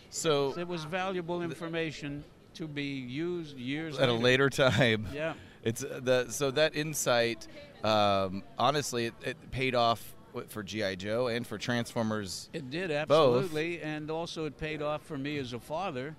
So 0.10 0.58
It 0.58 0.68
was 0.68 0.84
valuable 0.86 1.41
information 1.41 2.24
to 2.55 2.68
be 2.68 2.84
used 2.84 3.58
years 3.58 3.99
at 3.99 4.10
a 4.10 4.14
later 4.14 4.49
time, 4.49 5.08
Yeah. 5.14 5.34
it's 5.64 5.84
uh, 5.84 5.99
the 6.01 6.26
so 6.30 6.51
that 6.51 6.76
insight. 6.76 7.47
Um, 7.84 8.41
honestly, 8.58 9.05
it, 9.08 9.14
it 9.24 9.51
paid 9.51 9.76
off 9.76 10.16
for 10.49 10.64
GI 10.64 10.95
Joe 10.97 11.28
and 11.28 11.45
for 11.45 11.58
Transformers. 11.58 12.49
It 12.53 12.70
did 12.70 12.89
Both. 13.08 13.43
absolutely, 13.43 13.82
and 13.82 14.10
also 14.10 14.45
it 14.45 14.58
paid 14.58 14.82
off 14.82 15.03
for 15.03 15.18
me 15.18 15.38
as 15.38 15.53
a 15.53 15.60
father, 15.60 16.16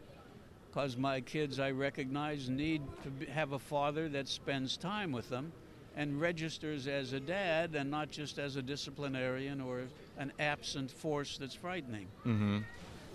because 0.69 0.97
my 0.97 1.21
kids 1.21 1.59
I 1.59 1.73
recognize 1.73 2.49
need 2.49 2.83
to 3.03 3.11
be, 3.11 3.27
have 3.27 3.53
a 3.53 3.59
father 3.59 4.09
that 4.11 4.29
spends 4.29 4.77
time 4.77 5.11
with 5.13 5.29
them, 5.31 5.53
and 5.97 6.21
registers 6.21 6.87
as 6.87 7.13
a 7.13 7.21
dad 7.21 7.75
and 7.75 7.91
not 7.91 8.11
just 8.11 8.39
as 8.39 8.55
a 8.57 8.63
disciplinarian 8.63 9.61
or 9.61 9.83
an 10.19 10.33
absent 10.39 10.91
force 10.91 11.37
that's 11.39 11.55
frightening. 11.55 12.07
Mm-hmm. 12.25 12.59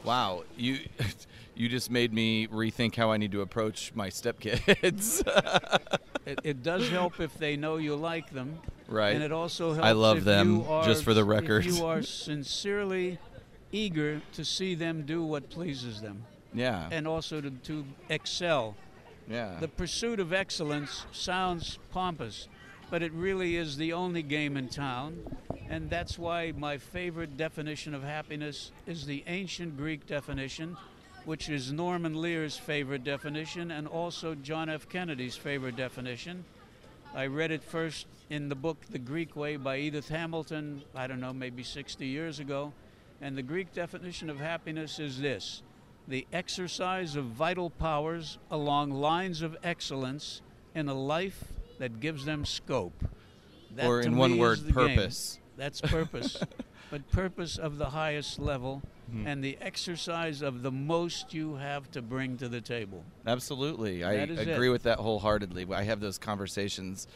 Wow, 0.03 0.43
you 0.57 0.79
you 1.55 1.69
just 1.69 1.89
made 1.89 2.13
me 2.13 2.47
rethink 2.47 2.95
how 2.95 3.11
I 3.11 3.17
need 3.17 3.31
to 3.31 3.41
approach 3.41 3.91
my 3.95 4.09
stepkids. 4.09 5.23
It, 6.25 6.39
it 6.45 6.63
does 6.63 6.87
help 6.87 7.19
if 7.19 7.37
they 7.37 7.57
know 7.57 7.75
you 7.75 7.97
like 7.97 8.29
them, 8.29 8.57
right. 8.87 9.13
and 9.13 9.21
it 9.21 9.33
also 9.33 9.73
helps. 9.73 9.85
I 9.85 9.91
love 9.91 10.23
them, 10.23 10.63
are, 10.69 10.85
just 10.85 11.03
for 11.03 11.13
the 11.13 11.25
record. 11.25 11.65
If 11.65 11.75
you 11.75 11.85
are 11.85 12.01
sincerely 12.01 13.19
eager 13.73 14.21
to 14.31 14.45
see 14.45 14.73
them 14.73 15.01
do 15.05 15.21
what 15.21 15.49
pleases 15.49 15.99
them, 15.99 16.23
yeah. 16.53 16.87
and 16.91 17.05
also 17.09 17.41
to, 17.41 17.49
to 17.49 17.85
excel. 18.07 18.77
yeah. 19.29 19.57
The 19.59 19.67
pursuit 19.67 20.21
of 20.21 20.31
excellence 20.31 21.05
sounds 21.11 21.77
pompous, 21.91 22.47
but 22.89 23.03
it 23.03 23.11
really 23.13 23.55
is 23.55 23.77
the 23.77 23.93
only 23.93 24.21
game 24.21 24.57
in 24.57 24.69
town. 24.69 25.17
And 25.69 25.89
that's 25.89 26.19
why 26.19 26.53
my 26.55 26.77
favorite 26.77 27.37
definition 27.37 27.93
of 27.93 28.03
happiness 28.03 28.71
is 28.85 29.05
the 29.05 29.23
ancient 29.27 29.77
Greek 29.77 30.05
definition, 30.05 30.77
which 31.25 31.49
is 31.49 31.71
Norman 31.71 32.15
Lear's 32.15 32.57
favorite 32.57 33.03
definition 33.03 33.71
and 33.71 33.87
also 33.87 34.35
John 34.35 34.69
F. 34.69 34.87
Kennedy's 34.89 35.35
favorite 35.35 35.75
definition. 35.75 36.45
I 37.15 37.27
read 37.27 37.51
it 37.51 37.63
first 37.63 38.07
in 38.29 38.49
the 38.49 38.55
book 38.55 38.77
The 38.89 38.99
Greek 38.99 39.35
Way 39.35 39.55
by 39.55 39.77
Edith 39.77 40.09
Hamilton, 40.09 40.83
I 40.95 41.07
don't 41.07 41.19
know, 41.19 41.33
maybe 41.33 41.63
60 41.63 42.05
years 42.05 42.39
ago. 42.39 42.73
And 43.21 43.37
the 43.37 43.43
Greek 43.43 43.73
definition 43.73 44.29
of 44.29 44.39
happiness 44.39 44.99
is 44.99 45.19
this 45.19 45.61
the 46.07 46.27
exercise 46.33 47.15
of 47.15 47.25
vital 47.25 47.69
powers 47.69 48.37
along 48.51 48.91
lines 48.91 49.41
of 49.41 49.55
excellence 49.63 50.41
in 50.75 50.89
a 50.89 50.93
life 50.93 51.45
that 51.79 51.99
gives 51.99 52.25
them 52.25 52.45
scope. 52.45 53.03
That 53.75 53.85
or 53.85 54.01
in 54.01 54.15
one 54.17 54.37
word, 54.37 54.59
the 54.59 54.71
game. 54.71 54.73
purpose. 54.95 55.39
That's 55.57 55.81
purpose. 55.81 56.37
but 56.91 57.09
purpose 57.11 57.57
of 57.57 57.77
the 57.77 57.89
highest 57.89 58.39
level 58.39 58.81
Hmm. 59.11 59.27
and 59.27 59.43
the 59.43 59.57
exercise 59.59 60.41
of 60.41 60.61
the 60.61 60.71
most 60.71 61.33
you 61.33 61.55
have 61.55 61.91
to 61.91 62.01
bring 62.01 62.37
to 62.37 62.47
the 62.47 62.61
table. 62.61 63.03
Absolutely. 63.27 64.01
I 64.03 64.13
agree 64.13 64.67
it. 64.69 64.71
with 64.71 64.83
that 64.83 64.97
wholeheartedly. 64.97 65.67
I 65.73 65.83
have 65.83 65.99
those 65.99 66.17
conversations 66.17 67.07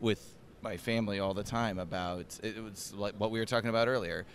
with 0.00 0.34
my 0.62 0.76
family 0.76 1.20
all 1.20 1.34
the 1.34 1.44
time 1.44 1.78
about 1.78 2.40
it 2.42 2.60
was 2.62 2.92
like 2.92 3.14
what 3.18 3.30
we 3.30 3.38
were 3.38 3.44
talking 3.46 3.70
about 3.70 3.86
earlier. 3.86 4.26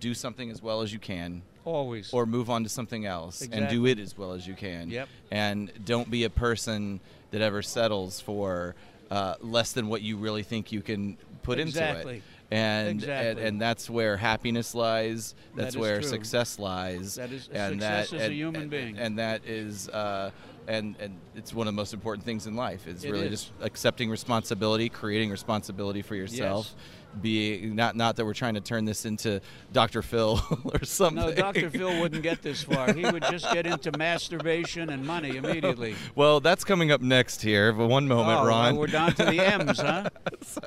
Do 0.00 0.12
something 0.12 0.50
as 0.50 0.60
well 0.60 0.82
as 0.82 0.92
you 0.92 0.98
can 0.98 1.42
Always. 1.64 2.12
or 2.12 2.26
move 2.26 2.50
on 2.50 2.64
to 2.64 2.68
something 2.68 3.06
else 3.06 3.42
and 3.42 3.68
do 3.68 3.86
it 3.86 4.00
as 4.00 4.18
well 4.18 4.32
as 4.32 4.44
you 4.46 4.54
can. 4.54 4.90
Yep. 4.90 5.08
And 5.30 5.72
don't 5.84 6.10
be 6.10 6.24
a 6.24 6.30
person 6.30 6.98
that 7.30 7.42
ever 7.42 7.62
settles 7.62 8.20
for 8.20 8.74
uh, 9.10 9.34
less 9.40 9.72
than 9.72 9.88
what 9.88 10.02
you 10.02 10.16
really 10.16 10.42
think 10.42 10.72
you 10.72 10.82
can 10.82 11.16
put 11.42 11.58
into 11.58 11.78
it. 11.82 12.22
And, 12.52 12.88
and 12.88 12.88
Exactly. 13.00 13.44
and 13.44 13.60
that's 13.60 13.88
where 13.88 14.16
happiness 14.16 14.74
lies. 14.74 15.34
That's 15.54 15.74
is 15.74 15.80
where 15.80 16.00
true. 16.00 16.08
success 16.08 16.58
lies. 16.58 17.14
That 17.14 17.30
is- 17.32 17.48
and 17.52 17.74
success 17.80 18.10
that, 18.10 18.16
is 18.16 18.22
a 18.22 18.24
and- 18.26 18.34
human 18.34 18.62
and- 18.62 18.70
being. 18.70 18.98
And 18.98 19.18
that 19.18 19.44
is 19.46 19.88
uh, 19.88 20.30
and 20.66 20.96
and 20.98 21.14
it's 21.36 21.54
one 21.54 21.68
of 21.68 21.72
the 21.74 21.76
most 21.76 21.94
important 21.94 22.24
things 22.24 22.46
in 22.48 22.56
life. 22.56 22.86
It's 22.88 23.04
It 23.04 23.10
really 23.12 23.26
is. 23.26 23.30
just 23.42 23.52
accepting 23.60 24.10
responsibility, 24.10 24.88
creating 24.88 25.30
responsibility 25.30 26.02
for 26.02 26.14
yourself. 26.16 26.74
Being 27.20 27.74
not 27.74 27.96
not 27.96 28.16
that 28.16 28.24
we're 28.24 28.34
trying 28.34 28.54
to 28.54 28.60
turn 28.60 28.84
this 28.84 29.04
into 29.04 29.40
Dr. 29.72 30.00
Phil 30.02 30.40
or 30.64 30.84
something. 30.84 31.16
no, 31.26 31.34
Dr. 31.34 31.68
Phil 31.68 32.00
wouldn't 32.00 32.22
get 32.22 32.40
this 32.42 32.62
far. 32.62 32.92
He 32.92 33.04
would 33.04 33.24
just 33.30 33.50
get 33.52 33.66
into 33.66 33.90
masturbation 33.98 34.90
and 34.90 35.04
money 35.04 35.36
immediately. 35.36 35.96
Well, 36.14 36.40
that's 36.40 36.62
coming 36.64 36.92
up 36.92 37.00
next 37.00 37.42
here. 37.42 37.72
But 37.72 37.88
one 37.88 38.06
moment, 38.06 38.38
oh, 38.40 38.46
Ron. 38.46 38.76
We're 38.76 38.86
down 38.86 39.12
to 39.14 39.24
the 39.24 39.40
M's, 39.40 39.80
huh? 39.80 40.08
so, 40.42 40.60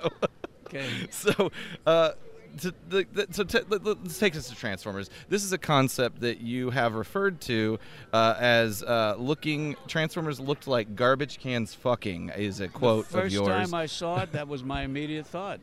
Okay. 0.68 0.88
so, 1.12 1.52
uh, 1.86 2.12
to, 2.60 2.74
the, 2.90 3.06
the, 3.14 3.28
so 3.32 3.44
t- 3.44 3.60
let, 3.70 3.86
us 3.86 4.20
take 4.20 4.34
this 4.34 4.50
to 4.50 4.56
Transformers. 4.56 5.10
This 5.30 5.44
is 5.44 5.54
a 5.54 5.58
concept 5.58 6.22
that 6.22 6.42
you 6.42 6.70
have 6.72 6.94
referred 6.96 7.42
to 7.42 7.80
uh, 8.12 8.36
as 8.40 8.84
uh, 8.84 9.16
looking. 9.18 9.76
Transformers 9.88 10.40
looked 10.40 10.68
like 10.68 10.96
garbage 10.96 11.40
cans 11.40 11.74
fucking. 11.74 12.30
Is 12.36 12.60
a 12.60 12.68
quote 12.68 13.08
the 13.08 13.14
first 13.14 13.26
of 13.28 13.34
yours. 13.34 13.48
First 13.48 13.72
time 13.72 13.80
I 13.80 13.86
saw 13.86 14.22
it, 14.22 14.34
that 14.34 14.48
was 14.48 14.64
my 14.64 14.84
immediate 14.84 15.26
thought. 15.26 15.60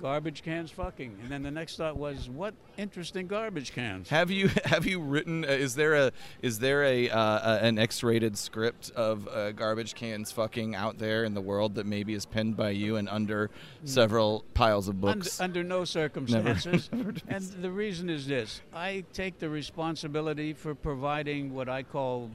Garbage 0.00 0.42
cans 0.42 0.70
fucking. 0.70 1.18
And 1.22 1.30
then 1.30 1.42
the 1.42 1.50
next 1.50 1.76
thought 1.76 1.96
was, 1.96 2.30
what 2.30 2.54
interesting 2.78 3.26
garbage 3.26 3.72
cans. 3.72 4.08
Have 4.08 4.30
you 4.30 4.48
have 4.64 4.86
you 4.86 5.00
written? 5.00 5.44
Uh, 5.44 5.48
is 5.48 5.74
there 5.74 5.94
a 5.94 6.12
is 6.42 6.58
there 6.58 6.82
a, 6.84 7.10
uh, 7.10 7.58
an 7.58 7.78
X-rated 7.78 8.38
script 8.38 8.90
of 8.96 9.28
uh, 9.28 9.52
garbage 9.52 9.94
cans 9.94 10.32
fucking 10.32 10.74
out 10.74 10.98
there 10.98 11.24
in 11.24 11.34
the 11.34 11.40
world 11.40 11.74
that 11.74 11.86
maybe 11.86 12.14
is 12.14 12.24
penned 12.24 12.56
by 12.56 12.70
you 12.70 12.96
and 12.96 13.08
under 13.08 13.50
several 13.84 14.44
piles 14.54 14.88
of 14.88 15.00
books? 15.00 15.40
under 15.40 15.62
no 15.62 15.84
circumstances. 15.84 16.88
Never. 16.92 17.14
and 17.28 17.44
the 17.60 17.70
reason 17.70 18.08
is 18.08 18.26
this 18.26 18.62
I 18.72 19.04
take 19.12 19.38
the 19.38 19.50
responsibility 19.50 20.54
for 20.54 20.74
providing 20.74 21.54
what 21.54 21.68
I 21.68 21.82
call 21.82 22.30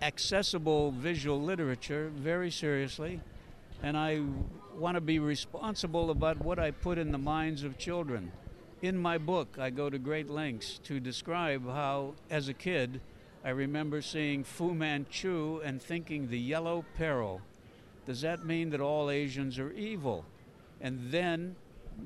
accessible 0.00 0.92
visual 0.92 1.40
literature 1.40 2.10
very 2.14 2.50
seriously, 2.50 3.20
and 3.82 3.96
I 3.96 4.22
want 4.76 4.96
to 4.96 5.00
be 5.00 5.18
responsible 5.18 6.10
about 6.10 6.42
what 6.42 6.58
I 6.58 6.70
put 6.70 6.98
in 6.98 7.12
the 7.12 7.18
minds 7.18 7.64
of 7.64 7.78
children. 7.78 8.32
In 8.80 8.98
my 8.98 9.18
book, 9.18 9.56
I 9.58 9.70
go 9.70 9.88
to 9.90 9.98
great 9.98 10.28
lengths 10.28 10.80
to 10.84 10.98
describe 10.98 11.66
how, 11.66 12.14
as 12.30 12.48
a 12.48 12.54
kid, 12.54 13.00
I 13.44 13.50
remember 13.50 14.02
seeing 14.02 14.44
Fu 14.44 14.74
Manchu 14.74 15.60
and 15.64 15.80
thinking 15.80 16.28
the 16.28 16.38
yellow 16.38 16.84
peril. 16.96 17.40
Does 18.06 18.20
that 18.22 18.44
mean 18.44 18.70
that 18.70 18.80
all 18.80 19.10
Asians 19.10 19.58
are 19.58 19.72
evil? 19.72 20.24
And 20.80 21.10
then 21.10 21.54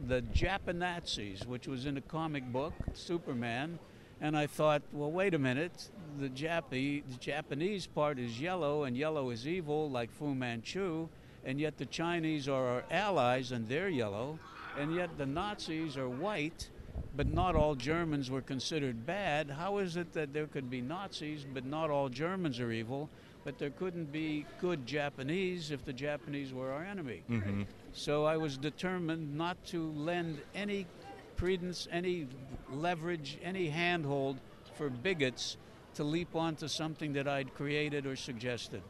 the 0.06 0.22
Japanazis, 0.22 1.46
which 1.46 1.66
was 1.66 1.86
in 1.86 1.96
a 1.96 2.02
comic 2.02 2.44
book, 2.52 2.74
Superman, 2.94 3.78
and 4.20 4.36
I 4.36 4.46
thought, 4.46 4.82
well, 4.92 5.10
wait 5.10 5.34
a 5.34 5.38
minute. 5.38 5.90
The, 6.18 6.28
Jap- 6.28 6.70
the 6.70 7.02
Japanese 7.20 7.86
part 7.86 8.18
is 8.18 8.40
yellow, 8.40 8.84
and 8.84 8.96
yellow 8.96 9.30
is 9.30 9.46
evil, 9.46 9.90
like 9.90 10.10
Fu 10.10 10.34
Manchu, 10.34 11.08
and 11.46 11.60
yet 11.60 11.78
the 11.78 11.86
Chinese 11.86 12.48
are 12.48 12.66
our 12.66 12.84
allies, 12.90 13.52
and 13.52 13.68
they're 13.68 13.88
yellow, 13.88 14.38
and 14.78 14.92
yet 14.92 15.16
the 15.16 15.24
Nazis 15.24 15.96
are 15.96 16.08
white, 16.08 16.68
but 17.14 17.28
not 17.28 17.54
all 17.54 17.76
Germans 17.76 18.30
were 18.30 18.42
considered 18.42 19.06
bad. 19.06 19.48
How 19.48 19.78
is 19.78 19.96
it 19.96 20.12
that 20.12 20.34
there 20.34 20.48
could 20.48 20.68
be 20.68 20.80
Nazis, 20.82 21.46
but 21.54 21.64
not 21.64 21.88
all 21.88 22.08
Germans 22.08 22.58
are 22.58 22.72
evil? 22.72 23.08
But 23.44 23.58
there 23.58 23.70
couldn't 23.70 24.10
be 24.10 24.44
good 24.60 24.84
Japanese 24.86 25.70
if 25.70 25.84
the 25.84 25.92
Japanese 25.92 26.52
were 26.52 26.72
our 26.72 26.82
enemy. 26.82 27.22
Mm-hmm. 27.30 27.62
So 27.92 28.24
I 28.24 28.36
was 28.36 28.58
determined 28.58 29.36
not 29.36 29.64
to 29.66 29.92
lend 29.92 30.40
any 30.52 30.88
credence, 31.36 31.86
any 31.92 32.26
leverage, 32.72 33.38
any 33.40 33.68
handhold 33.68 34.40
for 34.74 34.90
bigots 34.90 35.58
to 35.94 36.02
leap 36.02 36.34
onto 36.34 36.66
something 36.66 37.12
that 37.12 37.28
I'd 37.28 37.54
created 37.54 38.04
or 38.04 38.16
suggested. 38.16 38.82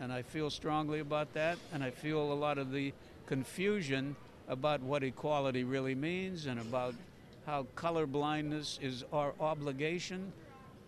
And 0.00 0.12
I 0.12 0.22
feel 0.22 0.48
strongly 0.48 1.00
about 1.00 1.34
that, 1.34 1.58
and 1.74 1.84
I 1.84 1.90
feel 1.90 2.32
a 2.32 2.34
lot 2.34 2.56
of 2.56 2.72
the 2.72 2.92
confusion 3.26 4.16
about 4.48 4.80
what 4.80 5.02
equality 5.02 5.62
really 5.62 5.94
means 5.94 6.46
and 6.46 6.58
about 6.58 6.94
how 7.46 7.66
color 7.74 8.06
blindness 8.06 8.78
is 8.82 9.04
our 9.12 9.34
obligation. 9.40 10.32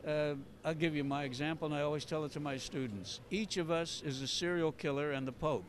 Uh, 0.07 0.35
I'll 0.65 0.75
give 0.75 0.97
you 0.97 1.05
my 1.05 1.25
example, 1.25 1.67
and 1.67 1.75
I 1.75 1.83
always 1.83 2.05
tell 2.05 2.25
it 2.25 2.33
to 2.33 2.41
my 2.41 2.57
students. 2.57 3.21
Each 3.31 3.59
of 3.59 3.71
us 3.71 4.03
is 4.05 4.23
a 4.23 4.27
serial 4.27 4.73
killer 4.73 5.13
and 5.13 5.29
the 5.29 5.33
Pope. 5.33 5.65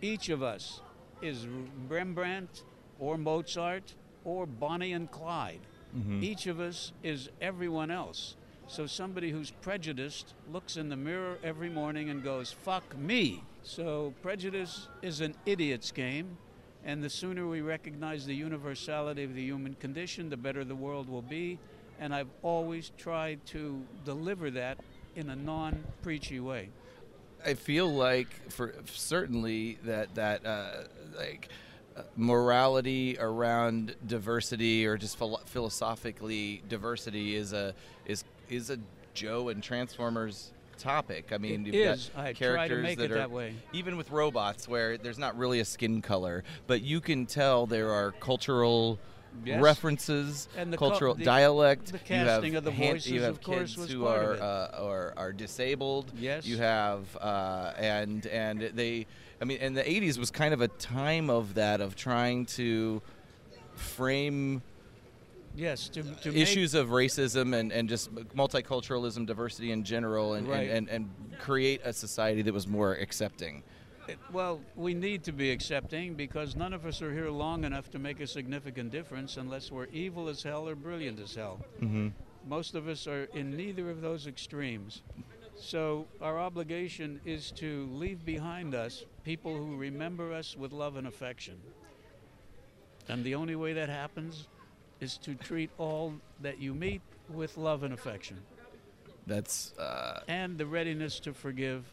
Each 0.00 0.28
of 0.28 0.42
us 0.42 0.80
is 1.20 1.46
Rembrandt 1.88 2.62
or 2.98 3.18
Mozart 3.18 3.94
or 4.24 4.46
Bonnie 4.46 4.92
and 4.92 5.10
Clyde. 5.10 5.60
Each 6.22 6.46
of 6.46 6.58
us 6.60 6.92
is 7.02 7.28
everyone 7.40 7.90
else. 7.90 8.36
So 8.66 8.86
somebody 8.86 9.30
who's 9.30 9.50
prejudiced 9.50 10.34
looks 10.50 10.76
in 10.76 10.88
the 10.88 10.96
mirror 10.96 11.38
every 11.42 11.68
morning 11.68 12.08
and 12.10 12.22
goes, 12.22 12.50
fuck 12.50 12.96
me. 12.96 13.42
So 13.62 14.14
prejudice 14.22 14.88
is 15.02 15.20
an 15.20 15.34
idiot's 15.46 15.92
game. 15.92 16.36
And 16.84 17.02
the 17.02 17.10
sooner 17.10 17.46
we 17.46 17.60
recognize 17.60 18.26
the 18.26 18.34
universality 18.34 19.24
of 19.24 19.34
the 19.34 19.42
human 19.42 19.74
condition, 19.74 20.28
the 20.28 20.36
better 20.36 20.64
the 20.64 20.74
world 20.74 21.08
will 21.08 21.22
be. 21.22 21.58
And 21.98 22.14
I've 22.14 22.28
always 22.42 22.90
tried 22.98 23.44
to 23.46 23.82
deliver 24.04 24.50
that 24.50 24.78
in 25.16 25.30
a 25.30 25.36
non 25.36 25.84
preachy 26.02 26.40
way. 26.40 26.70
I 27.46 27.54
feel 27.54 27.92
like, 27.92 28.28
for 28.50 28.74
certainly, 28.86 29.78
that 29.84 30.14
that 30.14 30.44
uh, 30.44 30.84
like 31.16 31.48
uh, 31.96 32.02
morality 32.16 33.16
around 33.18 33.94
diversity 34.06 34.86
or 34.86 34.96
just 34.96 35.16
philo- 35.16 35.40
philosophically 35.46 36.62
diversity 36.68 37.36
is 37.36 37.52
a 37.52 37.74
is 38.06 38.24
is 38.48 38.70
a 38.70 38.78
Joe 39.14 39.48
and 39.48 39.62
Transformers 39.62 40.50
topic. 40.78 41.30
I 41.32 41.38
mean, 41.38 41.66
It 41.66 41.74
you've 41.74 41.86
is. 41.86 42.10
got 42.14 42.24
I 42.26 42.32
characters 42.32 42.96
that 42.96 43.04
it 43.04 43.10
are 43.12 43.14
that 43.14 43.30
way. 43.30 43.54
even 43.72 43.96
with 43.96 44.10
robots 44.10 44.66
where 44.66 44.98
there's 44.98 45.18
not 45.18 45.36
really 45.38 45.60
a 45.60 45.64
skin 45.64 46.02
color, 46.02 46.42
but 46.66 46.82
you 46.82 47.00
can 47.00 47.26
tell 47.26 47.66
there 47.66 47.90
are 47.92 48.12
cultural. 48.12 48.98
Yes. 49.44 49.60
References, 49.60 50.48
And 50.56 50.72
the 50.72 50.76
cul- 50.76 50.90
cultural 50.90 51.14
the- 51.16 51.24
dialect. 51.24 51.86
the 51.86 51.98
you 52.08 52.14
have 52.20 52.44
of 52.54 52.62
the 52.62 52.70
hand- 52.70 52.92
voices, 52.98 53.10
you 53.10 53.20
have 53.22 53.30
of 53.34 53.42
course, 53.42 53.70
kids 53.70 53.76
was 53.76 53.90
who 53.90 54.06
are 54.06 54.34
uh, 54.34 54.68
are 54.80 55.12
are 55.16 55.32
disabled. 55.32 56.12
Yes. 56.16 56.46
You 56.46 56.58
have 56.58 57.16
uh, 57.16 57.72
and 57.76 58.24
and 58.26 58.60
they. 58.60 59.06
I 59.40 59.44
mean, 59.44 59.58
and 59.60 59.76
the 59.76 59.82
'80s 59.82 60.18
was 60.18 60.30
kind 60.30 60.54
of 60.54 60.60
a 60.60 60.68
time 60.68 61.30
of 61.30 61.54
that 61.54 61.80
of 61.80 61.96
trying 61.96 62.46
to 62.46 63.02
frame 63.74 64.62
Yes, 65.56 65.88
to, 65.90 66.02
to 66.02 66.34
issues 66.34 66.74
of 66.74 66.88
racism 66.88 67.54
and, 67.54 67.72
and 67.72 67.88
just 67.88 68.12
multiculturalism, 68.14 69.24
diversity 69.26 69.70
in 69.70 69.84
general, 69.84 70.34
and, 70.34 70.48
Right. 70.48 70.68
and, 70.70 70.88
and, 70.88 71.08
and 71.30 71.38
create 71.38 71.80
a 71.84 71.92
society 71.92 72.42
that 72.42 72.52
was 72.52 72.66
more 72.66 72.94
accepting. 72.94 73.62
It- 74.08 74.18
Well, 74.32 74.60
we 74.74 74.94
need 74.94 75.22
to 75.24 75.32
be 75.32 75.50
accepting 75.52 76.14
because 76.14 76.56
none 76.56 76.72
of 76.72 76.84
us 76.86 77.00
are 77.02 77.12
here 77.12 77.30
long 77.30 77.64
enough 77.64 77.90
to 77.92 77.98
make 77.98 78.20
a 78.20 78.26
significant 78.26 78.90
difference 78.90 79.36
unless 79.36 79.70
we're 79.70 79.86
evil 79.92 80.28
as 80.28 80.42
hell 80.42 80.68
or 80.68 80.74
brilliant 80.74 81.20
as 81.20 81.34
hell. 81.34 81.60
Mm-hmm. 81.80 82.08
Most 82.48 82.74
of 82.74 82.88
us 82.88 83.06
are 83.06 83.24
in 83.32 83.56
neither 83.56 83.88
of 83.90 84.00
those 84.00 84.26
extremes. 84.26 85.02
So, 85.56 86.06
our 86.20 86.38
obligation 86.38 87.20
is 87.24 87.52
to 87.52 87.88
leave 87.92 88.24
behind 88.24 88.74
us 88.74 89.04
people 89.24 89.56
who 89.56 89.76
remember 89.76 90.32
us 90.32 90.56
with 90.56 90.72
love 90.72 90.96
and 90.96 91.06
affection. 91.06 91.60
And 93.08 93.22
the 93.24 93.36
only 93.36 93.54
way 93.54 93.72
that 93.74 93.88
happens 93.88 94.48
is 95.00 95.18
to 95.18 95.34
treat 95.34 95.70
all 95.78 96.14
that 96.40 96.58
you 96.58 96.74
meet 96.74 97.00
with 97.28 97.56
love 97.56 97.82
and 97.82 97.94
affection 97.94 98.38
That's 99.26 99.72
uh, 99.78 100.20
and 100.28 100.58
the 100.58 100.66
readiness 100.66 101.20
to 101.20 101.32
forgive 101.32 101.84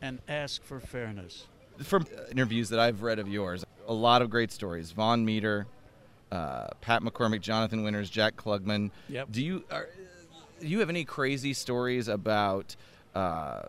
and 0.00 0.20
ask 0.28 0.62
for 0.62 0.78
fairness. 0.80 1.46
from 1.82 2.06
interviews 2.30 2.68
that 2.68 2.78
I've 2.78 3.02
read 3.02 3.18
of 3.18 3.28
yours. 3.28 3.64
A 3.86 3.92
lot 3.92 4.22
of 4.22 4.30
great 4.30 4.52
stories. 4.52 4.92
Vaughn 4.92 5.24
Meader, 5.24 5.66
uh, 6.30 6.68
Pat 6.80 7.02
McCormick, 7.02 7.40
Jonathan 7.40 7.82
Winters, 7.82 8.10
Jack 8.10 8.36
Klugman. 8.36 8.90
Yep. 9.08 9.28
Do 9.30 9.42
you 9.44 9.64
are, 9.70 9.88
do 10.60 10.66
you 10.66 10.80
have 10.80 10.90
any 10.90 11.04
crazy 11.04 11.54
stories 11.54 12.08
about 12.08 12.76
uh, 13.14 13.62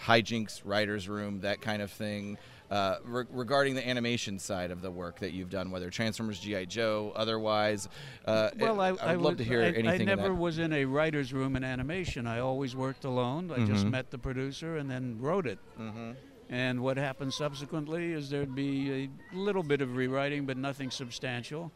hijinks, 0.00 0.62
writers' 0.64 1.08
room, 1.08 1.40
that 1.42 1.60
kind 1.60 1.80
of 1.82 1.90
thing? 1.90 2.36
Uh, 2.70 2.98
re- 3.04 3.24
regarding 3.30 3.74
the 3.74 3.88
animation 3.88 4.38
side 4.38 4.70
of 4.70 4.80
the 4.80 4.90
work 4.92 5.18
that 5.18 5.32
you've 5.32 5.50
done, 5.50 5.72
whether 5.72 5.90
Transformers, 5.90 6.38
GI 6.38 6.66
Joe, 6.66 7.12
otherwise, 7.16 7.88
uh, 8.26 8.50
Well, 8.60 8.80
I, 8.80 8.92
would 8.92 9.00
I 9.00 9.14
love 9.14 9.38
to 9.38 9.44
hear 9.44 9.60
I, 9.62 9.70
anything. 9.70 10.02
I 10.02 10.04
never 10.04 10.32
was 10.32 10.60
in 10.60 10.72
a 10.72 10.84
writer's 10.84 11.32
room 11.32 11.56
in 11.56 11.64
animation. 11.64 12.28
I 12.28 12.38
always 12.38 12.76
worked 12.76 13.04
alone. 13.04 13.50
I 13.50 13.64
just 13.66 13.84
Mhm. 13.86 13.90
met 13.90 14.12
the 14.12 14.18
producer 14.18 14.76
and 14.76 14.88
then 14.88 15.18
wrote 15.20 15.48
it. 15.48 15.58
Mhm. 15.80 16.14
And 16.48 16.80
what 16.80 16.96
happened 16.96 17.34
subsequently 17.34 18.12
is 18.12 18.30
there'd 18.30 18.54
be 18.54 18.92
a 18.92 19.36
little 19.36 19.64
bit 19.64 19.80
of 19.80 19.96
rewriting, 19.96 20.46
but 20.46 20.56
nothing 20.56 20.92
substantial. 20.92 21.72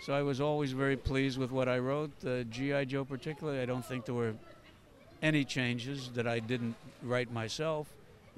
So 0.00 0.14
I 0.14 0.22
was 0.22 0.40
always 0.40 0.72
very 0.72 0.96
pleased 0.96 1.36
with 1.38 1.50
what 1.50 1.68
I 1.68 1.78
wrote. 1.78 2.12
Uh, 2.24 2.44
G.I. 2.44 2.86
Joe, 2.86 3.04
particularly, 3.04 3.60
I 3.60 3.66
don't 3.66 3.84
think 3.84 4.06
there 4.06 4.14
were 4.14 4.34
any 5.20 5.44
changes 5.44 6.10
that 6.14 6.26
I 6.26 6.38
didn't 6.38 6.76
write 7.02 7.30
myself. 7.30 7.86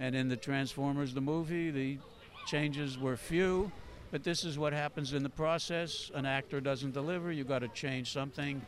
And 0.01 0.17
in 0.17 0.29
the 0.29 0.37
Transformers, 0.37 1.15
the 1.15 1.21
movie, 1.21 1.71
the 1.71 1.99
changes 2.47 2.99
were 2.99 3.17
few. 3.17 3.71
But 4.11 4.25
this 4.25 4.45
is 4.45 4.59
what 4.59 4.73
happens 4.73 5.13
in 5.13 5.23
the 5.23 5.29
process. 5.29 6.11
An 6.15 6.27
actor 6.27 6.61
doesn't 6.61 6.93
deliver, 6.93 7.31
you 7.31 7.45
got 7.45 7.61
to 7.61 7.69
change 7.69 8.13
something. 8.13 8.61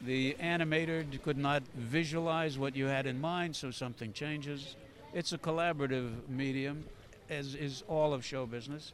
The 0.00 0.34
animator 0.40 1.04
could 1.22 1.36
not 1.36 1.62
visualize 1.74 2.58
what 2.58 2.74
you 2.74 2.86
had 2.86 3.06
in 3.06 3.20
mind, 3.20 3.54
so 3.54 3.70
something 3.70 4.12
changes. 4.12 4.74
It's 5.12 5.32
a 5.32 5.38
collaborative 5.38 6.10
medium, 6.28 6.84
as 7.28 7.54
is 7.54 7.84
all 7.86 8.14
of 8.14 8.24
show 8.24 8.46
business, 8.46 8.92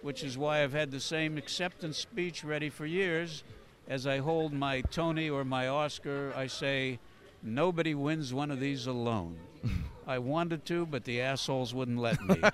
which 0.00 0.24
is 0.24 0.38
why 0.38 0.62
I've 0.62 0.72
had 0.72 0.90
the 0.90 1.00
same 1.00 1.36
acceptance 1.36 1.98
speech 1.98 2.42
ready 2.42 2.70
for 2.70 2.86
years. 2.86 3.44
As 3.86 4.06
I 4.06 4.18
hold 4.18 4.52
my 4.52 4.80
Tony 4.80 5.30
or 5.30 5.44
my 5.44 5.68
Oscar, 5.68 6.32
I 6.34 6.46
say, 6.46 6.98
Nobody 7.42 7.94
wins 7.94 8.32
one 8.34 8.50
of 8.50 8.60
these 8.60 8.86
alone. 8.86 9.36
I 10.06 10.18
wanted 10.18 10.64
to, 10.66 10.86
but 10.86 11.04
the 11.04 11.20
assholes 11.20 11.74
wouldn't 11.74 11.98
let 11.98 12.20
me. 12.22 12.36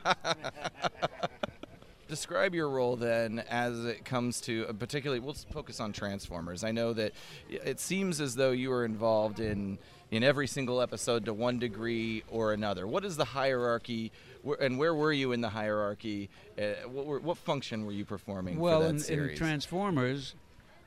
Describe 2.09 2.55
your 2.55 2.68
role 2.68 2.97
then 2.97 3.43
as 3.49 3.85
it 3.85 4.05
comes 4.05 4.41
to, 4.43 4.66
uh, 4.68 4.72
particularly, 4.74 5.20
we'll 5.20 5.33
focus 5.33 5.80
on 5.80 5.93
Transformers. 5.93 6.62
I 6.62 6.72
know 6.72 6.93
that 6.93 7.12
it 7.49 7.80
seems 7.80 8.20
as 8.20 8.35
though 8.35 8.51
you 8.51 8.68
were 8.70 8.85
involved 8.85 9.41
in 9.41 9.78
in 10.11 10.22
every 10.22 10.47
single 10.47 10.83
episode 10.83 11.24
to 11.24 11.33
one 11.33 11.59
degree 11.59 12.22
or 12.28 12.53
another. 12.53 12.87
What 12.87 13.05
is 13.07 13.16
the 13.16 13.24
hierarchy, 13.24 14.12
and 14.61 14.78
where 14.78 14.95
were 14.95 15.12
you 15.12 15.33
in 15.33 15.41
the 15.41 15.49
hierarchy? 15.49 16.28
Uh, 16.59 16.87
what, 16.87 17.22
what 17.22 17.39
function 17.39 17.87
were 17.87 17.93
you 17.93 18.05
performing 18.05 18.59
well, 18.59 18.83
in, 18.83 19.03
in? 19.05 19.35
Transformers, 19.35 20.35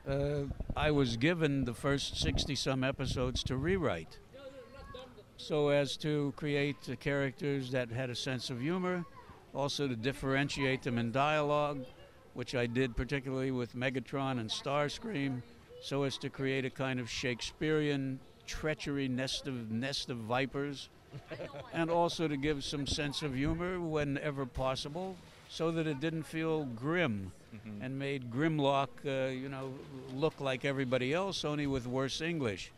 uh, 0.06 0.42
I 0.76 0.90
was 0.90 1.16
given 1.16 1.64
the 1.64 1.74
first 1.74 2.20
60 2.20 2.54
some 2.54 2.84
episodes 2.84 3.42
to 3.44 3.56
rewrite. 3.56 4.18
So 5.36 5.68
as 5.68 5.96
to 5.98 6.32
create 6.36 6.80
the 6.82 6.96
characters 6.96 7.70
that 7.72 7.90
had 7.90 8.10
a 8.10 8.14
sense 8.14 8.48
of 8.50 8.60
humor, 8.60 9.04
also 9.54 9.88
to 9.88 9.96
differentiate 9.96 10.82
them 10.82 10.98
in 10.98 11.12
dialogue, 11.12 11.84
which 12.34 12.54
I 12.54 12.66
did 12.66 12.96
particularly 12.96 13.50
with 13.50 13.74
Megatron 13.74 14.38
and 14.38 14.50
Starscream, 14.50 15.42
so 15.82 16.04
as 16.04 16.18
to 16.18 16.30
create 16.30 16.64
a 16.64 16.70
kind 16.70 17.00
of 17.00 17.10
Shakespearean 17.10 18.18
treachery 18.46 19.08
nest 19.08 19.46
of 19.46 19.70
nest 19.70 20.08
of 20.08 20.18
vipers 20.18 20.88
and 21.72 21.90
also 21.90 22.28
to 22.28 22.36
give 22.36 22.62
some 22.64 22.86
sense 22.86 23.22
of 23.22 23.34
humor 23.34 23.80
whenever 23.80 24.46
possible, 24.46 25.16
so 25.56 25.70
that 25.70 25.86
it 25.86 26.00
didn't 26.00 26.24
feel 26.24 26.64
grim 26.64 27.32
and 27.80 27.98
made 27.98 28.30
Grimlock, 28.30 28.88
uh, 29.06 29.30
you 29.30 29.48
know, 29.48 29.72
look 30.14 30.38
like 30.38 30.66
everybody 30.66 31.14
else, 31.14 31.46
only 31.46 31.66
with 31.66 31.86
worse 31.86 32.20
English. 32.20 32.70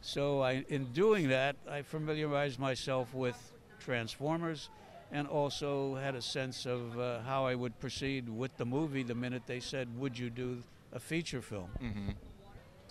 So 0.00 0.40
I, 0.40 0.64
in 0.68 0.84
doing 0.92 1.28
that, 1.30 1.56
I 1.68 1.82
familiarized 1.82 2.58
myself 2.60 3.12
with 3.12 3.36
Transformers, 3.80 4.70
and 5.10 5.26
also 5.26 5.96
had 5.96 6.14
a 6.14 6.22
sense 6.22 6.66
of 6.66 6.98
uh, 6.98 7.20
how 7.22 7.46
I 7.46 7.56
would 7.56 7.78
proceed 7.80 8.28
with 8.28 8.56
the 8.58 8.64
movie 8.64 9.02
the 9.02 9.16
minute 9.16 9.42
they 9.46 9.60
said, 9.60 9.88
"Would 9.98 10.16
you 10.16 10.30
do 10.30 10.62
a 10.92 11.00
feature 11.00 11.42
film?" 11.42 11.70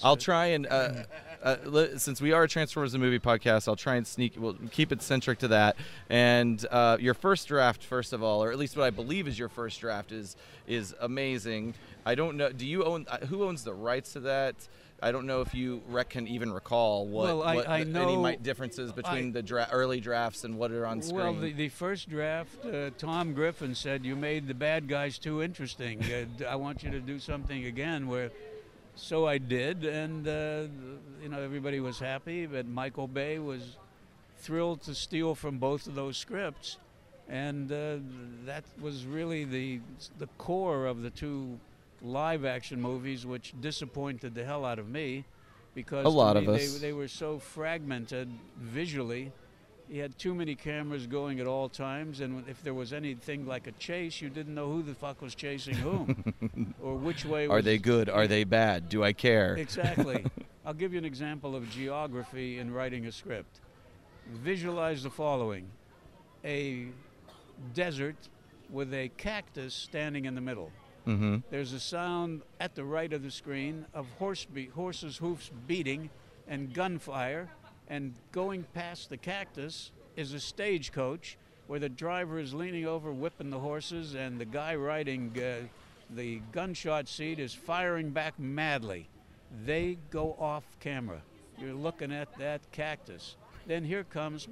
I'll 0.04 0.18
try 0.18 0.48
and 0.48 0.66
uh, 0.68 1.04
uh, 1.44 1.98
since 1.98 2.22
we 2.22 2.32
are 2.32 2.44
a 2.44 2.48
Transformers 2.48 2.92
the 2.94 3.00
movie 3.00 3.20
podcast, 3.20 3.68
I'll 3.68 3.76
try 3.76 3.96
and 3.96 4.06
sneak. 4.08 4.34
We'll 4.38 4.56
keep 4.72 4.92
it 4.92 5.02
centric 5.02 5.40
to 5.40 5.48
that. 5.50 5.76
And 6.10 6.66
uh, 6.72 6.98
your 7.00 7.14
first 7.14 7.48
draft, 7.48 7.84
first 7.84 8.14
of 8.14 8.24
all, 8.24 8.44
or 8.44 8.52
at 8.52 8.58
least 8.58 8.78
what 8.78 8.86
I 8.86 8.90
believe 8.90 9.28
is 9.28 9.38
your 9.38 9.50
first 9.50 9.80
draft, 9.82 10.12
is 10.12 10.36
is 10.68 10.96
amazing. 11.02 11.74
I 12.06 12.16
don't 12.16 12.38
know. 12.38 12.52
Do 12.52 12.66
you 12.66 12.84
own? 12.86 13.06
Uh, 13.10 13.18
who 13.26 13.44
owns 13.44 13.64
the 13.64 13.74
rights 13.74 14.14
to 14.14 14.22
that? 14.22 14.56
I 15.02 15.14
don't 15.14 15.26
know 15.26 15.40
if 15.40 15.54
you 15.56 15.82
rec- 15.88 16.10
can 16.10 16.28
even 16.28 16.52
recall 16.52 17.08
what, 17.08 17.24
Well, 17.24 17.44
I- 17.44 17.56
what 17.56 17.68
I 17.70 17.84
the- 17.86 18.00
any 18.02 18.16
know- 18.18 18.22
mi- 18.24 18.36
differences 18.36 18.92
between 18.92 19.30
I- 19.30 19.32
the 19.32 19.42
dra- 19.42 19.70
early 19.72 20.02
drafts 20.02 20.44
and 20.44 20.58
what 20.58 20.72
are 20.74 20.86
on 20.86 21.02
screen. 21.02 21.16
Well, 21.20 21.34
the, 21.36 21.54
the 21.54 21.70
first 21.70 22.10
draft, 22.10 22.66
uh, 22.66 22.90
Tom 22.98 23.34
Griffin 23.34 23.76
said 23.76 24.04
you 24.04 24.18
made 24.18 24.50
the 24.50 24.54
bad 24.54 24.90
guys 24.90 25.18
too 25.18 25.42
interesting. 25.42 26.04
Uh, 26.04 26.44
I 26.50 26.58
want 26.58 26.84
you 26.84 26.92
to 26.92 27.00
do 27.00 27.18
something 27.18 27.64
again. 27.64 28.10
Where, 28.10 28.30
so 29.00 29.26
I 29.28 29.38
did, 29.38 29.86
and 29.86 30.28
uh, 30.28 30.64
you 31.22 31.30
know 31.30 31.40
everybody 31.42 31.80
was 31.80 32.00
happy. 32.00 32.46
But 32.46 32.68
Michael 32.68 33.08
Bay 33.08 33.40
was 33.40 33.78
thrilled 34.38 34.82
to 34.84 34.96
steal 34.96 35.36
from 35.36 35.58
both 35.58 35.88
of 35.88 35.96
those 35.96 36.18
scripts, 36.18 36.78
and 37.28 37.72
uh, 37.72 37.98
that 38.46 38.64
was 38.80 39.06
really 39.06 39.46
the 39.46 39.80
the 40.18 40.28
core 40.38 40.86
of 40.86 41.02
the 41.02 41.10
two 41.10 41.60
live 42.02 42.46
action 42.46 42.82
movies, 42.82 43.26
which 43.26 43.54
disappointed 43.62 44.36
the 44.36 44.44
hell 44.46 44.66
out 44.66 44.80
of 44.80 44.90
me. 44.90 45.24
Because 45.76 46.06
A 46.06 46.10
lot 46.10 46.36
me, 46.36 46.46
of 46.46 46.54
they, 46.58 46.66
us. 46.66 46.80
they 46.80 46.94
were 46.94 47.08
so 47.08 47.40
fragmented 47.40 48.28
visually 48.60 49.32
he 49.90 49.98
had 49.98 50.18
too 50.20 50.36
many 50.36 50.54
cameras 50.54 51.08
going 51.08 51.40
at 51.40 51.48
all 51.48 51.68
times, 51.68 52.22
and 52.22 52.48
if 52.48 52.62
there 52.64 52.76
was 52.76 52.94
anything 52.94 53.48
like 53.48 53.66
a 53.66 53.72
chase, 53.74 54.22
you 54.22 54.30
didn't 54.30 54.54
know 54.54 54.72
who 54.72 54.84
the 54.84 54.94
fuck 54.94 55.22
was 55.22 55.34
chasing 55.34 55.74
whom, 55.76 56.76
or 56.82 56.96
which 56.96 57.26
way. 57.26 57.48
are 57.48 57.62
they 57.62 57.80
good? 57.80 58.08
Are 58.08 58.28
they 58.28 58.44
bad? 58.44 58.88
Do 58.88 59.04
I 59.04 59.14
care? 59.14 59.56
Exactly. 59.56 60.24
I'll 60.66 60.76
give 60.76 60.94
you 60.94 61.00
an 61.00 61.06
example 61.06 61.56
of 61.56 61.70
geography 61.72 62.60
in 62.60 62.72
writing 62.72 63.08
a 63.08 63.12
script. 63.12 63.62
Visualize 64.32 65.02
the 65.02 65.10
following: 65.10 65.68
a 66.46 66.88
desert 67.74 68.16
with 68.70 68.94
a 68.94 69.10
cactus 69.18 69.74
standing 69.74 70.26
in 70.26 70.36
the 70.36 70.42
middle. 70.42 70.72
Mm-hmm. 71.08 71.38
There's 71.50 71.74
a 71.74 71.80
sound 71.80 72.44
at 72.60 72.76
the 72.76 72.84
right 72.84 73.12
of 73.12 73.24
the 73.24 73.32
screen 73.32 73.88
of 73.96 74.06
horse 74.20 74.46
be- 74.46 74.68
horses' 74.68 75.18
hoofs 75.18 75.50
beating 75.66 76.12
and 76.48 76.72
gunfire, 76.72 77.50
and 77.90 78.14
going 78.32 78.64
past 78.74 79.10
the 79.10 79.18
cactus 79.18 79.92
is 80.16 80.34
a 80.34 80.40
stagecoach 80.40 81.38
where 81.68 81.80
the 81.80 81.90
driver 81.90 82.40
is 82.40 82.54
leaning 82.54 82.86
over, 82.86 83.12
whipping 83.12 83.50
the 83.50 83.60
horses, 83.60 84.16
and 84.16 84.40
the 84.40 84.46
guy 84.46 84.76
riding 84.76 85.32
uh, 85.38 85.68
the 86.10 86.42
gunshot 86.52 87.08
seat 87.08 87.40
is 87.40 87.54
firing 87.54 88.10
back 88.10 88.40
madly. 88.40 89.08
They 89.66 89.98
go 90.10 90.36
off 90.40 90.64
camera. 90.80 91.22
You're 91.58 91.74
looking 91.74 92.12
at 92.12 92.36
that 92.38 92.62
cactus. 92.72 93.36
Then 93.68 93.84
here 93.84 94.04
comes 94.04 94.48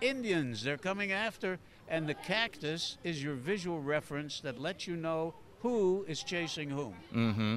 Indians. 0.00 0.62
They're 0.62 0.78
coming 0.78 1.12
after, 1.12 1.58
and 1.88 2.06
the 2.08 2.14
cactus 2.14 2.96
is 3.04 3.22
your 3.22 3.34
visual 3.34 3.80
reference 3.80 4.40
that 4.40 4.60
lets 4.60 4.86
you 4.86 4.96
know 4.96 5.34
who 5.60 6.04
is 6.08 6.22
chasing 6.22 6.70
whom. 6.70 6.94
Mm-hmm. 7.14 7.56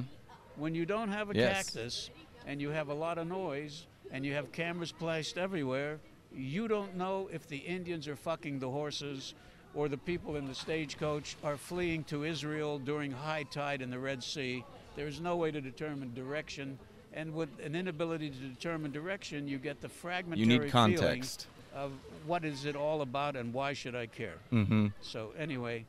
When 0.56 0.74
you 0.74 0.86
don't 0.86 1.08
have 1.08 1.30
a 1.30 1.34
Yes. 1.34 1.70
cactus 1.70 2.10
and 2.46 2.60
you 2.60 2.70
have 2.70 2.88
a 2.88 2.94
lot 2.94 3.18
of 3.18 3.26
noise 3.26 3.86
and 4.10 4.24
you 4.24 4.34
have 4.34 4.52
cameras 4.52 4.92
placed 4.92 5.36
everywhere, 5.36 5.98
you 6.34 6.68
don't 6.68 6.96
know 6.96 7.28
if 7.32 7.48
the 7.48 7.56
Indians 7.56 8.08
are 8.08 8.16
fucking 8.16 8.58
the 8.58 8.70
horses 8.70 9.34
or 9.74 9.88
the 9.88 9.98
people 9.98 10.36
in 10.36 10.46
the 10.46 10.54
stagecoach 10.54 11.36
are 11.44 11.56
fleeing 11.56 12.04
to 12.04 12.24
Israel 12.24 12.78
during 12.78 13.10
high 13.10 13.42
tide 13.44 13.82
in 13.82 13.90
the 13.90 13.98
Red 13.98 14.22
Sea. 14.22 14.64
There's 14.96 15.20
no 15.20 15.36
way 15.36 15.50
to 15.50 15.60
determine 15.60 16.14
direction. 16.14 16.78
And 17.12 17.34
with 17.34 17.48
an 17.62 17.74
inability 17.74 18.30
to 18.30 18.36
determine 18.36 18.92
direction, 18.92 19.48
you 19.48 19.58
get 19.58 19.80
the 19.80 19.88
fragmentary 19.88 20.40
You 20.40 20.60
need 20.60 20.70
feeling 20.70 21.24
of 21.74 21.92
what 22.26 22.44
is 22.44 22.64
it 22.64 22.74
all 22.74 23.02
about 23.02 23.36
and 23.36 23.52
why 23.52 23.74
should 23.74 23.94
I 23.94 24.06
care. 24.06 24.38
Mm-hmm. 24.52 24.88
So 25.02 25.32
anyway, 25.38 25.84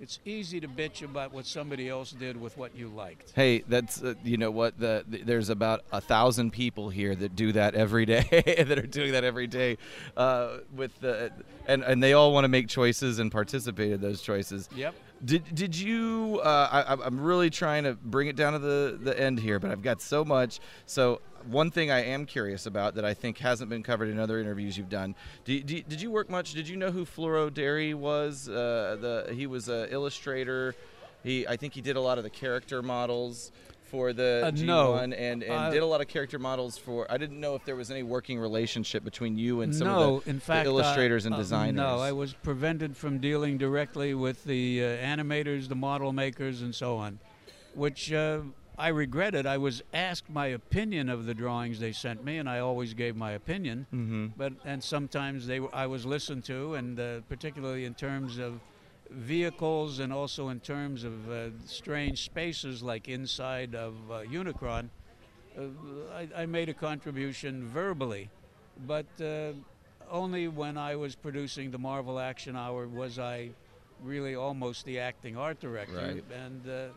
it's 0.00 0.18
easy 0.24 0.60
to 0.60 0.68
bitch 0.68 1.02
about 1.02 1.32
what 1.32 1.46
somebody 1.46 1.88
else 1.88 2.12
did 2.12 2.40
with 2.40 2.56
what 2.56 2.74
you 2.74 2.88
liked. 2.88 3.32
Hey, 3.34 3.62
that's 3.68 4.02
uh, 4.02 4.14
you 4.24 4.38
know 4.38 4.50
what 4.50 4.78
the, 4.78 5.04
the 5.06 5.22
there's 5.22 5.50
about 5.50 5.84
a 5.92 6.00
thousand 6.00 6.52
people 6.52 6.88
here 6.88 7.14
that 7.14 7.36
do 7.36 7.52
that 7.52 7.74
every 7.74 8.06
day 8.06 8.26
that 8.66 8.78
are 8.78 8.86
doing 8.86 9.12
that 9.12 9.24
every 9.24 9.46
day 9.46 9.76
uh, 10.16 10.58
with 10.74 10.98
the 11.00 11.30
and 11.66 11.82
and 11.84 12.02
they 12.02 12.14
all 12.14 12.32
want 12.32 12.44
to 12.44 12.48
make 12.48 12.68
choices 12.68 13.18
and 13.18 13.30
participate 13.30 13.92
in 13.92 14.00
those 14.00 14.22
choices. 14.22 14.68
Yep. 14.74 14.94
Did 15.24 15.54
did 15.54 15.76
you? 15.76 16.40
Uh, 16.42 16.68
I, 16.72 16.80
I'm- 16.82 17.00
I'm 17.02 17.20
really 17.20 17.50
trying 17.50 17.84
to 17.84 17.94
bring 17.94 18.28
it 18.28 18.36
down 18.36 18.54
to 18.54 18.58
the 18.58 18.98
the 19.02 19.18
end 19.18 19.38
here, 19.40 19.58
but 19.58 19.70
I've 19.70 19.82
got 19.82 20.00
so 20.00 20.24
much. 20.24 20.60
So 20.86 21.20
one 21.46 21.70
thing 21.70 21.90
I 21.90 22.04
am 22.04 22.24
curious 22.26 22.66
about 22.66 22.94
that 22.94 23.04
I 23.04 23.12
think 23.14 23.38
hasn't 23.38 23.68
been 23.70 23.82
covered 23.82 24.08
in 24.08 24.18
other 24.18 24.38
interviews 24.38 24.76
you've 24.78 24.88
done. 24.90 25.14
Did, 25.44 25.66
did, 25.66 25.88
did 25.88 26.00
you 26.00 26.10
work 26.10 26.28
much? 26.30 26.52
Did 26.52 26.68
you 26.68 26.76
know 26.76 26.90
who 26.90 27.04
Floro 27.04 27.50
Dery 27.50 27.94
was? 27.94 28.48
Uh, 28.48 28.96
the 29.00 29.34
he 29.34 29.46
was 29.46 29.68
an 29.68 29.88
illustrator. 29.90 30.74
He 31.22 31.46
I 31.46 31.56
think 31.56 31.74
he 31.74 31.82
did 31.82 31.96
a 31.96 32.00
lot 32.00 32.16
of 32.18 32.24
the 32.24 32.30
character 32.30 32.82
models 32.82 33.52
for 33.90 34.12
the 34.12 34.42
Uh, 34.46 34.50
G1 34.52 34.64
no. 34.66 34.94
and 34.94 35.12
and 35.12 35.42
Uh, 35.44 35.70
did 35.70 35.82
a 35.82 35.86
lot 35.86 36.00
of 36.00 36.08
character 36.08 36.38
models 36.38 36.78
for. 36.78 37.10
I 37.10 37.18
didn't 37.18 37.40
know 37.40 37.54
if 37.54 37.64
there 37.64 37.76
was 37.76 37.90
any 37.90 38.02
working 38.02 38.38
relationship 38.38 39.04
between 39.04 39.36
you 39.36 39.60
and 39.62 39.74
some 39.74 39.88
no, 39.88 40.16
of 40.16 40.24
the, 40.24 40.30
in 40.30 40.38
the 40.46 40.62
illustrators 40.64 41.26
and 41.26 41.34
uh, 41.34 41.38
designers. 41.38 41.76
no, 41.76 41.98
I 41.98 42.12
was 42.12 42.32
prevented 42.34 42.96
from 42.96 43.18
dealing 43.18 43.58
directly 43.58 44.14
with 44.14 44.44
the 44.44 44.82
uh, 44.82 44.86
animators, 44.98 45.68
the 45.68 45.74
model 45.74 46.12
makers, 46.12 46.62
and 46.62 46.74
so 46.74 46.96
on, 46.96 47.18
which 47.74 48.12
uh, 48.12 48.40
I 48.78 48.88
regretted. 48.88 49.44
I 49.46 49.58
was 49.58 49.82
asked 49.92 50.30
my 50.30 50.46
opinion 50.46 51.08
of 51.08 51.26
the 51.26 51.34
drawings 51.34 51.80
they 51.80 51.92
sent 51.92 52.24
me, 52.24 52.38
and 52.38 52.48
I 52.48 52.60
always 52.60 52.94
gave 52.94 53.14
my 53.16 53.32
opinion. 53.32 53.86
Mm-hmm. 53.92 54.26
But 54.36 54.54
and 54.64 54.82
sometimes 54.82 55.46
they 55.46 55.60
I 55.72 55.86
was 55.86 56.06
listened 56.06 56.44
to, 56.44 56.74
and 56.74 56.98
uh, 56.98 57.20
particularly 57.28 57.84
in 57.84 57.94
terms 57.94 58.38
of 58.38 58.60
vehicles 59.10 59.98
and 59.98 60.12
also 60.12 60.48
in 60.48 60.60
terms 60.60 61.04
of 61.04 61.30
uh, 61.30 61.48
strange 61.66 62.24
spaces 62.24 62.82
like 62.82 63.08
inside 63.08 63.74
of 63.74 63.94
uh, 64.10 64.20
Unicron. 64.20 64.88
Uh, 65.58 65.62
I, 66.14 66.42
I 66.42 66.46
made 66.46 66.68
a 66.68 66.74
contribution 66.74 67.66
verbally, 67.66 68.30
but 68.86 69.06
uh, 69.20 69.52
only 70.10 70.48
when 70.48 70.78
I 70.78 70.96
was 70.96 71.14
producing 71.14 71.70
the 71.70 71.78
Marvel 71.78 72.18
Action 72.18 72.56
Hour 72.56 72.86
was 72.86 73.18
I 73.18 73.50
really 74.02 74.34
almost 74.34 74.84
the 74.84 74.98
acting 74.98 75.36
art 75.36 75.60
director. 75.60 75.96
Right. 75.96 76.24
And 76.32 76.68
uh, 76.68 76.88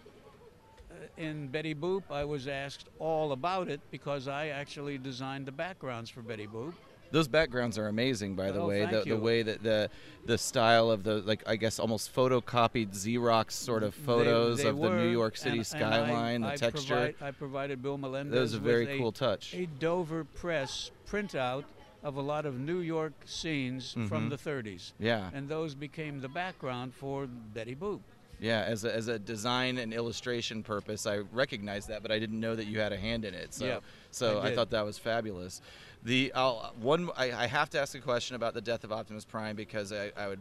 in 1.18 1.48
Betty 1.48 1.76
Boop, 1.76 2.04
I 2.10 2.24
was 2.24 2.48
asked 2.48 2.88
all 3.00 3.32
about 3.32 3.68
it 3.70 3.82
because 3.92 4.28
I 4.28 4.48
actually 4.48 4.98
designed 4.98 5.46
the 5.46 5.52
backgrounds 5.52 6.10
for 6.10 6.22
Betty 6.22 6.48
Boop. 6.48 6.74
Those 7.14 7.28
backgrounds 7.28 7.78
are 7.78 7.88
amazing, 7.88 8.34
by 8.34 8.52
the 8.52 8.60
Oh, 8.60 8.68
way. 8.68 8.88
The, 8.88 9.04
the 9.06 9.16
way 9.18 9.44
that 9.44 9.62
the 9.62 9.92
the 10.26 10.36
style 10.38 10.90
of 10.90 11.04
the 11.04 11.18
like 11.22 11.44
I 11.46 11.58
guess 11.58 11.78
almost 11.78 12.14
photocopied 12.16 12.90
Xerox 12.96 13.52
sort 13.52 13.84
of 13.84 13.94
photos 13.94 14.64
they 14.64 14.68
of 14.70 14.80
the 14.80 14.90
New 14.90 15.10
York 15.12 15.38
City 15.38 15.60
and- 15.60 15.68
and 15.76 15.84
I- 15.84 16.06
skyline, 16.08 16.42
the 16.42 16.48
I 16.48 16.56
texture. 16.56 16.88
provide- 16.96 17.16
I 17.22 17.32
provided 17.32 17.84
Bill 17.84 18.00
Melendez 18.00 18.34
that 18.34 18.40
was 18.42 18.54
a 18.56 18.58
with 18.58 18.64
very 18.64 18.98
cool 18.98 19.12
touch. 19.12 19.54
a 19.54 19.68
Dover 19.68 20.24
Press 20.24 20.90
printout 21.08 21.66
of 22.04 22.16
a 22.18 22.22
lot 22.22 22.48
of 22.48 22.60
New 22.60 22.80
York 22.80 23.14
scenes 23.26 23.94
Mhm. 23.94 24.10
from 24.10 24.30
the 24.30 24.38
30s. 24.38 24.94
Yeah, 25.00 25.30
And 25.36 25.48
those 25.48 25.76
became 25.76 26.20
the 26.22 26.28
background 26.30 26.96
for 26.96 27.28
Betty 27.28 27.76
Boop. 27.76 28.00
yeah. 28.40 28.62
As 28.62 28.84
a, 28.86 28.94
as 28.96 29.08
a 29.08 29.20
design 29.20 29.78
and 29.78 29.94
illustration 29.94 30.64
purpose, 30.64 31.06
I 31.06 31.18
recognized 31.32 31.90
that, 31.90 32.02
but 32.02 32.12
I 32.12 32.18
didn't 32.18 32.40
know 32.40 32.56
that 32.56 32.66
you 32.66 32.80
had 32.80 32.92
a 32.92 32.98
hand 32.98 33.24
in 33.24 33.34
it. 33.36 33.54
So, 33.54 33.66
Yep, 33.66 33.84
so 34.12 34.40
I 34.40 34.48
I, 34.50 34.56
thought 34.56 34.72
that 34.72 34.84
was 34.86 34.98
fabulous. 34.98 35.62
The 36.06 36.32
I'll, 36.36 36.74
one 36.80 37.10
I, 37.18 37.32
I 37.32 37.48
have 37.48 37.70
to 37.72 37.80
ask 37.80 37.96
a 37.96 38.00
question 38.00 38.36
about 38.36 38.54
the 38.54 38.62
death 38.62 38.84
of 38.84 38.92
Optimus 38.92 39.26
Prime 39.26 39.56
because 39.56 39.94
I, 39.94 40.12
I 40.18 40.28
would 40.28 40.40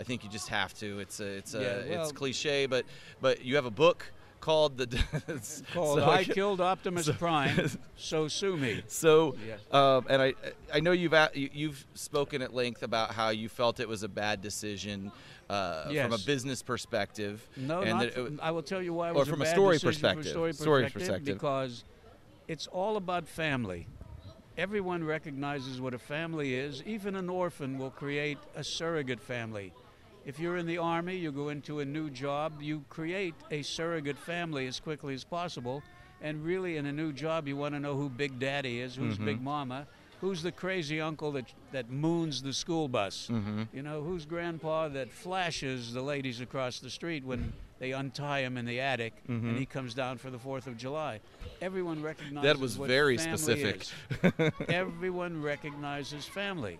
I 0.00 0.04
think 0.04 0.24
you 0.24 0.30
just 0.30 0.48
have 0.48 0.72
to. 0.78 1.00
It's 1.00 1.20
a 1.20 1.26
it's 1.26 1.54
a 1.54 1.60
Yeah, 1.60 1.94
well- 1.96 2.02
it's 2.04 2.12
cliche, 2.12 2.66
but 2.66 2.84
but 3.20 3.44
you 3.44 3.56
have 3.56 3.66
a 3.66 3.70
book 3.70 4.06
called 4.40 4.76
the 4.76 4.86
Called 5.72 5.98
so- 6.00 6.10
I 6.10 6.24
Killed 6.38 6.60
Optimus 6.60 7.08
Prime, 7.10 7.70
So 7.96 8.26
Sue 8.26 8.56
Me. 8.56 8.82
So, 8.88 9.36
Yes. 9.46 9.60
um, 9.70 10.04
and 10.10 10.20
I, 10.20 10.34
I 10.74 10.80
know 10.80 10.90
you've 10.90 11.14
at, 11.14 11.36
you- 11.36 11.50
you've 11.52 11.86
spoken 11.94 12.42
at 12.42 12.52
length 12.52 12.82
about 12.82 13.12
how 13.12 13.28
you 13.28 13.48
felt 13.48 13.78
it 13.78 13.88
was 13.88 14.02
a 14.02 14.08
bad 14.08 14.42
decision 14.42 15.12
uh, 15.48 15.84
from 15.84 16.12
a 16.12 16.18
business 16.18 16.60
perspective. 16.60 17.46
No, 17.56 17.82
and 17.82 17.90
not 17.90 18.00
that 18.00 18.16
it 18.20 18.32
I 18.42 18.50
will 18.50 18.64
tell 18.64 18.82
you 18.82 18.92
why 18.94 19.10
it 19.10 19.14
was 19.14 19.28
or 19.28 19.30
from 19.30 19.42
a 19.42 19.44
bad 19.44 19.54
story 19.54 19.78
perspective. 19.78 20.24
From 20.32 20.42
a 20.42 20.52
story 20.52 20.52
Story 20.54 20.82
perspective, 20.84 21.02
perspective. 21.08 21.34
Because 21.36 21.84
it's 22.48 22.66
all 22.66 22.96
about 22.96 23.28
family. 23.28 23.86
Everyone 24.56 25.04
recognizes 25.04 25.80
what 25.80 25.94
a 25.94 25.98
family 25.98 26.54
is. 26.54 26.82
Even 26.84 27.16
an 27.16 27.28
orphan 27.28 27.78
will 27.78 27.90
create 27.90 28.38
a 28.54 28.64
surrogate 28.64 29.20
family. 29.20 29.72
If 30.24 30.38
you're 30.38 30.56
in 30.56 30.66
the 30.66 30.78
army, 30.78 31.16
you 31.16 31.32
go 31.32 31.48
into 31.48 31.80
a 31.80 31.84
new 31.84 32.08
job, 32.08 32.60
you 32.60 32.84
create 32.88 33.34
a 33.50 33.62
surrogate 33.62 34.18
family 34.18 34.66
as 34.66 34.78
quickly 34.78 35.14
as 35.14 35.24
possible. 35.24 35.82
And 36.20 36.44
really, 36.44 36.76
in 36.76 36.86
a 36.86 36.92
new 36.92 37.12
job, 37.12 37.48
you 37.48 37.56
want 37.56 37.74
to 37.74 37.80
know 37.80 37.96
who 37.96 38.08
Big 38.08 38.38
Daddy 38.38 38.80
is, 38.80 38.94
who's 38.94 39.14
mm-hmm. 39.14 39.24
Big 39.24 39.42
Mama, 39.42 39.88
who's 40.20 40.40
the 40.40 40.52
crazy 40.52 41.00
uncle 41.00 41.32
that, 41.32 41.52
that 41.72 41.90
moons 41.90 42.42
the 42.42 42.52
school 42.52 42.86
bus, 42.86 43.28
mm-hmm. 43.28 43.64
you 43.72 43.82
know, 43.82 44.02
who's 44.02 44.24
grandpa 44.24 44.86
that 44.88 45.10
flashes 45.10 45.92
the 45.92 46.02
ladies 46.02 46.40
across 46.40 46.78
the 46.78 46.90
street 46.90 47.24
when 47.24 47.52
they 47.82 47.90
untie 47.90 48.42
him 48.42 48.56
in 48.56 48.64
the 48.64 48.78
attic 48.78 49.12
and 49.26 49.42
mm-hmm. 49.42 49.56
he 49.56 49.66
comes 49.66 49.92
down 49.92 50.16
for 50.16 50.30
the 50.30 50.38
4th 50.38 50.68
of 50.68 50.76
July. 50.76 51.18
Everyone 51.60 52.00
recognizes 52.00 52.44
That 52.44 52.60
was 52.60 52.76
very 52.76 53.18
specific. 53.18 53.88
Everyone 54.68 55.42
recognizes 55.42 56.24
family. 56.24 56.78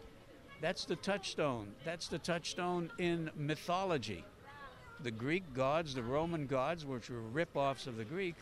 That's 0.61 0.85
the 0.85 0.95
touchstone. 0.95 1.67
That's 1.85 2.07
the 2.07 2.21
touchstone 2.21 2.89
in 2.99 3.33
mythology. 3.35 4.25
The 5.03 5.11
Greek 5.11 5.43
gods, 5.55 5.93
the 5.93 6.05
Roman 6.05 6.47
gods, 6.47 6.87
which 6.87 7.11
were 7.11 7.21
rip-offs 7.21 7.89
of 7.89 7.97
the 7.97 8.05
Greek, 8.05 8.37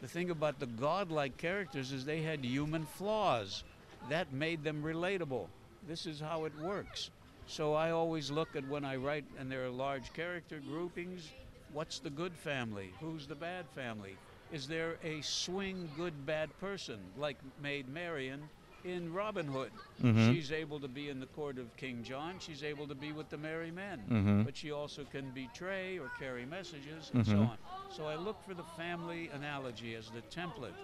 the 0.00 0.08
thing 0.08 0.30
about 0.30 0.58
the 0.58 0.66
godlike 0.66 1.36
characters 1.36 1.92
is 1.92 2.06
they 2.06 2.22
had 2.22 2.42
human 2.42 2.86
flaws. 2.86 3.64
That 4.08 4.32
made 4.32 4.64
them 4.64 4.82
relatable. 4.82 5.48
This 5.86 6.06
is 6.06 6.20
how 6.20 6.46
it 6.46 6.58
works. 6.58 7.10
So 7.46 7.74
I 7.74 7.90
always 7.90 8.30
look 8.30 8.56
at 8.56 8.66
when 8.66 8.86
I 8.86 8.96
write, 8.96 9.26
and 9.38 9.52
there 9.52 9.66
are 9.66 9.70
large 9.70 10.10
character 10.14 10.58
groupings, 10.66 11.32
what's 11.72 11.98
the 11.98 12.10
good 12.10 12.34
family? 12.34 12.92
Who's 13.00 13.26
the 13.26 13.34
bad 13.34 13.66
family? 13.74 14.16
Is 14.52 14.68
there 14.68 14.96
a 15.02 15.20
swing 15.22 15.88
good 15.96 16.26
bad 16.26 16.56
person 16.60 16.98
like 17.18 17.36
Maid 17.60 17.88
Marian 17.88 18.42
in 18.84 19.12
Robin 19.12 19.46
Hood? 19.46 19.72
Mm-hmm. 20.02 20.32
She's 20.32 20.52
able 20.52 20.78
to 20.80 20.88
be 20.88 21.08
in 21.08 21.18
the 21.18 21.26
court 21.26 21.58
of 21.58 21.76
King 21.76 22.04
John. 22.04 22.36
She's 22.38 22.62
able 22.62 22.86
to 22.86 22.94
be 22.94 23.12
with 23.12 23.28
the 23.28 23.38
merry 23.38 23.72
men, 23.72 24.02
mm-hmm. 24.08 24.42
but 24.42 24.56
she 24.56 24.70
also 24.70 25.04
can 25.10 25.30
betray 25.30 25.98
or 25.98 26.10
carry 26.18 26.46
messages 26.46 27.10
and 27.12 27.26
so 27.26 27.32
mm-hmm. 27.32 27.42
on. 27.42 27.58
So 27.90 28.06
I 28.06 28.14
look 28.14 28.36
for 28.46 28.54
the 28.54 28.64
family 28.76 29.30
analogy 29.34 29.96
as 29.96 30.10
the 30.10 30.22
template, 30.22 30.78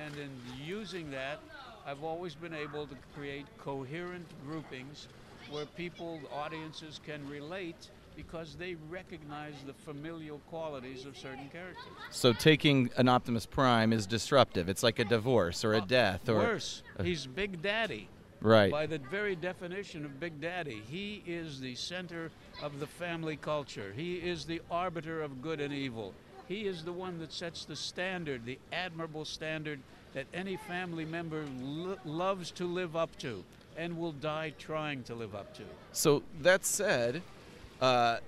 and 0.00 0.16
in 0.16 0.30
using 0.64 1.10
that, 1.10 1.40
I've 1.84 2.04
always 2.04 2.34
been 2.34 2.54
able 2.54 2.86
to 2.86 2.96
create 3.14 3.46
coherent 3.58 4.26
groupings 4.44 5.08
where 5.50 5.66
people, 5.66 6.20
audiences 6.32 7.00
can 7.06 7.28
relate 7.28 7.90
because 8.16 8.56
they 8.56 8.76
recognize 8.88 9.54
the 9.66 9.74
familial 9.74 10.38
qualities 10.50 11.04
of 11.04 11.16
certain 11.16 11.48
characters. 11.50 11.84
So 12.10 12.32
taking 12.32 12.90
an 12.96 13.08
Optimus 13.08 13.46
Prime 13.46 13.92
is 13.92 14.06
disruptive. 14.06 14.68
It's 14.68 14.82
like 14.82 14.98
a 14.98 15.04
divorce 15.04 15.64
or 15.64 15.74
a 15.74 15.78
uh, 15.78 15.86
death 15.86 16.28
or 16.28 16.36
Worse, 16.36 16.82
he's 17.02 17.26
Big 17.26 17.62
Daddy. 17.62 18.08
right. 18.40 18.72
By 18.72 18.86
the 18.86 18.98
very 18.98 19.36
definition 19.36 20.04
of 20.04 20.18
Big 20.18 20.40
Daddy, 20.40 20.82
he 20.88 21.22
is 21.26 21.60
the 21.60 21.74
center 21.74 22.30
of 22.62 22.80
the 22.80 22.86
family 22.86 23.36
culture. 23.36 23.92
He 23.94 24.16
is 24.16 24.44
the 24.44 24.62
arbiter 24.70 25.22
of 25.22 25.42
good 25.42 25.60
and 25.60 25.72
evil. 25.72 26.14
He 26.48 26.66
is 26.66 26.84
the 26.84 26.92
one 26.92 27.18
that 27.18 27.32
sets 27.32 27.64
the 27.64 27.76
standard, 27.76 28.44
the 28.44 28.58
admirable 28.72 29.24
standard 29.24 29.80
that 30.14 30.26
any 30.32 30.56
family 30.56 31.04
member 31.04 31.44
lo- 31.60 31.98
loves 32.04 32.50
to 32.52 32.64
live 32.64 32.96
up 32.96 33.16
to 33.18 33.44
and 33.76 33.98
will 33.98 34.12
die 34.12 34.54
trying 34.58 35.02
to 35.02 35.14
live 35.14 35.34
up 35.34 35.54
to. 35.54 35.62
So 35.92 36.22
that 36.40 36.64
said, 36.64 37.22
uh, 37.80 38.18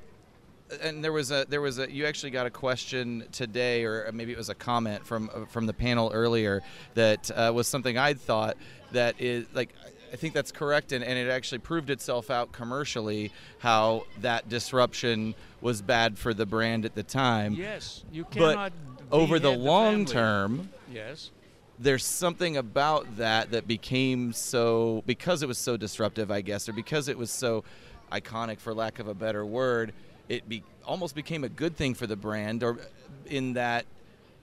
and 0.82 1.02
there 1.02 1.12
was 1.12 1.30
a 1.30 1.46
there 1.48 1.60
was 1.60 1.78
a 1.78 1.90
you 1.90 2.04
actually 2.06 2.30
got 2.30 2.46
a 2.46 2.50
question 2.50 3.24
today, 3.32 3.84
or 3.84 4.10
maybe 4.12 4.32
it 4.32 4.38
was 4.38 4.50
a 4.50 4.54
comment 4.54 5.06
from 5.06 5.30
uh, 5.34 5.46
from 5.46 5.66
the 5.66 5.72
panel 5.72 6.10
earlier 6.12 6.62
that 6.94 7.30
uh, 7.30 7.50
was 7.54 7.66
something 7.66 7.96
I'd 7.96 8.20
thought 8.20 8.56
that 8.92 9.20
is 9.20 9.46
like. 9.54 9.70
I 10.10 10.16
think 10.16 10.32
that's 10.32 10.52
correct, 10.52 10.92
and, 10.92 11.04
and 11.04 11.18
it 11.18 11.30
actually 11.30 11.58
proved 11.58 11.90
itself 11.90 12.30
out 12.30 12.50
commercially 12.50 13.30
how 13.58 14.04
that 14.22 14.48
disruption 14.48 15.34
was 15.60 15.82
bad 15.82 16.18
for 16.18 16.32
the 16.32 16.46
brand 16.46 16.86
at 16.86 16.94
the 16.94 17.02
time. 17.02 17.52
Yes, 17.52 18.04
you 18.10 18.24
cannot 18.24 18.72
but 18.72 19.14
over 19.14 19.38
the 19.38 19.50
long 19.50 20.06
family. 20.06 20.12
term, 20.12 20.68
Yes. 20.90 21.30
there's 21.78 22.06
something 22.06 22.56
about 22.56 23.18
that 23.18 23.50
that 23.50 23.68
became 23.68 24.32
so 24.32 25.02
because 25.04 25.42
it 25.42 25.46
was 25.46 25.58
so 25.58 25.76
disruptive, 25.76 26.30
I 26.30 26.40
guess, 26.40 26.70
or 26.70 26.72
because 26.72 27.08
it 27.08 27.18
was 27.18 27.30
so 27.30 27.62
iconic, 28.10 28.58
for 28.58 28.74
lack 28.74 28.98
of 28.98 29.08
a 29.08 29.14
better 29.14 29.44
word, 29.44 29.92
it 30.28 30.48
be, 30.48 30.62
almost 30.84 31.14
became 31.14 31.44
a 31.44 31.48
good 31.48 31.76
thing 31.76 31.94
for 31.94 32.06
the 32.06 32.16
brand, 32.16 32.62
or 32.62 32.78
in 33.26 33.54
that 33.54 33.86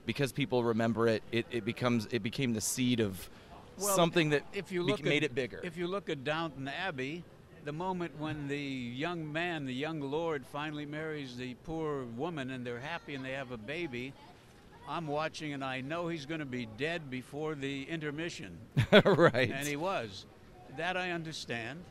because 0.06 0.32
people 0.32 0.62
remember 0.64 1.08
it, 1.08 1.22
it, 1.32 1.46
it 1.50 1.64
becomes 1.64 2.06
it 2.10 2.22
became 2.22 2.54
the 2.54 2.60
seed 2.60 3.00
of 3.00 3.28
Well, 3.78 3.94
something 3.94 4.30
that 4.30 4.42
if 4.52 4.72
you 4.72 4.84
be- 4.84 4.92
look 4.92 5.04
made 5.04 5.24
it 5.24 5.34
bigger. 5.34 5.60
If 5.62 5.76
you 5.76 5.86
look 5.86 6.08
at 6.08 6.24
Downton 6.24 6.68
Abbey, 6.68 7.24
the 7.64 7.72
moment 7.72 8.18
when 8.18 8.46
the 8.46 8.58
young 8.58 9.30
man, 9.30 9.66
the 9.66 9.74
young 9.74 10.00
lord, 10.00 10.46
finally 10.46 10.86
marries 10.86 11.36
the 11.36 11.54
poor 11.64 12.04
woman 12.04 12.50
and 12.50 12.64
they're 12.64 12.80
happy 12.80 13.16
and 13.16 13.24
they 13.24 13.32
have 13.32 13.50
a 13.50 13.56
baby, 13.56 14.12
I'm 14.88 15.08
watching 15.08 15.52
and 15.52 15.64
I 15.64 15.80
know 15.80 16.06
he's 16.06 16.26
going 16.26 16.38
to 16.38 16.46
be 16.46 16.68
dead 16.78 17.10
before 17.10 17.56
the 17.56 17.82
intermission. 17.84 18.56
right. 19.04 19.50
And 19.50 19.66
he 19.66 19.76
was. 19.76 20.26
That 20.76 20.96
I 20.96 21.10
understand. 21.10 21.82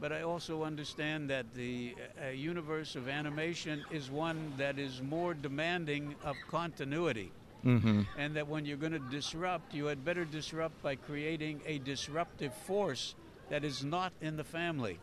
But 0.00 0.12
I 0.12 0.22
also 0.22 0.62
understand 0.64 1.28
that 1.30 1.52
the 1.54 1.94
uh, 2.24 2.30
universe 2.30 2.96
of 2.96 3.08
animation 3.08 3.84
is 3.90 4.10
one 4.10 4.52
that 4.56 4.78
is 4.78 5.02
more 5.02 5.34
demanding 5.34 6.14
of 6.24 6.36
continuity. 6.48 7.30
mm-hmm. 7.64 8.02
And 8.16 8.34
that 8.36 8.48
when 8.48 8.64
you're 8.64 8.78
going 8.78 8.92
to 8.92 9.10
disrupt, 9.10 9.74
you 9.74 9.86
had 9.86 10.02
better 10.04 10.24
disrupt 10.24 10.82
by 10.82 10.96
creating 10.96 11.60
a 11.66 11.78
disruptive 11.78 12.54
force 12.54 13.14
that 13.50 13.64
is 13.64 13.84
not 13.84 14.12
in 14.22 14.36
the 14.36 14.44
family. 14.44 14.98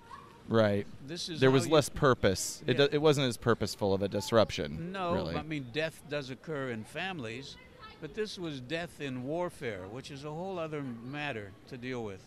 Right. 0.47 0.87
This 1.05 1.29
is 1.29 1.39
There 1.39 1.51
was 1.51 1.67
less 1.67 1.89
purpose. 1.89 2.63
It, 2.65 2.79
Yeah. 2.79 2.87
do, 2.87 2.93
it 2.93 3.01
wasn't 3.01 3.27
as 3.27 3.37
purposeful 3.37 3.93
of 3.93 4.01
a 4.01 4.07
disruption. 4.07 4.91
No, 4.91 5.13
really. 5.13 5.35
I 5.35 5.43
mean 5.43 5.67
death 5.73 6.01
does 6.09 6.29
occur 6.29 6.69
in 6.69 6.83
families, 6.85 7.57
but 8.01 8.15
this 8.15 8.39
was 8.39 8.61
death 8.61 9.01
in 9.01 9.23
warfare, 9.23 9.85
which 9.91 10.09
is 10.09 10.23
a 10.23 10.31
whole 10.31 10.57
other 10.57 10.81
matter 10.81 11.51
to 11.67 11.77
deal 11.77 12.03
with. 12.03 12.23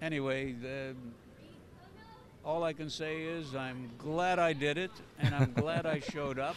Anyway, 0.00 0.52
the, 0.52 0.94
all 2.44 2.64
I 2.64 2.72
can 2.72 2.88
say 2.90 3.22
is 3.22 3.54
I'm 3.54 3.90
glad 3.98 4.38
I 4.38 4.52
did 4.52 4.78
it, 4.78 4.90
and 5.18 5.34
I'm 5.34 5.52
glad 5.52 5.86
I 5.86 6.00
showed 6.00 6.38
up, 6.38 6.56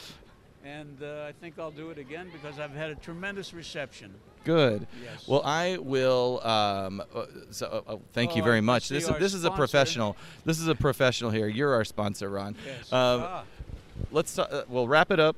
and 0.64 1.02
uh, 1.03 1.26
I 1.28 1.34
think 1.34 1.60
I'll 1.60 1.72
do 1.72 1.90
it 1.90 1.98
again 1.98 2.30
because 2.32 2.60
I've 2.60 2.74
had 2.74 2.90
a 2.91 2.95
tremendous 2.95 3.53
reception. 3.53 4.14
Good. 4.44 4.88
Yes. 5.03 5.28
Well, 5.28 5.44
I 5.45 5.78
will. 5.78 6.41
Um, 6.44 7.03
uh, 7.14 7.26
so, 7.52 7.84
uh, 7.88 7.94
uh, 7.94 7.98
thank 8.14 8.36
you 8.36 8.41
Oh, 8.41 8.45
very 8.45 8.58
I 8.58 8.62
much. 8.62 8.90
This 8.90 9.08
is 9.08 9.16
this 9.20 9.34
is 9.36 9.44
a 9.44 9.52
professional. 9.52 10.18
This 10.45 10.60
is 10.60 10.68
a 10.68 10.74
professional 10.76 11.30
here. 11.30 11.48
You're 11.48 11.74
our 11.76 11.86
sponsor, 11.86 12.30
Ron. 12.30 12.56
Yes. 12.66 12.91
Um, 12.91 13.22
Ah, 13.24 13.44
Let's. 14.12 14.40
Uh, 14.40 14.64
we'll 14.68 14.88
wrap 14.88 15.12
it 15.12 15.20
up. 15.20 15.36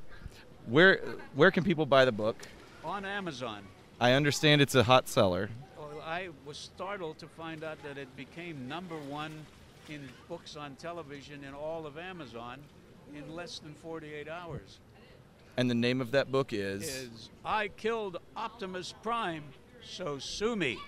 Where 0.66 1.00
where 1.34 1.50
can 1.50 1.64
people 1.64 1.84
buy 1.86 2.04
the 2.04 2.12
book? 2.12 2.36
on 2.84 3.04
Amazon. 3.06 3.62
I 4.00 4.12
understand 4.12 4.60
it's 4.60 4.74
a 4.74 4.82
hot 4.82 5.08
seller. 5.08 5.48
Well, 5.78 6.02
I 6.06 6.28
was 6.44 6.58
startled 6.58 7.18
to 7.18 7.26
find 7.26 7.64
out 7.64 7.82
that 7.82 7.96
it 7.96 8.14
became 8.14 8.68
number 8.68 8.96
one 8.96 9.32
in 9.90 10.08
books 10.28 10.56
on 10.56 10.76
television 10.76 11.44
in 11.44 11.54
all 11.54 11.86
of 11.86 11.98
Amazon 11.98 12.60
in 13.14 13.34
less 13.34 13.58
than 13.58 13.74
48 13.74 14.28
hours. 14.28 14.80
And 15.56 15.70
the 15.70 15.74
name 15.74 16.00
of 16.00 16.10
that 16.12 16.32
book 16.32 16.52
is. 16.52 16.82
Is 16.82 17.30
I 17.44 17.68
killed 17.68 18.18
Optimus 18.36 18.94
Prime, 19.02 19.44
so 19.82 20.18
sue 20.18 20.56
me. 20.56 20.78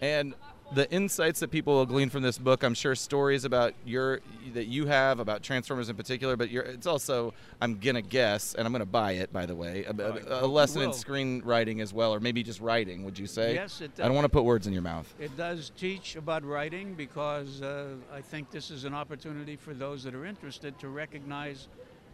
And 0.00 0.34
the 0.72 0.90
insights 0.90 1.40
that 1.40 1.50
people 1.50 1.74
will 1.74 1.86
glean 1.86 2.10
from 2.10 2.22
this 2.22 2.38
book, 2.38 2.62
I'm 2.62 2.74
sure 2.74 2.94
stories 2.94 3.44
about 3.44 3.74
your 3.84 4.20
that 4.54 4.66
you 4.66 4.86
have 4.86 5.20
about 5.20 5.42
Transformers 5.42 5.88
in 5.88 5.96
particular, 5.96 6.36
but 6.36 6.50
you're, 6.50 6.62
it's 6.62 6.86
also 6.86 7.34
I'm 7.60 7.78
gonna 7.78 8.02
guess, 8.02 8.54
and 8.54 8.66
I'm 8.66 8.72
gonna 8.72 8.86
buy 8.86 9.12
it 9.12 9.32
by 9.32 9.46
the 9.46 9.54
way, 9.54 9.84
a 9.84 9.92
hope 9.92 10.50
lesson 10.50 10.82
in 10.82 10.90
screenwriting 10.90 11.80
as 11.80 11.92
well, 11.92 12.14
or 12.14 12.20
maybe 12.20 12.42
just 12.42 12.60
writing. 12.60 13.04
Would 13.04 13.18
you 13.18 13.26
say? 13.26 13.54
Yes, 13.54 13.80
it 13.80 13.96
Does. 13.96 14.04
I 14.04 14.06
don't 14.06 14.14
want 14.14 14.26
to 14.26 14.30
put 14.30 14.44
words 14.44 14.66
in 14.66 14.72
your 14.72 14.82
mouth. 14.82 15.12
It 15.18 15.36
does 15.36 15.72
teach 15.76 16.16
about 16.16 16.44
writing 16.44 16.94
because 16.94 17.62
uh, 17.62 17.94
I 18.12 18.20
think 18.20 18.50
this 18.50 18.70
is 18.70 18.84
an 18.84 18.94
opportunity 18.94 19.56
for 19.56 19.74
those 19.74 20.04
that 20.04 20.14
are 20.14 20.24
interested 20.24 20.78
to 20.80 20.88
recognize 20.88 21.68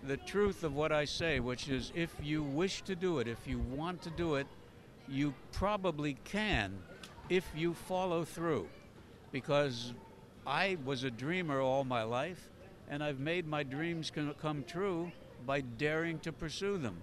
the 0.06 0.16
truth 0.16 0.64
of 0.64 0.74
what 0.74 0.92
I 0.92 1.04
say, 1.04 1.40
which 1.40 1.68
is 1.68 1.92
if 1.94 2.14
you 2.22 2.42
wish 2.42 2.82
to 2.82 2.94
do 2.94 3.18
it, 3.18 3.28
if 3.28 3.46
you 3.46 3.58
want 3.58 4.02
to 4.02 4.10
do 4.10 4.36
it, 4.36 4.46
you 5.08 5.34
probably 5.52 6.16
can 6.24 6.78
if 7.28 7.48
you 7.54 7.74
follow 7.74 8.24
through. 8.24 8.68
Because 9.32 9.92
I 10.46 10.76
was 10.84 11.04
a 11.04 11.10
dreamer 11.10 11.60
all 11.60 11.84
my 11.84 12.04
life, 12.04 12.48
and 12.88 13.02
I've 13.02 13.18
made 13.18 13.46
my 13.46 13.62
dreams 13.62 14.12
come 14.40 14.64
true 14.64 15.10
by 15.44 15.60
daring 15.60 16.18
to 16.20 16.32
pursue 16.32 16.78
them. 16.78 16.96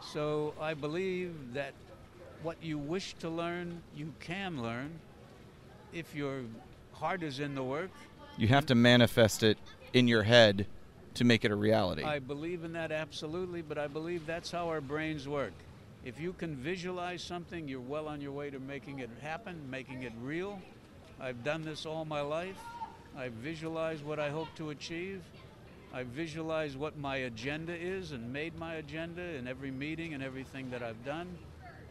So 0.00 0.54
I 0.60 0.74
believe 0.74 1.34
that 1.54 1.74
what 2.42 2.56
you 2.62 2.78
wish 2.78 3.14
to 3.20 3.28
learn, 3.28 3.82
you 3.94 4.12
can 4.18 4.62
learn 4.62 4.98
if 5.92 6.14
your 6.14 6.42
heart 6.92 7.22
is 7.22 7.38
in 7.38 7.54
the 7.54 7.62
work. 7.62 7.90
You 8.38 8.48
have 8.48 8.66
to 8.66 8.74
manifest 8.74 9.42
it 9.42 9.58
in 9.92 10.08
your 10.08 10.22
head 10.22 10.66
to 11.14 11.24
make 11.24 11.44
it 11.44 11.50
a 11.50 11.56
reality. 11.56 12.02
I 12.02 12.18
believe 12.18 12.64
in 12.64 12.72
that 12.72 12.92
absolutely, 12.92 13.60
but 13.60 13.76
I 13.76 13.88
believe 13.88 14.24
that's 14.26 14.50
how 14.50 14.68
our 14.68 14.80
brains 14.80 15.28
work. 15.28 15.52
If 16.04 16.18
you 16.18 16.32
can 16.32 16.56
visualize 16.56 17.22
something, 17.22 17.68
you're 17.68 17.80
well 17.80 18.08
on 18.08 18.20
your 18.20 18.32
way 18.32 18.48
to 18.50 18.58
making 18.58 19.00
it 19.00 19.10
happen, 19.20 19.70
making 19.70 20.02
it 20.04 20.12
real. 20.22 20.60
I've 21.20 21.44
done 21.44 21.62
this 21.62 21.84
all 21.84 22.06
my 22.06 22.22
life. 22.22 22.58
I 23.16 23.28
visualize 23.28 24.02
what 24.02 24.18
I 24.18 24.30
hope 24.30 24.48
to 24.56 24.70
achieve. 24.70 25.22
I 25.92 26.04
visualize 26.04 26.76
what 26.76 26.96
my 26.96 27.16
agenda 27.16 27.74
is 27.74 28.12
and 28.12 28.32
made 28.32 28.58
my 28.58 28.76
agenda 28.76 29.22
in 29.22 29.46
every 29.46 29.70
meeting 29.70 30.14
and 30.14 30.22
everything 30.22 30.70
that 30.70 30.82
I've 30.82 31.04
done. 31.04 31.36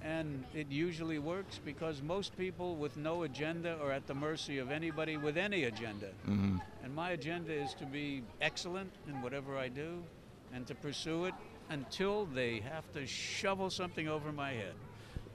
And 0.02 0.46
it 0.56 0.72
usually 0.72 1.20
works 1.20 1.60
because 1.64 2.02
most 2.02 2.36
people 2.38 2.78
with 2.78 2.96
no 2.98 3.24
agenda 3.24 3.78
are 3.84 3.92
at 3.92 4.08
the 4.08 4.16
mercy 4.16 4.58
of 4.58 4.72
anybody 4.72 5.18
with 5.18 5.38
any 5.38 5.66
agenda. 5.66 6.08
Mm-hmm. 6.28 6.58
And 6.84 6.96
my 6.96 7.12
agenda 7.12 7.54
is 7.54 7.74
to 7.76 7.86
be 7.86 8.24
excellent 8.42 8.92
in 9.08 9.22
whatever 9.22 9.58
I 9.58 9.68
do 9.68 10.02
and 10.54 10.66
to 10.68 10.74
pursue 10.74 11.26
it 11.26 11.34
until 11.70 12.26
they 12.26 12.62
have 12.72 12.92
to 12.94 13.06
shovel 13.06 13.70
something 13.70 14.08
over 14.08 14.32
my 14.32 14.52
head. 14.52 14.74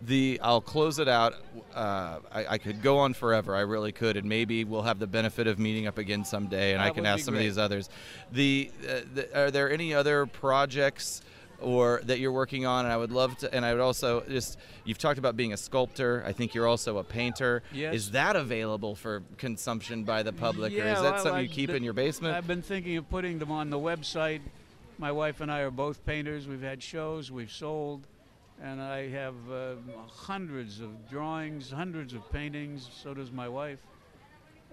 the 0.02 0.38
I'll 0.42 0.60
close 0.60 0.98
it 0.98 1.08
out. 1.08 1.34
Uh, 1.74 2.18
I, 2.30 2.46
I 2.50 2.58
could 2.58 2.82
go 2.82 2.98
on 2.98 3.14
forever. 3.14 3.54
I 3.56 3.60
really 3.60 3.92
could, 3.92 4.16
and 4.16 4.28
maybe 4.28 4.64
we'll 4.64 4.82
have 4.82 4.98
the 4.98 5.06
benefit 5.06 5.46
of 5.46 5.58
meeting 5.58 5.86
up 5.86 5.96
again 5.98 6.24
someday, 6.24 6.72
and 6.74 6.82
I 6.82 6.90
can 6.90 7.06
ask 7.06 7.24
some 7.24 7.34
great. 7.34 7.46
of 7.46 7.46
these 7.46 7.58
others. 7.58 7.88
The, 8.32 8.70
uh, 8.86 9.00
the 9.14 9.38
are 9.38 9.50
there 9.50 9.70
any 9.70 9.94
other 9.94 10.26
projects? 10.26 11.22
Or 11.60 12.02
that 12.04 12.18
you're 12.18 12.32
working 12.32 12.66
on, 12.66 12.84
and 12.84 12.92
I 12.92 12.96
would 12.96 13.12
love 13.12 13.38
to. 13.38 13.54
And 13.54 13.64
I 13.64 13.72
would 13.72 13.80
also 13.80 14.22
just 14.28 14.58
you've 14.84 14.98
talked 14.98 15.18
about 15.18 15.34
being 15.34 15.54
a 15.54 15.56
sculptor. 15.56 16.22
I 16.26 16.32
think 16.32 16.52
you're 16.52 16.66
also 16.66 16.98
a 16.98 17.04
painter. 17.04 17.62
Yes. 17.72 17.94
Is 17.94 18.10
that 18.10 18.36
available 18.36 18.94
for 18.96 19.22
consumption 19.38 20.04
by 20.04 20.24
the 20.24 20.32
public, 20.32 20.72
or 20.74 20.82
is 20.82 21.00
that 21.00 21.02
well, 21.02 21.22
something 21.22 21.44
you 21.44 21.48
I've 21.48 21.54
keep 21.54 21.68
been- 21.68 21.76
in 21.76 21.84
your 21.84 21.94
basement? 21.94 22.36
I've 22.36 22.48
been 22.48 22.60
thinking 22.60 22.98
of 22.98 23.08
putting 23.08 23.38
them 23.38 23.50
on 23.50 23.70
the 23.70 23.78
website. 23.78 24.40
My 24.98 25.12
wife 25.12 25.40
and 25.40 25.50
I 25.50 25.60
are 25.60 25.70
both 25.70 26.04
painters. 26.06 26.46
We've 26.46 26.62
had 26.62 26.82
shows, 26.82 27.30
we've 27.30 27.50
sold, 27.50 28.06
and 28.62 28.80
I 28.80 29.08
have 29.08 29.34
uh, 29.50 29.74
hundreds 30.08 30.80
of 30.80 31.08
drawings, 31.10 31.70
hundreds 31.70 32.14
of 32.14 32.30
paintings. 32.30 32.88
So 33.02 33.14
does 33.14 33.32
my 33.32 33.48
wife. 33.48 33.80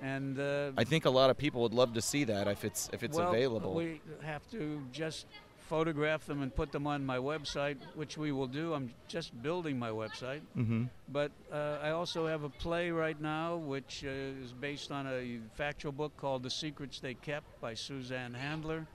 And 0.02 0.40
uh, 0.40 0.72
I 0.78 0.84
think 0.84 1.06
a 1.06 1.10
lot 1.10 1.30
of 1.30 1.38
people 1.38 1.62
would 1.62 1.74
love 1.74 1.94
to 1.94 2.02
see 2.02 2.24
that 2.26 2.48
if 2.48 2.66
it's 2.66 2.90
if 2.92 3.04
it's 3.04 3.18
well, 3.18 3.30
available. 3.30 3.74
We 3.74 4.02
have 4.24 4.50
to 4.52 4.82
just 4.92 5.28
photograph 5.72 6.26
them 6.26 6.42
and 6.42 6.54
put 6.54 6.72
them 6.72 6.86
on 6.86 7.06
my 7.06 7.18
website, 7.18 7.78
which 7.96 8.18
we 8.18 8.32
will 8.32 8.48
do. 8.48 8.74
I'm 8.74 8.92
just 9.08 9.42
building 9.42 9.80
my 9.80 9.90
website. 9.90 10.42
mm-hmm. 10.58 10.86
But 11.08 11.32
uh, 11.52 11.78
I 11.82 11.92
also 11.92 12.28
have 12.28 12.44
a 12.44 12.50
play 12.50 12.92
right 12.92 13.20
now, 13.22 13.56
which 13.56 14.04
uh, 14.06 14.10
is 14.44 14.52
based 14.52 14.92
on 14.92 15.08
a 15.08 15.40
factual 15.56 15.94
book 15.94 16.18
called 16.18 16.44
The 16.44 16.50
Secrets 16.50 17.00
They 17.00 17.14
Kept 17.14 17.62
by 17.62 17.74
Suzanne 17.74 18.34
Handler. 18.34 18.86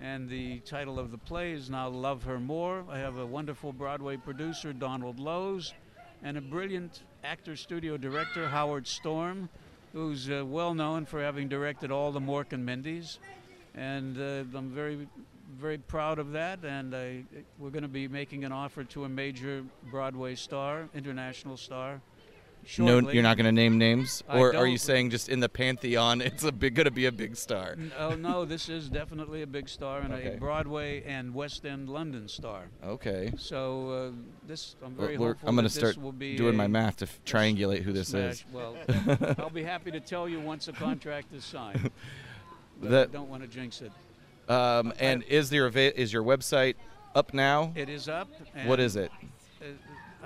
And 0.00 0.28
the 0.28 0.58
title 0.60 0.98
of 0.98 1.10
the 1.10 1.16
play 1.18 1.52
is 1.52 1.70
now 1.70 1.88
Love 1.88 2.22
Her 2.24 2.38
More. 2.38 2.84
I 2.90 2.98
have 2.98 3.16
a 3.16 3.24
wonderful 3.24 3.72
Broadway 3.72 4.18
producer, 4.18 4.74
Donald 4.74 5.18
Lowe's, 5.18 5.72
and 6.22 6.36
a 6.36 6.40
brilliant 6.42 7.02
actor 7.24 7.56
studio 7.56 7.96
director, 7.96 8.46
Howard 8.46 8.86
Storm, 8.86 9.48
who's 9.94 10.30
uh, 10.30 10.44
well 10.44 10.74
known 10.74 11.06
for 11.06 11.22
having 11.22 11.48
directed 11.48 11.90
all 11.90 12.12
the 12.12 12.20
Mork 12.20 12.52
and 12.52 12.64
Mindy's. 12.66 13.18
And 13.74 14.18
uh, 14.18 14.44
I'm 14.56 14.70
very, 14.70 15.08
very 15.58 15.78
proud 15.78 16.18
of 16.18 16.32
that. 16.32 16.62
And 16.62 16.94
I, 16.94 17.24
we're 17.58 17.70
going 17.70 17.82
to 17.82 17.88
be 17.88 18.06
making 18.06 18.44
an 18.44 18.52
offer 18.52 18.84
to 18.84 19.04
a 19.04 19.08
major 19.08 19.64
Broadway 19.90 20.34
star, 20.34 20.90
international 20.94 21.56
star. 21.56 22.02
No, 22.78 22.98
you're 23.10 23.22
not 23.22 23.36
going 23.36 23.44
to 23.46 23.52
name 23.52 23.78
names, 23.78 24.22
I 24.28 24.38
or 24.38 24.56
are 24.56 24.66
you 24.66 24.78
saying 24.78 25.10
just 25.10 25.28
in 25.28 25.40
the 25.40 25.48
pantheon, 25.48 26.20
it's 26.20 26.42
a 26.42 26.50
big, 26.52 26.74
going 26.74 26.84
to 26.86 26.90
be 26.90 27.06
a 27.06 27.12
big 27.12 27.36
star? 27.36 27.76
Oh 27.98 28.14
no, 28.14 28.44
this 28.44 28.68
is 28.68 28.88
definitely 28.88 29.42
a 29.42 29.46
big 29.46 29.68
star 29.68 30.00
and 30.00 30.12
Okay. 30.12 30.34
a 30.34 30.38
Broadway 30.38 31.02
and 31.04 31.34
West 31.34 31.64
End 31.64 31.88
London 31.88 32.28
star. 32.28 32.64
Okay. 32.84 33.32
So 33.38 33.90
uh, 33.90 34.10
this, 34.46 34.76
I'm 34.84 34.94
very 34.94 35.14
hopeful 35.16 35.48
I'm 35.48 35.54
gonna 35.54 35.68
start 35.68 35.96
will 35.96 36.12
be 36.12 36.36
doing 36.36 36.56
my 36.56 36.66
math 36.66 36.96
to 36.98 37.06
triangulate 37.24 37.82
who 37.82 37.92
this 37.92 38.08
smash. 38.08 38.32
is. 38.32 38.44
Well, 38.52 38.76
I'll 39.38 39.50
be 39.50 39.62
happy 39.62 39.90
to 39.92 40.00
tell 40.00 40.28
you 40.28 40.40
once 40.40 40.68
a 40.68 40.72
contract 40.72 41.32
is 41.32 41.44
signed. 41.44 41.90
But 42.80 42.86
I 42.88 42.90
That- 42.90 43.12
don't 43.12 43.28
want 43.28 43.42
to 43.42 43.48
jinx 43.48 43.80
it. 43.82 43.92
Um, 44.50 44.92
and 44.98 45.22
is 45.24 45.52
your 45.52 45.68
is 45.68 46.12
your 46.12 46.22
website 46.22 46.74
up 47.14 47.32
now? 47.34 47.72
It 47.74 47.88
is 47.88 48.08
up. 48.08 48.28
And 48.54 48.68
What 48.68 48.78
is 48.80 48.96
it? 48.96 49.10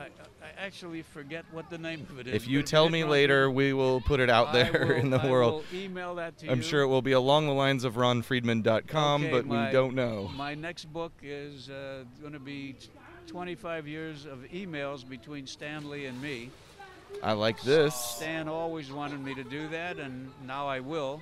I, 0.00 0.04
I 0.42 0.64
actually 0.66 1.02
forget 1.02 1.44
what 1.52 1.68
the 1.68 1.76
name 1.78 2.06
of 2.10 2.18
it 2.18 2.26
is. 2.26 2.34
If 2.34 2.48
you 2.48 2.62
tell 2.62 2.88
me 2.88 3.04
later, 3.04 3.50
we 3.50 3.72
will 3.72 4.00
put 4.00 4.18
it 4.20 4.30
out 4.30 4.52
there 4.52 4.86
will- 4.88 4.94
in 4.96 5.10
the 5.10 5.20
I 5.22 5.28
world. 5.30 5.64
will 5.70 5.78
email 5.78 6.14
that 6.16 6.38
to 6.38 6.50
I'm 6.50 6.58
you. 6.58 6.62
sure 6.62 6.80
it 6.82 6.86
will 6.86 7.02
be 7.02 7.12
along 7.12 7.46
the 7.46 7.52
lines 7.52 7.84
of 7.84 7.94
ronfriedman.com, 7.94 9.22
Okay, 9.24 9.30
but 9.30 9.46
my- 9.46 9.66
we 9.66 9.72
don't 9.72 9.94
know. 9.94 10.30
My 10.34 10.54
next 10.54 10.86
book 10.86 11.12
is 11.22 11.68
uh, 11.68 12.04
going 12.20 12.32
to 12.32 12.38
be 12.40 12.76
25 13.26 13.86
years 13.86 14.24
of 14.24 14.38
emails 14.52 15.06
between 15.08 15.46
Stan 15.46 15.88
Lee 15.90 16.06
and 16.06 16.20
me. 16.22 16.50
I 17.22 17.32
like 17.32 17.60
this. 17.62 17.94
Stan 17.94 18.48
always 18.48 18.90
wanted 18.90 19.22
me 19.22 19.34
to 19.34 19.44
do 19.44 19.68
that, 19.68 19.98
and 19.98 20.30
now 20.46 20.66
I 20.68 20.80
will. 20.80 21.20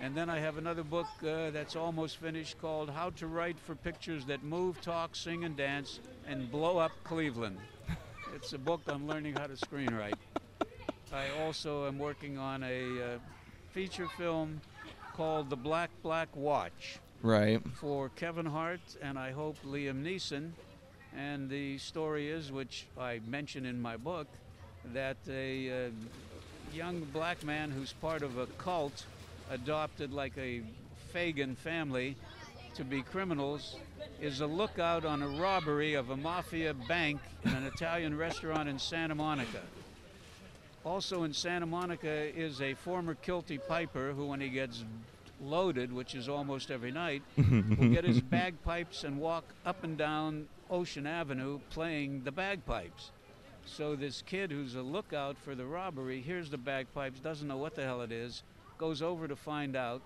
And 0.00 0.14
then 0.14 0.30
I 0.30 0.38
have 0.38 0.58
another 0.58 0.82
book 0.84 1.06
uh, 1.26 1.50
that's 1.50 1.74
almost 1.76 2.16
finished 2.18 2.58
called 2.60 2.88
How 2.88 3.10
to 3.10 3.26
Write 3.26 3.58
for 3.58 3.74
Pictures 3.74 4.24
That 4.26 4.42
Move, 4.44 4.80
Talk, 4.80 5.14
Sing, 5.16 5.44
and 5.44 5.56
Dance 5.56 6.00
and 6.26 6.50
Blow 6.50 6.78
Up 6.78 6.92
Cleveland. 7.04 7.58
It's 8.34 8.52
a 8.52 8.58
book 8.58 8.80
on 8.88 9.06
learning 9.06 9.34
how 9.34 9.46
to 9.46 9.54
screenwrite. 9.54 10.14
I 11.12 11.26
also 11.40 11.86
am 11.86 11.98
working 11.98 12.38
on 12.38 12.62
a 12.62 13.02
uh, 13.02 13.18
feature 13.72 14.08
film 14.16 14.60
called 15.16 15.50
The 15.50 15.56
Black 15.56 15.90
Black 16.02 16.28
Watch 16.36 16.98
Right. 17.22 17.60
for 17.74 18.10
Kevin 18.10 18.46
Hart 18.46 18.80
and 19.02 19.18
I 19.18 19.32
hope 19.32 19.56
Liam 19.64 20.02
Neeson. 20.02 20.50
And 21.16 21.48
the 21.48 21.78
story 21.78 22.30
is, 22.30 22.52
which 22.52 22.86
I 22.98 23.20
mention 23.26 23.64
in 23.64 23.80
my 23.80 23.96
book, 23.96 24.26
that 24.92 25.16
a 25.28 25.86
uh, 25.86 25.90
young 26.74 27.00
black 27.12 27.42
man 27.42 27.70
who's 27.70 27.92
part 27.94 28.22
of 28.22 28.38
a 28.38 28.46
cult 28.58 29.06
adopted 29.50 30.12
like 30.12 30.36
a 30.36 30.62
Fagin 31.12 31.56
family 31.56 32.16
to 32.78 32.84
be 32.84 33.02
criminals 33.02 33.74
is 34.20 34.40
a 34.40 34.46
lookout 34.46 35.04
on 35.04 35.20
a 35.20 35.28
robbery 35.28 35.94
of 35.94 36.10
a 36.10 36.16
mafia 36.16 36.72
bank 36.86 37.20
in 37.44 37.52
an 37.52 37.66
Italian 37.66 38.16
restaurant 38.16 38.68
in 38.68 38.78
Santa 38.78 39.16
Monica. 39.16 39.62
Also 40.84 41.24
in 41.24 41.32
Santa 41.32 41.66
Monica 41.66 42.08
is 42.08 42.60
a 42.60 42.74
former 42.74 43.16
Kilty 43.16 43.58
piper 43.58 44.12
who, 44.12 44.26
when 44.26 44.40
he 44.40 44.48
gets 44.48 44.84
loaded, 45.42 45.92
which 45.92 46.14
is 46.14 46.28
almost 46.28 46.70
every 46.70 46.92
night, 46.92 47.20
will 47.36 47.88
get 47.88 48.04
his 48.04 48.20
bagpipes 48.30 49.02
and 49.02 49.18
walk 49.18 49.42
up 49.66 49.82
and 49.82 49.98
down 49.98 50.46
Ocean 50.70 51.04
Avenue 51.04 51.58
playing 51.70 52.22
the 52.22 52.30
bagpipes. 52.30 53.10
So 53.66 53.96
this 53.96 54.22
kid 54.22 54.52
who's 54.52 54.76
a 54.76 54.82
lookout 54.82 55.36
for 55.36 55.56
the 55.56 55.66
robbery 55.66 56.20
hears 56.20 56.48
the 56.48 56.58
bagpipes, 56.58 57.18
doesn't 57.18 57.48
know 57.48 57.56
what 57.56 57.74
the 57.74 57.82
hell 57.82 58.02
it 58.02 58.12
is, 58.12 58.44
goes 58.78 59.02
over 59.02 59.26
to 59.26 59.34
find 59.34 59.74
out, 59.74 60.00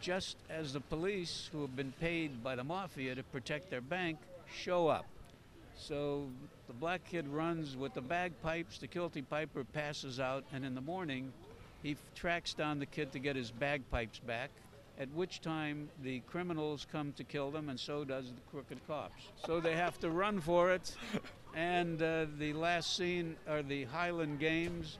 just 0.00 0.36
as 0.48 0.72
the 0.72 0.80
police, 0.80 1.48
who 1.52 1.62
have 1.62 1.76
been 1.76 1.92
paid 2.00 2.42
by 2.42 2.56
the 2.56 2.64
mafia 2.64 3.14
to 3.14 3.22
protect 3.22 3.70
their 3.70 3.80
bank, 3.80 4.18
show 4.52 4.88
up. 4.88 5.06
So 5.76 6.28
the 6.66 6.72
black 6.72 7.04
kid 7.04 7.28
runs 7.28 7.76
with 7.76 7.94
the 7.94 8.00
bagpipes, 8.00 8.78
the 8.78 8.88
Kilty 8.88 9.22
Piper 9.22 9.64
passes 9.64 10.18
out, 10.18 10.44
and 10.52 10.64
in 10.64 10.74
the 10.74 10.80
morning 10.80 11.32
he 11.82 11.96
tracks 12.14 12.54
down 12.54 12.78
the 12.78 12.86
kid 12.86 13.12
to 13.12 13.18
get 13.18 13.36
his 13.36 13.50
bagpipes 13.50 14.18
back, 14.18 14.50
at 14.98 15.08
which 15.12 15.40
time 15.40 15.88
the 16.02 16.20
criminals 16.20 16.86
come 16.90 17.12
to 17.12 17.24
kill 17.24 17.50
them, 17.50 17.68
and 17.68 17.78
so 17.78 18.04
does 18.04 18.32
the 18.32 18.40
crooked 18.50 18.84
cops. 18.88 19.22
So 19.46 19.60
they 19.60 19.76
have 19.76 19.98
to 20.00 20.10
run 20.10 20.40
for 20.40 20.72
it, 20.72 20.96
and 21.54 22.02
uh, 22.02 22.26
the 22.38 22.52
last 22.52 22.96
scene 22.96 23.36
are 23.48 23.62
the 23.62 23.84
Highland 23.84 24.40
Games, 24.40 24.98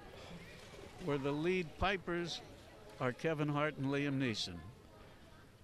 where 1.05 1.19
the 1.19 1.33
lead 1.33 1.67
pipers 1.79 2.41
are 3.01 3.13
Kevin 3.13 3.49
Hart 3.49 3.77
and 3.79 3.87
Liam 3.87 4.19
Neeson. 4.19 4.55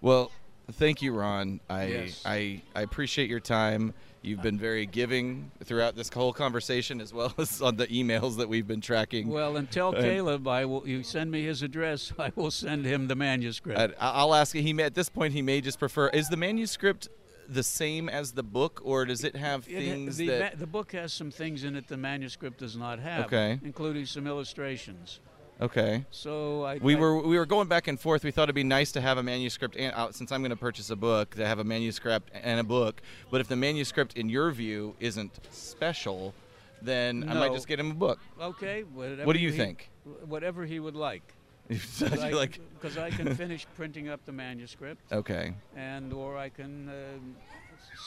Well, 0.05 0.29
thank 0.73 1.01
you, 1.01 1.13
Ron. 1.13 1.59
I, 1.67 1.85
Yes. 1.87 2.21
I 2.27 2.61
I 2.75 2.81
appreciate 2.83 3.27
your 3.27 3.39
time. 3.39 3.91
You've 4.21 4.43
been 4.43 4.59
very 4.59 4.85
giving 4.85 5.49
throughout 5.63 5.95
this 5.95 6.09
whole 6.13 6.31
conversation, 6.31 7.01
as 7.01 7.11
well 7.11 7.33
as 7.39 7.59
on 7.59 7.75
the 7.77 7.87
emails 7.87 8.37
that 8.37 8.47
we've 8.47 8.67
been 8.67 8.81
tracking. 8.81 9.29
Well, 9.29 9.57
and 9.57 9.69
tell 9.69 9.91
Caleb 9.93 10.47
I 10.47 10.65
will. 10.65 10.87
You 10.87 11.01
send 11.01 11.31
me 11.31 11.43
his 11.45 11.63
address. 11.63 12.13
I 12.19 12.31
will 12.35 12.51
send 12.51 12.85
him 12.85 13.07
the 13.07 13.15
manuscript. 13.15 13.79
I- 13.79 13.93
I'll 13.99 14.35
ask. 14.35 14.53
He 14.55 14.73
may, 14.73 14.83
at 14.83 14.93
this 14.93 15.09
point 15.09 15.33
he 15.33 15.41
may 15.41 15.59
just 15.59 15.79
prefer. 15.79 16.09
Is 16.09 16.29
the 16.29 16.37
manuscript 16.37 17.09
the 17.49 17.63
same 17.63 18.07
as 18.07 18.31
the 18.33 18.43
book, 18.43 18.81
or 18.83 19.05
does 19.05 19.23
it 19.23 19.35
have 19.35 19.67
It 19.67 19.73
things 19.79 20.17
the, 20.17 20.27
that? 20.27 20.59
the 20.59 20.67
book 20.67 20.91
has 20.91 21.13
some 21.13 21.31
things 21.31 21.63
in 21.63 21.75
it 21.75 21.87
the 21.87 21.97
manuscript 21.97 22.59
does 22.59 22.75
not 22.77 22.99
have, 22.99 23.25
Okay. 23.25 23.59
including 23.63 24.05
some 24.05 24.27
illustrations. 24.27 25.19
Okay. 25.61 26.05
So 26.11 26.63
I 26.63 26.77
We 26.77 26.95
I- 26.95 26.99
were 26.99 27.21
we 27.21 27.37
were 27.37 27.45
going 27.45 27.67
back 27.67 27.87
and 27.87 27.99
forth. 27.99 28.23
We 28.23 28.31
thought 28.31 28.43
it'd 28.43 28.55
be 28.55 28.63
nice 28.63 28.91
to 28.93 29.01
have 29.01 29.17
a 29.17 29.23
manuscript 29.23 29.75
and 29.75 29.93
out 29.95 30.15
since 30.15 30.31
I'm 30.31 30.41
going 30.41 30.51
to 30.51 30.55
purchase 30.57 30.89
a 30.89 30.95
book 30.95 31.35
to 31.35 31.45
have 31.45 31.59
a 31.59 31.63
manuscript 31.63 32.29
and 32.33 32.59
a 32.59 32.63
book. 32.63 33.01
But 33.31 33.41
if 33.41 33.47
the 33.47 33.55
manuscript, 33.55 34.15
in 34.17 34.29
your 34.29 34.51
view, 34.51 34.95
isn't 34.99 35.39
special, 35.51 36.33
then 36.81 37.27
I 37.29 37.33
might 37.33 37.53
just 37.53 37.67
get 37.67 37.79
him 37.79 37.91
a 37.91 37.95
book. 37.95 38.19
okay. 38.39 38.83
Whatever 38.83 39.25
What 39.25 39.33
do 39.33 39.39
you 39.39 39.51
he- 39.51 39.57
think? 39.57 39.89
Whatever 40.25 40.65
he 40.65 40.79
would 40.79 40.95
like. 40.95 41.23
So 41.79 42.05
I 42.05 42.29
like 42.29 42.59
because 42.79 42.95
I 42.95 43.09
can 43.09 43.33
finish 43.43 43.65
printing 43.75 44.07
up 44.07 44.23
the 44.27 44.31
manuscript, 44.31 45.01
okay. 45.11 45.55
and 45.75 46.13
or 46.13 46.37
I 46.37 46.49
can 46.49 46.89
uh, 46.89 46.93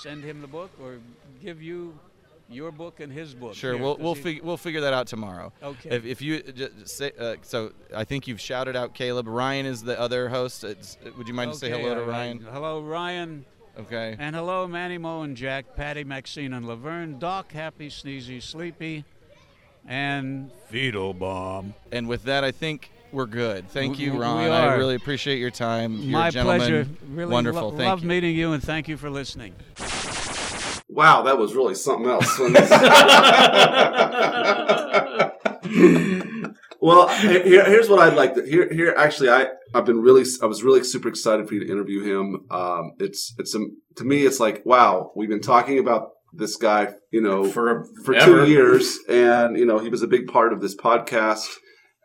send 0.00 0.22
him 0.22 0.40
the 0.40 0.46
book 0.46 0.70
or 0.80 0.98
give 1.42 1.60
you 1.60 1.98
your 2.50 2.70
book 2.72 3.00
and 3.00 3.12
his 3.12 3.34
book. 3.34 3.54
Sure, 3.54 3.74
here, 3.74 3.82
we'll 3.82 3.94
'cause 3.96 4.02
we'll 4.04 4.14
he- 4.14 4.22
fig- 4.22 4.42
we'll 4.42 4.56
figure 4.56 4.80
that 4.80 4.92
out 4.94 5.06
tomorrow. 5.06 5.52
Okay. 5.62 5.90
If, 5.90 6.04
if 6.06 6.22
you 6.22 6.42
just 6.42 6.88
say 6.88 7.12
uh, 7.18 7.36
so, 7.42 7.72
I 7.94 8.04
think 8.04 8.26
you've 8.26 8.40
shouted 8.40 8.74
out 8.76 8.94
Caleb. 8.94 9.26
Ryan 9.28 9.66
is 9.66 9.82
the 9.82 9.98
other 10.00 10.28
host. 10.28 10.64
It's, 10.64 10.96
would 11.16 11.28
you 11.28 11.34
mind 11.34 11.52
to 11.52 11.58
say 11.58 11.72
Okay, 11.72 11.82
hello 11.82 11.94
to 11.94 12.00
all 12.02 12.06
right. 12.06 12.12
Ryan? 12.16 12.46
Hello, 12.50 12.80
Ryan. 12.82 13.44
Okay. 13.78 14.16
And 14.18 14.34
hello, 14.34 14.66
Manny 14.66 14.98
Moe 14.98 15.22
and 15.22 15.36
Jack, 15.36 15.76
Patty, 15.76 16.02
Maxine, 16.04 16.52
and 16.52 16.66
Laverne, 16.66 17.18
Doc, 17.20 17.52
Happy, 17.52 17.88
Sneezy, 17.88 18.42
Sleepy, 18.42 19.04
and 19.86 20.50
Fetal 20.68 21.14
Bomb. 21.14 21.74
And 21.92 22.08
with 22.08 22.24
that, 22.24 22.42
I 22.44 22.50
think 22.50 22.90
we're 23.12 23.26
good. 23.26 23.68
Thank 23.70 23.98
We- 23.98 24.04
you, 24.06 24.12
we 24.14 24.18
Ron. 24.18 24.50
I 24.50 24.74
really 24.74 24.96
appreciate 24.96 25.38
your 25.38 25.50
time. 25.50 25.94
You're 25.98 26.10
My 26.18 26.28
a 26.28 26.30
gentleman. 26.32 26.58
pleasure. 26.58 26.86
Really 27.10 27.32
Wonderful. 27.32 27.62
lo- 27.70 27.76
Thank 27.76 27.88
love 27.88 28.02
you. 28.02 28.08
meeting 28.08 28.34
you, 28.36 28.52
and 28.52 28.62
thank 28.62 28.88
you 28.88 28.96
for 28.96 29.10
listening. 29.10 29.54
Wow, 30.88 31.22
that 31.22 31.38
was 31.38 31.54
really 31.54 31.74
something 31.74 32.08
else. 32.08 32.38
well, 36.80 37.08
here, 37.08 37.64
here's 37.64 37.88
what 37.88 38.00
I'd 38.00 38.16
like 38.16 38.34
to 38.34 38.42
here. 38.42 38.72
Here, 38.72 38.94
actually, 38.96 39.30
I 39.30 39.48
I've 39.74 39.84
been 39.84 40.00
really 40.00 40.24
I 40.42 40.46
was 40.46 40.62
really 40.62 40.84
super 40.84 41.08
excited 41.08 41.48
for 41.48 41.54
you 41.54 41.64
to 41.64 41.70
interview 41.70 42.02
him. 42.02 42.46
Um, 42.50 42.92
it's 42.98 43.34
it's 43.38 43.54
um, 43.54 43.76
to 43.96 44.04
me, 44.04 44.24
it's 44.26 44.40
like 44.40 44.62
wow, 44.64 45.12
we've 45.14 45.28
been 45.28 45.40
talking 45.40 45.78
about 45.78 46.10
this 46.32 46.56
guy, 46.56 46.88
you 47.10 47.20
know, 47.20 47.44
For 47.44 47.86
for 48.04 48.14
ever. 48.14 48.44
two 48.46 48.50
years, 48.50 48.98
and 49.08 49.58
you 49.58 49.66
know 49.66 49.78
he 49.78 49.88
was 49.88 50.02
a 50.02 50.06
big 50.08 50.26
part 50.28 50.52
of 50.52 50.60
this 50.60 50.76
podcast 50.76 51.46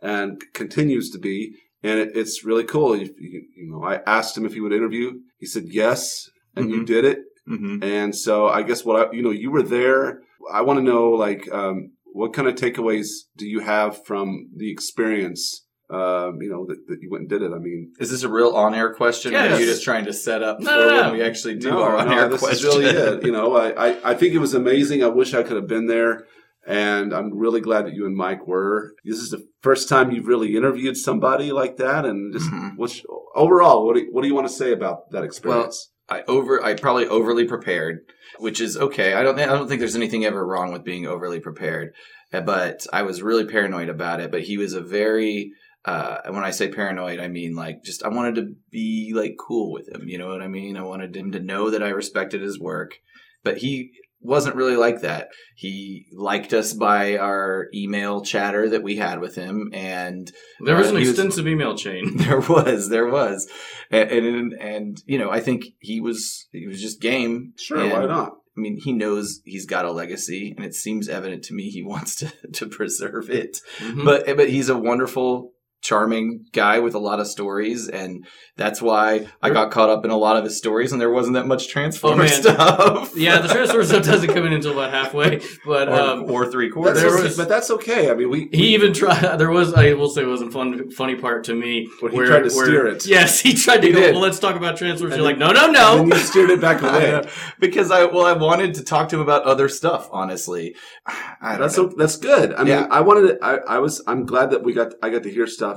and 0.02 0.42
continues 0.54 1.10
to 1.12 1.20
be. 1.20 1.56
And 1.86 2.00
it, 2.00 2.12
it's 2.16 2.46
really 2.46 2.64
cool. 2.64 2.96
You, 2.96 3.14
you, 3.20 3.44
you 3.58 3.70
know, 3.70 3.84
I 3.84 4.00
asked 4.08 4.38
him 4.38 4.46
if 4.46 4.54
he 4.54 4.62
would 4.62 4.72
interview. 4.72 5.20
He 5.38 5.46
said 5.46 5.66
yes, 5.68 6.30
and 6.56 6.70
you 6.70 6.82
Mhm. 6.82 6.86
did 6.86 7.06
it. 7.06 7.20
Mm-hmm. 7.50 7.84
And 7.84 8.16
so 8.16 8.48
I 8.48 8.64
guess 8.64 8.86
what 8.86 9.10
I, 9.10 9.12
you 9.12 9.22
know, 9.22 9.32
you 9.32 9.52
were 9.52 9.64
there. 9.64 10.22
I 10.52 10.62
want 10.62 10.80
to 10.80 10.84
know, 10.84 11.10
like, 11.12 11.52
um, 11.52 11.92
what 12.06 12.34
kind 12.34 12.48
of 12.48 12.56
takeaways 12.56 13.08
do 13.38 13.48
you 13.48 13.60
have 13.60 14.06
from 14.06 14.50
the 14.56 14.72
experience? 14.72 15.66
Um, 15.90 16.40
you 16.42 16.50
know, 16.50 16.66
that, 16.68 16.78
that 16.88 16.98
you 17.02 17.10
went 17.12 17.22
and 17.24 17.30
did 17.30 17.42
it. 17.44 17.52
I 17.54 17.60
mean, 17.60 17.92
Is 18.00 18.10
this 18.10 18.24
a 18.24 18.30
real 18.30 18.56
on-air 18.56 18.94
question, 18.96 19.36
or 19.36 19.40
are 19.40 19.60
you 19.60 19.66
just 19.66 19.84
trying 19.84 20.06
to 20.06 20.14
set 20.14 20.42
up 20.42 20.60
No, 20.60 20.72
for 20.72 20.78
no, 20.78 20.88
no. 20.96 21.02
when 21.04 21.14
we 21.20 21.22
actually 21.24 21.56
do 21.56 21.70
no, 21.70 21.84
our 21.84 21.98
on-air 21.98 22.30
this 22.30 22.40
question? 22.40 22.58
is 22.70 22.76
really 22.78 22.86
it. 22.86 23.24
You 23.26 23.32
know, 23.32 23.56
I, 23.56 23.90
I, 23.90 24.12
I 24.12 24.14
think 24.16 24.34
it 24.34 24.40
was 24.40 24.54
amazing. 24.54 25.04
I 25.04 25.08
wish 25.08 25.34
I 25.34 25.44
could 25.44 25.56
have 25.58 25.68
been 25.68 25.88
there. 25.88 26.26
And 26.66 27.14
I'm 27.14 27.38
really 27.38 27.60
glad 27.60 27.86
that 27.86 27.94
you 27.94 28.06
and 28.06 28.16
Mike 28.16 28.48
were. 28.48 28.94
This 29.04 29.18
is 29.20 29.32
the 29.32 29.46
first 29.62 29.90
time 29.90 30.12
you've 30.12 30.28
really 30.28 30.56
interviewed 30.56 30.96
somebody 30.96 31.52
like 31.52 31.76
that. 31.78 32.06
And 32.06 32.34
just 32.34 32.50
Mhm. 32.50 32.78
what's 32.78 33.02
overall, 33.36 33.86
what 33.86 33.96
do, 33.98 34.08
what 34.12 34.22
do 34.22 34.28
you 34.30 34.34
want 34.36 34.48
to 34.48 34.54
say 34.54 34.72
about 34.72 35.12
that 35.12 35.24
experience? 35.26 35.92
I 36.10 36.24
over 36.28 36.64
I 36.64 36.74
probably 36.76 37.08
overly 37.08 37.46
prepared, 37.46 38.00
which 38.40 38.60
is 38.60 38.78
okay. 38.78 39.14
I 39.14 39.24
don't 39.24 39.40
I 39.40 39.46
don't 39.46 39.68
think 39.68 39.80
there's 39.80 39.96
anything 39.96 40.26
ever 40.26 40.46
wrong 40.46 40.72
with 40.72 40.84
being 40.84 41.08
overly 41.08 41.40
prepared, 41.40 41.94
Uh, 42.32 42.42
but 42.42 42.86
I 42.92 43.04
was 43.04 43.22
really 43.22 43.46
paranoid 43.46 43.90
about 43.90 44.20
it. 44.20 44.32
But 44.32 44.44
he 44.44 44.58
was 44.58 44.74
a 44.74 44.82
very 44.82 45.52
uh, 45.86 46.20
and 46.26 46.36
when 46.36 46.46
I 46.46 46.52
say 46.52 46.70
paranoid, 46.70 47.20
I 47.20 47.28
mean 47.28 47.56
like 47.56 47.84
just 47.84 48.04
I 48.04 48.10
wanted 48.10 48.36
to 48.36 48.56
be 48.72 49.14
like 49.16 49.36
cool 49.40 49.72
with 49.72 49.90
him. 49.90 50.08
You 50.08 50.18
know 50.18 50.28
what 50.28 50.42
I 50.42 50.48
mean? 50.48 50.78
I 50.78 50.84
wanted 50.84 51.16
him 51.16 51.32
to 51.32 51.40
know 51.40 51.70
that 51.70 51.84
I 51.84 51.90
respected 51.90 52.42
his 52.42 52.60
work, 52.60 53.00
but 53.44 53.58
he 53.58 53.92
wasn't 54.24 54.56
really 54.56 54.76
like 54.76 55.02
that. 55.02 55.30
He 55.56 56.06
liked 56.14 56.54
us 56.54 56.74
by 56.74 57.18
our 57.18 57.68
email 57.74 58.22
chatter 58.22 58.70
that 58.70 58.84
we 58.84 58.96
had 58.96 59.20
with 59.20 59.36
him, 59.36 59.70
and 59.74 60.32
There 60.64 60.76
was 60.76 60.88
Uh, 60.88 60.92
an 60.92 60.96
he 60.98 61.02
was- 61.02 61.10
extensive 61.12 61.48
email 61.48 61.76
chain. 61.76 62.18
there 62.18 62.40
was, 62.40 62.90
there 62.90 63.08
was, 63.08 63.48
and, 63.92 64.10
and 64.10 64.54
and 64.54 64.98
you 65.06 65.18
know, 65.18 65.30
I 65.30 65.40
think 65.40 65.66
he 65.80 66.00
was 66.00 66.48
he 66.52 66.68
was 66.68 66.82
just 66.82 67.02
game. 67.02 67.54
sure, 67.58 67.80
and, 67.80 67.92
why 67.92 68.06
not? 68.06 68.34
I 68.56 68.62
mean, 68.62 68.78
he 68.80 68.94
knows 68.94 69.42
he's 69.46 69.66
got 69.66 69.86
a 69.86 69.92
legacy, 69.92 70.54
and 70.56 70.64
it 70.64 70.76
seems 70.76 71.10
evident 71.10 71.44
to 71.46 71.56
me 71.56 71.70
he 71.70 71.82
wants 71.94 72.16
to 72.18 72.32
to 72.54 72.68
preserve 72.68 73.30
it. 73.30 73.58
Mhm. 73.80 74.06
But 74.06 74.26
but 74.38 74.50
he's 74.50 74.70
a 74.70 74.78
wonderful, 74.78 75.53
charming 75.84 76.46
guy 76.54 76.80
with 76.80 76.96
a 76.96 77.00
lot 77.00 77.20
of 77.20 77.28
stories, 77.28 77.90
and 77.90 78.26
that's 78.56 78.82
why 78.82 79.28
I 79.42 79.50
got 79.50 79.70
caught 79.72 79.90
up 79.90 80.06
in 80.06 80.12
a 80.12 80.18
lot 80.18 80.38
of 80.38 80.44
his 80.46 80.58
stories, 80.58 80.92
and 80.92 81.02
there 81.02 81.10
wasn't 81.12 81.34
that 81.36 81.46
much 81.46 81.68
Transformer 81.68 82.24
man. 82.24 82.30
stuff. 82.42 83.14
yeah, 83.18 83.40
the 83.40 83.48
transfer 83.50 83.84
stuff 83.84 84.04
doesn't 84.06 84.34
come 84.34 84.46
in 84.46 84.54
until 84.54 84.72
about 84.74 84.92
halfway. 84.92 85.42
But 85.66 85.90
or, 85.90 85.94
um, 86.00 86.24
or 86.32 86.50
three 86.50 86.70
quarters. 86.70 87.02
there 87.02 87.14
okay, 87.14 87.24
was- 87.24 87.38
but 87.38 87.50
that's 87.50 87.70
okay. 87.72 88.10
I 88.10 88.14
mean, 88.16 88.30
we 88.30 88.50
he 88.52 88.74
even 88.74 88.94
tried. 88.94 89.38
There 89.44 89.50
was, 89.52 89.74
I 89.74 89.94
will 89.94 90.10
say, 90.10 90.22
it 90.22 90.26
was 90.28 90.42
a 90.42 90.50
fun, 90.50 90.90
funny 90.92 91.16
part 91.16 91.44
to 91.46 91.54
me 91.56 91.90
When 92.00 92.12
he 92.12 92.18
where 92.18 92.28
tried 92.28 92.50
to 92.50 92.56
where- 92.56 92.66
steer 92.66 92.88
it. 92.88 93.06
Yes, 93.06 93.40
he 93.42 93.54
tried 93.54 93.82
to 93.82 93.88
He 93.88 93.94
go. 93.94 94.00
did. 94.00 94.14
Well, 94.14 94.22
let's 94.22 94.40
talk 94.40 94.56
about 94.56 94.78
transfers. 94.78 95.12
And 95.14 95.22
You're 95.22 95.34
then- 95.34 95.40
like, 95.40 95.56
no, 95.56 95.60
no, 95.60 95.66
and 95.66 95.74
no. 95.74 95.98
then 95.98 96.08
you 96.08 96.16
steered 96.26 96.50
it 96.50 96.62
back 96.62 96.82
away. 96.82 97.12
know. 97.12 97.24
because 97.60 97.92
I 97.92 98.06
well 98.06 98.26
I 98.26 98.34
wanted 98.34 98.76
to 98.76 98.84
talk 98.84 99.10
to 99.10 99.16
him 99.18 99.22
about 99.22 99.44
other 99.44 99.68
stuff. 99.68 100.08
Honestly, 100.12 100.76
I 101.06 101.52
don't 101.58 101.62
That's 101.62 101.78
know. 101.78 101.86
o 101.86 101.94
that's 101.98 102.16
good. 102.18 102.54
I 102.54 102.60
mean, 102.60 102.68
Yeah. 102.68 102.88
I 102.90 103.02
wanted 103.02 103.28
to, 103.28 103.44
I, 103.44 103.56
I 103.76 103.80
was 103.80 104.02
I'm 104.08 104.26
glad 104.26 104.52
that 104.52 104.64
we 104.64 104.72
got 104.74 104.94
I 105.02 105.10
got 105.10 105.24
to 105.24 105.32
hear 105.32 105.48
stuff 105.48 105.73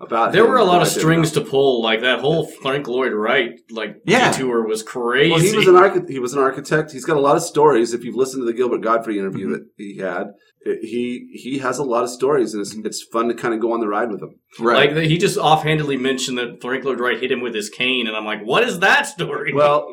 about. 0.00 0.32
There 0.32 0.44
him 0.44 0.50
were 0.50 0.56
a 0.56 0.64
lot 0.64 0.82
of 0.82 0.88
strings 0.88 1.34
know. 1.36 1.42
to 1.42 1.48
pull. 1.50 1.82
Like 1.82 2.00
that 2.00 2.20
whole 2.20 2.46
Frank 2.46 2.88
Lloyd 2.88 3.12
Wright 3.12 3.50
like 3.70 3.96
Yeah. 4.06 4.32
detour 4.32 4.66
was 4.66 4.82
crazy. 4.82 5.30
Well, 5.30 5.40
he 5.40 5.54
was 5.56 5.66
an 5.68 5.76
architect. 5.76 6.10
He 6.10 6.18
was 6.18 6.32
an 6.32 6.40
architect. 6.40 6.92
He's 6.92 7.04
got 7.04 7.16
a 7.16 7.20
lot 7.20 7.36
of 7.36 7.42
stories. 7.42 7.92
If 7.94 8.04
you've 8.04 8.16
listened 8.16 8.42
to 8.42 8.46
the 8.46 8.52
Gilbert 8.56 8.80
Gottfried 8.82 9.16
interview 9.16 9.48
Mhm. 9.48 9.52
that 9.52 9.66
he 9.76 9.96
had, 9.98 10.24
he 10.82 11.28
he 11.32 11.58
has 11.58 11.78
a 11.78 11.84
lot 11.84 12.02
of 12.04 12.10
stories, 12.10 12.54
and 12.54 12.60
it's 12.60 12.74
it's 12.74 13.02
fun 13.12 13.28
to 13.28 13.34
kind 13.34 13.54
of 13.54 13.60
go 13.60 13.72
on 13.72 13.80
the 13.80 13.88
ride 13.88 14.10
with 14.10 14.22
him. 14.22 14.34
right. 14.58 14.94
Like 14.94 15.04
he 15.06 15.16
just 15.18 15.38
offhandedly 15.38 15.96
mentioned 15.96 16.38
that 16.38 16.60
Frank 16.60 16.84
Lloyd 16.84 17.00
Wright 17.00 17.18
hit 17.20 17.30
him 17.32 17.40
with 17.40 17.54
his 17.54 17.68
cane, 17.70 18.06
and 18.06 18.16
I'm 18.16 18.24
like, 18.24 18.42
what 18.44 18.62
is 18.64 18.78
that 18.80 19.06
story? 19.06 19.52
Well, 19.54 19.86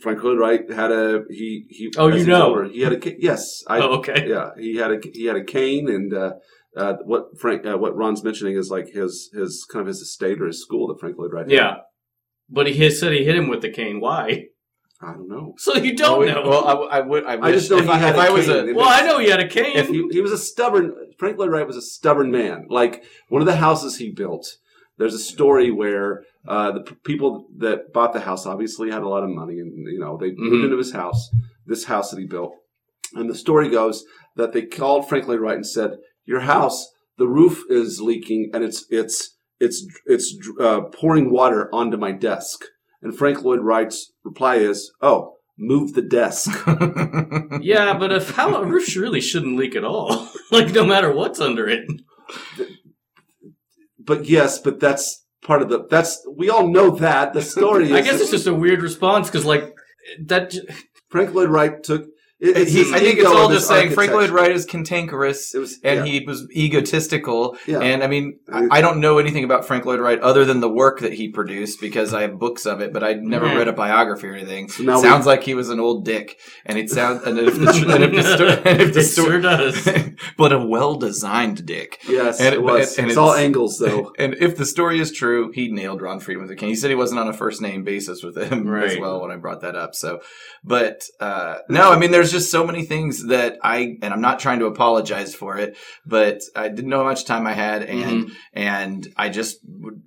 Frank 0.00 0.22
Lloyd 0.22 0.38
Wright 0.38 0.70
had 0.70 0.92
a 0.92 1.22
he 1.28 1.66
he. 1.70 1.92
Oh, 1.98 2.06
you 2.06 2.24
know. 2.24 2.48
older, 2.50 2.64
he 2.64 2.82
had 2.82 2.92
a 2.92 3.14
yes. 3.18 3.64
I, 3.66 3.80
oh, 3.80 3.96
okay. 3.98 4.26
Yeah, 4.28 4.50
he 4.56 4.76
had 4.76 4.92
a 4.92 4.98
he 5.12 5.24
had 5.24 5.34
a 5.36 5.42
cane, 5.44 5.88
and 5.88 6.14
uh, 6.14 6.32
uh, 6.76 6.94
what 7.04 7.38
Frank 7.38 7.66
uh, 7.66 7.76
what 7.78 7.96
Ron's 7.96 8.22
mentioning 8.22 8.56
is 8.56 8.70
like 8.70 8.88
his 8.88 9.30
his 9.32 9.66
kind 9.70 9.80
of 9.82 9.86
his 9.88 10.00
estate 10.00 10.40
or 10.40 10.46
his 10.46 10.60
school 10.62 10.88
that 10.88 11.00
Frank 11.00 11.16
Lloyd 11.18 11.32
Wright. 11.32 11.46
had. 11.46 11.52
Yeah. 11.52 11.74
But 12.48 12.68
he 12.68 12.90
said 12.90 13.12
he 13.12 13.24
hit 13.24 13.34
him 13.36 13.48
with 13.48 13.62
the 13.62 13.70
cane. 13.70 14.00
Why? 14.00 14.44
I 15.02 15.12
don't 15.12 15.28
know. 15.28 15.54
So 15.58 15.74
you 15.76 15.94
don't 15.96 16.22
Oh, 16.28 16.32
know. 16.42 16.48
Well, 16.48 16.88
I, 16.90 16.98
I 16.98 17.00
would. 17.00 17.24
I, 17.26 17.38
I 17.48 17.52
just 17.52 17.70
know 17.70 17.78
if 17.78 17.84
he 17.84 17.90
I, 17.90 17.98
had 17.98 18.14
if 18.14 18.20
a 18.20 18.24
I 18.24 18.30
was 18.30 18.46
cane. 18.46 18.68
a. 18.70 18.74
well, 18.74 18.88
I 18.88 19.02
know 19.06 19.18
he 19.18 19.28
had 19.28 19.40
a 19.40 19.48
cane. 19.48 19.76
If 19.76 19.88
he, 19.88 20.06
he 20.10 20.20
was 20.20 20.32
a 20.32 20.38
stubborn 20.38 20.94
Frank 21.18 21.38
Lloyd 21.38 21.50
Wright 21.50 21.66
was 21.66 21.76
a 21.76 21.82
stubborn 21.82 22.30
man. 22.30 22.66
Like 22.70 23.04
one 23.28 23.42
of 23.42 23.46
the 23.46 23.56
houses 23.56 23.96
he 23.98 24.10
built, 24.10 24.46
there's 24.96 25.12
a 25.14 25.18
story 25.18 25.70
where 25.70 26.22
uh, 26.48 26.72
the 26.72 26.80
p- 26.80 26.94
people 27.04 27.46
that 27.58 27.92
bought 27.92 28.12
the 28.12 28.20
house 28.20 28.46
obviously 28.46 28.90
had 28.90 29.02
a 29.02 29.08
lot 29.08 29.22
of 29.24 29.30
money, 29.30 29.58
and 29.58 29.86
you 29.92 29.98
know 29.98 30.16
they 30.16 30.32
moved 30.34 30.54
Mhm. 30.56 30.64
into 30.64 30.78
his 30.78 30.92
house, 30.92 31.28
this 31.66 31.84
house 31.86 32.10
that 32.10 32.20
he 32.20 32.26
built. 32.26 32.54
And 33.14 33.28
the 33.28 33.34
story 33.34 33.68
goes 33.68 34.04
that 34.36 34.52
they 34.52 34.62
called 34.62 35.08
Frank 35.08 35.26
Lloyd 35.28 35.40
Wright 35.40 35.56
and 35.56 35.66
said, 35.66 35.90
"Your 36.26 36.40
house, 36.40 36.90
the 37.18 37.28
roof 37.28 37.62
is 37.68 38.00
leaking, 38.00 38.50
and 38.52 38.62
it's 38.64 38.84
it's 38.90 39.36
it's 39.60 39.86
it's 40.04 40.36
uh, 40.60 40.82
pouring 40.92 41.30
water 41.30 41.68
onto 41.72 41.96
my 41.96 42.12
desk." 42.12 42.64
And 43.02 43.16
Frank 43.16 43.42
Lloyd 43.42 43.60
Wright's 43.60 44.12
reply 44.24 44.56
is, 44.56 44.92
"Oh." 45.00 45.32
Move 45.58 45.94
the 45.94 46.02
desk. 46.02 46.50
yeah, 47.62 47.96
but 47.96 48.12
if 48.12 48.32
how 48.32 48.56
a 48.56 48.66
roof 48.66 48.94
really 48.94 49.22
shouldn't 49.22 49.56
leak 49.56 49.74
at 49.74 49.84
all. 49.84 50.28
like 50.50 50.74
no 50.74 50.84
matter 50.84 51.10
what's 51.10 51.40
under 51.40 51.66
it. 51.66 51.88
but 53.98 54.26
yes, 54.26 54.58
but 54.58 54.78
that's 54.80 55.24
part 55.42 55.62
of 55.62 55.70
the. 55.70 55.86
That's 55.88 56.26
we 56.30 56.50
all 56.50 56.68
know 56.68 56.90
that 56.96 57.32
the 57.32 57.40
story. 57.40 57.84
Is 57.90 57.92
I 57.92 58.02
guess 58.02 58.20
it's 58.20 58.30
just 58.30 58.46
a 58.46 58.52
weird 58.52 58.82
response 58.82 59.28
because 59.28 59.46
like 59.46 59.74
that. 60.26 60.50
j- 60.50 60.66
Frank 61.08 61.32
Lloyd 61.34 61.48
Wright 61.48 61.82
took. 61.82 62.06
It, 62.38 62.56
it's 62.56 62.72
He, 62.72 62.82
I 62.92 62.98
think 62.98 63.18
it's 63.18 63.26
all 63.26 63.48
just 63.48 63.66
saying 63.66 63.92
Frank 63.92 64.12
Lloyd. 64.12 64.28
Wright 64.30 64.50
is 64.52 64.66
cantankerous 64.66 65.54
It 65.54 65.58
was, 65.58 65.78
and 65.82 66.06
yeah, 66.06 66.12
he 66.20 66.24
was 66.26 66.46
egotistical. 66.54 67.56
yeah. 67.66 67.78
And 67.80 68.02
I 68.04 68.08
mean, 68.08 68.38
I, 68.52 68.68
I 68.70 68.80
don't 68.82 69.00
know 69.00 69.18
anything 69.18 69.44
about 69.44 69.64
Frank 69.66 69.86
Lloyd 69.86 70.00
Wright 70.00 70.20
other 70.20 70.44
than 70.44 70.60
the 70.60 70.68
work 70.68 71.00
that 71.00 71.14
he 71.14 71.28
produced 71.30 71.80
because 71.80 72.12
I 72.12 72.22
have 72.22 72.38
books 72.38 72.66
of 72.66 72.80
it, 72.80 72.92
but 72.92 73.02
I'd 73.02 73.22
never 73.22 73.46
Mhm. 73.46 73.56
read 73.56 73.68
a 73.68 73.72
biography 73.72 74.26
or 74.28 74.34
anything. 74.34 74.68
So 74.68 74.82
now 74.82 74.96
we- 74.96 75.02
sounds 75.02 75.24
like 75.26 75.44
he 75.44 75.54
was 75.54 75.70
an 75.70 75.80
old 75.80 76.04
dick, 76.04 76.38
and 76.66 76.78
it 76.78 76.90
sounds 76.90 77.22
and 77.24 77.38
if 77.38 77.54
the, 77.58 77.70
and 77.94 78.04
if 78.04 78.12
the, 78.12 78.22
sto- 78.22 78.62
and 78.70 78.80
if 78.82 78.92
the 78.94 79.00
It 79.00 79.04
story, 79.04 79.28
sure 79.30 79.40
does. 79.40 79.88
but 80.36 80.52
a 80.52 80.58
well-designed 80.58 81.64
dick. 81.66 81.98
yes, 82.08 82.38
and 82.38 82.48
it 82.48 82.54
it- 82.54 82.62
was. 82.62 82.98
and 82.98 83.08
it's 83.08 83.16
all 83.16 83.34
angles 83.34 83.78
though. 83.78 84.12
And 84.18 84.34
if 84.40 84.56
the 84.56 84.64
story 84.66 84.98
is 85.00 85.12
true, 85.12 85.50
he 85.54 85.70
nailed 85.70 86.00
Ron 86.02 86.20
Friedman 86.20 86.46
with 86.48 86.56
a 86.56 86.56
cane. 86.58 86.70
He 86.70 86.74
said 86.76 86.90
he 86.90 86.96
wasn't 86.96 87.20
on 87.20 87.28
a 87.28 87.32
first 87.32 87.60
name 87.60 87.84
basis 87.84 88.22
with 88.22 88.36
him 88.36 88.72
as 88.74 88.98
well 88.98 89.20
when 89.20 89.30
I 89.30 89.36
brought 89.36 89.60
that 89.62 89.74
up. 89.76 89.94
So, 89.94 90.20
but 90.64 91.02
uh, 91.20 91.56
no, 91.68 91.92
I 91.92 91.98
mean, 91.98 92.10
there's 92.10 92.25
just 92.30 92.50
so 92.50 92.66
many 92.66 92.84
things 92.84 93.26
that 93.28 93.58
I 93.62 93.96
and 94.02 94.12
I'm 94.12 94.20
not 94.20 94.38
trying 94.38 94.58
to 94.60 94.66
apologize 94.66 95.34
for 95.34 95.58
it, 95.58 95.76
but 96.04 96.40
I 96.54 96.68
didn't 96.68 96.90
know 96.90 96.98
how 96.98 97.04
much 97.04 97.24
time 97.24 97.46
I 97.46 97.52
had, 97.52 97.82
and 97.82 98.24
mm-hmm. 98.24 98.32
and 98.52 99.06
I 99.16 99.28
just 99.28 99.58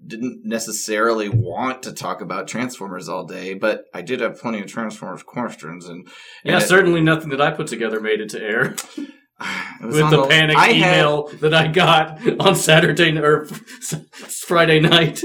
didn't 0.05 0.41
necessarily 0.45 1.29
want 1.29 1.83
to 1.83 1.93
talk 1.93 2.21
about 2.21 2.47
Transformers 2.47 3.09
all 3.09 3.25
day, 3.25 3.53
but 3.53 3.85
I 3.93 4.01
did 4.01 4.21
have 4.21 4.39
plenty 4.39 4.59
of 4.61 4.67
Transformers 4.67 5.23
questions, 5.23 5.87
and 5.87 6.07
Yeah, 6.43 6.53
and 6.55 6.63
it- 6.63 6.67
certainly 6.67 7.01
nothing 7.01 7.29
that 7.29 7.41
I 7.41 7.51
put 7.51 7.67
together 7.67 7.99
made 7.99 8.21
it 8.21 8.29
to 8.29 8.41
air. 8.41 8.75
it 8.97 9.09
was 9.85 9.95
With 9.95 10.03
on 10.03 10.11
the 10.11 10.27
panic 10.27 10.57
I 10.57 10.67
had- 10.67 10.75
email 10.75 11.27
that 11.41 11.53
I 11.53 11.67
got 11.67 12.19
on 12.39 12.55
Saturday 12.55 13.17
or 13.17 13.45
Friday 14.11 14.79
night. 14.79 15.21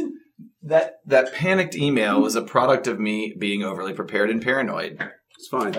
that 0.63 0.95
that 1.07 1.33
panicked 1.35 1.75
email 1.75 2.21
was 2.21 2.37
a 2.37 2.43
product 2.43 2.87
of 2.87 2.99
me 3.01 3.35
being 3.39 3.63
overly 3.63 3.93
prepared 3.93 4.31
and 4.31 4.43
paranoid. 4.43 4.99
It's 5.37 5.49
fine. 5.49 5.75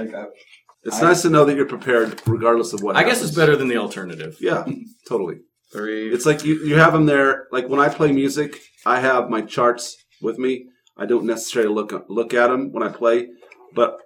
It's 0.85 1.01
I- 1.01 1.07
nice 1.09 1.21
to 1.23 1.29
know 1.29 1.45
that 1.45 1.55
you're 1.55 1.65
prepared 1.65 2.21
regardless 2.27 2.73
of 2.73 2.81
what. 2.83 2.95
I 2.95 3.03
guess 3.03 3.21
it's 3.23 3.35
better 3.35 3.55
than 3.55 3.67
the 3.67 3.77
alternative. 3.77 4.37
Yeah, 4.39 4.65
totally. 5.09 5.37
Three. 5.73 6.13
It's 6.13 6.25
like 6.25 6.45
you, 6.45 6.63
you 6.65 6.75
have 6.75 6.93
them 6.93 7.05
there. 7.07 7.47
Like 7.51 7.67
when 7.67 7.79
I 7.79 7.89
play 7.89 8.11
music, 8.11 8.61
I 8.85 8.99
have 8.99 9.29
my 9.29 9.41
charts 9.41 9.97
with 10.21 10.37
me. 10.37 10.67
I 10.97 11.05
don't 11.05 11.25
necessarily 11.25 11.73
look 11.73 11.91
look 12.07 12.33
at 12.33 12.47
them 12.47 12.71
when 12.71 12.83
I 12.83 12.89
play, 12.89 13.27
but 13.73 13.97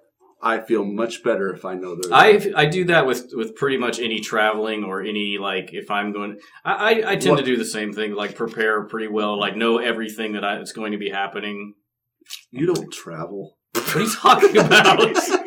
I 0.42 0.58
feel 0.60 0.84
much 0.84 1.22
better 1.22 1.52
if 1.54 1.64
I 1.66 1.74
know 1.74 1.94
they're. 1.94 2.12
I 2.12 2.50
I 2.56 2.64
do 2.64 2.86
that 2.86 3.06
with 3.06 3.30
with 3.34 3.54
pretty 3.56 3.76
much 3.76 4.00
any 4.00 4.20
traveling 4.20 4.82
or 4.84 5.02
any 5.02 5.36
like 5.38 5.70
if 5.74 5.90
I'm 5.90 6.12
going. 6.12 6.38
I 6.64 6.72
I, 6.72 7.10
I 7.12 7.16
tend 7.16 7.32
What- 7.36 7.40
to 7.40 7.44
do 7.44 7.56
the 7.58 7.64
same 7.66 7.92
thing. 7.92 8.14
Like 8.14 8.34
prepare 8.34 8.84
pretty 8.86 9.06
well. 9.08 9.38
Like 9.38 9.54
know 9.54 9.78
everything 9.78 10.32
that 10.32 10.44
I, 10.44 10.56
that's 10.56 10.72
going 10.72 10.92
to 10.92 10.98
be 10.98 11.10
happening. 11.10 11.74
you 12.50 12.66
don't 12.72 12.90
travel. 12.92 13.58
What 13.74 13.96
are 13.96 14.00
you 14.00 14.10
talking 14.10 14.56
about? 14.56 15.16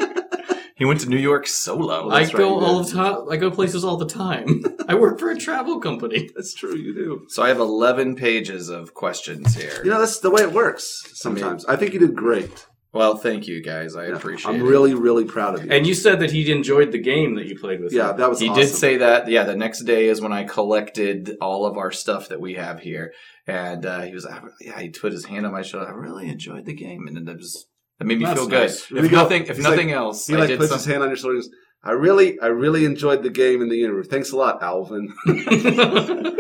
he 0.84 0.86
went 0.86 1.00
to 1.02 1.10
New 1.10 1.18
York 1.32 1.48
solo. 1.48 2.10
I 2.10 2.22
that's 2.22 2.34
go 2.34 2.38
right, 2.56 2.62
you 2.62 2.66
all 2.68 2.84
the 2.84 2.92
time. 2.92 3.30
I 3.34 3.38
go 3.38 3.50
places 3.52 3.84
all 3.86 3.98
the 3.98 4.06
time. 4.26 4.48
I 4.88 4.96
work 4.96 5.20
for 5.20 5.30
a 5.32 5.38
travel 5.38 5.80
company. 5.80 6.30
That's 6.36 6.54
true. 6.54 6.76
You 6.76 6.94
do. 6.94 7.26
So 7.30 7.42
I 7.42 7.48
have 7.48 7.60
11 7.60 8.16
pages 8.16 8.70
of 8.70 8.94
questions 8.94 9.56
here. 9.56 9.82
You 9.84 9.90
know 9.92 10.00
that's 10.00 10.20
the 10.20 10.30
way 10.30 10.42
it 10.42 10.52
works. 10.52 10.86
Sometimes 11.14 11.66
I 11.66 11.76
think 11.78 11.94
you 11.94 12.00
did 12.00 12.16
great. 12.16 12.66
well, 12.92 13.16
thank 13.18 13.48
you 13.48 13.64
guys. 13.64 13.96
I 13.96 14.08
Yeah, 14.08 14.16
appreciate 14.16 14.50
I'm 14.54 14.62
it. 14.62 14.64
really 14.74 14.94
really 14.94 15.26
proud 15.26 15.56
of 15.56 15.66
you. 15.66 15.72
And 15.72 15.88
you 15.88 15.94
said 16.06 16.20
that 16.20 16.32
he 16.32 16.52
enjoyed 16.52 16.92
the 16.92 17.00
game 17.14 17.36
that 17.38 17.46
you 17.50 17.56
played 17.58 17.80
with. 17.82 17.94
yeah, 17.94 18.12
him. 18.12 18.18
that 18.18 18.30
was. 18.30 18.40
he 18.40 18.50
awesome. 18.50 18.62
did 18.62 18.70
say 18.84 18.94
that. 18.98 19.28
Yeah, 19.36 19.44
the 19.46 19.56
next 19.66 19.84
day 19.94 20.04
is 20.14 20.22
when 20.22 20.34
I 20.34 20.44
collected 20.44 21.38
all 21.42 21.66
of 21.66 21.78
our 21.78 21.92
stuff 21.92 22.30
that 22.30 22.42
we 22.42 22.54
have 22.66 22.78
here, 22.82 23.14
and 23.48 23.86
uh, 23.86 24.02
he 24.02 24.14
was, 24.14 24.26
I- 24.26 24.42
yeah, 24.60 24.80
he 24.80 24.90
put 24.90 25.12
his 25.14 25.26
hand 25.26 25.46
on 25.46 25.52
my 25.54 25.62
shoulder. 25.64 25.88
I 25.88 25.96
really 26.08 26.28
enjoyed 26.30 26.66
the 26.66 26.76
game, 26.76 27.08
and 27.08 27.16
then 27.16 27.28
it 27.34 27.38
was 27.38 27.66
that 28.04 28.08
made 28.08 28.20
me 28.20 28.26
That's 28.26 28.40
feel 28.40 28.48
good. 28.50 28.72
Really 28.92 29.06
If 29.08 29.12
go- 29.12 29.18
nothing, 29.18 29.42
if 29.44 29.56
he's 29.56 29.64
nothing 29.64 29.88
like- 29.88 29.96
else, 29.96 30.28
He 30.28 30.36
I 30.36 30.40
like 30.40 30.48
did 30.50 30.60
puts 30.60 30.70
some, 30.70 30.78
his 30.80 30.86
hand 30.86 31.04
on 31.04 31.10
your 31.10 31.18
shoulder. 31.18 31.36
and 31.36 31.44
goes, 31.44 31.52
I 31.84 31.92
really, 31.92 32.40
I 32.40 32.48
really 32.48 32.86
enjoyed 32.86 33.24
the 33.24 33.30
game 33.30 33.62
in 33.62 33.70
the 33.70 33.76
universe. 33.78 34.08
Thanks 34.08 34.32
a 34.32 34.38
lot, 34.38 34.62
Alvin. 34.64 35.14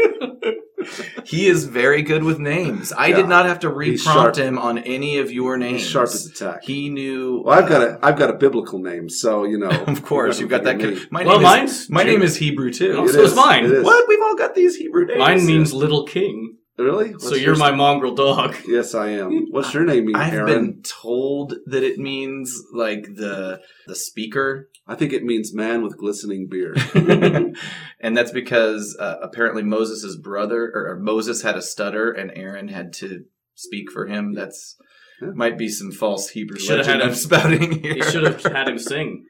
He 1.25 1.47
is 1.47 1.63
very 1.65 2.01
good 2.01 2.23
with 2.23 2.37
names. 2.39 2.91
I 2.91 3.07
Yeah. 3.07 3.15
did 3.15 3.27
not 3.29 3.45
have 3.45 3.59
to 3.61 3.69
He's 3.69 4.05
re-prompt 4.05 4.37
him 4.37 4.59
on 4.59 4.77
any 4.79 5.17
of 5.19 5.31
your 5.31 5.57
names. 5.57 5.81
He's 5.81 5.89
sharp 5.89 6.09
as 6.09 6.25
a 6.25 6.33
tack. 6.33 6.63
He 6.63 6.89
knew. 6.89 7.41
Well, 7.45 7.57
I've 7.57 7.69
got 7.69 7.81
a, 7.81 7.91
uh, 7.93 7.99
I've 8.03 8.17
got 8.17 8.29
a 8.29 8.33
biblical 8.33 8.79
name, 8.79 9.09
so 9.09 9.45
you 9.45 9.57
know. 9.57 9.69
Of 9.87 10.03
course, 10.03 10.39
you've 10.41 10.49
got 10.49 10.65
that. 10.65 10.77
name. 10.77 10.97
Con- 10.97 11.07
my 11.11 11.23
Well, 11.23 11.35
name 11.35 11.43
mine's 11.43 11.83
is, 11.83 11.89
my 11.89 12.03
Jim. 12.03 12.13
name 12.13 12.21
is 12.23 12.35
Hebrew 12.35 12.71
too. 12.71 13.05
It 13.05 13.09
so 13.13 13.21
is 13.21 13.33
mine. 13.35 13.63
It 13.65 13.71
is. 13.71 13.83
What? 13.85 14.05
We've 14.09 14.21
all 14.21 14.35
got 14.35 14.53
these 14.55 14.75
Hebrew 14.75 15.05
names. 15.05 15.19
Mine 15.19 15.45
means 15.45 15.73
little 15.73 16.05
king. 16.05 16.57
Really? 16.77 17.13
so 17.19 17.35
you're 17.35 17.49
yours? 17.49 17.59
my 17.59 17.71
mongrel 17.71 18.15
dog. 18.15 18.55
Yes, 18.67 18.95
I 18.95 19.09
am. 19.09 19.47
What's 19.51 19.73
your 19.73 19.85
name 19.85 20.05
mean, 20.07 20.15
I've 20.15 20.33
Aaron? 20.33 20.45
been 20.47 20.81
told 20.83 21.53
that 21.67 21.83
it 21.83 21.99
means 21.99 22.61
like 22.73 23.03
the 23.15 23.61
the 23.85 23.95
speaker, 23.95 24.69
I 24.87 24.95
think 24.95 25.13
it 25.13 25.23
means 25.23 25.53
man 25.53 25.83
with 25.83 25.97
glistening 25.97 26.47
beard. 26.49 26.77
and 27.99 28.17
that's 28.17 28.31
because 28.31 28.97
uh, 28.99 29.17
apparently 29.21 29.61
Moses' 29.63 30.15
brother 30.17 30.71
or, 30.73 30.87
or 30.93 30.99
Moses 30.99 31.43
had 31.43 31.55
a 31.55 31.61
stutter, 31.61 32.11
and 32.11 32.31
Aaron 32.35 32.69
had 32.69 32.91
to 32.93 33.25
speak 33.55 33.91
for 33.91 34.07
him. 34.07 34.33
That's 34.33 34.75
Yeah. 35.21 35.29
might 35.35 35.57
be 35.59 35.69
some 35.69 35.91
false 35.91 36.29
Hebrew 36.29 36.57
You 36.57 36.65
should've 36.65 36.87
legend 36.87 37.01
had 37.01 37.07
I'm 37.07 37.09
him- 37.09 37.15
spouting 37.15 37.81
here. 37.83 37.93
You 37.97 38.03
should 38.03 38.23
have 38.23 38.41
had 38.43 38.67
him 38.67 38.79
sing 38.79 39.25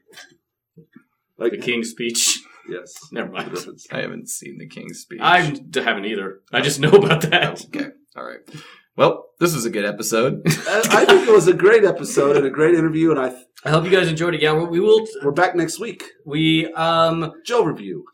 Like 1.38 1.52
the 1.52 1.58
king's 1.58 1.90
speech. 1.90 2.40
Yes. 2.68 2.94
Never 3.12 3.30
mind. 3.30 3.56
I 3.92 4.00
haven't 4.00 4.28
seen 4.28 4.58
the 4.58 4.66
King's 4.66 5.00
Speech. 5.00 5.20
I 5.22 5.40
haven't 5.74 6.04
either. 6.04 6.40
I 6.52 6.60
just 6.60 6.80
know 6.80 6.90
about 6.90 7.22
that. 7.22 7.64
okay. 7.66 7.88
All 8.16 8.24
right. 8.24 8.40
Well, 8.96 9.26
this 9.40 9.54
was 9.54 9.64
a 9.64 9.70
good 9.70 9.84
episode. 9.84 10.42
I 10.46 10.82
I 10.90 11.04
think 11.04 11.28
it 11.28 11.32
was 11.32 11.48
a 11.48 11.52
great 11.52 11.84
episode 11.84 12.36
and 12.36 12.46
a 12.46 12.50
great 12.50 12.74
interview, 12.76 13.10
and 13.10 13.18
I 13.18 13.34
I 13.64 13.70
hope 13.70 13.84
you 13.84 13.90
guys 13.90 14.08
enjoyed 14.08 14.34
it. 14.34 14.40
Yeah, 14.42 14.52
we 14.54 14.78
will. 14.78 15.04
we're 15.22 15.32
back 15.32 15.56
next 15.56 15.80
week. 15.80 16.04
We 16.24 16.72
um 16.74 17.32
Joe 17.44 17.64
review. 17.64 18.04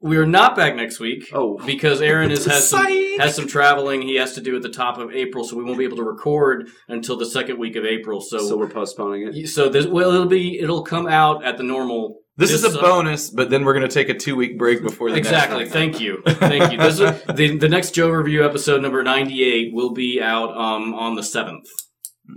we 0.00 0.18
are 0.18 0.26
not 0.26 0.54
back 0.54 0.76
next 0.76 1.00
week. 1.00 1.30
Oh. 1.32 1.56
because 1.64 2.02
Aaron 2.02 2.30
is, 2.30 2.44
has 2.44 2.68
some 2.68 2.86
has 3.18 3.34
some 3.34 3.46
traveling 3.48 4.02
he 4.02 4.16
has 4.16 4.34
to 4.34 4.42
do 4.42 4.54
at 4.56 4.62
the 4.62 4.68
top 4.68 4.98
of 4.98 5.10
April, 5.10 5.42
so 5.42 5.56
we 5.56 5.64
won't 5.64 5.78
be 5.78 5.84
able 5.84 5.96
to 5.96 6.04
record 6.04 6.68
until 6.86 7.16
the 7.16 7.24
second 7.26 7.58
week 7.58 7.74
of 7.76 7.86
April. 7.86 8.20
So 8.20 8.38
So 8.46 8.58
we're 8.58 8.68
postponing 8.68 9.28
it. 9.28 9.48
so 9.48 9.70
this 9.70 9.86
well 9.86 10.10
it'll 10.12 10.26
be 10.26 10.60
it'll 10.60 10.84
come 10.84 11.06
out 11.08 11.44
at 11.44 11.56
the 11.56 11.62
normal. 11.64 12.18
This 12.38 12.50
is 12.52 12.64
a 12.64 12.78
uh, 12.78 12.80
bonus, 12.82 13.30
but 13.30 13.48
then 13.50 13.64
we're 13.64 13.72
going 13.74 13.88
to 13.88 13.92
take 13.92 14.08
a 14.08 14.14
two 14.14 14.36
week 14.36 14.58
break 14.58 14.82
before 14.82 15.10
the 15.10 15.16
Exactly. 15.16 15.60
Next. 15.60 15.72
Thank 15.72 16.00
you. 16.00 16.22
Thank 16.26 16.72
you. 16.72 16.78
This 16.78 17.00
is, 17.00 17.22
the 17.34 17.56
the 17.56 17.68
next 17.68 17.92
Joe 17.92 18.10
review 18.10 18.44
episode 18.44 18.82
number 18.82 19.02
ninety 19.02 19.42
eight 19.42 19.72
will 19.72 19.92
be 19.92 20.20
out 20.20 20.50
um 20.56 20.94
on 20.94 21.14
the 21.14 21.22
seventh. 21.22 21.66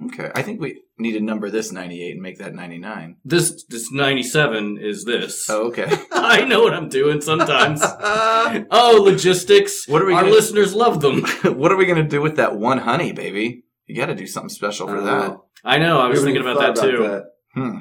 Okay. 0.06 0.32
I 0.36 0.44
think 0.44 0.62
we 0.62 0.84
need 1.00 1.14
to 1.14 1.20
number 1.20 1.50
this 1.50 1.72
98 1.72 2.12
and 2.12 2.22
make 2.22 2.38
that 2.38 2.54
99. 2.54 3.16
This 3.26 3.64
this 3.70 3.92
ninety 3.92 4.22
seven 4.22 4.78
is 4.80 5.04
this. 5.04 5.50
Oh, 5.50 5.70
okay. 5.70 5.88
I 6.12 6.46
know 6.46 6.62
what 6.62 6.76
I'm 6.76 6.90
doing 6.90 7.22
sometimes. 7.22 7.82
oh, 7.84 9.02
logistics. 9.04 9.88
What 9.88 10.04
are 10.04 10.06
we 10.06 10.14
Our 10.14 10.22
gonna- 10.22 10.34
listeners 10.36 10.76
love 10.76 11.02
them. 11.02 11.24
what 11.58 11.72
are 11.72 11.76
we 11.76 11.88
going 11.88 12.04
to 12.04 12.08
do 12.08 12.22
with 12.22 12.36
that 12.36 12.56
one 12.56 12.78
honey, 12.78 13.14
baby? 13.14 13.64
You 13.88 13.96
got 13.96 14.06
to 14.08 14.16
do 14.16 14.28
something 14.28 14.50
special 14.50 14.88
for 14.88 14.98
Uh, 14.98 15.04
that. 15.04 15.38
I 15.66 15.80
know. 15.80 16.00
I 16.00 16.08
was 16.08 16.24
thinking 16.24 16.44
about 16.44 16.60
that 16.60 16.78
even 16.86 16.98
too. 17.00 17.08
thought 17.08 17.24
Hmm. 17.56 17.78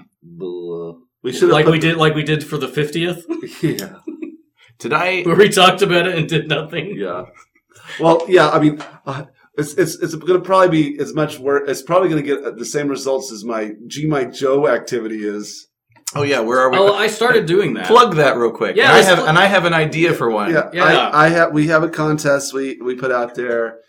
Blah. 1.22 1.30
We 1.30 1.36
should 1.36 1.50
Like 1.50 1.66
we 1.66 1.78
did, 1.78 1.96
like 1.96 2.14
we 2.14 2.22
did 2.22 2.44
for 2.44 2.58
the 2.58 2.68
fiftieth, 2.68 3.24
Yeah. 3.62 3.98
Did 4.78 4.92
I? 4.92 5.22
where 5.22 5.36
we 5.36 5.48
talked 5.48 5.82
about 5.82 6.06
it 6.06 6.16
and 6.16 6.28
did 6.28 6.48
nothing. 6.48 6.94
Yeah. 6.96 7.24
Well, 7.98 8.24
yeah. 8.28 8.48
I 8.50 8.60
mean, 8.60 8.82
uh, 9.06 9.24
it's 9.56 9.74
it's 9.74 9.96
it's 9.96 10.14
going 10.14 10.40
to 10.40 10.44
probably 10.46 10.92
be 10.92 11.00
as 11.00 11.14
much 11.14 11.38
work. 11.40 11.68
It's 11.68 11.82
probably 11.82 12.08
going 12.08 12.22
to 12.22 12.26
get 12.26 12.56
the 12.56 12.64
same 12.64 12.86
results 12.88 13.32
as 13.32 13.44
my 13.44 13.72
G 13.88 14.06
My 14.06 14.24
Joe 14.24 14.68
activity 14.68 15.24
is. 15.26 15.66
Oh 16.14 16.22
yeah, 16.22 16.40
where 16.40 16.60
are 16.60 16.70
we? 16.70 16.78
Oh, 16.78 16.94
I 16.94 17.08
started 17.08 17.46
doing 17.46 17.74
that. 17.74 17.86
Plug 17.86 18.14
that 18.16 18.36
real 18.36 18.52
quick. 18.52 18.76
Yeah, 18.76 18.84
and 18.84 18.92
I 18.92 19.02
have 19.02 19.18
pl- 19.18 19.28
and 19.28 19.38
I 19.38 19.46
have 19.46 19.64
an 19.64 19.74
idea 19.74 20.14
for 20.14 20.30
one. 20.30 20.52
Yeah, 20.52 20.70
Yeah. 20.72 20.84
I, 20.84 21.26
I 21.26 21.28
have. 21.28 21.52
We 21.52 21.66
have 21.66 21.82
a 21.82 21.88
contest 21.88 22.54
we 22.54 22.78
we 22.80 22.94
put 22.94 23.10
out 23.10 23.34
there. 23.34 23.80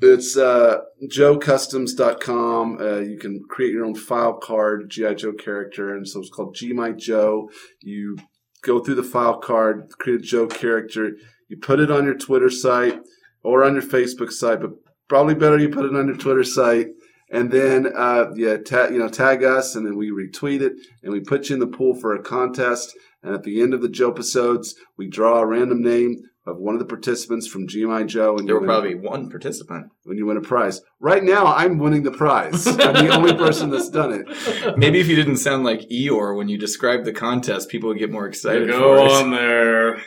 It's 0.00 0.36
uh, 0.36 0.78
joecustoms.com. 1.04 2.78
Uh, 2.80 2.98
you 2.98 3.16
can 3.18 3.42
create 3.48 3.72
your 3.72 3.84
own 3.84 3.94
file 3.94 4.34
card, 4.34 4.90
GI 4.90 5.14
Joe 5.14 5.32
character, 5.32 5.94
and 5.94 6.06
so 6.06 6.20
it's 6.20 6.30
called 6.30 6.54
G 6.54 6.72
My 6.72 6.90
Joe. 6.90 7.48
You 7.80 8.16
go 8.62 8.80
through 8.80 8.96
the 8.96 9.02
file 9.04 9.38
card, 9.38 9.88
create 9.98 10.20
a 10.20 10.22
Joe 10.22 10.46
character. 10.46 11.12
You 11.48 11.58
put 11.58 11.80
it 11.80 11.90
on 11.90 12.04
your 12.04 12.16
Twitter 12.16 12.50
site 12.50 12.98
or 13.42 13.62
on 13.62 13.74
your 13.74 13.82
Facebook 13.82 14.32
site, 14.32 14.60
but 14.60 14.70
probably 15.08 15.34
better 15.34 15.58
you 15.58 15.68
put 15.68 15.84
it 15.84 15.94
on 15.94 16.08
your 16.08 16.16
Twitter 16.16 16.44
site. 16.44 16.88
And 17.30 17.50
then, 17.50 17.90
uh, 17.96 18.26
yeah, 18.36 18.58
ta- 18.58 18.88
you 18.88 18.98
know, 18.98 19.08
tag 19.08 19.42
us, 19.42 19.74
and 19.74 19.86
then 19.86 19.96
we 19.96 20.10
retweet 20.10 20.60
it, 20.60 20.74
and 21.02 21.12
we 21.12 21.20
put 21.20 21.48
you 21.48 21.54
in 21.54 21.60
the 21.60 21.66
pool 21.66 21.94
for 21.94 22.14
a 22.14 22.22
contest. 22.22 22.94
And 23.22 23.34
at 23.34 23.42
the 23.42 23.62
end 23.62 23.74
of 23.74 23.80
the 23.80 23.88
Joe 23.88 24.10
episodes, 24.10 24.74
we 24.98 25.08
draw 25.08 25.38
a 25.38 25.46
random 25.46 25.82
name 25.82 26.16
of 26.46 26.58
one 26.58 26.74
of 26.74 26.78
the 26.78 26.84
participants 26.86 27.46
from 27.46 27.66
GMI 27.66 28.06
Joe, 28.06 28.36
and 28.36 28.46
There 28.48 28.56
you 28.56 28.60
will 28.60 28.66
probably 28.66 28.94
be 28.94 29.00
one 29.00 29.30
participant. 29.30 29.90
when 30.04 30.18
you 30.18 30.26
win 30.26 30.36
a 30.36 30.42
prize. 30.42 30.82
Right 31.00 31.22
now, 31.24 31.46
I'm 31.46 31.78
winning 31.78 32.02
the 32.02 32.10
prize. 32.10 32.66
I'm 32.66 32.76
the 33.06 33.08
only 33.14 33.34
person 33.34 33.70
that's 33.70 33.88
done 33.88 34.12
it. 34.12 34.76
Maybe 34.78 35.00
if 35.00 35.08
you 35.08 35.16
didn't 35.16 35.38
sound 35.38 35.64
like 35.64 35.80
Eeyore 35.90 36.36
when 36.36 36.48
you 36.48 36.58
described 36.58 37.04
the 37.06 37.12
contest, 37.12 37.68
people 37.70 37.88
would 37.88 37.98
get 37.98 38.10
more 38.12 38.24
You 38.24 38.28
excited. 38.28 38.68
go 38.68 38.78
for 38.98 39.06
it. 39.06 39.12
on 39.24 39.30
there 39.30 40.02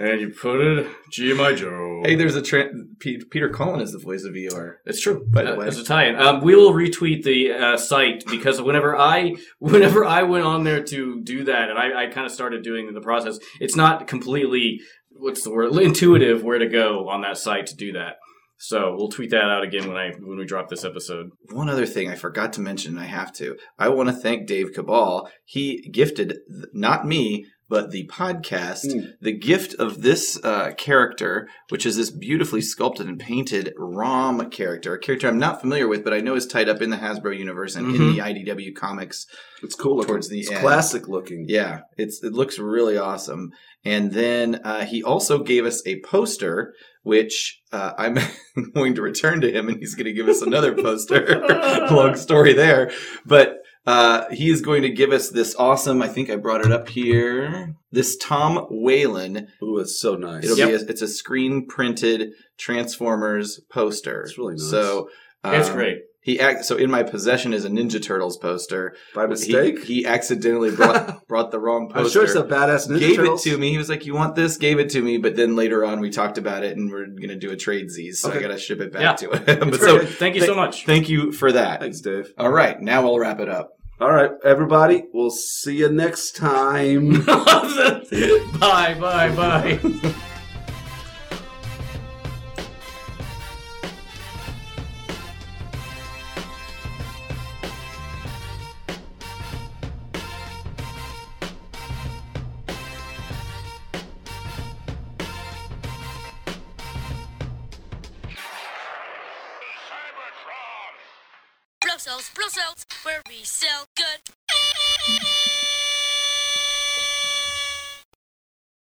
and 0.00 0.20
you 0.20 0.28
put 0.30 0.60
it 0.60 0.86
GMI 1.12 1.56
Joe. 1.56 2.02
Hey, 2.04 2.14
there's 2.14 2.36
a 2.36 2.42
tra- 2.42 2.70
Pe- 3.00 3.18
Peter 3.30 3.48
Cullen 3.48 3.80
is 3.80 3.90
the 3.90 3.98
voice 3.98 4.22
of 4.22 4.32
Eeyore. 4.34 4.74
It's 4.86 5.00
true. 5.00 5.26
By 5.28 5.42
the 5.42 5.54
Uh, 5.54 5.56
way. 5.56 5.66
it's 5.66 5.76
a 5.78 5.82
tie-in. 5.84 6.14
Um, 6.14 6.40
we 6.40 6.54
will 6.54 6.72
retweet 6.72 7.24
the 7.24 7.52
uh, 7.52 7.76
site 7.76 8.22
because 8.30 8.62
whenever 8.62 8.96
I 8.96 9.34
whenever 9.58 10.04
I 10.04 10.22
went 10.22 10.44
on 10.44 10.62
there 10.62 10.84
to 10.84 11.20
do 11.22 11.42
that, 11.44 11.70
and 11.70 11.76
I, 11.78 12.04
I 12.04 12.06
kind 12.06 12.26
of 12.26 12.30
started 12.32 12.62
doing 12.62 12.92
the 12.94 13.00
process, 13.00 13.40
it's 13.58 13.74
not 13.74 14.06
completely 14.06 14.80
what's 15.18 15.42
the 15.42 15.50
word 15.50 15.76
intuitive 15.76 16.42
where 16.42 16.58
to 16.58 16.68
go 16.68 17.08
on 17.08 17.22
that 17.22 17.38
site 17.38 17.66
to 17.66 17.76
do 17.76 17.92
that. 17.92 18.16
So 18.60 18.94
we'll 18.96 19.08
tweet 19.08 19.30
that 19.30 19.44
out 19.44 19.62
again 19.62 19.86
when 19.86 19.96
I 19.96 20.10
when 20.18 20.36
we 20.36 20.44
drop 20.44 20.68
this 20.68 20.84
episode. 20.84 21.30
One 21.50 21.68
other 21.68 21.86
thing 21.86 22.10
I 22.10 22.16
forgot 22.16 22.52
to 22.54 22.60
mention, 22.60 22.96
and 22.96 23.00
I 23.00 23.06
have 23.08 23.32
to. 23.34 23.56
I 23.78 23.88
want 23.88 24.08
to 24.08 24.14
thank 24.14 24.46
Dave 24.48 24.72
Cabal. 24.72 25.30
He 25.44 25.88
gifted 25.92 26.38
not 26.72 27.06
me, 27.06 27.46
but 27.68 27.90
the 27.90 28.06
podcast 28.08 28.86
Mm. 28.86 29.12
the 29.20 29.32
gift 29.32 29.74
of 29.74 30.02
this 30.02 30.38
uh, 30.42 30.72
character, 30.76 31.48
which 31.68 31.84
is 31.84 31.96
this 31.96 32.10
beautifully 32.10 32.60
sculpted 32.60 33.06
and 33.06 33.18
painted 33.18 33.72
Rom 33.76 34.48
character, 34.50 34.94
a 34.94 34.98
character 34.98 35.28
I'm 35.28 35.38
not 35.38 35.60
familiar 35.60 35.86
with, 35.88 36.04
but 36.04 36.14
I 36.14 36.20
know 36.20 36.34
is 36.34 36.46
tied 36.46 36.68
up 36.68 36.80
in 36.80 36.90
the 36.90 36.96
Hasbro 36.96 37.36
universe 37.38 37.76
and 37.76 37.94
in 37.94 38.00
Mhm. 38.02 38.14
the 38.14 38.20
IDW 38.22 38.72
comics. 38.74 39.26
It's 39.62 39.74
cool 39.74 39.96
looking. 39.96 40.08
Towards 40.08 40.28
the 40.28 40.40
it's 40.40 40.50
end. 40.50 40.60
classic 40.60 41.08
looking. 41.08 41.44
Yeah, 41.48 41.80
it's 41.96 42.22
it 42.22 42.32
looks 42.32 42.58
really 42.58 42.96
awesome. 42.96 43.50
And 43.84 44.12
then 44.12 44.60
uh, 44.64 44.84
he 44.84 45.02
also 45.02 45.38
gave 45.42 45.64
us 45.66 45.82
a 45.86 46.00
poster, 46.00 46.74
which 47.02 47.60
uh, 47.72 47.92
I'm 47.98 48.18
going 48.74 48.94
to 48.94 49.02
return 49.02 49.40
to 49.42 49.50
him, 49.52 49.68
and 49.68 49.78
he's 49.78 49.94
going 49.94 50.06
to 50.06 50.12
give 50.12 50.28
us 50.28 50.42
another 50.42 50.74
poster. 50.74 51.40
Long 51.90 52.14
story 52.16 52.52
there, 52.52 52.90
but 53.26 53.57
uh, 53.90 54.28
he 54.30 54.50
is 54.50 54.60
going 54.60 54.82
to 54.82 54.90
give 54.90 55.12
us 55.12 55.30
this 55.30 55.54
awesome. 55.56 56.02
I 56.02 56.08
think 56.08 56.28
I 56.30 56.36
brought 56.36 56.64
it 56.66 56.72
up 56.72 56.88
here. 56.88 57.74
This 57.90 58.16
Tom 58.18 58.66
Whalen. 58.70 59.48
Ooh, 59.62 59.78
it's 59.78 59.98
so 59.98 60.14
nice. 60.14 60.44
It'll 60.44 60.58
Yep. 60.58 60.68
be 60.68 60.74
a, 60.74 60.78
it's 60.90 61.02
a 61.02 61.08
screen 61.08 61.66
printed 61.66 62.32
Transformers 62.58 63.60
poster. 63.70 64.22
It's 64.22 64.36
really 64.38 64.54
nice. 64.54 64.70
So 64.70 65.08
it's 65.44 65.68
um, 65.68 65.74
great. 65.74 65.98
he 66.20 66.38
ac- 66.38 66.62
so 66.64 66.76
in 66.76 66.90
my 66.90 67.02
possession 67.02 67.52
is 67.54 67.64
a 67.64 67.68
Ninja 67.70 68.02
Turtles 68.02 68.36
poster. 68.36 68.94
By 69.14 69.22
He, 69.22 69.28
mistake? 69.28 69.84
he 69.84 70.04
accidentally 70.06 70.70
brought 70.70 71.26
brought 71.28 71.50
the 71.50 71.58
wrong 71.58 71.88
poster. 71.88 72.00
I'm 72.04 72.10
sure 72.10 72.24
it's 72.24 72.34
a 72.34 72.42
badass 72.42 72.88
Ninja 72.88 72.98
gave 73.00 73.16
Turtles. 73.16 73.46
it 73.46 73.50
to 73.52 73.58
me. 73.58 73.70
He 73.70 73.78
was 73.78 73.88
like, 73.88 74.04
"You 74.06 74.14
want 74.14 74.34
this?" 74.36 74.56
Gave 74.58 74.78
it 74.78 74.90
to 74.90 75.00
me, 75.02 75.16
but 75.18 75.34
then 75.36 75.56
later 75.56 75.84
on 75.84 76.00
we 76.00 76.10
talked 76.10 76.36
about 76.38 76.62
it, 76.62 76.76
and 76.76 76.90
we're 76.92 77.06
gonna 77.06 77.36
do 77.36 77.50
a 77.50 77.56
trade 77.56 77.90
Z's, 77.90 78.20
so 78.20 78.28
I 78.28 78.32
Okay. 78.32 78.40
gotta 78.42 78.58
ship 78.58 78.80
it 78.80 78.92
back 78.92 79.02
Yeah. 79.02 79.28
to 79.28 79.36
him. 79.60 79.70
but 79.70 79.80
so. 79.80 79.98
Thank 80.04 80.34
you 80.34 80.42
so 80.42 80.54
much. 80.54 80.84
Thank 80.84 81.08
you 81.08 81.32
for 81.32 81.52
that. 81.52 81.80
Thanks, 81.80 82.00
Dave. 82.00 82.32
All 82.36 82.50
right, 82.52 82.80
now 82.80 83.02
we'll 83.02 83.18
wrap 83.18 83.40
it 83.40 83.48
up. 83.48 83.70
All 84.00 84.12
right, 84.12 84.30
everybody. 84.44 85.06
We'll 85.12 85.30
see 85.30 85.78
you 85.78 85.88
next 85.88 86.36
time. 86.36 87.24
bye, 87.26 88.94
bye, 89.00 89.34
bye. 89.34 90.14